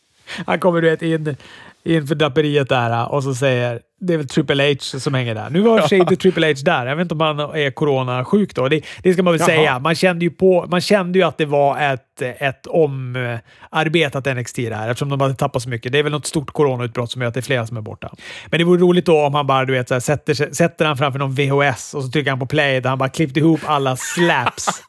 Han 0.46 0.60
kommer 0.60 0.80
du 0.80 0.90
vet, 0.90 1.02
in, 1.02 1.36
in 1.84 2.06
för 2.06 2.14
draperiet 2.14 2.68
där 2.68 3.12
och 3.12 3.24
så 3.24 3.34
säger 3.34 3.80
det 4.00 4.14
är 4.14 4.16
väl 4.16 4.28
Triple 4.28 4.68
H 4.68 4.98
som 4.98 5.14
hänger 5.14 5.34
där. 5.34 5.50
Nu 5.50 5.60
var 5.60 5.80
sig 5.80 5.98
inte 5.98 6.16
Triple 6.16 6.46
H 6.46 6.54
där. 6.64 6.86
Jag 6.86 6.96
vet 6.96 7.02
inte 7.02 7.14
om 7.14 7.20
han 7.20 7.40
är 7.40 7.70
coronasjuk 7.70 8.54
då. 8.54 8.68
Det, 8.68 8.82
det 9.02 9.12
ska 9.12 9.22
man 9.22 9.32
väl 9.32 9.40
Jaha. 9.40 9.46
säga. 9.46 9.78
Man 9.78 9.94
kände, 9.94 10.24
ju 10.24 10.30
på, 10.30 10.66
man 10.70 10.80
kände 10.80 11.18
ju 11.18 11.24
att 11.24 11.38
det 11.38 11.44
var 11.44 11.78
ett, 11.78 12.22
ett 12.22 12.66
omarbetat 12.66 14.36
NXT 14.36 14.56
där 14.56 14.88
eftersom 14.88 15.08
de 15.08 15.20
hade 15.20 15.34
tappat 15.34 15.62
så 15.62 15.68
mycket. 15.68 15.92
Det 15.92 15.98
är 15.98 16.02
väl 16.02 16.12
något 16.12 16.26
stort 16.26 16.50
coronautbrott 16.50 17.10
som 17.10 17.22
gör 17.22 17.28
att 17.28 17.34
det 17.34 17.40
är 17.40 17.42
flera 17.42 17.66
som 17.66 17.76
är 17.76 17.80
borta. 17.80 18.12
Men 18.46 18.58
det 18.58 18.64
vore 18.64 18.80
roligt 18.80 19.06
då 19.06 19.26
om 19.26 19.34
han 19.34 19.46
bara 19.46 19.64
du 19.64 19.72
vet, 19.72 19.88
så 19.88 19.94
här, 19.94 20.00
sätter, 20.00 20.54
sätter 20.54 20.84
han 20.84 20.96
framför 20.96 21.18
någon 21.18 21.34
VHS 21.34 21.94
och 21.94 22.04
så 22.04 22.10
trycker 22.10 22.30
han 22.30 22.38
på 22.38 22.46
play 22.46 22.80
där 22.80 22.90
han 22.90 22.98
bara 22.98 23.08
klippt 23.08 23.36
ihop 23.36 23.60
alla 23.66 23.96
slaps. 23.96 24.66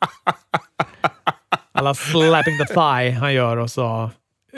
alla 1.72 1.94
slapping 1.94 2.58
the 2.58 2.74
thigh 2.74 3.20
han 3.20 3.34
gör 3.34 3.58
och 3.58 3.72
så 3.72 4.12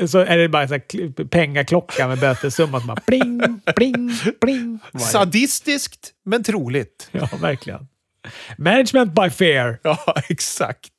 så 0.08 0.20
är 0.20 0.38
det 0.38 0.50
bara 0.50 0.64
en 0.64 1.14
pengaklocka 1.30 2.08
med 2.08 2.20
bötessumma 2.20 2.80
som 2.80 2.88
bara 2.88 3.02
pling, 3.08 3.62
pling, 3.76 4.12
pling. 4.42 4.80
Sadistiskt, 5.12 6.12
men 6.26 6.44
troligt. 6.44 7.10
Ja, 7.12 7.30
verkligen. 7.42 7.88
Management 8.58 9.14
by 9.14 9.30
fair. 9.30 9.80
Ja, 9.84 10.16
exakt. 10.30 10.92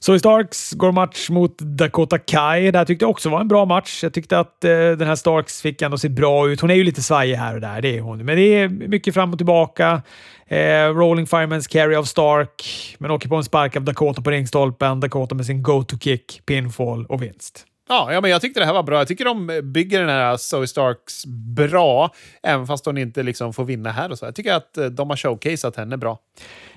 Så 0.00 0.14
i 0.14 0.18
Starks 0.18 0.72
går 0.72 0.92
match 0.92 1.30
mot 1.30 1.58
Dakota 1.58 2.18
Kai. 2.18 2.70
Det 2.70 2.78
här 2.78 2.84
tyckte 2.84 3.04
jag 3.04 3.10
också 3.10 3.28
var 3.28 3.40
en 3.40 3.48
bra 3.48 3.64
match. 3.64 4.02
Jag 4.02 4.12
tyckte 4.12 4.38
att 4.38 4.64
eh, 4.64 4.70
den 4.70 5.02
här 5.08 5.16
Starks 5.16 5.62
fick 5.62 5.82
ändå 5.82 5.98
se 5.98 6.08
bra 6.08 6.50
ut. 6.50 6.60
Hon 6.60 6.70
är 6.70 6.74
ju 6.74 6.84
lite 6.84 7.02
svajig 7.02 7.34
här 7.34 7.54
och 7.54 7.60
där, 7.60 7.82
det 7.82 7.96
är 7.96 8.00
hon. 8.00 8.24
Men 8.24 8.36
det 8.36 8.42
är 8.42 8.68
mycket 8.68 9.14
fram 9.14 9.32
och 9.32 9.38
tillbaka. 9.38 10.02
Eh, 10.46 10.84
rolling 10.84 11.26
Firemans 11.26 11.66
carry 11.66 11.94
av 11.94 12.04
Stark, 12.04 12.64
men 12.98 13.10
åker 13.10 13.28
på 13.28 13.36
en 13.36 13.44
spark 13.44 13.76
av 13.76 13.84
Dakota 13.84 14.22
på 14.22 14.30
ringstolpen. 14.30 15.00
Dakota 15.00 15.34
med 15.34 15.46
sin 15.46 15.62
go-to-kick, 15.62 16.42
pinfall 16.46 17.06
och 17.06 17.22
vinst. 17.22 17.64
Ja, 17.88 18.12
ja, 18.12 18.20
men 18.20 18.30
jag 18.30 18.40
tyckte 18.40 18.60
det 18.60 18.66
här 18.66 18.72
var 18.72 18.82
bra. 18.82 18.98
Jag 18.98 19.08
tycker 19.08 19.24
de 19.24 19.60
bygger 19.72 20.00
den 20.00 20.08
här 20.08 20.36
Zoe 20.36 20.66
Starks 20.66 21.26
bra, 21.56 22.10
även 22.42 22.66
fast 22.66 22.86
hon 22.86 22.98
inte 22.98 23.22
liksom 23.22 23.52
får 23.52 23.64
vinna 23.64 23.92
här. 23.92 24.10
och 24.10 24.18
så. 24.18 24.24
Jag 24.24 24.34
tycker 24.34 24.52
att 24.52 24.76
eh, 24.76 24.86
de 24.86 25.10
har 25.10 25.16
showcaseat 25.16 25.76
henne 25.76 25.96
bra. 25.96 26.18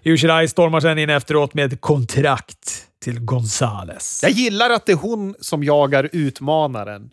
Yushirai 0.03 0.47
stormar 0.47 0.79
sen 0.79 0.97
in 0.97 1.09
efteråt 1.09 1.53
med 1.53 1.81
kontrakt 1.81 2.87
till 3.03 3.19
Gonzales. 3.19 4.19
Jag 4.23 4.31
gillar 4.31 4.69
att 4.69 4.85
det 4.85 4.91
är 4.91 4.97
hon 4.97 5.35
som 5.39 5.63
jagar 5.63 6.09
utmanaren. 6.11 7.09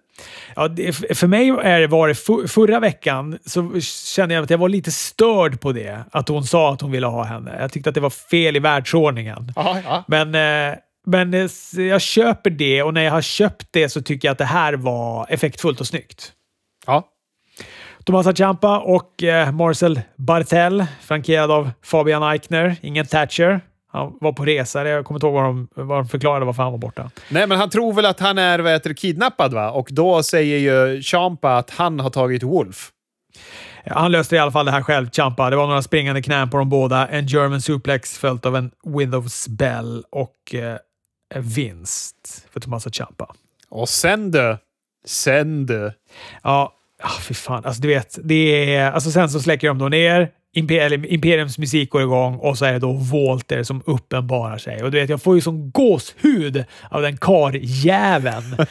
Ja, 0.56 0.68
det, 0.68 0.92
för 0.92 1.26
mig 1.26 1.48
är, 1.48 1.88
var 1.88 2.08
det 2.08 2.14
för, 2.14 2.46
förra 2.46 2.80
veckan 2.80 3.38
så 3.46 3.80
kände 3.80 4.34
jag 4.34 4.44
att 4.44 4.50
jag 4.50 4.58
var 4.58 4.68
lite 4.68 4.90
störd 4.90 5.60
på 5.60 5.72
det. 5.72 6.04
Att 6.12 6.28
hon 6.28 6.44
sa 6.44 6.72
att 6.72 6.80
hon 6.80 6.90
ville 6.90 7.06
ha 7.06 7.24
henne. 7.24 7.56
Jag 7.60 7.72
tyckte 7.72 7.88
att 7.90 7.94
det 7.94 8.00
var 8.00 8.10
fel 8.10 8.56
i 8.56 8.58
världsordningen. 8.58 9.52
Aha, 9.56 9.80
ja. 9.84 10.04
Men 10.08 10.34
eh, 10.34 10.78
men 11.08 11.34
eh, 11.34 11.48
jag 11.76 12.00
köper 12.00 12.50
det 12.50 12.82
och 12.82 12.94
när 12.94 13.02
jag 13.02 13.12
har 13.12 13.22
köpt 13.22 13.66
det 13.70 13.88
så 13.88 14.02
tycker 14.02 14.28
jag 14.28 14.32
att 14.32 14.38
det 14.38 14.44
här 14.44 14.72
var 14.72 15.26
effektfullt 15.28 15.80
och 15.80 15.86
snyggt. 15.86 16.32
Ja. 16.86 17.08
Tomasa 18.04 18.34
Ciampa 18.34 18.78
och 18.78 19.22
eh, 19.22 19.52
Marcel 19.52 20.00
Bartel, 20.16 20.86
frankerad 21.00 21.50
av 21.50 21.70
Fabian 21.82 22.22
Eichner. 22.22 22.76
Ingen 22.80 23.06
Thatcher. 23.06 23.60
Han 23.92 24.18
var 24.20 24.32
på 24.32 24.44
resa. 24.44 24.88
Jag 24.88 25.04
kommer 25.04 25.16
inte 25.16 25.26
ihåg 25.26 25.34
vad 25.34 25.44
de, 25.44 25.68
vad 25.74 25.98
de 25.98 26.08
förklarade 26.08 26.44
varför 26.44 26.62
han 26.62 26.72
var 26.72 26.78
borta. 26.78 27.10
Nej, 27.28 27.46
men 27.46 27.58
han 27.58 27.70
tror 27.70 27.92
väl 27.92 28.06
att 28.06 28.20
han 28.20 28.38
är 28.38 28.58
vad 28.58 28.72
heter, 28.72 28.94
kidnappad, 28.94 29.54
va? 29.54 29.70
Och 29.70 29.88
då 29.90 30.22
säger 30.22 30.58
ju 30.58 31.02
Ciampa 31.02 31.56
att 31.56 31.70
han 31.70 32.00
har 32.00 32.10
tagit 32.10 32.42
Wolf. 32.42 32.90
Han 33.86 34.12
löste 34.12 34.36
i 34.36 34.38
alla 34.38 34.50
fall 34.50 34.66
det 34.66 34.72
här 34.72 34.82
själv, 34.82 35.10
Champa. 35.10 35.50
Det 35.50 35.56
var 35.56 35.66
några 35.66 35.82
springande 35.82 36.22
knän 36.22 36.50
på 36.50 36.56
dem 36.56 36.68
båda. 36.68 37.08
En 37.08 37.26
German 37.26 37.60
suplex 37.60 38.18
följt 38.18 38.46
av 38.46 38.56
en 38.56 38.70
Windows 38.86 39.48
Bell 39.48 40.04
och 40.10 40.54
eh, 40.54 40.76
vinst 41.34 42.46
för 42.50 42.60
Tommaso 42.60 42.90
Ciampa. 42.90 43.34
Och 43.68 43.88
sen 43.88 44.30
du. 44.30 44.58
Sen 45.04 45.66
du. 45.66 45.92
Ja, 46.42 46.74
oh, 47.04 47.20
fy 47.20 47.34
fan. 47.34 47.64
Alltså, 47.64 47.82
du 47.82 47.88
vet, 47.88 48.18
det 48.24 48.74
är, 48.74 48.92
alltså, 48.92 49.10
sen 49.10 49.30
så 49.30 49.40
släcker 49.40 49.68
de 49.68 49.78
då 49.78 49.88
ner. 49.88 50.32
Imper 50.54 51.12
Imperiums 51.12 51.58
musik 51.58 51.90
går 51.90 52.02
igång 52.02 52.36
och 52.36 52.58
så 52.58 52.64
är 52.64 52.72
det 52.72 52.78
då 52.78 52.92
Walter 52.92 53.62
som 53.62 53.82
uppenbarar 53.86 54.58
sig. 54.58 54.82
Och 54.82 54.90
du 54.90 55.00
vet, 55.00 55.10
jag 55.10 55.22
får 55.22 55.34
ju 55.34 55.40
som 55.40 55.70
gåshud 55.70 56.64
av 56.90 57.02
den 57.02 57.16
karjäveln. 57.16 58.56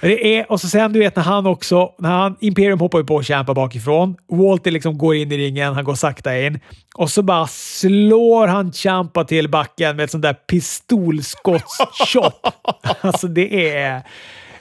det 0.00 0.38
är, 0.38 0.52
och 0.52 0.60
så 0.60 0.68
sen 0.68 0.92
du 0.92 0.98
vet 0.98 1.16
när 1.16 1.22
han 1.22 1.46
också, 1.46 1.92
när 1.98 2.10
han, 2.10 2.36
Imperium 2.40 2.80
hoppar 2.80 2.98
ju 2.98 3.04
på 3.04 3.14
och 3.14 3.24
kämpar 3.24 3.54
bakifrån. 3.54 4.16
Walter 4.28 4.70
liksom 4.70 4.98
går 4.98 5.14
in 5.14 5.32
i 5.32 5.38
ringen, 5.38 5.74
han 5.74 5.84
går 5.84 5.94
sakta 5.94 6.38
in 6.38 6.60
och 6.94 7.10
så 7.10 7.22
bara 7.22 7.46
slår 7.46 8.46
han 8.46 8.72
Champa 8.72 9.24
till 9.24 9.48
backen 9.48 9.96
med 9.96 10.04
ett 10.04 10.10
sånt 10.10 10.22
där 10.22 10.36
pistolskotts-chop. 10.52 12.52
alltså 13.00 13.28
det 13.28 13.76
är... 13.76 14.02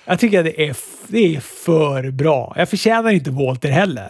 Jag 0.06 0.20
tycker 0.20 0.40
att 0.40 0.46
det 0.46 0.68
är, 0.68 0.76
det 1.08 1.36
är 1.36 1.40
för 1.40 2.12
bra. 2.12 2.54
Jag 2.58 2.70
förtjänar 2.70 3.10
inte 3.10 3.32
Walter 3.32 3.70
heller. 3.70 4.10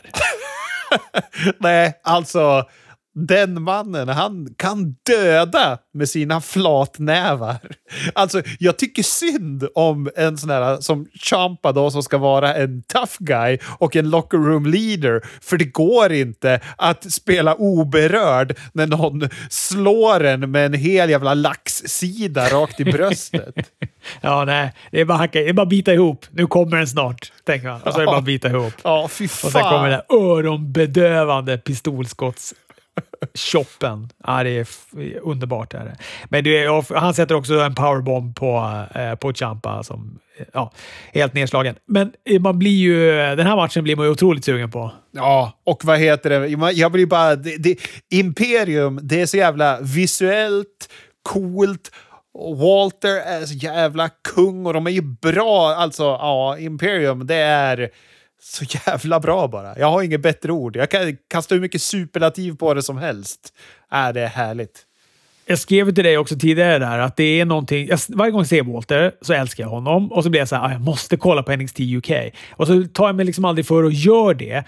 Nej, 1.60 2.00
alltså 2.04 2.66
den 3.14 3.62
mannen, 3.62 4.09
han 4.09 4.47
kan 4.57 4.95
döda 5.05 5.78
med 5.93 6.09
sina 6.09 6.41
flatnävar. 6.41 7.57
Alltså, 8.14 8.41
jag 8.59 8.78
tycker 8.78 9.03
synd 9.03 9.68
om 9.76 10.09
en 10.16 10.38
sån 10.38 10.49
här 10.49 10.78
som 10.82 11.07
Champa 11.14 11.72
då, 11.72 11.91
som 11.91 12.03
ska 12.03 12.18
vara 12.18 12.55
en 12.55 12.84
tough 12.84 13.16
guy 13.20 13.57
och 13.80 13.95
en 13.95 14.09
locker 14.09 14.38
room 14.38 14.66
leader. 14.66 15.22
För 15.41 15.57
det 15.57 15.66
går 15.66 16.12
inte 16.12 16.59
att 16.78 17.12
spela 17.14 17.55
oberörd 17.55 18.57
när 18.74 18.88
någon 18.88 19.30
slår 19.49 20.24
en 20.24 20.51
med 20.51 20.66
en 20.66 20.74
hel 20.74 21.09
jävla 21.09 21.34
laxsida 21.34 22.49
rakt 22.49 22.80
i 22.80 22.84
bröstet. 22.84 23.55
ja, 24.22 24.45
nej. 24.45 24.74
Det 24.91 25.01
är 25.01 25.05
bara 25.05 25.18
hacka, 25.18 25.39
det 25.39 25.49
är 25.49 25.53
bara 25.53 25.66
bita 25.66 25.93
ihop. 25.93 26.26
Nu 26.32 26.47
kommer 26.47 26.78
den 26.78 26.88
snart, 26.88 27.32
tänker 27.45 27.68
man. 27.68 27.82
Och 27.82 27.93
så 27.93 27.97
är 27.97 28.01
det 28.01 28.05
bara 28.05 28.18
att 28.18 28.24
bita 28.24 28.49
ihop. 28.49 28.74
Ja, 28.84 29.07
fy 29.07 29.28
fan. 29.28 29.47
Och 29.47 29.51
sen 29.51 29.62
kommer 29.62 29.89
det 29.89 30.05
öronbedövande 30.09 31.57
pistolskotts 31.57 32.53
Choppen. 33.34 34.10
Ja, 34.28 34.43
det 34.43 34.49
är 34.49 34.68
underbart. 35.22 35.74
Är 35.74 35.86
det. 35.86 35.95
Men 36.30 36.43
det 36.43 36.64
är, 36.64 36.99
han 36.99 37.14
sätter 37.14 37.36
också 37.36 37.60
en 37.60 37.76
powerbomb 37.76 38.36
på, 38.36 38.84
eh, 38.95 39.16
på 39.16 39.34
Champa 39.34 39.84
som 39.84 40.20
eh, 40.38 40.45
ja, 40.54 40.72
helt 41.14 41.34
nedslagen. 41.34 41.76
Men 41.86 42.14
eh, 42.26 42.41
man 42.41 42.60
blir 42.60 42.72
ju, 42.72 43.12
den 43.16 43.47
här 43.47 43.56
matchen 43.56 43.84
blir 43.84 43.95
man 43.95 44.06
ju 44.06 44.12
otroligt 44.12 44.45
sugen 44.45 44.72
på. 44.72 44.91
Ja, 45.12 45.60
och 45.64 45.86
vad 45.86 45.99
heter 45.99 46.30
det? 46.30 46.72
Jag 46.72 46.91
blir 46.91 47.06
bara... 47.06 47.36
Det, 47.36 47.58
det, 47.58 47.80
Imperium, 48.10 48.99
det 49.04 49.22
är 49.22 49.26
så 49.26 49.38
jävla 49.38 49.80
visuellt, 49.82 50.89
coolt. 51.24 51.91
Walter 52.34 53.16
är 53.16 53.45
så 53.45 53.54
jävla 53.54 54.10
kung 54.10 54.66
och 54.66 54.74
de 54.74 54.88
är 54.88 54.91
ju 54.91 55.02
bra. 55.02 55.70
Alltså, 55.70 56.04
ja, 56.04 56.58
Imperium, 56.60 57.28
det 57.28 57.36
är 57.36 57.89
så 58.44 58.66
jävla 58.86 59.20
bra 59.20 59.48
bara. 59.48 59.80
Jag 59.80 59.92
har 59.92 60.04
inget 60.04 60.22
bättre 60.22 60.52
ord. 60.52 60.76
Jag 60.76 60.92
kan 60.92 61.18
kasta 61.28 61.56
hur 61.56 61.62
mycket 61.62 61.82
superlativ 61.82 62.56
på 62.56 62.74
det 62.74 62.84
som 62.84 62.98
helst. 62.98 63.54
Äh, 63.94 64.10
det 64.14 64.22
är 64.22 64.28
härligt. 64.28 64.86
Jag 65.46 65.60
skrev 65.60 65.94
till 65.94 66.04
dig 66.04 66.18
också 66.18 66.36
tidigare 66.36 66.80
där 66.80 67.00
att 67.00 67.18
det 67.18 67.39
är 67.39 67.46
någonting. 67.46 67.88
Jag, 67.88 68.00
varje 68.10 68.32
gång 68.32 68.42
jag 68.42 68.48
ser 68.48 68.64
Walter 68.64 69.12
så 69.22 69.34
älskar 69.34 69.64
jag 69.64 69.70
honom 69.70 70.12
och 70.12 70.24
så 70.24 70.30
blir 70.30 70.42
jag 70.42 70.48
så 70.48 70.56
här, 70.56 70.66
ah, 70.68 70.72
jag 70.72 70.82
måste 70.82 71.18
kolla 71.18 71.44
på 71.44 71.56
NXT 71.56 71.80
UK. 71.80 72.12
Och 72.52 72.68
så 72.68 72.84
tar 72.94 73.06
jag 73.06 73.16
mig 73.16 73.26
liksom 73.26 73.46
aldrig 73.46 73.66
för 73.66 73.84
att 73.84 73.94
göra 73.94 74.34
det. 74.34 74.64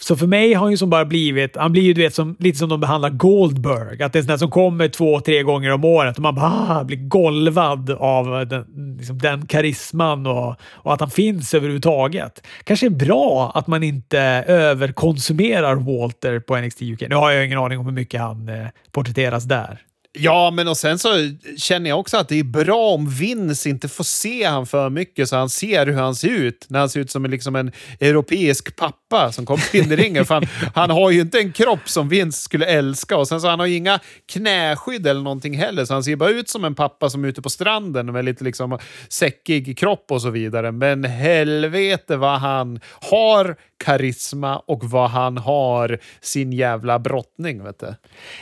Så 0.00 0.16
för 0.16 0.26
mig 0.26 0.54
har 0.54 0.62
han 0.62 0.70
ju 0.70 0.76
som 0.76 0.90
bara 0.90 1.04
blivit, 1.04 1.56
han 1.56 1.72
blir 1.72 1.82
ju 1.82 1.92
du 1.92 2.02
vet, 2.02 2.14
som, 2.14 2.36
lite 2.38 2.58
som 2.58 2.68
de 2.68 2.80
behandlar 2.80 3.10
Goldberg. 3.10 4.02
Att 4.02 4.12
det 4.12 4.16
är 4.16 4.20
en 4.20 4.24
sån 4.24 4.30
där 4.30 4.36
som 4.36 4.50
kommer 4.50 4.88
två, 4.88 5.20
tre 5.20 5.42
gånger 5.42 5.70
om 5.70 5.84
året 5.84 6.16
och 6.16 6.22
man 6.22 6.34
bara 6.34 6.66
ah, 6.68 6.84
blir 6.84 7.08
golvad 7.08 7.90
av 7.90 8.46
den, 8.46 8.96
liksom 8.98 9.18
den 9.18 9.46
karisman 9.46 10.26
och, 10.26 10.56
och 10.60 10.94
att 10.94 11.00
han 11.00 11.10
finns 11.10 11.54
överhuvudtaget. 11.54 12.46
Kanske 12.64 12.86
är 12.86 12.90
bra 12.90 13.52
att 13.54 13.66
man 13.66 13.82
inte 13.82 14.20
överkonsumerar 14.46 15.74
Walter 15.74 16.40
på 16.40 16.56
NXT 16.56 16.82
UK. 16.82 17.00
Nu 17.08 17.14
har 17.14 17.30
jag 17.30 17.46
ingen 17.46 17.58
aning 17.58 17.78
om 17.78 17.86
hur 17.86 17.92
mycket 17.92 18.20
han 18.20 18.48
eh, 18.48 18.66
porträtteras 18.92 19.44
där. 19.44 19.87
Ja, 20.20 20.50
men 20.50 20.68
och 20.68 20.76
sen 20.76 20.98
så 20.98 21.08
känner 21.56 21.90
jag 21.90 22.00
också 22.00 22.16
att 22.16 22.28
det 22.28 22.38
är 22.38 22.44
bra 22.44 22.88
om 22.88 23.10
Vince 23.10 23.68
inte 23.68 23.88
får 23.88 24.04
se 24.04 24.44
han 24.44 24.66
för 24.66 24.90
mycket 24.90 25.28
så 25.28 25.36
han 25.36 25.48
ser 25.48 25.86
hur 25.86 25.94
han 25.94 26.14
ser 26.14 26.28
ut. 26.28 26.66
När 26.68 26.78
han 26.78 26.88
ser 26.88 27.00
ut 27.00 27.10
som 27.10 27.24
en, 27.24 27.30
liksom 27.30 27.56
en 27.56 27.72
europeisk 28.00 28.76
pappa 28.76 29.32
som 29.32 29.46
kommer 29.46 29.76
in 29.76 29.92
i 29.92 29.96
ringen. 29.96 30.26
För 30.26 30.34
han, 30.34 30.46
han, 30.74 30.90
har 30.90 31.10
ju 31.10 31.20
inte 31.20 31.38
en 31.38 31.52
kropp 31.52 31.88
som 31.88 32.08
Vince 32.08 32.42
skulle 32.42 32.66
älska 32.66 33.16
och 33.16 33.28
sen 33.28 33.40
så 33.40 33.48
han 33.48 33.58
har 33.58 33.66
ju 33.66 33.76
inga 33.76 34.00
knäskydd 34.32 35.06
eller 35.06 35.22
någonting 35.22 35.56
heller. 35.56 35.84
Så 35.84 35.94
han 35.94 36.04
ser 36.04 36.16
bara 36.16 36.30
ut 36.30 36.48
som 36.48 36.64
en 36.64 36.74
pappa 36.74 37.10
som 37.10 37.24
är 37.24 37.28
ute 37.28 37.42
på 37.42 37.50
stranden 37.50 38.12
med 38.12 38.24
lite 38.24 38.44
liksom 38.44 38.78
säckig 39.08 39.78
kropp 39.78 40.06
och 40.08 40.22
så 40.22 40.30
vidare. 40.30 40.72
Men 40.72 41.04
helvete 41.04 42.16
vad 42.16 42.38
han 42.38 42.80
har 43.10 43.56
karisma 43.78 44.58
och 44.58 44.84
vad 44.84 45.10
han 45.10 45.38
har 45.38 45.98
sin 46.20 46.52
jävla 46.52 46.98
brottning. 46.98 47.64
Vet 47.64 47.80
du. 47.80 47.94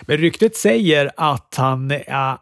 Men 0.02 0.16
ryktet 0.16 0.56
säger 0.56 1.10
att, 1.16 1.54
han, 1.56 1.92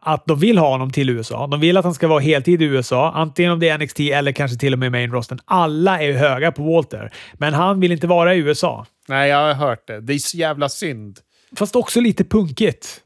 att 0.00 0.26
de 0.26 0.38
vill 0.38 0.58
ha 0.58 0.68
honom 0.68 0.90
till 0.90 1.10
USA. 1.10 1.46
De 1.46 1.60
vill 1.60 1.76
att 1.76 1.84
han 1.84 1.94
ska 1.94 2.08
vara 2.08 2.20
heltid 2.20 2.62
i 2.62 2.64
USA, 2.64 3.12
antingen 3.14 3.52
om 3.52 3.60
det 3.60 3.68
är 3.68 3.78
NXT 3.78 4.00
eller 4.00 4.32
kanske 4.32 4.58
till 4.58 4.72
och 4.72 4.78
med 4.78 4.92
main 4.92 5.12
rosten. 5.12 5.40
Alla 5.44 6.02
är 6.02 6.12
höga 6.12 6.52
på 6.52 6.62
Walter, 6.62 7.12
men 7.34 7.54
han 7.54 7.80
vill 7.80 7.92
inte 7.92 8.06
vara 8.06 8.34
i 8.34 8.38
USA. 8.38 8.86
Nej, 9.08 9.30
jag 9.30 9.36
har 9.36 9.54
hört 9.54 9.86
det. 9.86 10.00
Det 10.00 10.14
är 10.14 10.18
så 10.18 10.36
jävla 10.36 10.68
synd. 10.68 11.18
Fast 11.56 11.76
också 11.76 12.00
lite 12.00 12.24
punkigt. 12.24 13.00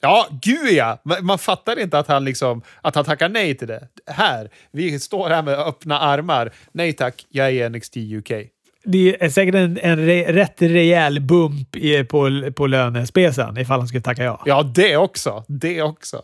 Ja, 0.00 0.26
gud 0.42 0.72
ja! 0.72 1.02
Man 1.22 1.38
fattar 1.38 1.78
inte 1.78 1.98
att 1.98 2.08
han, 2.08 2.24
liksom, 2.24 2.62
att 2.82 2.94
han 2.94 3.04
tackar 3.04 3.28
nej 3.28 3.54
till 3.54 3.68
det. 3.68 3.88
Här, 4.06 4.50
vi 4.72 5.00
står 5.00 5.28
här 5.28 5.42
med 5.42 5.58
öppna 5.58 5.98
armar. 5.98 6.52
Nej 6.72 6.92
tack, 6.92 7.26
jag 7.28 7.50
är 7.50 7.70
NXT 7.70 7.96
UK 7.96 8.53
det 8.84 9.24
är 9.24 9.28
säkert 9.28 9.54
en, 9.54 9.78
en 9.82 10.06
re, 10.06 10.32
rätt 10.32 10.62
rejäl 10.62 11.20
bump 11.20 11.76
i, 11.76 12.04
på, 12.04 12.50
på 12.56 12.66
lönespecen 12.66 13.58
ifall 13.58 13.78
han 13.80 13.88
skulle 13.88 14.02
tacka 14.02 14.24
ja. 14.24 14.42
Ja, 14.46 14.62
det 14.62 14.96
också. 14.96 15.44
Det 15.48 15.82
också. 15.82 16.22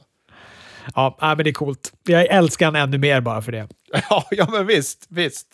Ja, 0.95 1.17
men 1.21 1.37
det 1.37 1.51
är 1.51 1.53
coolt. 1.53 1.93
Jag 2.07 2.27
älskar 2.27 2.67
honom 2.67 2.83
ännu 2.83 2.99
mer 2.99 3.21
bara 3.21 3.43
för 3.43 3.53
det. 3.53 3.69
Ja, 4.11 4.25
ja 4.31 4.49
men 4.51 4.67
visst. 4.67 5.07
visst. 5.09 5.47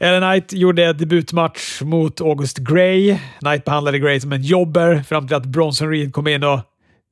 Ellen 0.00 0.22
Knight 0.22 0.52
gjorde 0.52 0.92
debutmatch 0.92 1.82
mot 1.82 2.20
August 2.20 2.58
Gray. 2.58 3.18
Knight 3.38 3.64
behandlade 3.64 3.98
Gray 3.98 4.20
som 4.20 4.32
en 4.32 4.42
jobber 4.42 5.02
fram 5.02 5.28
till 5.28 5.36
att 5.36 5.46
Bronson 5.46 5.90
Reed 5.90 6.12
kom 6.12 6.26
in 6.26 6.44
och 6.44 6.60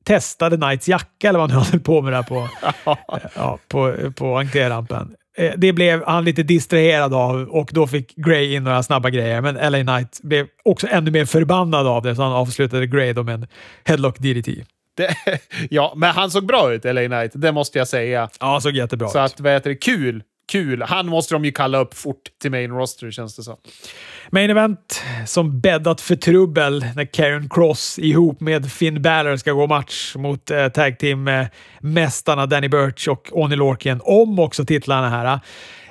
testade 0.05 0.57
Knights 0.57 0.87
jacka 0.87 1.29
eller 1.29 1.39
vad 1.39 1.51
han 1.51 1.63
höll 1.71 1.79
på 1.79 2.01
med 2.01 2.13
där 2.13 2.23
på, 2.23 2.49
ja, 3.35 3.59
på, 3.67 3.95
på 4.15 4.37
entrérampen. 4.37 5.15
Eh, 5.37 5.53
det 5.57 5.73
blev 5.73 6.03
han 6.03 6.25
lite 6.25 6.43
distraherad 6.43 7.13
av 7.13 7.49
och 7.49 7.69
då 7.73 7.87
fick 7.87 8.15
Gray 8.15 8.55
in 8.55 8.63
några 8.63 8.83
snabba 8.83 9.09
grejer. 9.09 9.41
Men 9.41 9.71
LA 9.71 9.83
Knight 9.83 10.19
blev 10.23 10.47
också 10.63 10.87
ännu 10.89 11.11
mer 11.11 11.25
förbannad 11.25 11.87
av 11.87 12.03
det, 12.03 12.15
så 12.15 12.21
han 12.21 12.33
avslutade 12.33 12.87
Gray 12.87 13.13
då 13.13 13.23
med 13.23 13.35
en 13.35 13.47
headlock 13.83 14.17
DDT. 14.19 14.49
Det, 14.97 15.15
ja, 15.69 15.93
men 15.95 16.11
han 16.11 16.31
såg 16.31 16.45
bra 16.45 16.73
ut, 16.73 16.83
LA 16.85 17.05
Knight. 17.05 17.31
Det 17.35 17.51
måste 17.51 17.77
jag 17.77 17.87
säga. 17.87 18.29
Ja, 18.39 18.51
han 18.51 18.61
såg 18.61 18.75
jättebra 18.75 19.07
så 19.07 19.25
ut. 19.25 19.31
Så 19.31 19.35
att, 19.35 19.39
vad 19.39 19.53
heter 19.53 19.69
det, 19.69 19.75
kul 19.75 20.23
kul. 20.51 20.81
Han 20.81 21.07
måste 21.07 21.35
de 21.35 21.45
ju 21.45 21.51
kalla 21.51 21.77
upp 21.77 21.93
fort 21.93 22.23
till 22.41 22.51
main 22.51 22.71
roster, 22.71 23.11
känns 23.11 23.35
det 23.35 23.43
som. 23.43 23.55
Main 24.29 24.49
event 24.49 25.03
som 25.25 25.59
bäddat 25.59 26.01
för 26.01 26.15
trubbel 26.15 26.85
när 26.95 27.05
Karen 27.13 27.49
Cross 27.49 27.99
ihop 27.99 28.39
med 28.39 28.71
Finn 28.71 29.01
Balor 29.01 29.37
ska 29.37 29.51
gå 29.51 29.67
match 29.67 30.15
mot 30.15 30.51
eh, 30.51 30.67
tag 30.67 30.99
team-mästarna 30.99 32.41
eh, 32.43 32.47
Danny 32.47 32.67
Burch 32.67 33.07
och 33.07 33.29
Oni 33.31 33.55
Lorcan 33.55 34.01
om 34.03 34.39
också 34.39 34.65
titlarna 34.65 35.09
här. 35.09 35.39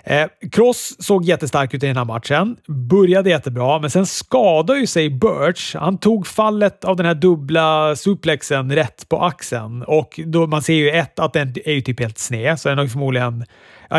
Eh, 0.05 0.27
Cross 0.53 0.97
såg 0.99 1.25
jättestark 1.25 1.75
ut 1.75 1.83
i 1.83 1.87
den 1.87 1.97
här 1.97 2.05
matchen. 2.05 2.57
Började 2.69 3.31
jättebra, 3.31 3.79
men 3.79 3.91
sen 3.91 4.07
skadade 4.07 4.79
ju 4.79 4.87
sig 4.87 5.11
Birch. 5.11 5.75
Han 5.75 5.99
tog 5.99 6.27
fallet 6.27 6.85
av 6.85 6.97
den 6.97 7.07
här 7.07 7.15
dubbla 7.15 7.97
suplexen 7.97 8.73
rätt 8.73 9.09
på 9.09 9.19
axeln 9.25 9.83
och 9.83 10.21
då 10.27 10.47
man 10.47 10.63
ser 10.63 10.75
ju 10.75 10.91
ett 10.91 11.19
att 11.19 11.33
den 11.33 11.55
är 11.65 11.73
ju 11.73 11.81
typ 11.81 12.01
helt 12.01 12.19
sned, 12.19 12.61
så 12.61 12.69
den 12.69 12.79
har 12.79 12.85
ju 12.85 12.91
förmodligen 12.91 13.45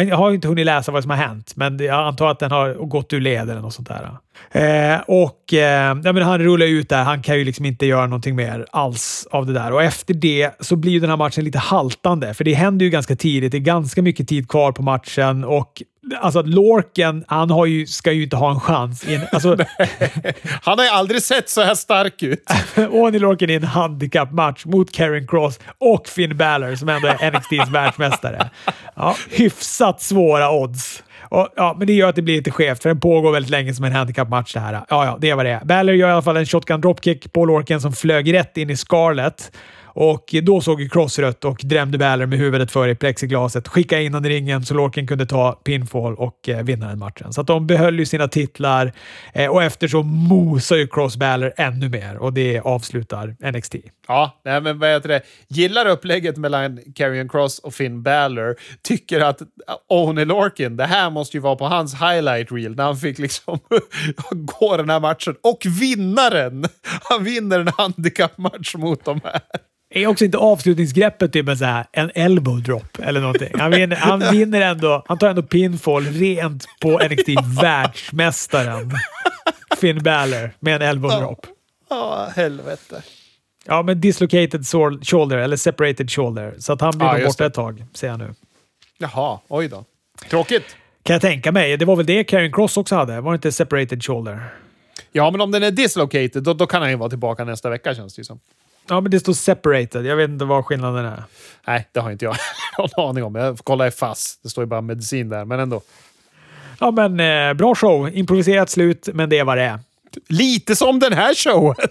jag 0.02 0.18
har 0.18 0.32
inte 0.32 0.48
hunnit 0.48 0.66
läsa 0.66 0.92
vad 0.92 1.04
som 1.04 1.10
har 1.10 1.18
hänt, 1.18 1.54
men 1.56 1.78
jag 1.78 2.08
antar 2.08 2.32
att 2.32 2.40
den 2.40 2.52
har 2.52 2.74
gått 2.74 3.14
ur 3.14 3.22
led 3.22 3.50
eller 3.50 3.62
något 3.62 3.74
sånt 3.74 3.88
där. 3.88 4.10
Eh, 4.52 5.02
och 5.08 5.54
eh, 5.54 5.98
ja, 6.04 6.14
men 6.14 6.24
Han 6.24 6.40
rullar 6.40 6.66
ut 6.66 6.90
där. 6.90 7.04
Han 7.04 7.22
kan 7.22 7.38
ju 7.38 7.44
liksom 7.44 7.66
inte 7.66 7.86
göra 7.86 8.06
någonting 8.06 8.36
mer 8.36 8.66
alls 8.72 9.28
av 9.32 9.46
det 9.46 9.54
där. 9.54 9.72
Och 9.72 9.84
efter 9.84 10.14
det 10.14 10.52
så 10.60 10.76
blir 10.76 11.02
den 11.02 11.10
här 11.10 11.18
matchen 11.18 11.44
lite 11.44 11.60
haltande, 11.60 12.34
för 12.34 12.44
det 12.44 12.54
händer 12.54 12.86
ju 12.86 12.90
ganska 12.90 13.16
tidigt. 13.16 13.52
Det 13.52 13.58
är 13.58 13.60
ganska 13.60 14.02
mycket 14.02 14.28
tid 14.28 14.50
kvar 14.50 14.72
på 14.72 14.84
matchen 14.84 15.44
och 15.44 15.82
Alltså 16.22 16.42
Lorken, 16.42 17.26
han 17.28 17.50
har 17.50 17.66
ju, 17.66 17.86
ska 17.86 18.12
ju 18.12 18.24
inte 18.24 18.36
ha 18.36 18.52
en 18.52 18.60
chans. 18.60 19.08
En, 19.08 19.22
alltså, 19.32 19.58
han 20.62 20.78
har 20.78 20.86
ju 20.86 20.92
aldrig 20.92 21.22
sett 21.22 21.50
så 21.50 21.62
här 21.62 21.76
stark 21.76 22.24
ut. 22.24 22.44
Oni 22.92 23.20
Lorken 23.20 23.50
i 23.50 23.54
en 23.54 23.64
handikappmatch 23.64 24.66
mot 24.66 24.92
Karen 24.92 25.28
Cross 25.28 25.60
och 25.78 26.08
Finn 26.08 26.38
Balor 26.38 26.76
som 26.76 26.90
ändå 26.90 27.08
är 27.08 27.32
NXTs 27.32 27.70
världsmästare. 27.74 28.50
Ja, 28.96 29.16
hyfsat 29.30 30.02
svåra 30.02 30.52
odds. 30.52 31.04
Och, 31.22 31.48
ja, 31.56 31.76
men 31.78 31.88
det 31.88 31.94
gör 31.94 32.10
att 32.10 32.16
det 32.16 32.22
blir 32.22 32.36
lite 32.36 32.52
skevt, 32.52 32.82
för 32.82 32.90
den 32.90 33.00
pågår 33.00 33.32
väldigt 33.32 33.52
länge 33.52 33.74
som 33.74 33.86
en 33.86 33.92
handikappmatch 33.92 34.54
det 34.54 34.60
här. 34.60 34.74
Ja, 34.74 34.86
ja, 35.06 35.18
det 35.22 35.30
är 35.30 35.36
vad 35.36 35.46
det 35.46 35.52
är. 35.52 35.66
Balor 35.66 35.96
gör 35.96 36.08
i 36.08 36.12
alla 36.12 36.22
fall 36.22 36.38
en 36.38 36.46
shotgun 36.46 36.82
dropkick 36.82 37.34
på 37.34 37.46
Lorken 37.46 37.82
som 37.82 37.94
flög 37.94 38.34
rätt 38.34 38.58
in 38.58 38.70
i 38.70 38.78
Scarlett. 38.78 39.52
Och 39.94 40.36
då 40.44 40.62
såg 40.62 40.82
ju 40.82 40.90
Cross 40.90 41.20
rött 41.20 41.46
och 41.46 41.60
drämde 41.64 41.98
Baller 41.98 42.26
med 42.26 42.40
huvudet 42.40 42.72
före 42.72 42.92
i 42.92 42.96
plexiglaset. 42.96 43.68
Skickade 43.68 44.04
in 44.04 44.14
honom 44.14 44.32
i 44.32 44.36
ringen 44.36 44.66
så 44.66 44.74
Lorkin 44.74 45.08
kunde 45.08 45.26
ta 45.26 45.52
pinfall 45.52 46.16
och 46.16 46.50
eh, 46.50 46.64
vinna 46.64 46.88
den 46.88 47.00
matchen. 47.00 47.34
Så 47.34 47.42
att 47.42 47.48
de 47.48 47.68
behöll 47.68 48.00
ju 48.00 48.06
sina 48.06 48.28
titlar 48.28 48.94
eh, 49.34 49.50
och 49.50 49.64
efter 49.64 49.88
så 49.88 50.04
mosar 50.04 50.76
ju 50.76 50.88
Cross 50.88 51.18
Baller 51.18 51.54
ännu 51.58 51.90
mer 51.90 52.18
och 52.18 52.34
det 52.34 52.60
avslutar 52.60 53.52
NXT. 53.52 53.76
Ja, 54.08 54.42
nej, 54.46 54.62
men 54.62 54.80
vad 54.80 54.90
heter 54.90 55.10
det? 55.10 55.22
Gillar 55.48 55.86
upplägget 55.86 56.38
mellan 56.38 56.80
Karrion 56.96 57.30
Cross 57.30 57.60
och 57.60 57.74
Finn 57.74 58.04
Balor. 58.04 58.56
Tycker 58.82 59.20
att 59.20 59.42
eh, 59.42 59.48
Oni 59.88 60.26
Lorkin, 60.26 60.78
det 60.78 60.86
här 60.86 61.10
måste 61.10 61.38
ju 61.38 61.42
vara 61.42 61.56
på 61.56 61.66
hans 61.66 61.94
highlight 61.94 62.52
reel 62.52 62.76
när 62.76 62.84
han 62.84 62.98
fick 62.98 63.20
liksom 63.20 63.60
gå 64.32 64.78
den 64.78 64.90
här 64.90 65.00
matchen 65.00 65.36
och 65.44 65.60
vinna 65.82 66.30
den. 66.30 66.66
Han 67.10 67.24
vinner 67.24 67.60
en 67.60 67.72
handikappmatch 67.78 68.76
mot 68.76 69.06
de 69.06 69.22
här. 69.24 69.42
Är 69.96 70.08
också 70.08 70.26
inte 70.26 70.38
avslutningsgreppet 70.38 71.34
typ 71.34 71.48
en, 71.48 71.58
så 71.58 71.66
här, 71.66 71.86
en 71.92 72.12
elbow 72.16 72.64
drop 72.64 73.00
eller 73.00 73.22
någonting? 73.22 73.50
Han 73.60 73.72
vinner, 73.72 73.96
han 73.96 74.20
vinner 74.32 74.62
ändå. 74.62 75.04
Han 75.08 75.18
tar 75.18 75.30
ändå 75.30 75.44
pinfall 75.44 76.04
rent 76.04 76.66
på 76.82 77.00
NXT-världsmästaren 77.00 78.92
Finn 79.78 80.04
Balor 80.04 80.52
med 80.60 80.76
en 80.76 80.82
elbow 80.90 81.12
drop. 81.20 81.48
Ja, 81.90 82.26
oh, 82.26 82.30
helvete. 82.36 83.04
Ja, 83.66 83.82
men 83.82 84.02
dislocated 84.02 84.66
shoulder, 85.02 85.38
eller 85.38 85.58
separated 85.58 86.12
shoulder. 86.12 86.56
Så 86.60 86.74
att 86.74 86.82
han 86.82 86.98
blir 86.98 87.18
ja, 87.18 87.26
borta 87.26 87.46
ett 87.46 87.54
tag, 87.54 87.86
ser 87.94 88.08
jag 88.08 88.20
nu. 88.20 88.34
Jaha, 88.98 89.40
oj 89.48 89.68
då. 89.68 89.86
Tråkigt. 90.30 90.76
Kan 91.04 91.14
jag 91.14 91.22
tänka 91.22 91.52
mig. 91.52 91.78
Det 91.78 91.86
var 91.86 91.96
väl 91.96 92.06
det 92.06 92.24
Karen 92.24 92.52
Cross 92.52 92.78
också 92.78 92.96
hade? 92.96 93.22
Var 93.22 93.32
det 93.32 93.36
inte 93.36 93.52
separated 93.52 94.04
shoulder? 94.04 94.54
Ja, 95.12 95.32
men 95.32 95.42
om 95.42 95.52
den 95.52 95.64
är 95.64 95.72
dislocated, 95.72 96.44
då, 96.44 96.54
då 96.54 96.68
kan 96.68 96.82
han 96.82 96.92
ju 96.92 96.98
vara 96.98 97.10
tillbaka 97.10 97.44
nästa 97.44 97.70
vecka 97.70 97.96
känns 97.96 98.16
det 98.16 98.20
ju 98.20 98.24
som. 98.24 98.40
Ja, 98.88 99.02
men 99.02 99.12
det 99.12 99.20
står 99.20 99.34
separated. 99.34 100.06
Jag 100.06 100.16
vet 100.16 100.30
inte 100.30 100.46
vad 100.46 100.66
skillnaden 100.66 101.06
är. 101.06 101.24
Nej, 101.68 101.90
det 101.92 102.00
har 102.00 102.12
inte 102.12 102.26
jag 102.26 102.36
någon 102.78 103.10
aning 103.10 103.24
om. 103.24 103.36
Jag 103.36 103.58
får 103.58 103.64
kolla 103.64 103.88
i 103.88 103.92
FASS. 103.92 104.40
Det 104.44 104.50
står 104.50 104.62
ju 104.62 104.66
bara 104.66 104.82
medicin 104.82 105.30
där, 105.30 105.46
men 105.46 105.60
ändå. 105.60 105.82
Ja, 106.80 106.92
men 106.92 107.20
eh, 107.20 107.54
bra 107.54 107.76
show. 107.76 108.10
Improviserat 108.14 108.70
slut, 108.70 109.10
men 109.14 109.30
det 109.30 109.40
är 109.40 109.44
vad 109.44 109.58
det 109.58 109.64
är. 109.64 109.80
Lite 110.28 110.76
som 110.76 111.00
den 111.00 111.14
här 111.14 111.36
showen! 111.36 111.76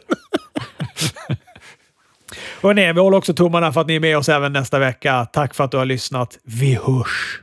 Hörrni, 2.62 2.92
vi 2.92 3.00
håller 3.00 3.18
också 3.18 3.34
tummarna 3.34 3.72
för 3.72 3.80
att 3.80 3.86
ni 3.86 3.96
är 3.96 4.00
med 4.00 4.18
oss 4.18 4.28
även 4.28 4.52
nästa 4.52 4.78
vecka. 4.78 5.26
Tack 5.32 5.54
för 5.54 5.64
att 5.64 5.70
du 5.70 5.76
har 5.76 5.84
lyssnat. 5.84 6.38
Vi 6.42 6.74
hörs! 6.74 7.40